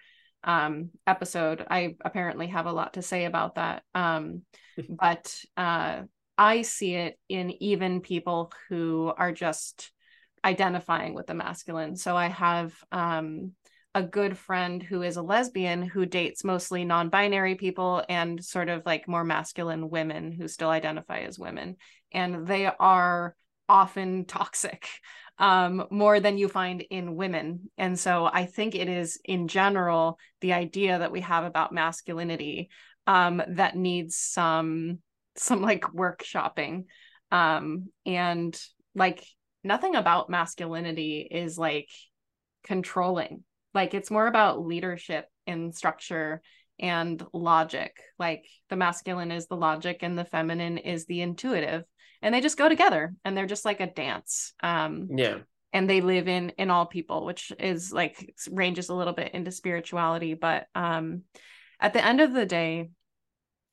um 0.45 0.91
episode. 1.05 1.65
I 1.69 1.95
apparently 2.05 2.47
have 2.47 2.67
a 2.67 2.71
lot 2.71 2.93
to 2.93 3.01
say 3.01 3.25
about 3.25 3.55
that. 3.55 3.83
Um 3.93 4.43
but 4.89 5.35
uh 5.57 6.03
I 6.37 6.61
see 6.63 6.95
it 6.95 7.17
in 7.29 7.63
even 7.63 8.01
people 8.01 8.51
who 8.69 9.11
are 9.17 9.31
just 9.31 9.91
identifying 10.45 11.15
with 11.15 11.27
the 11.27 11.33
masculine. 11.33 11.95
So 11.95 12.15
I 12.15 12.27
have 12.27 12.73
um, 12.91 13.53
a 13.95 14.03
good 14.03 14.37
friend 14.37 14.83
who 14.83 15.01
is 15.01 15.17
a 15.17 15.23
lesbian 15.23 15.81
who 15.81 16.05
dates 16.05 16.43
mostly 16.43 16.85
non 16.85 17.09
binary 17.09 17.55
people 17.55 18.03
and 18.07 18.43
sort 18.43 18.69
of 18.69 18.83
like 18.85 19.07
more 19.07 19.23
masculine 19.23 19.89
women 19.89 20.31
who 20.31 20.47
still 20.47 20.69
identify 20.69 21.19
as 21.19 21.39
women. 21.39 21.77
And 22.11 22.45
they 22.45 22.67
are 22.67 23.35
often 23.67 24.25
toxic 24.27 24.87
um, 25.37 25.85
more 25.89 26.19
than 26.19 26.37
you 26.37 26.47
find 26.47 26.81
in 26.81 27.15
women. 27.15 27.71
And 27.77 27.99
so 27.99 28.29
I 28.31 28.45
think 28.45 28.75
it 28.75 28.87
is, 28.87 29.19
in 29.25 29.47
general, 29.47 30.19
the 30.41 30.53
idea 30.53 30.99
that 30.99 31.11
we 31.11 31.21
have 31.21 31.43
about 31.43 31.73
masculinity 31.73 32.69
um, 33.07 33.41
that 33.49 33.75
needs 33.75 34.15
some 34.15 34.99
some 35.37 35.61
like 35.61 35.81
workshopping 35.81 36.85
um 37.29 37.89
and 38.05 38.57
like 38.95 39.21
nothing 39.65 39.95
about 39.95 40.29
masculinity 40.29 41.27
is 41.29 41.57
like 41.57 41.89
controlling. 42.63 43.43
Like 43.73 43.93
it's 43.93 44.11
more 44.11 44.27
about 44.27 44.65
leadership 44.65 45.27
and 45.45 45.75
structure 45.75 46.41
and 46.79 47.25
logic. 47.33 47.97
Like 48.17 48.45
the 48.69 48.75
masculine 48.75 49.31
is 49.31 49.47
the 49.47 49.57
logic 49.57 49.99
and 50.01 50.17
the 50.17 50.25
feminine 50.25 50.77
is 50.77 51.05
the 51.05 51.21
intuitive 51.21 51.83
and 52.21 52.33
they 52.33 52.41
just 52.41 52.57
go 52.57 52.67
together 52.67 53.13
and 53.23 53.37
they're 53.37 53.45
just 53.45 53.65
like 53.65 53.79
a 53.79 53.87
dance 53.91 54.53
um 54.63 55.09
yeah. 55.15 55.37
and 55.73 55.89
they 55.89 56.01
live 56.01 56.27
in 56.27 56.49
in 56.57 56.69
all 56.69 56.85
people 56.85 57.25
which 57.25 57.51
is 57.59 57.93
like 57.93 58.33
ranges 58.51 58.89
a 58.89 58.95
little 58.95 59.13
bit 59.13 59.33
into 59.33 59.51
spirituality 59.51 60.33
but 60.33 60.65
um 60.75 61.21
at 61.79 61.93
the 61.93 62.03
end 62.03 62.19
of 62.19 62.33
the 62.33 62.45
day 62.45 62.89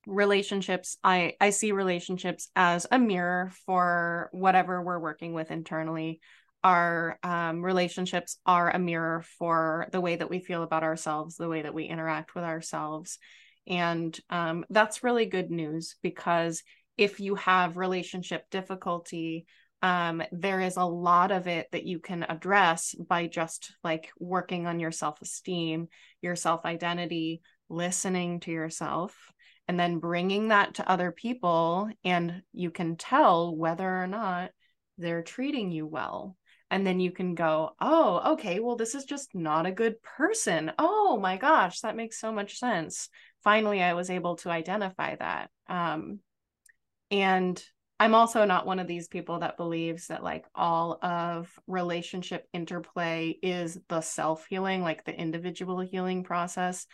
relationships 0.07 0.96
i 1.05 1.34
i 1.40 1.50
see 1.50 1.72
relationships 1.72 2.48
as 2.57 2.86
a 2.90 2.98
mirror 2.98 3.53
for 3.66 4.28
whatever 4.32 4.82
we're 4.82 4.98
working 4.98 5.32
with 5.32 5.50
internally. 5.50 6.20
Our 6.64 7.18
um, 7.24 7.61
relationships 7.61 8.38
are 8.46 8.70
a 8.70 8.78
mirror 8.78 9.24
for 9.38 9.88
the 9.90 10.00
way 10.00 10.14
that 10.14 10.30
we 10.30 10.38
feel 10.38 10.62
about 10.62 10.84
ourselves 10.84 11.36
the 11.36 11.48
way 11.48 11.62
that 11.62 11.74
we 11.74 11.84
interact 11.84 12.36
with 12.36 12.44
ourselves. 12.44 13.18
And 13.66 14.18
um, 14.30 14.64
that's 14.70 15.03
really 15.03 15.26
good 15.26 15.50
news 15.50 15.96
because 16.03 16.62
if 16.96 17.20
you 17.20 17.34
have 17.36 17.76
relationship 17.76 18.48
difficulty 18.50 19.46
um, 19.82 20.22
there 20.30 20.61
is 20.61 20.76
a 20.76 20.84
lot 20.84 21.32
of 21.32 21.48
it 21.48 21.66
that 21.72 21.84
you 21.84 21.98
can 21.98 22.24
address 22.28 22.94
by 22.94 23.26
just 23.26 23.72
like 23.82 24.11
working 24.18 24.66
on 24.66 24.78
your 24.78 24.93
self-esteem 24.93 25.89
your 26.20 26.36
self-identity 26.36 27.43
listening 27.68 28.39
to 28.40 28.52
yourself 28.52 29.31
and 29.68 29.78
then 29.78 29.98
bringing 29.98 30.48
that 30.48 30.74
to 30.74 30.90
other 30.90 31.12
people 31.12 31.90
and 32.05 32.43
you 32.52 32.70
can 32.70 32.97
tell 32.97 33.55
whether 33.55 33.89
or 33.89 34.06
not 34.06 34.51
they're 34.98 35.22
treating 35.22 35.70
you 35.70 35.86
well. 35.86 36.36
And 36.70 36.86
then 36.86 37.01
you 37.01 37.10
can 37.10 37.34
go 37.34 37.72
oh 37.80 38.32
okay 38.32 38.59
well 38.60 38.76
this 38.76 38.94
is 38.94 39.05
just 39.05 39.34
not 39.34 39.66
a 39.66 39.72
good 39.72 40.02
person. 40.02 40.72
Oh 40.78 41.18
my 41.20 41.36
gosh 41.36 41.80
that 41.80 41.97
makes 41.97 42.18
so 42.18 42.32
much 42.32 42.59
sense. 42.59 43.09
Finally 43.43 43.82
i 43.82 43.94
was 43.94 44.10
able 44.10 44.36
to 44.36 44.51
identify 44.51 45.16
that 45.16 45.51
um, 45.68 46.20
and 47.10 47.62
i'm 48.01 48.14
also 48.14 48.44
not 48.44 48.66
one 48.66 48.78
of 48.78 48.86
these 48.86 49.09
people 49.09 49.40
that 49.40 49.56
believes 49.56 50.06
that 50.06 50.22
like 50.22 50.44
all 50.55 50.98
of 51.02 51.48
relationship 51.66 52.47
interplay 52.52 53.36
is 53.43 53.78
the 53.89 54.01
self 54.01 54.47
healing 54.47 54.82
like 54.82 55.05
the 55.05 55.14
individual 55.14 55.80
healing 55.80 56.24
process 56.24 56.86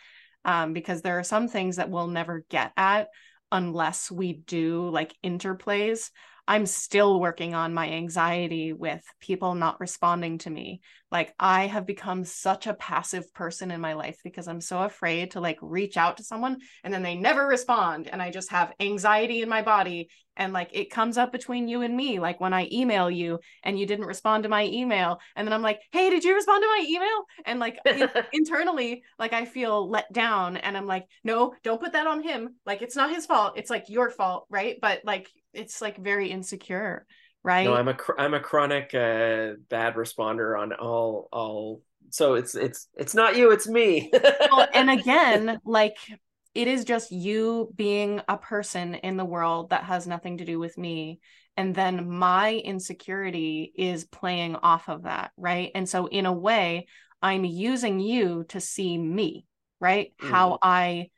um, 0.45 0.73
because 0.73 1.01
there 1.01 1.19
are 1.19 1.23
some 1.23 1.47
things 1.47 1.77
that 1.77 1.89
we'll 1.89 2.07
never 2.07 2.45
get 2.49 2.71
at 2.77 3.09
unless 3.51 4.11
we 4.11 4.33
do 4.33 4.89
like 4.89 5.15
interplays. 5.23 6.11
I'm 6.47 6.65
still 6.65 7.19
working 7.19 7.53
on 7.53 7.73
my 7.73 7.89
anxiety 7.89 8.73
with 8.73 9.03
people 9.19 9.53
not 9.53 9.79
responding 9.79 10.39
to 10.39 10.49
me, 10.49 10.81
like 11.11 11.33
I 11.39 11.67
have 11.67 11.85
become 11.85 12.23
such 12.23 12.67
a 12.67 12.73
passive 12.73 13.33
person 13.33 13.71
in 13.71 13.81
my 13.81 13.93
life 13.93 14.19
because 14.23 14.47
I'm 14.47 14.61
so 14.61 14.83
afraid 14.83 15.31
to 15.31 15.39
like 15.39 15.57
reach 15.61 15.97
out 15.97 16.17
to 16.17 16.23
someone 16.23 16.57
and 16.83 16.93
then 16.93 17.03
they 17.03 17.15
never 17.15 17.47
respond 17.47 18.07
and 18.07 18.21
I 18.21 18.29
just 18.29 18.51
have 18.51 18.73
anxiety 18.79 19.41
in 19.41 19.49
my 19.49 19.61
body 19.61 20.09
and 20.37 20.53
like 20.53 20.69
it 20.71 20.91
comes 20.91 21.17
up 21.17 21.31
between 21.31 21.67
you 21.67 21.81
and 21.81 21.95
me 21.95 22.19
like 22.19 22.39
when 22.39 22.53
I 22.53 22.67
email 22.71 23.09
you 23.09 23.39
and 23.63 23.77
you 23.77 23.85
didn't 23.85 24.05
respond 24.05 24.43
to 24.43 24.49
my 24.49 24.65
email 24.65 25.19
and 25.35 25.47
then 25.47 25.53
I'm 25.53 25.61
like, 25.61 25.81
"Hey, 25.91 26.09
did 26.09 26.23
you 26.23 26.33
respond 26.35 26.63
to 26.63 26.67
my 26.67 26.85
email?" 26.87 27.25
and 27.45 27.59
like 27.59 27.79
internally 28.33 29.03
like 29.17 29.33
I 29.33 29.45
feel 29.45 29.89
let 29.89 30.11
down 30.13 30.57
and 30.57 30.77
I'm 30.77 30.87
like, 30.87 31.05
"No, 31.23 31.53
don't 31.63 31.81
put 31.81 31.93
that 31.93 32.07
on 32.07 32.23
him. 32.23 32.55
Like 32.65 32.81
it's 32.81 32.95
not 32.95 33.13
his 33.13 33.25
fault. 33.25 33.53
It's 33.57 33.69
like 33.69 33.89
your 33.89 34.09
fault, 34.09 34.45
right?" 34.49 34.77
But 34.81 35.01
like 35.03 35.29
it's 35.53 35.81
like 35.81 35.97
very 35.97 36.29
insecure 36.29 37.05
right? 37.43 37.65
No 37.65 37.73
i'm 37.73 37.87
a 37.87 37.97
i'm 38.17 38.33
a 38.33 38.39
chronic 38.39 38.93
uh, 38.93 39.53
bad 39.69 39.95
responder 39.95 40.59
on 40.59 40.73
all 40.73 41.27
all 41.31 41.81
so 42.09 42.33
it's 42.35 42.55
it's 42.55 42.87
it's 42.95 43.13
not 43.13 43.37
you 43.37 43.51
it's 43.51 43.67
me. 43.67 44.11
Well, 44.13 44.67
and 44.73 44.89
again 44.99 45.59
like 45.65 45.97
it 46.55 46.67
is 46.67 46.83
just 46.83 47.11
you 47.11 47.71
being 47.75 48.21
a 48.27 48.37
person 48.37 48.95
in 48.95 49.17
the 49.17 49.25
world 49.25 49.69
that 49.69 49.83
has 49.83 50.07
nothing 50.07 50.37
to 50.37 50.45
do 50.45 50.59
with 50.59 50.77
me 50.77 51.19
and 51.55 51.75
then 51.75 52.09
my 52.09 52.53
insecurity 52.53 53.71
is 53.75 54.05
playing 54.05 54.55
off 54.55 54.89
of 54.89 55.03
that 55.03 55.31
right? 55.37 55.71
And 55.75 55.87
so 55.87 56.07
in 56.07 56.25
a 56.25 56.33
way 56.33 56.87
i'm 57.21 57.43
using 57.45 57.99
you 57.99 58.45
to 58.49 58.59
see 58.59 58.97
me 58.97 59.45
right? 59.79 60.13
Mm. 60.21 60.29
how 60.29 60.57
i 60.61 61.09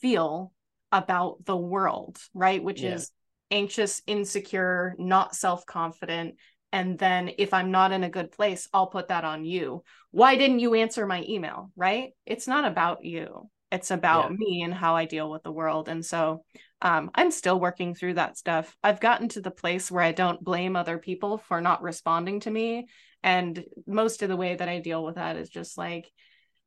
feel 0.00 0.52
about 0.92 1.44
the 1.44 1.56
world 1.56 2.18
right? 2.34 2.62
Which 2.62 2.80
yeah. 2.80 2.94
is 2.94 3.10
anxious, 3.50 4.02
insecure, 4.06 4.94
not 4.98 5.34
self 5.34 5.66
confident. 5.66 6.36
And 6.72 6.98
then 6.98 7.30
if 7.38 7.54
I'm 7.54 7.70
not 7.70 7.92
in 7.92 8.04
a 8.04 8.10
good 8.10 8.32
place, 8.32 8.68
I'll 8.72 8.88
put 8.88 9.08
that 9.08 9.24
on 9.24 9.44
you. 9.44 9.82
Why 10.10 10.36
didn't 10.36 10.58
you 10.58 10.74
answer 10.74 11.06
my 11.06 11.24
email? 11.28 11.70
Right? 11.76 12.12
It's 12.26 12.48
not 12.48 12.64
about 12.64 13.04
you. 13.04 13.48
It's 13.72 13.90
about 13.90 14.30
yeah. 14.30 14.36
me 14.36 14.62
and 14.62 14.72
how 14.72 14.94
I 14.96 15.06
deal 15.06 15.30
with 15.30 15.42
the 15.42 15.52
world. 15.52 15.88
And 15.88 16.04
so 16.04 16.44
um, 16.82 17.10
I'm 17.14 17.30
still 17.30 17.58
working 17.58 17.94
through 17.94 18.14
that 18.14 18.38
stuff. 18.38 18.76
I've 18.82 19.00
gotten 19.00 19.28
to 19.30 19.40
the 19.40 19.50
place 19.50 19.90
where 19.90 20.02
I 20.02 20.12
don't 20.12 20.42
blame 20.42 20.76
other 20.76 20.98
people 20.98 21.38
for 21.38 21.60
not 21.60 21.82
responding 21.82 22.40
to 22.40 22.50
me. 22.50 22.86
And 23.22 23.64
most 23.86 24.22
of 24.22 24.28
the 24.28 24.36
way 24.36 24.54
that 24.54 24.68
I 24.68 24.78
deal 24.80 25.04
with 25.04 25.16
that 25.16 25.36
is 25.36 25.48
just 25.48 25.76
like, 25.76 26.10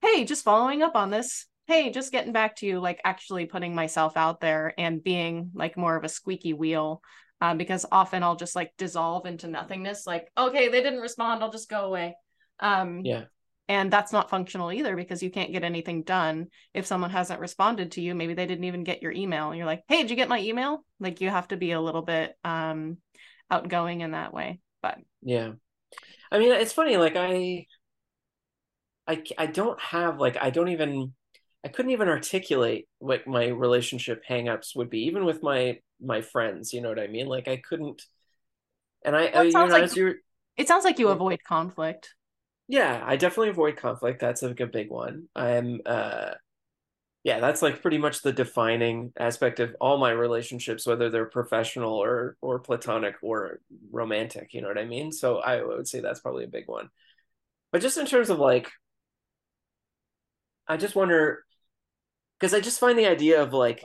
hey, 0.02 0.26
just 0.26 0.44
following 0.44 0.82
up 0.82 0.96
on 0.96 1.10
this 1.10 1.46
hey 1.70 1.91
just 1.91 2.12
getting 2.12 2.34
back 2.34 2.56
to 2.56 2.66
you 2.66 2.80
like 2.80 3.00
actually 3.06 3.46
putting 3.46 3.76
myself 3.76 4.18
out 4.18 4.41
there 4.41 4.74
and 4.80 5.04
being 5.04 5.52
like 5.54 5.78
more 5.78 5.96
of 5.96 6.04
a 6.04 6.10
squeaky 6.10 6.52
wheel 6.52 7.00
um, 7.41 7.60
because 7.60 7.86
often 7.91 8.24
i'll 8.24 8.36
just 8.36 8.56
like 8.56 8.74
dissolve 8.76 9.28
into 9.28 9.48
nothingness 9.48 10.08
like 10.08 10.28
okay 10.36 10.70
they 10.70 10.82
didn't 10.82 11.00
respond 11.00 11.44
i'll 11.44 11.52
just 11.52 11.70
go 11.70 11.86
away. 11.86 12.16
Um, 12.60 13.02
yeah. 13.06 13.26
and 13.70 13.90
that's 13.90 14.12
not 14.12 14.32
functional 14.32 14.74
either 14.74 14.96
because 14.96 15.24
you 15.24 15.30
can't 15.30 15.54
get 15.54 15.64
anything 15.64 16.04
done. 16.04 16.48
If 16.74 16.86
someone 16.86 17.10
hasn't 17.10 17.40
responded 17.40 17.91
to 17.94 18.02
you 18.02 18.16
maybe 18.16 18.34
they 18.34 18.48
didn't 18.48 18.66
even 18.66 18.84
get 18.84 19.02
your 19.02 19.14
email 19.14 19.50
and 19.50 19.58
you're 19.58 19.68
like 19.68 19.84
hey 19.88 20.02
did 20.02 20.10
you 20.10 20.18
get 20.18 20.28
my 20.28 20.41
email? 20.41 20.84
Like 21.00 21.22
you 21.22 21.30
have 21.30 21.48
to 21.50 21.58
be 21.58 21.72
a 21.72 21.80
little 21.80 22.02
bit 22.02 22.34
um 22.44 22.98
outgoing 23.52 24.02
in 24.02 24.12
that 24.12 24.34
way 24.34 24.60
but 24.82 24.98
yeah. 25.22 25.52
I 26.32 26.40
mean 26.40 26.52
it's 26.52 26.74
funny 26.74 26.98
like 26.98 27.16
i 27.16 27.68
i 29.08 29.24
i 29.38 29.46
don't 29.46 29.80
have 29.80 30.20
like 30.20 30.38
i 30.41 30.50
don't 30.50 30.70
even 30.70 31.14
I 31.64 31.68
couldn't 31.68 31.91
even 31.91 32.07
articulate 32.07 32.88
what 32.99 33.27
my 33.27 33.48
relationship 33.48 34.23
hangups 34.27 34.76
would 34.76 34.90
be, 34.90 35.06
even 35.06 35.26
with 35.26 35.44
my 35.44 35.80
my 36.02 36.22
friends. 36.22 36.73
You 36.73 36.81
know 36.81 36.90
what 36.90 36.99
I 36.99 37.07
mean? 37.07 37.27
Like 37.27 37.48
I 37.48 37.57
couldn't. 37.57 38.02
And 39.03 39.15
I, 39.15 39.31
well, 39.34 39.48
it, 39.48 39.52
sounds 39.52 39.72
know, 39.72 39.80
like, 39.80 39.95
you 39.95 40.15
it 40.57 40.68
sounds 40.68 40.84
like 40.86 40.99
you 40.99 41.10
avoid 41.10 41.44
conflict. 41.44 42.15
Yeah, 42.68 43.02
I 43.03 43.15
definitely 43.15 43.49
avoid 43.49 43.77
conflict. 43.77 44.19
That's 44.19 44.41
like 44.41 44.60
a 44.60 44.68
big 44.68 44.91
one. 44.91 45.27
I'm, 45.36 45.81
uh, 45.86 46.31
yeah, 47.23 47.40
that's 47.40 47.61
like 47.61 47.81
pretty 47.81 47.98
much 47.98 48.22
the 48.22 48.31
defining 48.31 49.11
aspect 49.18 49.60
of 49.60 49.76
all 49.81 49.98
my 49.98 50.11
relationships, 50.11 50.86
whether 50.86 51.10
they're 51.10 51.26
professional 51.26 51.94
or 51.94 52.38
or 52.41 52.60
platonic 52.60 53.15
or 53.22 53.60
romantic. 53.91 54.53
You 54.53 54.61
know 54.61 54.69
what 54.69 54.77
I 54.77 54.86
mean? 54.86 55.11
So 55.11 55.40
I 55.40 55.64
would 55.64 55.88
say 55.88 55.99
that's 55.99 56.22
probably 56.22 56.45
a 56.45 56.49
big 56.49 56.68
one. 56.68 56.90
But 57.72 57.81
just 57.81 57.98
in 57.98 58.06
terms 58.06 58.30
of 58.30 58.40
like, 58.40 58.69
I 60.68 60.77
just 60.77 60.95
wonder 60.95 61.44
because 62.40 62.53
I 62.53 62.60
just 62.60 62.80
find 62.80 62.98
the 62.98 63.07
idea 63.07 63.41
of 63.41 63.53
like 63.53 63.84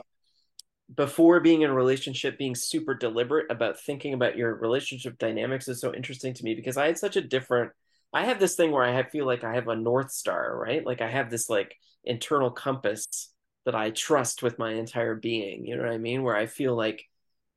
before 0.93 1.39
being 1.39 1.61
in 1.63 1.69
a 1.69 1.73
relationship 1.73 2.37
being 2.37 2.55
super 2.55 2.93
deliberate 2.93 3.49
about 3.49 3.79
thinking 3.79 4.13
about 4.13 4.37
your 4.37 4.55
relationship 4.55 5.17
dynamics 5.17 5.67
is 5.67 5.81
so 5.81 5.93
interesting 5.93 6.33
to 6.33 6.43
me 6.43 6.53
because 6.53 6.77
I 6.77 6.85
had 6.87 6.97
such 6.97 7.15
a 7.15 7.21
different 7.21 7.71
I 8.13 8.25
have 8.25 8.39
this 8.39 8.55
thing 8.55 8.71
where 8.71 8.83
I 8.83 9.03
feel 9.03 9.25
like 9.25 9.43
I 9.43 9.55
have 9.55 9.67
a 9.67 9.75
north 9.75 10.09
star, 10.11 10.55
right? 10.57 10.85
Like 10.85 11.01
I 11.01 11.09
have 11.09 11.29
this 11.29 11.49
like 11.49 11.75
internal 12.05 12.49
compass 12.49 13.33
that 13.65 13.75
I 13.75 13.89
trust 13.89 14.41
with 14.41 14.57
my 14.59 14.71
entire 14.73 15.15
being, 15.15 15.65
you 15.65 15.75
know 15.75 15.83
what 15.83 15.91
I 15.91 15.97
mean? 15.97 16.23
Where 16.23 16.35
I 16.35 16.45
feel 16.45 16.75
like 16.75 17.03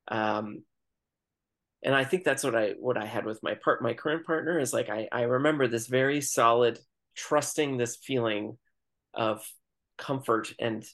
um 0.09 0.63
and 1.83 1.95
I 1.95 2.03
think 2.03 2.23
that's 2.23 2.43
what 2.43 2.55
I 2.55 2.71
what 2.79 2.97
I 2.97 3.05
had 3.05 3.25
with 3.25 3.41
my 3.43 3.53
part 3.53 3.81
my 3.81 3.93
current 3.93 4.25
partner 4.25 4.59
is 4.59 4.73
like 4.73 4.89
I 4.89 5.07
I 5.11 5.21
remember 5.23 5.67
this 5.67 5.87
very 5.87 6.19
solid 6.21 6.79
trusting 7.15 7.77
this 7.77 7.95
feeling 7.95 8.57
of 9.13 9.45
comfort 9.99 10.53
and 10.59 10.85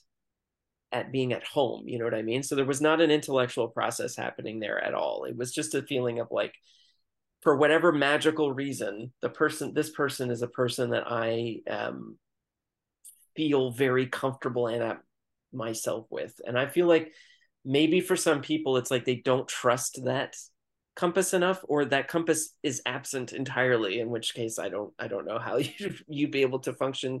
at 0.92 1.10
being 1.10 1.32
at 1.32 1.44
home 1.44 1.88
you 1.88 1.98
know 1.98 2.04
what 2.04 2.14
i 2.14 2.22
mean? 2.22 2.42
So 2.42 2.54
there 2.54 2.64
was 2.64 2.80
not 2.80 3.00
an 3.00 3.10
intellectual 3.10 3.68
process 3.68 4.16
happening 4.16 4.60
there 4.60 4.82
at 4.82 4.94
all. 4.94 5.24
It 5.24 5.36
was 5.36 5.52
just 5.52 5.74
a 5.74 5.82
feeling 5.82 6.20
of 6.20 6.28
like 6.30 6.54
for 7.42 7.56
whatever 7.56 7.92
magical 7.92 8.52
reason 8.52 9.12
the 9.22 9.28
person 9.28 9.72
this 9.74 9.90
person 9.90 10.30
is 10.30 10.42
a 10.42 10.48
person 10.48 10.90
that 10.90 11.04
i 11.06 11.56
um, 11.70 12.18
feel 13.36 13.70
very 13.70 14.06
comfortable 14.06 14.66
and 14.66 14.82
at 14.82 14.98
myself 15.52 16.06
with. 16.10 16.34
And 16.46 16.58
i 16.58 16.66
feel 16.66 16.86
like 16.86 17.12
maybe 17.66 18.00
for 18.00 18.16
some 18.16 18.40
people 18.40 18.76
it's 18.76 18.90
like 18.90 19.04
they 19.04 19.16
don't 19.16 19.48
trust 19.48 20.00
that 20.04 20.36
compass 20.94 21.34
enough 21.34 21.60
or 21.68 21.84
that 21.84 22.08
compass 22.08 22.54
is 22.62 22.80
absent 22.86 23.32
entirely 23.32 24.00
in 24.00 24.08
which 24.08 24.34
case 24.34 24.58
i 24.58 24.68
don't 24.68 24.94
i 24.98 25.08
don't 25.08 25.26
know 25.26 25.38
how 25.38 25.56
you 25.56 25.94
you'd 26.08 26.30
be 26.30 26.42
able 26.42 26.60
to 26.60 26.72
function 26.72 27.20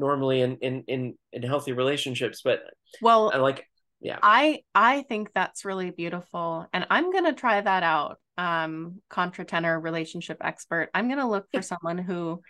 normally 0.00 0.40
in 0.40 0.56
in 0.58 0.84
in, 0.88 1.14
in 1.32 1.42
healthy 1.42 1.72
relationships 1.72 2.42
but 2.42 2.62
well 3.00 3.30
I 3.32 3.38
like 3.38 3.66
yeah. 4.00 4.18
I 4.22 4.62
i 4.74 5.02
think 5.02 5.30
that's 5.34 5.64
really 5.64 5.90
beautiful 5.90 6.66
and 6.72 6.86
i'm 6.90 7.12
gonna 7.12 7.34
try 7.34 7.60
that 7.60 7.82
out 7.82 8.18
um 8.38 9.02
contratenor 9.10 9.82
relationship 9.82 10.38
expert. 10.40 10.88
I'm 10.94 11.08
gonna 11.08 11.28
look 11.28 11.46
for 11.52 11.62
someone 11.72 11.98
who 11.98 12.40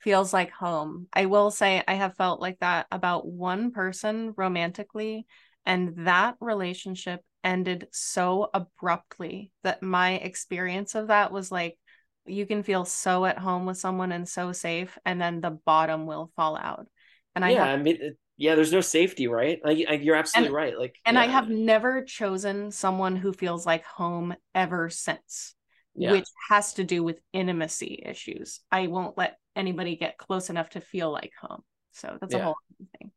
feels 0.00 0.32
like 0.32 0.50
home. 0.50 1.06
I 1.12 1.26
will 1.26 1.50
say 1.50 1.82
i 1.86 1.94
have 1.94 2.16
felt 2.16 2.40
like 2.40 2.58
that 2.60 2.86
about 2.90 3.26
one 3.26 3.70
person 3.70 4.34
romantically 4.36 5.26
and 5.64 6.06
that 6.06 6.36
relationship 6.40 7.20
ended 7.44 7.86
so 7.92 8.50
abruptly 8.52 9.52
that 9.62 9.82
my 9.82 10.14
experience 10.14 10.94
of 10.94 11.08
that 11.08 11.30
was 11.30 11.52
like 11.52 11.78
you 12.26 12.44
can 12.44 12.62
feel 12.64 12.84
so 12.84 13.24
at 13.24 13.38
home 13.38 13.66
with 13.66 13.78
someone 13.78 14.10
and 14.10 14.28
so 14.28 14.52
safe 14.52 14.98
and 15.04 15.20
then 15.20 15.40
the 15.40 15.50
bottom 15.50 16.06
will 16.06 16.30
fall 16.34 16.56
out 16.56 16.88
and 17.36 17.44
i 17.44 17.50
yeah 17.50 17.66
have, 17.66 17.78
i 17.78 17.82
mean 17.82 18.16
yeah 18.36 18.54
there's 18.56 18.72
no 18.72 18.80
safety 18.80 19.28
right? 19.28 19.60
Like 19.64 19.78
you're 20.02 20.16
absolutely 20.16 20.48
and, 20.48 20.54
right 20.54 20.78
like 20.78 20.96
and 21.06 21.14
yeah. 21.14 21.22
i 21.22 21.26
have 21.26 21.48
never 21.48 22.02
chosen 22.02 22.70
someone 22.70 23.14
who 23.14 23.32
feels 23.32 23.64
like 23.64 23.84
home 23.84 24.34
ever 24.54 24.90
since 24.90 25.54
yeah. 25.96 26.12
which 26.12 26.28
has 26.48 26.74
to 26.74 26.84
do 26.84 27.02
with 27.02 27.20
intimacy 27.32 28.02
issues. 28.04 28.60
I 28.70 28.86
won't 28.86 29.16
let 29.16 29.38
anybody 29.54 29.96
get 29.96 30.18
close 30.18 30.50
enough 30.50 30.70
to 30.70 30.80
feel 30.80 31.10
like 31.10 31.32
home. 31.40 31.62
So 31.92 32.18
that's 32.20 32.34
yeah. 32.34 32.40
a 32.40 32.44
whole 32.44 32.56
thing. 32.98 33.10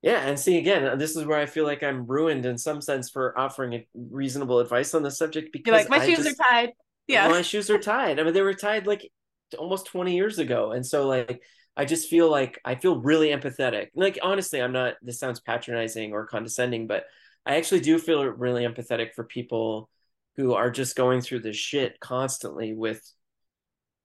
Yeah 0.00 0.20
and 0.20 0.38
see 0.38 0.58
again 0.58 0.84
uh, 0.84 0.96
this 0.96 1.16
is 1.16 1.24
where 1.24 1.38
i 1.38 1.46
feel 1.46 1.64
like 1.64 1.84
i'm 1.84 2.08
ruined 2.08 2.44
in 2.44 2.58
some 2.58 2.80
sense 2.80 3.08
for 3.08 3.38
offering 3.38 3.84
reasonable 3.94 4.58
advice 4.58 4.94
on 4.94 5.04
the 5.04 5.12
subject 5.12 5.52
because 5.52 5.70
You're 5.70 5.78
like 5.78 5.88
my 5.88 5.98
I 5.98 6.06
shoes 6.08 6.24
just, 6.24 6.40
are 6.40 6.44
tied. 6.50 6.70
Yeah. 7.06 7.28
My 7.28 7.42
shoes 7.42 7.70
are 7.70 7.78
tied. 7.78 8.18
I 8.18 8.24
mean 8.24 8.32
they 8.32 8.42
were 8.42 8.54
tied 8.54 8.88
like 8.88 9.08
almost 9.56 9.86
20 9.86 10.16
years 10.16 10.40
ago. 10.40 10.72
And 10.72 10.84
so 10.84 11.06
like 11.06 11.40
i 11.76 11.84
just 11.84 12.08
feel 12.08 12.30
like 12.30 12.58
i 12.64 12.74
feel 12.74 13.00
really 13.00 13.28
empathetic. 13.28 13.88
Like 13.94 14.18
honestly 14.22 14.60
i'm 14.60 14.72
not 14.72 14.94
this 15.02 15.18
sounds 15.18 15.40
patronizing 15.40 16.12
or 16.12 16.26
condescending 16.26 16.86
but 16.86 17.04
i 17.46 17.56
actually 17.56 17.80
do 17.80 17.98
feel 17.98 18.24
really 18.24 18.64
empathetic 18.64 19.14
for 19.14 19.24
people 19.24 19.88
who 20.36 20.54
are 20.54 20.70
just 20.70 20.96
going 20.96 21.20
through 21.20 21.40
this 21.40 21.56
shit 21.56 22.00
constantly 22.00 22.72
with 22.72 23.02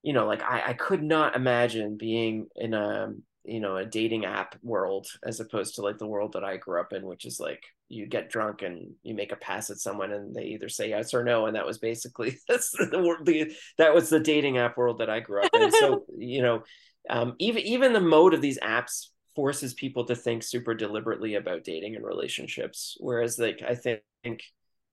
you 0.02 0.12
know 0.12 0.26
like 0.26 0.42
i, 0.42 0.62
I 0.68 0.72
could 0.74 1.02
not 1.02 1.36
imagine 1.36 1.96
being 1.96 2.46
in 2.56 2.74
a 2.74 3.12
you 3.44 3.60
know 3.60 3.76
a 3.76 3.84
dating 3.84 4.24
app 4.24 4.56
world 4.62 5.06
as 5.24 5.40
opposed 5.40 5.76
to 5.76 5.82
like 5.82 5.98
the 5.98 6.06
world 6.06 6.32
that 6.34 6.44
i 6.44 6.56
grew 6.56 6.80
up 6.80 6.92
in 6.92 7.06
which 7.06 7.24
is 7.24 7.40
like 7.40 7.64
you 7.88 8.06
get 8.06 8.30
drunk 8.30 8.62
and 8.62 8.92
you 9.02 9.14
make 9.14 9.32
a 9.32 9.36
pass 9.36 9.70
at 9.70 9.78
someone 9.78 10.12
and 10.12 10.34
they 10.34 10.44
either 10.44 10.68
say 10.68 10.90
yes 10.90 11.14
or 11.14 11.24
no 11.24 11.46
and 11.46 11.56
that 11.56 11.66
was 11.66 11.78
basically 11.78 12.38
that's 12.48 12.70
the, 12.72 12.86
the 13.24 13.54
that 13.78 13.94
was 13.94 14.10
the 14.10 14.20
dating 14.20 14.58
app 14.58 14.76
world 14.76 14.98
that 14.98 15.10
I 15.10 15.20
grew 15.20 15.42
up 15.42 15.50
in. 15.54 15.72
So 15.72 16.04
you 16.18 16.42
know 16.42 16.62
um, 17.10 17.34
even 17.38 17.62
even 17.62 17.92
the 17.92 18.00
mode 18.00 18.34
of 18.34 18.40
these 18.40 18.58
apps 18.60 19.08
forces 19.34 19.74
people 19.74 20.04
to 20.04 20.16
think 20.16 20.42
super 20.42 20.74
deliberately 20.74 21.34
about 21.34 21.64
dating 21.64 21.94
and 21.94 22.04
relationships 22.04 22.96
whereas 22.98 23.38
like 23.38 23.62
I 23.66 23.74
think 23.74 24.42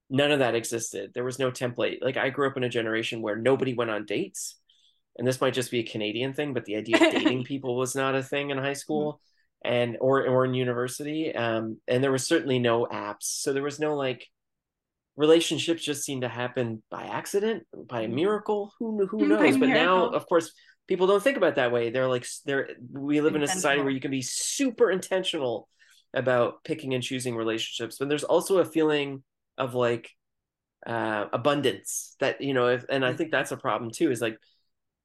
none 0.09 0.31
of 0.31 0.39
that 0.39 0.55
existed 0.55 1.11
there 1.13 1.23
was 1.23 1.39
no 1.39 1.49
template 1.49 1.97
like 2.01 2.15
I 2.15 2.29
grew 2.29 2.47
up 2.47 2.57
in 2.57 2.63
a 2.63 2.69
generation 2.69 3.21
where 3.21 3.35
nobody 3.35 3.73
went 3.73 3.89
on 3.89 4.05
dates 4.05 4.57
and 5.17 5.27
this 5.27 5.41
might 5.41 5.53
just 5.53 5.71
be 5.71 5.79
a 5.79 5.83
Canadian 5.83 6.33
thing, 6.33 6.53
but 6.53 6.65
the 6.65 6.75
idea 6.75 6.97
of 6.97 7.13
dating 7.13 7.43
people 7.45 7.77
was 7.77 7.95
not 7.95 8.15
a 8.15 8.23
thing 8.23 8.49
in 8.49 8.57
high 8.57 8.73
school 8.73 9.21
and 9.63 9.97
or 10.01 10.27
or 10.27 10.45
in 10.45 10.53
university. 10.53 11.33
Um, 11.33 11.77
and 11.87 12.03
there 12.03 12.11
was 12.11 12.27
certainly 12.27 12.59
no 12.59 12.85
apps, 12.85 13.23
so 13.23 13.53
there 13.53 13.63
was 13.63 13.79
no 13.79 13.95
like 13.95 14.27
relationships 15.15 15.83
just 15.83 16.03
seem 16.03 16.21
to 16.21 16.27
happen 16.27 16.83
by 16.91 17.03
accident, 17.03 17.63
by 17.73 18.01
a 18.01 18.05
mm-hmm. 18.05 18.15
miracle. 18.15 18.73
Who 18.79 19.05
who 19.07 19.25
knows? 19.27 19.57
but 19.57 19.69
now, 19.69 20.09
of 20.09 20.27
course, 20.27 20.51
people 20.87 21.07
don't 21.07 21.23
think 21.23 21.37
about 21.37 21.55
that 21.55 21.71
way. 21.71 21.89
They're 21.89 22.07
like 22.07 22.27
they're 22.45 22.69
we 22.91 23.21
live 23.21 23.35
in 23.35 23.43
a 23.43 23.47
society 23.47 23.81
where 23.81 23.91
you 23.91 23.99
can 23.99 24.11
be 24.11 24.21
super 24.21 24.91
intentional 24.91 25.67
about 26.13 26.63
picking 26.63 26.93
and 26.93 27.03
choosing 27.03 27.35
relationships, 27.35 27.97
but 27.97 28.09
there's 28.09 28.23
also 28.23 28.59
a 28.59 28.65
feeling 28.65 29.23
of 29.57 29.73
like 29.73 30.11
uh, 30.85 31.25
abundance 31.33 32.15
that 32.19 32.41
you 32.41 32.53
know, 32.53 32.67
if, 32.67 32.85
and 32.89 33.05
I 33.05 33.13
think 33.13 33.31
that's 33.31 33.51
a 33.51 33.57
problem 33.57 33.91
too. 33.91 34.11
Is 34.11 34.21
like 34.21 34.37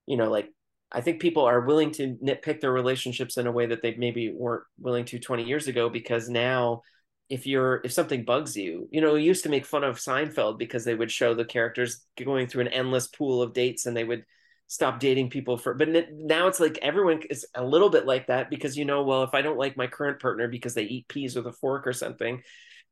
you 0.06 0.16
know, 0.16 0.30
like 0.30 0.50
I 0.92 1.00
think 1.00 1.20
people 1.20 1.44
are 1.44 1.60
willing 1.60 1.92
to 1.92 2.16
nitpick 2.22 2.60
their 2.60 2.72
relationships 2.72 3.36
in 3.36 3.46
a 3.46 3.52
way 3.52 3.66
that 3.66 3.82
they 3.82 3.94
maybe 3.94 4.32
weren't 4.32 4.64
willing 4.78 5.04
to 5.06 5.18
20 5.18 5.44
years 5.44 5.68
ago 5.68 5.88
because 5.88 6.28
now 6.28 6.82
if 7.28 7.46
you're 7.46 7.80
if 7.84 7.92
something 7.92 8.24
bugs 8.24 8.56
you 8.56 8.88
you 8.90 9.00
know 9.00 9.14
used 9.14 9.44
to 9.44 9.48
make 9.48 9.64
fun 9.64 9.84
of 9.84 9.98
seinfeld 9.98 10.58
because 10.58 10.84
they 10.84 10.96
would 10.96 11.12
show 11.12 11.32
the 11.32 11.44
characters 11.44 12.04
going 12.18 12.48
through 12.48 12.62
an 12.62 12.68
endless 12.68 13.06
pool 13.06 13.40
of 13.40 13.52
dates 13.52 13.86
and 13.86 13.96
they 13.96 14.02
would 14.02 14.24
stop 14.70 15.00
dating 15.00 15.28
people 15.28 15.58
for 15.58 15.74
but 15.74 15.88
now 16.12 16.46
it's 16.46 16.60
like 16.60 16.78
everyone 16.80 17.20
is 17.28 17.44
a 17.56 17.64
little 17.64 17.90
bit 17.90 18.06
like 18.06 18.28
that 18.28 18.48
because 18.48 18.76
you 18.76 18.84
know 18.84 19.02
well 19.02 19.24
if 19.24 19.34
i 19.34 19.42
don't 19.42 19.58
like 19.58 19.76
my 19.76 19.88
current 19.88 20.22
partner 20.22 20.46
because 20.46 20.74
they 20.74 20.84
eat 20.84 21.08
peas 21.08 21.34
with 21.34 21.44
a 21.48 21.52
fork 21.52 21.88
or 21.88 21.92
something 21.92 22.40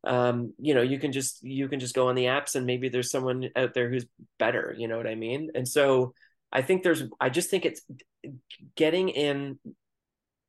um 0.02 0.52
you 0.58 0.74
know 0.74 0.82
you 0.82 0.98
can 0.98 1.12
just 1.12 1.40
you 1.44 1.68
can 1.68 1.78
just 1.78 1.94
go 1.94 2.08
on 2.08 2.16
the 2.16 2.24
apps 2.24 2.56
and 2.56 2.66
maybe 2.66 2.88
there's 2.88 3.12
someone 3.12 3.48
out 3.54 3.74
there 3.74 3.88
who's 3.88 4.06
better 4.40 4.74
you 4.76 4.88
know 4.88 4.96
what 4.96 5.06
i 5.06 5.14
mean? 5.14 5.52
And 5.54 5.68
so 5.68 6.14
i 6.50 6.62
think 6.62 6.82
there's 6.82 7.04
i 7.20 7.28
just 7.28 7.48
think 7.48 7.64
it's 7.64 7.82
getting 8.74 9.08
in 9.08 9.60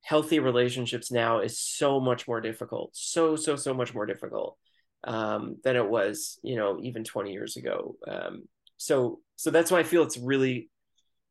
healthy 0.01 0.39
relationships 0.39 1.11
now 1.11 1.41
is 1.41 1.59
so 1.59 1.99
much 1.99 2.27
more 2.27 2.41
difficult 2.41 2.89
so 2.93 3.35
so 3.35 3.55
so 3.55 3.71
much 3.71 3.93
more 3.93 4.07
difficult 4.07 4.57
um, 5.03 5.57
than 5.63 5.75
it 5.75 5.87
was 5.87 6.39
you 6.41 6.55
know 6.55 6.79
even 6.81 7.03
20 7.03 7.31
years 7.31 7.55
ago 7.55 7.95
um, 8.07 8.47
so 8.77 9.19
so 9.35 9.51
that's 9.51 9.69
why 9.69 9.77
i 9.77 9.83
feel 9.83 10.01
it's 10.01 10.17
really 10.17 10.69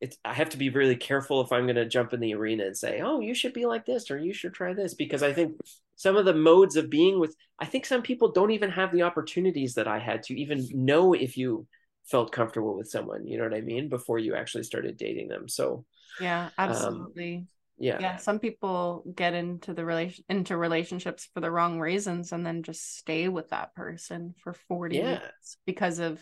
it's 0.00 0.16
i 0.24 0.32
have 0.32 0.50
to 0.50 0.56
be 0.56 0.70
really 0.70 0.96
careful 0.96 1.40
if 1.40 1.52
i'm 1.52 1.64
going 1.64 1.76
to 1.76 1.88
jump 1.88 2.12
in 2.12 2.20
the 2.20 2.34
arena 2.34 2.64
and 2.64 2.76
say 2.76 3.00
oh 3.00 3.20
you 3.20 3.34
should 3.34 3.52
be 3.52 3.66
like 3.66 3.84
this 3.84 4.10
or 4.10 4.18
you 4.18 4.32
should 4.32 4.54
try 4.54 4.72
this 4.72 4.94
because 4.94 5.22
i 5.22 5.32
think 5.32 5.56
some 5.96 6.16
of 6.16 6.24
the 6.24 6.34
modes 6.34 6.76
of 6.76 6.90
being 6.90 7.18
with 7.18 7.34
i 7.58 7.64
think 7.64 7.84
some 7.84 8.02
people 8.02 8.30
don't 8.32 8.50
even 8.50 8.70
have 8.70 8.92
the 8.92 9.02
opportunities 9.02 9.74
that 9.74 9.88
i 9.88 9.98
had 9.98 10.22
to 10.22 10.38
even 10.38 10.66
know 10.72 11.12
if 11.12 11.36
you 11.36 11.66
felt 12.04 12.32
comfortable 12.32 12.76
with 12.76 12.88
someone 12.88 13.26
you 13.26 13.36
know 13.36 13.44
what 13.44 13.54
i 13.54 13.60
mean 13.60 13.88
before 13.88 14.18
you 14.18 14.34
actually 14.34 14.64
started 14.64 14.96
dating 14.96 15.28
them. 15.28 15.48
So 15.48 15.84
yeah 16.20 16.46
um, 16.58 16.70
absolutely. 16.70 17.36
um, 17.36 17.48
yeah. 17.80 17.98
Yeah 18.00 18.16
some 18.16 18.40
people 18.40 19.04
get 19.14 19.34
into 19.34 19.72
the 19.72 19.84
relation 19.84 20.24
into 20.28 20.56
relationships 20.56 21.28
for 21.32 21.40
the 21.40 21.50
wrong 21.50 21.78
reasons 21.78 22.32
and 22.32 22.44
then 22.44 22.62
just 22.62 22.98
stay 22.98 23.28
with 23.28 23.50
that 23.50 23.74
person 23.74 24.34
for 24.42 24.52
40 24.52 24.96
yeah. 24.96 25.10
years 25.10 25.56
because 25.64 26.00
of 26.00 26.20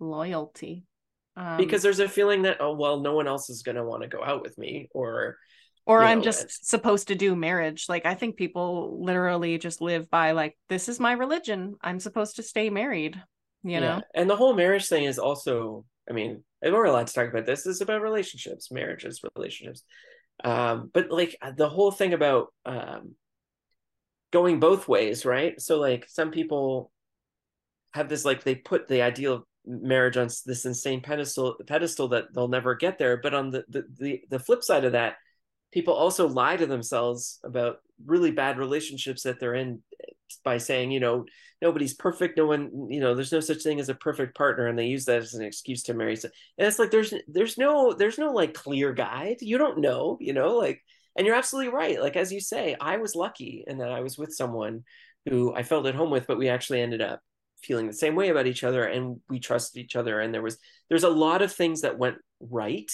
loyalty 0.00 0.84
um, 1.38 1.56
because 1.56 1.82
there's 1.82 2.00
a 2.00 2.08
feeling 2.08 2.42
that 2.42 2.58
oh 2.60 2.74
well 2.74 3.00
no 3.00 3.14
one 3.14 3.26
else 3.26 3.48
is 3.48 3.62
going 3.62 3.76
to 3.76 3.84
want 3.84 4.02
to 4.02 4.08
go 4.08 4.22
out 4.22 4.42
with 4.42 4.56
me 4.58 4.88
or 4.92 5.36
or 5.86 6.02
i'm 6.02 6.18
know, 6.18 6.24
just 6.24 6.68
supposed 6.68 7.08
to 7.08 7.14
do 7.14 7.34
marriage 7.34 7.86
like 7.88 8.04
i 8.04 8.14
think 8.14 8.36
people 8.36 9.02
literally 9.02 9.56
just 9.58 9.80
live 9.80 10.10
by 10.10 10.32
like 10.32 10.56
this 10.68 10.88
is 10.88 11.00
my 11.00 11.12
religion 11.12 11.76
i'm 11.80 12.00
supposed 12.00 12.36
to 12.36 12.42
stay 12.42 12.68
married 12.68 13.14
you 13.62 13.72
yeah. 13.72 13.80
know 13.80 14.02
and 14.14 14.28
the 14.28 14.36
whole 14.36 14.54
marriage 14.54 14.88
thing 14.88 15.04
is 15.04 15.18
also 15.18 15.84
i 16.10 16.12
mean 16.12 16.42
we're 16.62 16.84
allowed 16.84 17.06
to 17.06 17.14
talk 17.14 17.28
about 17.28 17.46
this. 17.46 17.62
This 17.62 17.76
is 17.76 17.80
about 17.80 18.02
relationships, 18.02 18.70
marriages, 18.70 19.20
relationships. 19.36 19.82
Um, 20.42 20.90
but 20.92 21.10
like 21.10 21.36
the 21.56 21.68
whole 21.68 21.90
thing 21.90 22.12
about 22.12 22.52
um, 22.64 23.14
going 24.32 24.60
both 24.60 24.88
ways, 24.88 25.24
right? 25.24 25.60
So 25.60 25.78
like 25.78 26.06
some 26.08 26.30
people 26.30 26.90
have 27.94 28.08
this 28.08 28.24
like 28.24 28.44
they 28.44 28.54
put 28.54 28.88
the 28.88 29.02
ideal 29.02 29.34
of 29.34 29.42
marriage 29.68 30.16
on 30.16 30.28
this 30.46 30.64
insane 30.64 31.00
pedestal 31.00 31.56
pedestal 31.66 32.08
that 32.08 32.32
they'll 32.34 32.48
never 32.48 32.74
get 32.74 32.98
there. 32.98 33.16
But 33.18 33.34
on 33.34 33.50
the 33.50 33.64
the 33.68 33.84
the, 33.98 34.22
the 34.30 34.38
flip 34.38 34.64
side 34.64 34.84
of 34.84 34.92
that, 34.92 35.16
people 35.72 35.94
also 35.94 36.26
lie 36.26 36.56
to 36.56 36.66
themselves 36.66 37.38
about 37.44 37.78
really 38.04 38.30
bad 38.30 38.58
relationships 38.58 39.22
that 39.22 39.38
they're 39.38 39.54
in 39.54 39.82
eh, 40.02 40.12
by 40.44 40.58
saying, 40.58 40.90
you 40.90 41.00
know, 41.00 41.26
nobody's 41.60 41.94
perfect. 41.94 42.38
No 42.38 42.46
one, 42.46 42.88
you 42.90 43.00
know, 43.00 43.14
there's 43.14 43.32
no 43.32 43.40
such 43.40 43.62
thing 43.62 43.80
as 43.80 43.88
a 43.88 43.94
perfect 43.94 44.36
partner, 44.36 44.66
and 44.66 44.78
they 44.78 44.86
use 44.86 45.04
that 45.06 45.22
as 45.22 45.34
an 45.34 45.44
excuse 45.44 45.82
to 45.84 45.94
marry. 45.94 46.14
And 46.14 46.32
it's 46.66 46.78
like 46.78 46.90
there's 46.90 47.12
there's 47.28 47.58
no 47.58 47.92
there's 47.92 48.18
no 48.18 48.32
like 48.32 48.54
clear 48.54 48.92
guide. 48.92 49.38
You 49.40 49.58
don't 49.58 49.78
know, 49.78 50.18
you 50.20 50.32
know, 50.32 50.56
like. 50.56 50.82
And 51.16 51.26
you're 51.26 51.34
absolutely 51.34 51.72
right. 51.72 52.00
Like 52.00 52.14
as 52.14 52.32
you 52.32 52.40
say, 52.40 52.76
I 52.80 52.98
was 52.98 53.16
lucky 53.16 53.64
in 53.66 53.78
that 53.78 53.90
I 53.90 54.02
was 54.02 54.16
with 54.16 54.32
someone 54.32 54.84
who 55.28 55.52
I 55.52 55.64
felt 55.64 55.86
at 55.86 55.96
home 55.96 56.10
with, 56.10 56.28
but 56.28 56.38
we 56.38 56.48
actually 56.48 56.80
ended 56.80 57.00
up 57.02 57.20
feeling 57.62 57.86
the 57.86 57.92
same 57.92 58.14
way 58.14 58.28
about 58.28 58.46
each 58.46 58.64
other, 58.64 58.84
and 58.84 59.20
we 59.28 59.40
trusted 59.40 59.82
each 59.82 59.96
other. 59.96 60.20
And 60.20 60.32
there 60.32 60.42
was 60.42 60.58
there's 60.88 61.04
a 61.04 61.10
lot 61.10 61.42
of 61.42 61.52
things 61.52 61.82
that 61.82 61.98
went 61.98 62.16
right 62.40 62.90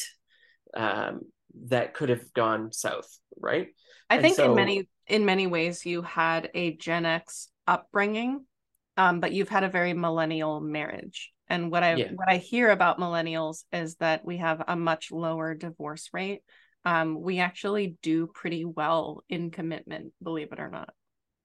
um, 0.74 1.22
that 1.66 1.94
could 1.94 2.08
have 2.08 2.32
gone 2.32 2.72
south, 2.72 3.08
right? 3.38 3.68
I 4.10 4.16
and 4.16 4.22
think 4.22 4.36
so, 4.36 4.50
in 4.50 4.54
many 4.54 4.88
in 5.06 5.24
many 5.24 5.46
ways 5.46 5.84
you 5.84 6.02
had 6.02 6.50
a 6.54 6.76
Gen 6.76 7.06
X 7.06 7.48
upbringing, 7.66 8.44
um, 8.96 9.20
but 9.20 9.32
you've 9.32 9.48
had 9.48 9.64
a 9.64 9.68
very 9.68 9.94
millennial 9.94 10.60
marriage. 10.60 11.32
And 11.48 11.70
what 11.70 11.82
I 11.82 11.94
yeah. 11.94 12.10
what 12.14 12.28
I 12.28 12.38
hear 12.38 12.70
about 12.70 12.98
millennials 12.98 13.64
is 13.72 13.96
that 13.96 14.24
we 14.24 14.38
have 14.38 14.62
a 14.66 14.76
much 14.76 15.12
lower 15.12 15.54
divorce 15.54 16.08
rate. 16.12 16.42
Um, 16.86 17.20
we 17.20 17.38
actually 17.38 17.96
do 18.02 18.26
pretty 18.26 18.64
well 18.64 19.24
in 19.28 19.50
commitment, 19.50 20.12
believe 20.22 20.52
it 20.52 20.60
or 20.60 20.68
not. 20.68 20.90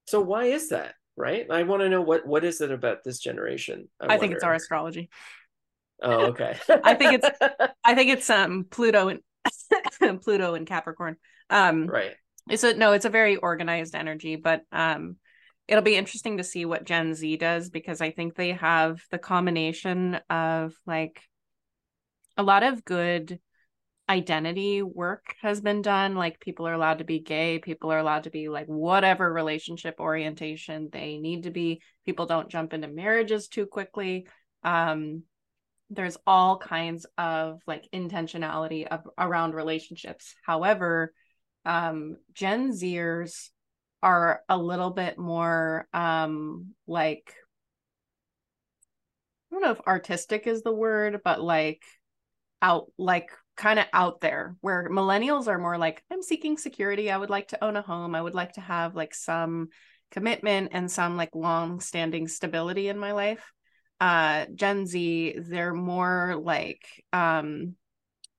So 0.07 0.19
why 0.21 0.45
is 0.45 0.69
that? 0.69 0.95
Right? 1.15 1.45
I 1.49 1.63
want 1.63 1.81
to 1.81 1.89
know 1.89 2.01
what 2.01 2.25
what 2.25 2.43
is 2.43 2.61
it 2.61 2.71
about 2.71 3.03
this 3.03 3.19
generation? 3.19 3.89
I, 3.99 4.15
I 4.15 4.17
think 4.17 4.33
it's 4.33 4.43
our 4.43 4.53
astrology. 4.53 5.09
Oh, 6.01 6.27
okay. 6.27 6.57
I 6.83 6.93
think 6.93 7.21
it's 7.21 7.29
I 7.83 7.95
think 7.95 8.11
it's 8.11 8.29
um 8.29 8.65
Pluto 8.69 9.09
and 9.09 10.21
Pluto 10.21 10.55
and 10.55 10.65
Capricorn. 10.65 11.17
Um, 11.49 11.87
right 11.87 12.15
it's 12.49 12.63
a 12.63 12.73
no 12.73 12.91
it's 12.91 13.05
a 13.05 13.09
very 13.09 13.35
organized 13.37 13.95
energy 13.95 14.35
but 14.35 14.63
um 14.71 15.15
it'll 15.67 15.83
be 15.83 15.95
interesting 15.95 16.37
to 16.37 16.43
see 16.43 16.65
what 16.65 16.83
gen 16.83 17.13
z 17.13 17.37
does 17.37 17.69
because 17.69 18.01
i 18.01 18.11
think 18.11 18.35
they 18.35 18.51
have 18.51 19.01
the 19.11 19.19
combination 19.19 20.19
of 20.29 20.73
like 20.85 21.21
a 22.37 22.43
lot 22.43 22.63
of 22.63 22.83
good 22.83 23.39
identity 24.09 24.81
work 24.81 25.35
has 25.39 25.61
been 25.61 25.83
done 25.83 26.15
like 26.15 26.39
people 26.39 26.67
are 26.67 26.73
allowed 26.73 26.97
to 26.97 27.03
be 27.03 27.19
gay 27.19 27.59
people 27.59 27.91
are 27.91 27.99
allowed 27.99 28.23
to 28.23 28.31
be 28.31 28.49
like 28.49 28.65
whatever 28.65 29.31
relationship 29.31 29.99
orientation 29.99 30.89
they 30.91 31.17
need 31.17 31.43
to 31.43 31.51
be. 31.51 31.81
People 32.05 32.25
don't 32.25 32.49
jump 32.49 32.73
into 32.73 32.87
marriages 32.87 33.47
too 33.47 33.67
quickly. 33.67 34.27
Um 34.63 35.23
there's 35.91 36.17
all 36.27 36.57
kinds 36.57 37.05
of 37.17 37.61
like 37.65 37.87
intentionality 37.93 38.85
of, 38.87 39.07
around 39.17 39.53
relationships. 39.53 40.35
However 40.43 41.13
um 41.65 42.15
gen 42.33 42.71
zers 42.71 43.49
are 44.01 44.41
a 44.49 44.57
little 44.57 44.89
bit 44.89 45.19
more 45.19 45.87
um 45.93 46.73
like 46.87 47.31
I 49.51 49.55
don't 49.55 49.61
know 49.63 49.71
if 49.71 49.81
artistic 49.87 50.47
is 50.47 50.63
the 50.63 50.73
word, 50.73 51.21
but 51.23 51.41
like 51.41 51.83
out 52.61 52.91
like 52.97 53.29
kind 53.59 53.77
of 53.77 53.85
out 53.91 54.21
there 54.21 54.55
where 54.61 54.89
millennials 54.89 55.47
are 55.47 55.59
more 55.59 55.77
like 55.77 56.01
I'm 56.09 56.23
seeking 56.23 56.57
security. 56.57 57.11
I 57.11 57.17
would 57.17 57.29
like 57.29 57.49
to 57.49 57.63
own 57.63 57.75
a 57.75 57.81
home. 57.81 58.15
I 58.15 58.21
would 58.21 58.33
like 58.33 58.53
to 58.53 58.61
have 58.61 58.95
like 58.95 59.13
some 59.13 59.67
commitment 60.11 60.69
and 60.71 60.89
some 60.89 61.17
like 61.17 61.35
long 61.35 61.81
standing 61.81 62.27
stability 62.27 62.87
in 62.87 62.97
my 62.97 63.11
life. 63.11 63.51
Uh 63.99 64.45
Gen 64.55 64.87
Z, 64.87 65.39
they're 65.41 65.73
more 65.73 66.39
like 66.41 66.87
um 67.11 67.75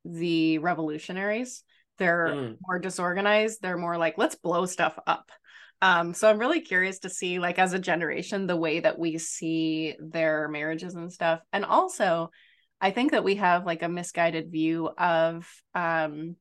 the 0.05 0.59
revolutionaries 0.59 1.62
they're 1.98 2.28
mm. 2.28 2.56
more 2.66 2.78
disorganized 2.78 3.60
they're 3.60 3.76
more 3.76 3.98
like 3.98 4.16
let's 4.16 4.34
blow 4.34 4.64
stuff 4.64 4.98
up 5.06 5.30
um 5.82 6.14
so 6.14 6.28
i'm 6.28 6.38
really 6.38 6.62
curious 6.62 7.01
to 7.01 7.10
see 7.10 7.38
like 7.38 7.59
as 7.59 7.74
a 7.74 7.78
generation 7.78 8.47
the 8.47 8.56
way 8.56 8.80
that 8.80 8.98
we 8.98 9.18
see 9.18 9.94
their 10.01 10.48
marriages 10.48 10.94
and 10.94 11.12
stuff 11.12 11.40
and 11.52 11.66
also 11.66 12.30
i 12.81 12.90
think 12.90 13.12
that 13.12 13.24
we 13.24 13.36
have 13.36 13.66
like 13.66 13.82
a 13.82 13.89
misguided 13.89 14.51
view 14.51 14.89
of 14.98 15.48
um 15.74 16.36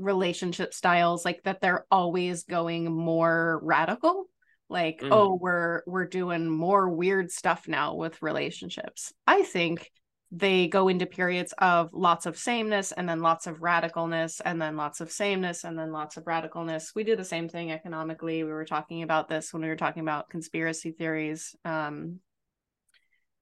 relationship 0.00 0.72
styles 0.74 1.24
like 1.24 1.42
that 1.44 1.60
they're 1.60 1.86
always 1.90 2.44
going 2.44 2.90
more 2.90 3.60
radical. 3.62 4.26
Like 4.68 5.00
mm. 5.00 5.08
oh 5.10 5.38
we're 5.40 5.82
we're 5.86 6.06
doing 6.06 6.48
more 6.48 6.88
weird 6.88 7.30
stuff 7.30 7.66
now 7.68 7.94
with 7.94 8.22
relationships. 8.22 9.12
I 9.26 9.42
think 9.42 9.90
they 10.32 10.68
go 10.68 10.86
into 10.86 11.06
periods 11.06 11.52
of 11.58 11.90
lots 11.92 12.24
of 12.24 12.38
sameness 12.38 12.92
and 12.92 13.08
then 13.08 13.20
lots 13.20 13.48
of 13.48 13.58
radicalness 13.58 14.40
and 14.44 14.62
then 14.62 14.76
lots 14.76 15.00
of 15.00 15.10
sameness 15.10 15.64
and 15.64 15.76
then 15.76 15.90
lots 15.90 16.16
of 16.16 16.24
radicalness. 16.24 16.94
We 16.94 17.02
do 17.02 17.16
the 17.16 17.24
same 17.24 17.48
thing 17.48 17.72
economically. 17.72 18.44
We 18.44 18.52
were 18.52 18.64
talking 18.64 19.02
about 19.02 19.28
this 19.28 19.52
when 19.52 19.62
we 19.62 19.68
were 19.68 19.76
talking 19.76 20.02
about 20.02 20.30
conspiracy 20.30 20.92
theories 20.92 21.54
um 21.64 22.20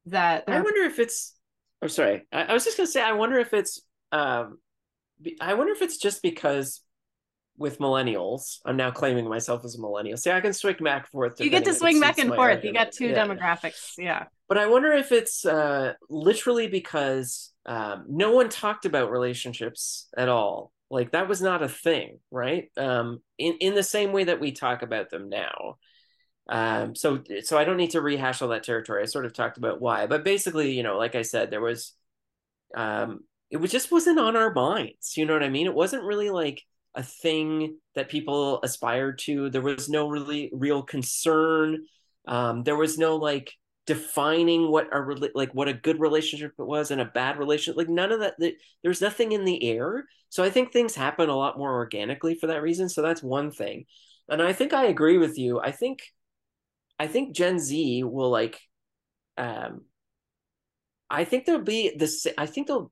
that 0.06 0.44
i 0.48 0.58
wonder 0.58 0.84
if 0.84 0.98
it's 0.98 1.37
oh 1.82 1.86
sorry 1.86 2.26
I, 2.32 2.44
I 2.44 2.52
was 2.52 2.64
just 2.64 2.76
gonna 2.76 2.86
say 2.86 3.02
i 3.02 3.12
wonder 3.12 3.38
if 3.38 3.52
it's 3.52 3.82
um 4.12 4.58
I 5.40 5.54
wonder 5.54 5.72
if 5.72 5.82
it's 5.82 5.98
just 5.98 6.22
because 6.22 6.82
with 7.56 7.78
millennials, 7.78 8.58
I'm 8.64 8.76
now 8.76 8.90
claiming 8.90 9.28
myself 9.28 9.64
as 9.64 9.74
a 9.74 9.80
millennial. 9.80 10.16
See, 10.16 10.30
I 10.30 10.40
can 10.40 10.52
swing 10.52 10.76
back 10.80 11.02
and 11.02 11.08
forth. 11.08 11.40
You 11.40 11.50
get 11.50 11.64
to 11.64 11.74
swing 11.74 11.98
back 11.98 12.18
and 12.18 12.32
forth. 12.32 12.62
You 12.62 12.72
got 12.72 12.92
two 12.92 13.08
yeah. 13.08 13.26
demographics. 13.26 13.94
Yeah. 13.98 14.26
But 14.48 14.58
I 14.58 14.66
wonder 14.66 14.92
if 14.92 15.10
it's 15.10 15.44
uh, 15.44 15.94
literally 16.08 16.68
because 16.68 17.52
um, 17.66 18.04
no 18.08 18.32
one 18.32 18.48
talked 18.48 18.84
about 18.86 19.10
relationships 19.10 20.06
at 20.16 20.28
all. 20.28 20.72
Like 20.88 21.12
that 21.12 21.28
was 21.28 21.42
not 21.42 21.62
a 21.62 21.68
thing, 21.68 22.20
right? 22.30 22.70
Um, 22.76 23.20
in 23.36 23.56
in 23.60 23.74
the 23.74 23.82
same 23.82 24.12
way 24.12 24.24
that 24.24 24.40
we 24.40 24.52
talk 24.52 24.82
about 24.82 25.10
them 25.10 25.28
now. 25.28 25.76
Um, 26.48 26.94
so 26.94 27.22
so 27.42 27.58
I 27.58 27.64
don't 27.64 27.76
need 27.76 27.90
to 27.90 28.00
rehash 28.00 28.40
all 28.40 28.48
that 28.48 28.62
territory. 28.62 29.02
I 29.02 29.06
sort 29.06 29.26
of 29.26 29.34
talked 29.34 29.58
about 29.58 29.80
why, 29.80 30.06
but 30.06 30.24
basically, 30.24 30.72
you 30.72 30.82
know, 30.82 30.96
like 30.96 31.14
I 31.14 31.22
said, 31.22 31.50
there 31.50 31.60
was 31.60 31.94
um, 32.74 33.20
it 33.50 33.58
was 33.58 33.70
just 33.70 33.92
wasn't 33.92 34.18
on 34.18 34.36
our 34.36 34.52
minds. 34.52 35.16
You 35.16 35.26
know 35.26 35.34
what 35.34 35.42
I 35.42 35.50
mean? 35.50 35.66
It 35.66 35.74
wasn't 35.74 36.04
really 36.04 36.30
like 36.30 36.62
a 36.94 37.02
thing 37.02 37.76
that 37.94 38.08
people 38.08 38.60
aspired 38.62 39.18
to. 39.20 39.50
There 39.50 39.62
was 39.62 39.88
no 39.88 40.08
really 40.08 40.50
real 40.52 40.82
concern. 40.82 41.84
Um, 42.26 42.62
there 42.64 42.76
was 42.76 42.98
no 42.98 43.16
like 43.16 43.52
defining 43.86 44.70
what 44.70 44.86
a 44.92 45.30
like 45.34 45.54
what 45.54 45.68
a 45.68 45.72
good 45.72 46.00
relationship 46.00 46.52
was 46.58 46.90
and 46.90 47.00
a 47.00 47.06
bad 47.06 47.38
relationship. 47.38 47.76
Like 47.76 47.88
none 47.88 48.12
of 48.12 48.20
that. 48.20 48.34
There's 48.82 49.00
nothing 49.00 49.32
in 49.32 49.44
the 49.44 49.62
air. 49.64 50.04
So 50.30 50.44
I 50.44 50.50
think 50.50 50.72
things 50.72 50.94
happen 50.94 51.28
a 51.28 51.36
lot 51.36 51.58
more 51.58 51.72
organically 51.72 52.34
for 52.34 52.48
that 52.48 52.62
reason. 52.62 52.88
So 52.88 53.02
that's 53.02 53.22
one 53.22 53.50
thing. 53.50 53.86
And 54.28 54.42
I 54.42 54.52
think 54.52 54.74
I 54.74 54.86
agree 54.86 55.16
with 55.16 55.38
you. 55.38 55.58
I 55.58 55.72
think 55.72 56.00
I 56.98 57.06
think 57.06 57.34
Gen 57.34 57.58
Z 57.58 58.04
will 58.04 58.30
like 58.30 58.60
um 59.36 59.82
I 61.10 61.24
think 61.24 61.46
there'll 61.46 61.62
be 61.62 61.92
this. 61.96 62.26
I 62.36 62.44
think 62.44 62.66
they'll 62.66 62.90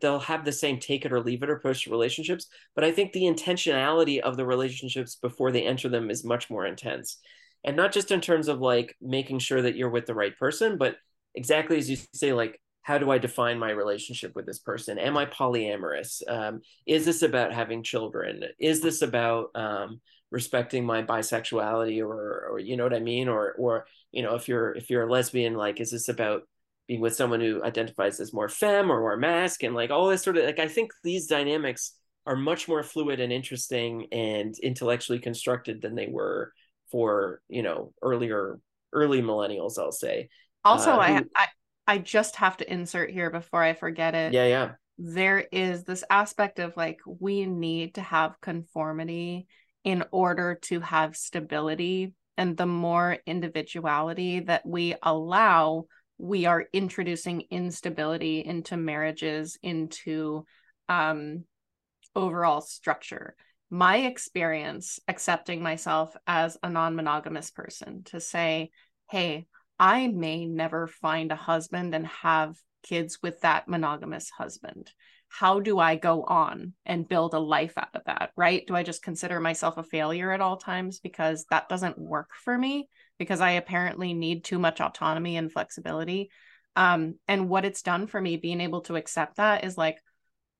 they'll 0.00 0.20
have 0.20 0.44
the 0.44 0.52
same 0.52 0.78
take 0.78 1.04
it 1.04 1.12
or 1.12 1.20
leave 1.20 1.42
it 1.42 1.50
approach 1.50 1.84
to 1.84 1.90
relationships, 1.90 2.46
but 2.74 2.84
I 2.84 2.92
think 2.92 3.12
the 3.12 3.24
intentionality 3.24 4.20
of 4.20 4.36
the 4.36 4.46
relationships 4.46 5.16
before 5.16 5.50
they 5.50 5.66
enter 5.66 5.88
them 5.88 6.08
is 6.08 6.24
much 6.24 6.48
more 6.50 6.64
intense, 6.66 7.18
and 7.64 7.76
not 7.76 7.90
just 7.92 8.12
in 8.12 8.20
terms 8.20 8.46
of 8.46 8.60
like 8.60 8.94
making 9.00 9.40
sure 9.40 9.60
that 9.62 9.74
you're 9.74 9.90
with 9.90 10.06
the 10.06 10.14
right 10.14 10.38
person, 10.38 10.78
but 10.78 10.96
exactly 11.34 11.78
as 11.78 11.90
you 11.90 11.96
say, 12.14 12.32
like 12.32 12.60
how 12.82 12.98
do 12.98 13.10
I 13.10 13.18
define 13.18 13.58
my 13.58 13.70
relationship 13.70 14.36
with 14.36 14.46
this 14.46 14.60
person? 14.60 14.96
Am 14.96 15.16
I 15.16 15.26
polyamorous? 15.26 16.22
Um, 16.28 16.60
is 16.86 17.04
this 17.04 17.22
about 17.22 17.52
having 17.52 17.82
children? 17.82 18.44
Is 18.60 18.80
this 18.80 19.02
about 19.02 19.50
um, 19.56 20.00
respecting 20.30 20.84
my 20.84 21.02
bisexuality, 21.02 22.00
or, 22.00 22.48
or 22.50 22.58
you 22.58 22.76
know 22.76 22.84
what 22.84 22.94
I 22.94 23.00
mean? 23.00 23.28
Or, 23.28 23.52
or 23.52 23.86
you 24.12 24.22
know, 24.22 24.34
if 24.34 24.48
you're 24.48 24.72
if 24.72 24.90
you're 24.90 25.08
a 25.08 25.10
lesbian, 25.10 25.54
like, 25.54 25.80
is 25.80 25.90
this 25.90 26.08
about 26.08 26.42
being 26.86 27.00
with 27.00 27.16
someone 27.16 27.40
who 27.40 27.62
identifies 27.62 28.20
as 28.20 28.32
more 28.32 28.48
femme 28.48 28.90
or 28.90 29.00
more 29.00 29.16
masc 29.16 29.62
and 29.62 29.74
like 29.74 29.90
all 29.90 30.08
this 30.08 30.22
sort 30.22 30.36
of 30.36 30.44
like 30.44 30.58
I 30.58 30.68
think 30.68 30.92
these 31.02 31.26
dynamics 31.26 31.92
are 32.26 32.36
much 32.36 32.68
more 32.68 32.82
fluid 32.82 33.20
and 33.20 33.32
interesting 33.32 34.06
and 34.12 34.54
intellectually 34.62 35.18
constructed 35.18 35.82
than 35.82 35.94
they 35.94 36.08
were 36.08 36.52
for 36.90 37.40
you 37.48 37.62
know 37.62 37.92
earlier 38.02 38.60
early 38.92 39.22
millennials 39.22 39.78
I'll 39.78 39.92
say. 39.92 40.28
Also, 40.64 40.92
uh, 40.92 40.98
I, 40.98 41.24
I 41.36 41.46
I 41.86 41.98
just 41.98 42.36
have 42.36 42.56
to 42.58 42.72
insert 42.72 43.10
here 43.10 43.30
before 43.30 43.62
I 43.62 43.74
forget 43.74 44.14
it. 44.14 44.32
Yeah, 44.32 44.46
yeah. 44.46 44.72
There 44.98 45.46
is 45.52 45.84
this 45.84 46.02
aspect 46.10 46.58
of 46.58 46.76
like 46.76 47.00
we 47.06 47.46
need 47.46 47.94
to 47.94 48.00
have 48.00 48.40
conformity 48.40 49.46
in 49.86 50.04
order 50.10 50.58
to 50.60 50.80
have 50.80 51.16
stability 51.16 52.12
and 52.36 52.56
the 52.56 52.66
more 52.66 53.16
individuality 53.24 54.40
that 54.40 54.66
we 54.66 54.94
allow 55.02 55.86
we 56.18 56.46
are 56.46 56.64
introducing 56.72 57.44
instability 57.50 58.40
into 58.44 58.76
marriages, 58.76 59.58
into 59.62 60.44
um, 60.88 61.44
overall 62.14 62.60
structure. 62.60 63.36
My 63.68 63.98
experience 63.98 64.98
accepting 65.08 65.62
myself 65.62 66.16
as 66.26 66.56
a 66.62 66.70
non 66.70 66.96
monogamous 66.96 67.50
person 67.50 68.02
to 68.04 68.20
say, 68.20 68.70
hey, 69.10 69.46
I 69.78 70.06
may 70.08 70.46
never 70.46 70.86
find 70.86 71.30
a 71.32 71.36
husband 71.36 71.94
and 71.94 72.06
have 72.06 72.56
kids 72.82 73.18
with 73.22 73.40
that 73.42 73.68
monogamous 73.68 74.30
husband. 74.30 74.90
How 75.28 75.60
do 75.60 75.78
I 75.78 75.96
go 75.96 76.22
on 76.22 76.72
and 76.84 77.08
build 77.08 77.34
a 77.34 77.38
life 77.38 77.76
out 77.76 77.94
of 77.94 78.02
that? 78.06 78.30
Right? 78.36 78.66
Do 78.66 78.74
I 78.74 78.82
just 78.82 79.02
consider 79.02 79.40
myself 79.40 79.76
a 79.76 79.82
failure 79.82 80.32
at 80.32 80.40
all 80.40 80.56
times 80.56 81.00
because 81.00 81.44
that 81.50 81.68
doesn't 81.68 81.98
work 81.98 82.30
for 82.42 82.56
me? 82.56 82.88
because 83.18 83.40
I 83.40 83.52
apparently 83.52 84.14
need 84.14 84.44
too 84.44 84.58
much 84.58 84.80
autonomy 84.80 85.36
and 85.36 85.50
flexibility. 85.50 86.30
Um, 86.74 87.16
and 87.26 87.48
what 87.48 87.64
it's 87.64 87.82
done 87.82 88.06
for 88.06 88.20
me, 88.20 88.36
being 88.36 88.60
able 88.60 88.82
to 88.82 88.96
accept 88.96 89.36
that 89.36 89.64
is 89.64 89.78
like, 89.78 89.98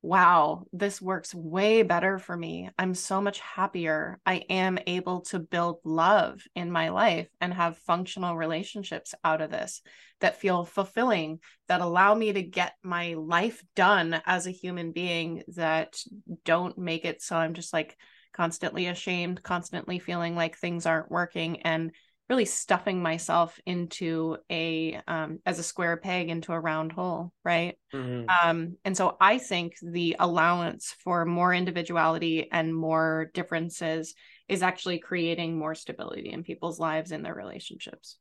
wow, 0.02 0.64
this 0.72 1.02
works 1.02 1.34
way 1.34 1.82
better 1.82 2.18
for 2.18 2.36
me. 2.36 2.70
I'm 2.78 2.94
so 2.94 3.20
much 3.20 3.40
happier. 3.40 4.20
I 4.24 4.44
am 4.48 4.78
able 4.86 5.22
to 5.22 5.40
build 5.40 5.78
love 5.84 6.42
in 6.54 6.70
my 6.70 6.90
life 6.90 7.28
and 7.40 7.52
have 7.52 7.78
functional 7.78 8.36
relationships 8.36 9.14
out 9.24 9.40
of 9.40 9.50
this 9.50 9.82
that 10.20 10.40
feel 10.40 10.64
fulfilling, 10.64 11.40
that 11.68 11.80
allow 11.80 12.14
me 12.14 12.32
to 12.32 12.42
get 12.42 12.74
my 12.82 13.14
life 13.14 13.62
done 13.74 14.20
as 14.24 14.46
a 14.46 14.52
human 14.52 14.92
being, 14.92 15.42
that 15.56 15.98
don't 16.44 16.78
make 16.78 17.04
it 17.04 17.20
so 17.20 17.36
I'm 17.36 17.54
just 17.54 17.72
like 17.72 17.96
constantly 18.32 18.86
ashamed, 18.86 19.42
constantly 19.42 19.98
feeling 19.98 20.36
like 20.36 20.56
things 20.56 20.86
aren't 20.86 21.10
working. 21.10 21.62
And 21.62 21.90
really 22.28 22.44
stuffing 22.44 23.00
myself 23.00 23.58
into 23.66 24.36
a 24.50 25.00
um, 25.06 25.38
as 25.46 25.58
a 25.58 25.62
square 25.62 25.96
peg 25.96 26.28
into 26.28 26.52
a 26.52 26.60
round 26.60 26.92
hole 26.92 27.32
right 27.44 27.76
mm-hmm. 27.94 28.26
um, 28.28 28.76
and 28.84 28.96
so 28.96 29.16
i 29.20 29.38
think 29.38 29.74
the 29.82 30.16
allowance 30.18 30.94
for 31.04 31.24
more 31.24 31.54
individuality 31.54 32.48
and 32.50 32.74
more 32.74 33.30
differences 33.34 34.14
is 34.48 34.62
actually 34.62 34.98
creating 34.98 35.58
more 35.58 35.74
stability 35.74 36.30
in 36.30 36.42
people's 36.42 36.80
lives 36.80 37.12
and 37.12 37.24
their 37.24 37.34
relationships 37.34 38.18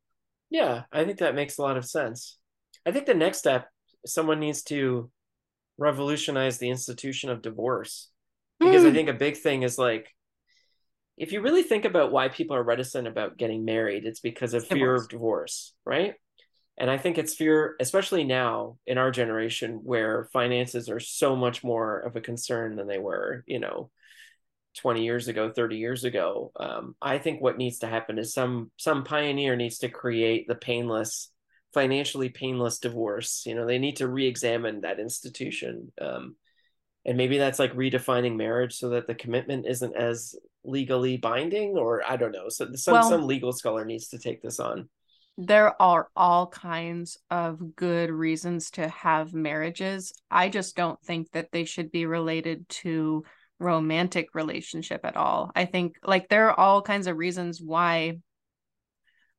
yeah 0.50 0.84
i 0.92 1.04
think 1.04 1.20
that 1.20 1.36
makes 1.36 1.58
a 1.58 1.62
lot 1.62 1.78
of 1.78 1.86
sense 1.86 2.38
i 2.86 2.92
think 2.92 3.06
the 3.06 3.14
next 3.14 3.40
step 3.40 3.68
someone 4.06 4.40
needs 4.40 4.62
to 4.64 5.10
revolutionize 5.78 6.58
the 6.58 6.70
institution 6.70 7.30
of 7.30 7.42
divorce 7.42 8.10
because 8.60 8.84
mm. 8.84 8.90
i 8.90 8.94
think 8.94 9.10
a 9.10 9.14
big 9.14 9.36
thing 9.36 9.64
is 9.64 9.78
like 9.78 10.08
if 11.18 11.32
you 11.32 11.42
really 11.42 11.64
think 11.64 11.86
about 11.86 12.12
why 12.12 12.28
people 12.28 12.56
are 12.56 12.64
reticent 12.64 13.08
about 13.08 13.38
getting 13.38 13.64
married, 13.66 14.06
it's 14.06 14.20
because 14.20 14.54
of 14.54 14.68
fear 14.68 14.96
of 14.96 15.08
divorce, 15.08 15.74
right? 15.86 16.16
And 16.78 16.92
I 16.92 16.98
think 16.98 17.18
it's 17.18 17.34
fear, 17.34 17.76
especially 17.80 18.26
now 18.26 18.78
in 18.86 18.98
our 18.98 19.12
generation 19.12 19.80
where 19.84 20.26
finances 20.34 20.90
are 20.90 21.00
so 21.00 21.36
much 21.36 21.64
more 21.64 22.00
of 22.00 22.16
a 22.16 22.22
concern 22.22 22.76
than 22.76 22.88
they 22.88 22.98
were, 22.98 23.44
you 23.48 23.60
know, 23.60 23.92
20 24.76 25.06
years 25.06 25.30
ago, 25.30 25.50
30 25.50 25.78
years 25.78 26.04
ago. 26.04 26.52
Um, 26.60 26.96
I 27.02 27.18
think 27.18 27.42
what 27.42 27.58
needs 27.58 27.80
to 27.80 27.88
happen 27.88 28.20
is 28.20 28.34
some 28.34 28.72
some 28.76 29.06
pioneer 29.06 29.56
needs 29.56 29.78
to 29.80 29.90
create 29.90 30.50
the 30.50 30.56
painless, 30.56 31.32
financially 31.74 32.28
painless 32.28 32.80
divorce. 32.80 33.44
You 33.46 33.56
know, 33.56 33.66
they 33.66 33.80
need 33.80 33.98
to 33.98 34.10
re-examine 34.10 34.82
that 34.82 35.00
institution. 35.00 35.94
Um, 36.02 36.36
and 37.06 37.18
maybe 37.18 37.38
that's 37.38 37.60
like 37.60 37.74
redefining 37.74 38.36
marriage 38.36 38.76
so 38.76 38.90
that 38.90 39.08
the 39.08 39.16
commitment 39.16 39.66
isn't 39.68 39.96
as 39.96 40.36
legally 40.64 41.18
binding 41.18 41.78
or 41.78 42.02
i 42.08 42.18
don't 42.18 42.32
know. 42.32 42.50
So 42.50 42.68
some 42.74 42.94
well, 42.94 43.10
some 43.10 43.28
legal 43.28 43.54
scholar 43.54 43.86
needs 43.86 44.10
to 44.10 44.18
take 44.18 44.42
this 44.42 44.60
on. 44.60 44.90
There 45.38 45.80
are 45.82 46.08
all 46.16 46.48
kinds 46.48 47.18
of 47.30 47.76
good 47.76 48.10
reasons 48.10 48.72
to 48.72 48.88
have 48.88 49.34
marriages. 49.34 50.14
I 50.32 50.48
just 50.48 50.78
don't 50.78 51.00
think 51.02 51.30
that 51.32 51.52
they 51.52 51.66
should 51.66 51.92
be 51.92 52.06
related 52.06 52.68
to 52.70 53.26
romantic 53.60 54.34
relationship 54.34 55.02
at 55.04 55.18
all. 55.18 55.52
I 55.56 55.66
think 55.66 55.98
like 56.04 56.30
there 56.30 56.50
are 56.50 56.60
all 56.60 56.82
kinds 56.82 57.08
of 57.08 57.18
reasons 57.18 57.62
why 57.62 58.18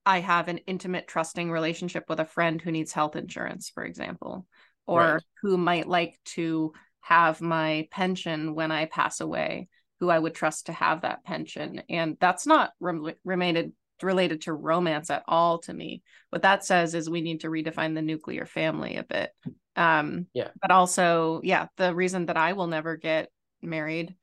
i 0.07 0.21
have 0.21 0.47
an 0.47 0.59
intimate 0.69 1.09
trusting 1.09 1.51
relationship 1.51 2.05
with 2.09 2.21
a 2.21 2.25
friend 2.25 2.61
who 2.63 2.71
needs 2.71 2.93
health 2.93 3.17
insurance 3.17 3.69
for 3.69 3.85
example 3.85 4.47
or 4.87 5.01
right. 5.01 5.23
who 5.43 5.59
might 5.59 5.89
like 5.89 6.19
to 6.25 6.73
have 7.09 7.41
my 7.41 7.87
pension 7.91 8.55
when 8.55 8.71
i 8.71 8.85
pass 8.85 9.21
away 9.21 9.69
who 10.01 10.11
I 10.11 10.19
would 10.19 10.35
trust 10.35 10.67
to 10.67 10.73
have 10.73 11.03
that 11.03 11.25
pension. 11.25 11.83
And 11.89 12.17
that's 12.21 12.47
not 12.47 12.73
remained 12.81 13.73
related 14.03 14.43
to 14.43 14.53
romance 14.53 15.09
at 15.09 15.23
all 15.27 15.59
to 15.61 15.73
me. 15.73 16.03
What 16.31 16.43
that 16.43 16.65
says 16.65 16.95
is 16.95 17.09
we 17.09 17.23
need 17.23 17.41
to 17.41 17.49
redefine 17.49 17.95
the 17.95 18.03
nuclear 18.03 18.45
family 18.45 18.97
a 18.97 19.05
bit. 19.05 19.31
Um, 19.75 20.27
yeah. 20.35 20.51
But 20.61 20.71
also, 20.71 21.41
yeah, 21.43 21.69
the 21.77 21.95
reason 21.95 22.27
that 22.27 22.37
I 22.37 22.53
will 22.53 22.67
never 22.67 22.97
get 22.97 23.31
married 23.63 24.15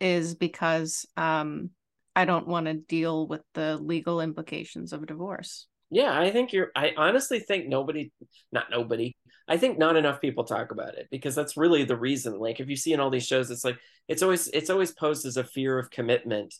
is 0.00 0.34
because 0.34 1.06
um, 1.16 1.70
I 2.16 2.24
don't 2.24 2.48
want 2.48 2.66
to 2.66 2.74
deal 2.74 3.28
with 3.28 3.42
the 3.54 3.76
legal 3.76 4.20
implications 4.20 4.92
of 4.92 5.06
divorce. 5.06 5.68
Yeah, 5.90 6.16
I 6.18 6.30
think 6.30 6.52
you're. 6.52 6.70
I 6.76 6.92
honestly 6.96 7.40
think 7.40 7.66
nobody, 7.68 8.12
not 8.52 8.70
nobody. 8.70 9.16
I 9.48 9.56
think 9.56 9.78
not 9.78 9.96
enough 9.96 10.20
people 10.20 10.44
talk 10.44 10.70
about 10.70 10.94
it 10.94 11.08
because 11.10 11.34
that's 11.34 11.56
really 11.56 11.84
the 11.84 11.96
reason. 11.96 12.38
Like, 12.38 12.60
if 12.60 12.68
you 12.68 12.76
see 12.76 12.92
in 12.92 13.00
all 13.00 13.10
these 13.10 13.26
shows, 13.26 13.50
it's 13.50 13.64
like 13.64 13.76
it's 14.06 14.22
always 14.22 14.46
it's 14.48 14.70
always 14.70 14.92
posed 14.92 15.26
as 15.26 15.36
a 15.36 15.44
fear 15.44 15.78
of 15.78 15.90
commitment, 15.90 16.54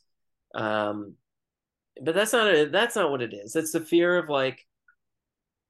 um, 0.55 1.15
but 2.03 2.15
that's 2.15 2.33
not 2.33 2.55
a, 2.55 2.67
that's 2.67 2.97
not 2.97 3.11
what 3.11 3.23
it 3.23 3.35
is. 3.35 3.57
It's 3.57 3.73
the 3.73 3.81
fear 3.81 4.19
of 4.19 4.29
like 4.31 4.67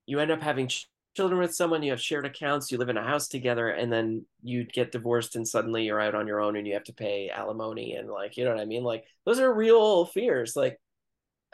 you 0.07 0.19
end 0.21 0.31
up 0.31 0.43
having 0.43 0.71
children 1.17 1.41
with 1.41 1.55
someone, 1.55 1.83
you 1.83 1.91
have 1.91 2.01
shared 2.01 2.27
accounts, 2.27 2.71
you 2.71 2.79
live 2.79 2.89
in 2.89 2.97
a 2.97 3.03
house 3.03 3.29
together, 3.29 3.69
and 3.69 3.93
then 3.93 4.25
you 4.43 4.65
get 4.65 4.93
divorced 4.93 5.37
and 5.37 5.47
suddenly 5.47 5.85
you're 5.85 6.01
out 6.01 6.15
on 6.15 6.27
your 6.27 6.41
own 6.41 6.57
and 6.57 6.67
you 6.67 6.75
have 6.75 6.85
to 6.85 6.93
pay 6.93 7.31
alimony 7.31 7.95
and 7.95 8.09
like, 8.09 8.37
you 8.37 8.45
know 8.45 8.53
what 8.53 8.61
I 8.61 8.65
mean? 8.65 8.83
Like 8.85 9.05
those 9.25 9.41
are 9.41 9.53
real 9.53 10.07
fears. 10.07 10.55
Like 10.57 10.81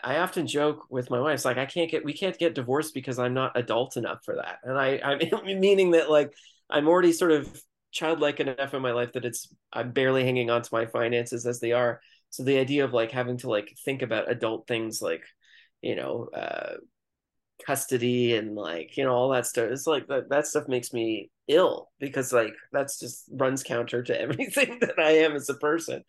I 0.03 0.19
often 0.19 0.47
joke 0.47 0.87
with 0.91 1.11
my 1.11 1.21
wife, 1.21 1.35
it's 1.35 1.45
like 1.45 1.59
I 1.59 1.67
can't 1.67 1.91
get 1.91 2.05
we 2.05 2.13
can't 2.13 2.39
get 2.39 2.55
divorced 2.55 2.95
because 2.95 3.19
I'm 3.19 3.35
not 3.35 3.57
adult 3.57 3.97
enough 3.97 4.25
for 4.25 4.37
that. 4.37 4.59
And 4.63 4.79
I 4.79 5.01
I'm 5.03 5.21
meaning 5.61 5.93
that 5.93 6.11
like 6.11 6.33
I'm 6.69 6.89
already 6.89 7.13
sort 7.13 7.33
of 7.33 7.63
childlike 7.93 8.41
enough 8.41 8.75
in 8.75 8.83
my 8.83 8.93
life 8.93 9.13
that 9.15 9.25
it's 9.25 9.49
I'm 9.73 9.93
barely 9.93 10.25
hanging 10.25 10.51
on 10.51 10.63
to 10.63 10.69
my 10.73 10.87
finances 10.87 11.47
as 11.47 11.61
they 11.61 11.73
are. 11.73 12.01
So 12.31 12.43
the 12.43 12.59
idea 12.59 12.85
of 12.85 12.93
like 12.93 13.11
having 13.11 13.39
to 13.39 13.49
like 13.49 13.75
think 13.85 14.03
about 14.03 14.31
adult 14.31 14.67
things 14.67 15.01
like, 15.01 15.25
you 15.81 15.97
know, 15.97 16.29
uh 16.35 16.75
custody 17.65 18.37
and 18.37 18.55
like, 18.55 18.97
you 18.97 19.05
know, 19.05 19.13
all 19.13 19.31
that 19.31 19.47
stuff. 19.47 19.71
It's 19.71 19.87
like 19.87 20.09
that 20.09 20.29
that 20.29 20.47
stuff 20.47 20.69
makes 20.69 20.93
me 20.93 21.31
ill 21.49 21.91
because 21.99 22.33
like 22.33 22.55
that's 22.73 22.99
just 22.99 23.25
runs 23.33 23.63
counter 23.63 24.03
to 24.03 24.21
everything 24.21 24.79
that 24.81 24.99
I 24.99 25.19
am 25.19 25.33
as 25.33 25.49
a 25.49 25.55
person. 25.55 26.05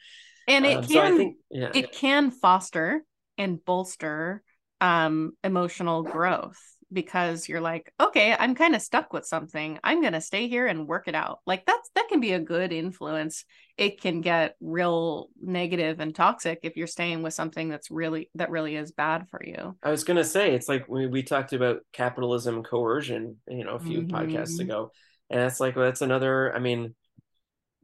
And 0.48 0.66
it 0.66 0.78
um, 0.78 0.84
can 0.84 1.12
so 1.12 1.18
think, 1.18 1.38
yeah. 1.52 1.72
it 1.74 1.92
can 1.92 2.32
foster 2.32 3.04
and 3.38 3.64
bolster 3.64 4.44
um 4.82 5.32
emotional 5.44 6.04
growth 6.04 6.60
because 6.92 7.50
you're 7.50 7.62
like 7.62 7.92
okay 8.00 8.36
i'm 8.40 8.56
kind 8.56 8.76
of 8.76 8.82
stuck 8.82 9.12
with 9.14 9.26
something. 9.26 9.80
I'm 9.84 10.02
going 10.02 10.14
to 10.14 10.22
stay 10.22 10.48
here 10.48 10.68
and 10.68 10.88
work 10.88 11.08
it 11.08 11.16
out. 11.16 11.40
Like 11.46 11.66
that's 11.66 11.90
that 11.96 12.08
can 12.10 12.20
be 12.20 12.34
a 12.34 12.40
good 12.40 12.72
influence. 12.72 13.46
It 13.78 14.02
can 14.02 14.22
get 14.22 14.56
real 14.60 15.28
negative 15.42 16.00
and 16.00 16.16
toxic 16.16 16.60
if 16.64 16.78
you're 16.78 16.88
staying 16.88 17.24
with 17.24 17.34
something 17.34 17.70
that's 17.70 17.92
really 17.92 18.30
that 18.36 18.50
really 18.50 18.76
is 18.76 18.92
bad 18.92 19.28
for 19.30 19.42
you. 19.44 19.76
I 19.84 19.92
was 19.92 20.04
going 20.04 20.18
to 20.18 20.24
say 20.24 20.54
it's 20.54 20.70
like 20.70 20.88
we, 20.88 21.08
we 21.08 21.24
talked 21.24 21.54
about 21.54 21.82
capitalism 21.94 22.64
coercion 22.64 23.38
you 23.48 23.64
know 23.64 23.76
a 23.76 23.80
few 23.80 24.02
mm-hmm. 24.02 24.16
podcasts 24.16 24.60
ago 24.60 24.92
and 25.30 25.42
it's 25.42 25.60
like 25.60 25.76
well, 25.76 25.86
that's 25.86 26.02
another 26.02 26.56
i 26.56 26.60
mean 26.60 26.96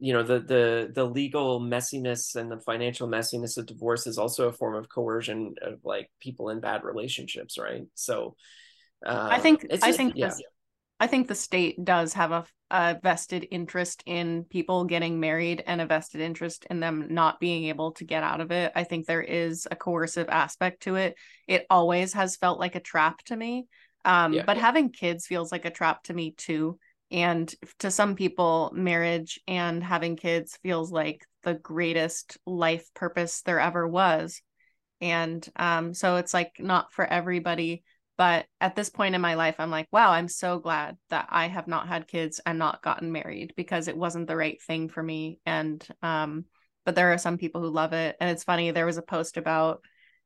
you 0.04 0.12
know 0.12 0.22
the 0.22 0.40
the 0.40 0.92
the 0.94 1.04
legal 1.04 1.60
messiness 1.60 2.36
and 2.36 2.50
the 2.50 2.60
financial 2.60 3.08
messiness 3.08 3.56
of 3.56 3.64
divorce 3.64 4.06
is 4.06 4.18
also 4.18 4.48
a 4.48 4.52
form 4.52 4.74
of 4.74 4.86
coercion 4.90 5.54
of 5.62 5.78
like 5.82 6.10
people 6.20 6.50
in 6.50 6.60
bad 6.60 6.84
relationships 6.84 7.56
right? 7.58 7.86
So 7.94 8.36
uh, 9.06 9.28
i 9.30 9.38
think 9.38 9.66
i 9.82 9.92
think 9.92 10.14
yeah. 10.14 10.28
this, 10.28 10.42
i 11.00 11.06
think 11.06 11.26
the 11.26 11.34
state 11.34 11.82
does 11.82 12.12
have 12.12 12.32
a, 12.32 12.44
a 12.70 12.98
vested 13.02 13.46
interest 13.50 14.02
in 14.04 14.44
people 14.44 14.84
getting 14.84 15.20
married 15.20 15.62
and 15.66 15.80
a 15.80 15.86
vested 15.86 16.20
interest 16.20 16.66
in 16.68 16.80
them 16.80 17.06
not 17.08 17.40
being 17.40 17.64
able 17.64 17.92
to 17.92 18.04
get 18.04 18.22
out 18.22 18.40
of 18.40 18.50
it. 18.50 18.72
I 18.74 18.84
think 18.84 19.06
there 19.06 19.22
is 19.22 19.68
a 19.70 19.76
coercive 19.76 20.28
aspect 20.28 20.82
to 20.82 20.96
it. 20.96 21.14
It 21.46 21.66
always 21.70 22.14
has 22.14 22.36
felt 22.36 22.58
like 22.58 22.74
a 22.74 22.80
trap 22.80 23.22
to 23.26 23.36
me. 23.36 23.66
Um, 24.04 24.32
yeah. 24.32 24.42
but 24.44 24.58
having 24.58 24.90
kids 24.90 25.26
feels 25.26 25.52
like 25.52 25.64
a 25.64 25.70
trap 25.70 26.02
to 26.04 26.14
me 26.14 26.32
too 26.32 26.78
and 27.14 27.54
to 27.78 27.92
some 27.92 28.16
people, 28.16 28.72
marriage 28.74 29.40
and 29.46 29.82
having 29.82 30.16
kids 30.16 30.58
feels 30.64 30.90
like 30.90 31.24
the 31.44 31.54
greatest 31.54 32.38
life 32.44 32.92
purpose 32.92 33.42
there 33.42 33.60
ever 33.60 33.86
was. 33.86 34.42
And 35.00 35.48
um, 35.54 35.94
so 35.94 36.16
it's 36.16 36.34
like 36.34 36.56
not 36.58 36.92
for 36.92 37.04
everybody. 37.06 37.84
But 38.18 38.46
at 38.60 38.74
this 38.74 38.90
point 38.90 39.14
in 39.14 39.20
my 39.20 39.34
life, 39.34 39.56
I'm 39.58 39.70
like, 39.70 39.86
wow, 39.92 40.10
I'm 40.10 40.26
so 40.26 40.58
glad 40.58 40.96
that 41.10 41.28
I 41.30 41.46
have 41.46 41.68
not 41.68 41.86
had 41.86 42.08
kids 42.08 42.40
and 42.44 42.58
not 42.58 42.82
gotten 42.82 43.12
married 43.12 43.54
because 43.56 43.86
it 43.86 43.96
wasn't 43.96 44.26
the 44.26 44.36
right 44.36 44.60
thing 44.60 44.88
for 44.88 45.02
me. 45.02 45.38
And, 45.46 45.86
um, 46.02 46.44
but 46.84 46.96
there 46.96 47.12
are 47.12 47.18
some 47.18 47.38
people 47.38 47.60
who 47.60 47.70
love 47.70 47.92
it. 47.92 48.16
And 48.20 48.28
it's 48.30 48.44
funny, 48.44 48.72
there 48.72 48.86
was 48.86 48.98
a 48.98 49.02
post 49.02 49.36
about 49.36 49.82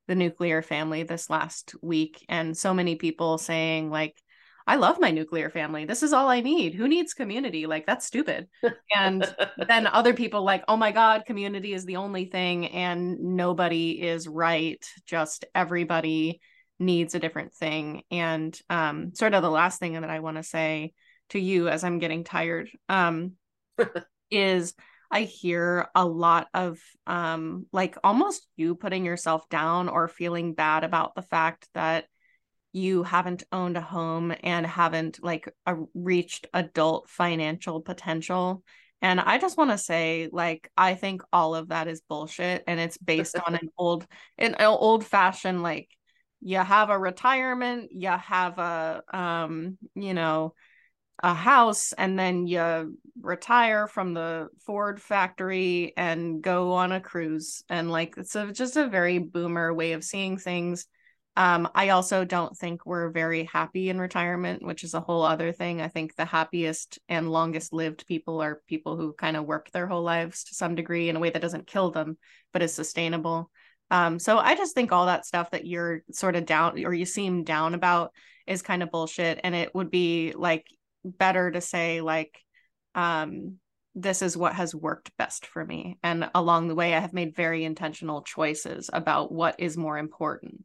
the 0.06 0.14
nuclear 0.14 0.62
family 0.62 1.02
this 1.02 1.28
last 1.28 1.74
week, 1.82 2.24
and 2.30 2.56
so 2.56 2.72
many 2.72 2.96
people 2.96 3.36
saying, 3.36 3.90
like, 3.90 4.16
I 4.68 4.76
love 4.76 5.00
my 5.00 5.10
nuclear 5.10 5.48
family. 5.48 5.86
This 5.86 6.02
is 6.02 6.12
all 6.12 6.28
I 6.28 6.42
need. 6.42 6.74
Who 6.74 6.88
needs 6.88 7.14
community? 7.14 7.66
Like 7.66 7.86
that's 7.86 8.04
stupid. 8.04 8.48
And 8.94 9.26
then 9.66 9.86
other 9.92 10.12
people 10.12 10.44
like, 10.44 10.62
"Oh 10.68 10.76
my 10.76 10.92
god, 10.92 11.24
community 11.24 11.72
is 11.72 11.86
the 11.86 11.96
only 11.96 12.26
thing 12.26 12.66
and 12.66 13.18
nobody 13.18 13.92
is 13.92 14.28
right. 14.28 14.86
Just 15.06 15.46
everybody 15.54 16.42
needs 16.78 17.14
a 17.14 17.18
different 17.18 17.54
thing." 17.54 18.02
And 18.10 18.60
um 18.68 19.14
sort 19.14 19.32
of 19.32 19.42
the 19.42 19.50
last 19.50 19.80
thing 19.80 19.94
that 19.94 20.10
I 20.10 20.20
want 20.20 20.36
to 20.36 20.42
say 20.42 20.92
to 21.30 21.38
you 21.38 21.68
as 21.68 21.82
I'm 21.82 21.98
getting 21.98 22.22
tired 22.22 22.68
um 22.90 23.32
is 24.30 24.74
I 25.10 25.22
hear 25.22 25.88
a 25.94 26.04
lot 26.04 26.48
of 26.52 26.78
um 27.06 27.64
like 27.72 27.96
almost 28.04 28.46
you 28.56 28.74
putting 28.74 29.06
yourself 29.06 29.48
down 29.48 29.88
or 29.88 30.08
feeling 30.08 30.52
bad 30.52 30.84
about 30.84 31.14
the 31.14 31.22
fact 31.22 31.66
that 31.72 32.04
you 32.72 33.02
haven't 33.02 33.44
owned 33.50 33.76
a 33.76 33.82
home 33.82 34.34
and 34.42 34.66
haven't 34.66 35.22
like 35.22 35.52
a, 35.66 35.76
reached 35.94 36.46
adult 36.52 37.08
financial 37.08 37.80
potential. 37.80 38.62
And 39.00 39.20
i 39.20 39.38
just 39.38 39.56
want 39.56 39.70
to 39.70 39.78
say 39.78 40.28
like 40.32 40.72
i 40.76 40.94
think 40.94 41.22
all 41.32 41.54
of 41.54 41.68
that 41.68 41.86
is 41.86 42.00
bullshit 42.00 42.64
and 42.66 42.80
it's 42.80 42.98
based 42.98 43.36
on 43.46 43.54
an 43.54 43.68
old 43.78 44.04
an 44.38 44.56
old 44.58 45.06
fashioned 45.06 45.62
like 45.62 45.88
you 46.40 46.58
have 46.58 46.90
a 46.90 46.98
retirement 46.98 47.90
you 47.92 48.08
have 48.08 48.58
a 48.58 49.02
um 49.12 49.78
you 49.94 50.14
know 50.14 50.52
a 51.22 51.34
house 51.34 51.92
and 51.92 52.18
then 52.18 52.46
you 52.46 52.96
retire 53.20 53.86
from 53.86 54.14
the 54.14 54.48
Ford 54.64 55.00
factory 55.00 55.92
and 55.96 56.40
go 56.40 56.72
on 56.72 56.92
a 56.92 57.00
cruise. 57.00 57.64
And 57.68 57.90
like 57.90 58.14
it's 58.16 58.36
a, 58.36 58.52
just 58.52 58.76
a 58.76 58.88
very 58.88 59.18
boomer 59.18 59.74
way 59.74 59.92
of 59.92 60.04
seeing 60.04 60.38
things 60.38 60.86
um, 61.38 61.68
I 61.72 61.90
also 61.90 62.24
don't 62.24 62.56
think 62.58 62.84
we're 62.84 63.10
very 63.10 63.44
happy 63.44 63.90
in 63.90 64.00
retirement, 64.00 64.60
which 64.60 64.82
is 64.82 64.94
a 64.94 65.00
whole 65.00 65.22
other 65.22 65.52
thing. 65.52 65.80
I 65.80 65.86
think 65.86 66.16
the 66.16 66.24
happiest 66.24 66.98
and 67.08 67.30
longest 67.30 67.72
lived 67.72 68.08
people 68.08 68.42
are 68.42 68.60
people 68.66 68.96
who 68.96 69.12
kind 69.12 69.36
of 69.36 69.44
work 69.44 69.70
their 69.70 69.86
whole 69.86 70.02
lives 70.02 70.42
to 70.44 70.56
some 70.56 70.74
degree 70.74 71.08
in 71.08 71.14
a 71.14 71.20
way 71.20 71.30
that 71.30 71.40
doesn't 71.40 71.68
kill 71.68 71.92
them, 71.92 72.18
but 72.52 72.62
is 72.62 72.74
sustainable. 72.74 73.52
Um, 73.88 74.18
so 74.18 74.36
I 74.36 74.56
just 74.56 74.74
think 74.74 74.90
all 74.90 75.06
that 75.06 75.26
stuff 75.26 75.52
that 75.52 75.64
you're 75.64 76.02
sort 76.10 76.34
of 76.34 76.44
down 76.44 76.84
or 76.84 76.92
you 76.92 77.04
seem 77.04 77.44
down 77.44 77.74
about 77.74 78.10
is 78.48 78.60
kind 78.60 78.82
of 78.82 78.90
bullshit. 78.90 79.38
And 79.44 79.54
it 79.54 79.72
would 79.76 79.92
be 79.92 80.34
like 80.36 80.66
better 81.04 81.52
to 81.52 81.60
say, 81.60 82.00
like, 82.00 82.36
um, 82.96 83.58
this 83.94 84.22
is 84.22 84.36
what 84.36 84.54
has 84.54 84.74
worked 84.74 85.16
best 85.18 85.46
for 85.46 85.64
me. 85.64 85.98
And 86.02 86.28
along 86.34 86.66
the 86.66 86.74
way, 86.74 86.94
I 86.94 86.98
have 86.98 87.12
made 87.12 87.36
very 87.36 87.64
intentional 87.64 88.22
choices 88.22 88.90
about 88.92 89.30
what 89.30 89.60
is 89.60 89.76
more 89.76 89.98
important. 89.98 90.64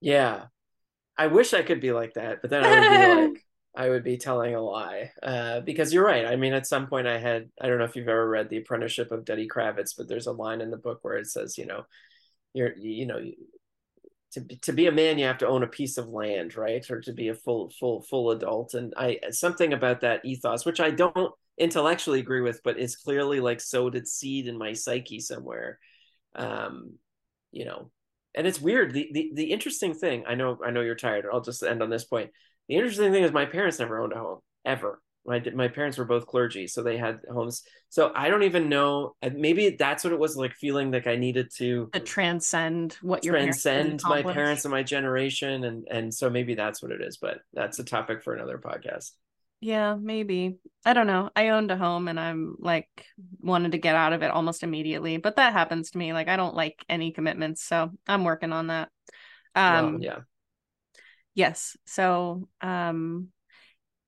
Yeah. 0.00 0.46
I 1.16 1.26
wish 1.26 1.52
I 1.52 1.62
could 1.62 1.80
be 1.80 1.92
like 1.92 2.14
that, 2.14 2.40
but 2.40 2.50
then 2.50 2.64
I 2.64 2.70
would 2.70 2.90
be 2.90 3.32
like 3.32 3.44
I 3.76 3.88
would 3.90 4.02
be 4.02 4.16
telling 4.16 4.54
a 4.54 4.60
lie. 4.60 5.12
Uh, 5.22 5.60
because 5.60 5.92
you're 5.92 6.04
right. 6.04 6.26
I 6.26 6.36
mean, 6.36 6.52
at 6.52 6.66
some 6.66 6.86
point 6.86 7.06
I 7.06 7.18
had 7.18 7.50
I 7.60 7.68
don't 7.68 7.78
know 7.78 7.84
if 7.84 7.96
you've 7.96 8.08
ever 8.08 8.28
read 8.28 8.48
The 8.48 8.58
Apprenticeship 8.58 9.12
of 9.12 9.24
Duddy 9.24 9.48
Kravitz, 9.48 9.94
but 9.96 10.08
there's 10.08 10.26
a 10.26 10.32
line 10.32 10.60
in 10.60 10.70
the 10.70 10.76
book 10.76 11.00
where 11.02 11.16
it 11.16 11.26
says, 11.26 11.58
you 11.58 11.66
know, 11.66 11.84
you're 12.54 12.76
you 12.76 13.06
know, 13.06 13.20
to 14.32 14.40
be, 14.40 14.56
to 14.56 14.72
be 14.72 14.86
a 14.86 14.92
man 14.92 15.18
you 15.18 15.24
have 15.26 15.38
to 15.38 15.48
own 15.48 15.62
a 15.62 15.68
piece 15.68 15.98
of 15.98 16.08
land, 16.08 16.56
right? 16.56 16.88
Or 16.90 17.00
to 17.02 17.12
be 17.12 17.28
a 17.28 17.34
full 17.34 17.70
full 17.78 18.02
full 18.02 18.30
adult 18.30 18.74
and 18.74 18.94
I 18.96 19.20
something 19.30 19.72
about 19.72 20.02
that 20.02 20.24
ethos 20.24 20.64
which 20.64 20.80
I 20.80 20.90
don't 20.90 21.32
intellectually 21.58 22.20
agree 22.20 22.40
with, 22.40 22.62
but 22.62 22.78
is 22.78 22.96
clearly 22.96 23.40
like 23.40 23.60
sowed 23.60 23.96
its 23.96 24.12
seed 24.12 24.46
in 24.46 24.56
my 24.58 24.72
psyche 24.72 25.20
somewhere. 25.20 25.78
Um, 26.34 26.94
you 27.50 27.64
know, 27.64 27.90
and 28.34 28.46
it's 28.46 28.60
weird. 28.60 28.92
The, 28.92 29.08
the 29.12 29.30
the 29.34 29.52
interesting 29.52 29.94
thing, 29.94 30.24
I 30.26 30.34
know 30.34 30.58
I 30.64 30.70
know 30.70 30.80
you're 30.80 30.94
tired. 30.94 31.26
I'll 31.32 31.40
just 31.40 31.62
end 31.62 31.82
on 31.82 31.90
this 31.90 32.04
point. 32.04 32.30
The 32.68 32.76
interesting 32.76 33.12
thing 33.12 33.24
is 33.24 33.32
my 33.32 33.46
parents 33.46 33.78
never 33.78 34.00
owned 34.00 34.12
a 34.12 34.18
home 34.18 34.38
ever. 34.64 35.00
My 35.26 35.42
my 35.54 35.68
parents 35.68 35.98
were 35.98 36.04
both 36.04 36.26
clergy, 36.26 36.66
so 36.66 36.82
they 36.82 36.96
had 36.96 37.20
homes. 37.30 37.62
So 37.90 38.12
I 38.14 38.30
don't 38.30 38.44
even 38.44 38.68
know. 38.68 39.14
Maybe 39.22 39.76
that's 39.78 40.04
what 40.04 40.12
it 40.12 40.18
was 40.18 40.36
like, 40.36 40.54
feeling 40.54 40.90
like 40.90 41.06
I 41.06 41.16
needed 41.16 41.50
to 41.56 41.90
to 41.92 42.00
transcend 42.00 42.96
what 43.02 43.24
your 43.24 43.34
transcend 43.34 44.00
my 44.04 44.22
parents 44.22 44.64
and 44.64 44.72
my 44.72 44.82
generation, 44.82 45.64
and 45.64 45.86
and 45.90 46.14
so 46.14 46.30
maybe 46.30 46.54
that's 46.54 46.82
what 46.82 46.92
it 46.92 47.02
is. 47.02 47.18
But 47.18 47.40
that's 47.52 47.78
a 47.78 47.84
topic 47.84 48.22
for 48.22 48.34
another 48.34 48.58
podcast. 48.58 49.12
Yeah, 49.60 49.96
maybe. 50.00 50.58
I 50.84 50.92
don't 50.92 51.08
know. 51.08 51.30
I 51.34 51.48
owned 51.48 51.70
a 51.70 51.76
home 51.76 52.06
and 52.06 52.18
I'm 52.18 52.56
like 52.58 52.88
wanted 53.40 53.72
to 53.72 53.78
get 53.78 53.96
out 53.96 54.12
of 54.12 54.22
it 54.22 54.30
almost 54.30 54.62
immediately, 54.62 55.16
but 55.16 55.36
that 55.36 55.52
happens 55.52 55.90
to 55.90 55.98
me. 55.98 56.12
Like 56.12 56.28
I 56.28 56.36
don't 56.36 56.54
like 56.54 56.84
any 56.88 57.10
commitments, 57.10 57.64
so 57.64 57.90
I'm 58.06 58.24
working 58.24 58.52
on 58.52 58.68
that. 58.68 58.88
Um 59.54 59.94
well, 59.94 60.02
yeah. 60.02 60.18
Yes. 61.34 61.76
So, 61.86 62.48
um 62.60 63.28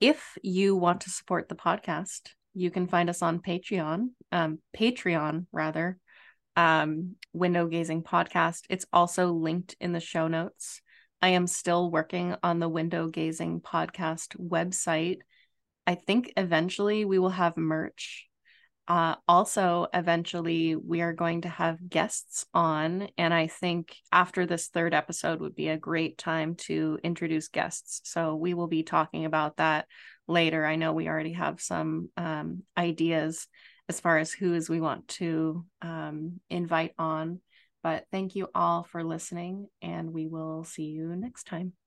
if 0.00 0.38
you 0.42 0.76
want 0.76 1.02
to 1.02 1.10
support 1.10 1.48
the 1.48 1.56
podcast, 1.56 2.30
you 2.54 2.70
can 2.70 2.86
find 2.86 3.10
us 3.10 3.20
on 3.20 3.40
Patreon, 3.40 4.10
um 4.30 4.60
Patreon 4.76 5.46
rather. 5.50 5.98
Um 6.54 7.16
Window 7.32 7.66
Gazing 7.66 8.04
podcast. 8.04 8.62
It's 8.70 8.86
also 8.92 9.32
linked 9.32 9.74
in 9.80 9.92
the 9.92 10.00
show 10.00 10.28
notes. 10.28 10.80
I 11.20 11.30
am 11.30 11.48
still 11.48 11.90
working 11.90 12.36
on 12.42 12.60
the 12.60 12.68
Window 12.68 13.08
Gazing 13.08 13.60
podcast 13.60 14.36
website 14.38 15.18
I 15.90 15.96
think 15.96 16.32
eventually 16.36 17.04
we 17.04 17.18
will 17.18 17.30
have 17.30 17.56
merch. 17.56 18.28
uh, 18.88 19.16
also, 19.28 19.86
eventually, 19.94 20.76
we 20.76 21.00
are 21.00 21.12
going 21.12 21.42
to 21.42 21.48
have 21.48 21.88
guests 21.88 22.46
on. 22.52 23.08
And 23.18 23.32
I 23.32 23.46
think 23.46 23.96
after 24.10 24.46
this 24.46 24.68
third 24.68 24.94
episode 24.94 25.40
would 25.40 25.54
be 25.54 25.68
a 25.68 25.76
great 25.76 26.18
time 26.18 26.56
to 26.66 26.98
introduce 27.04 27.48
guests. 27.48 28.00
So 28.04 28.36
we 28.36 28.54
will 28.54 28.66
be 28.68 28.82
talking 28.82 29.26
about 29.26 29.58
that 29.58 29.86
later. 30.26 30.64
I 30.64 30.76
know 30.76 30.92
we 30.92 31.08
already 31.08 31.34
have 31.34 31.60
some 31.60 32.10
um, 32.16 32.64
ideas 32.76 33.48
as 33.88 34.00
far 34.00 34.18
as 34.18 34.32
who 34.32 34.54
is 34.54 34.68
we 34.68 34.80
want 34.80 35.08
to 35.08 35.64
um, 35.82 36.40
invite 36.48 36.94
on. 36.98 37.40
But 37.82 38.06
thank 38.12 38.36
you 38.36 38.48
all 38.54 38.84
for 38.84 39.02
listening, 39.04 39.68
and 39.82 40.12
we 40.12 40.26
will 40.26 40.64
see 40.64 40.86
you 40.86 41.16
next 41.16 41.46
time. 41.46 41.79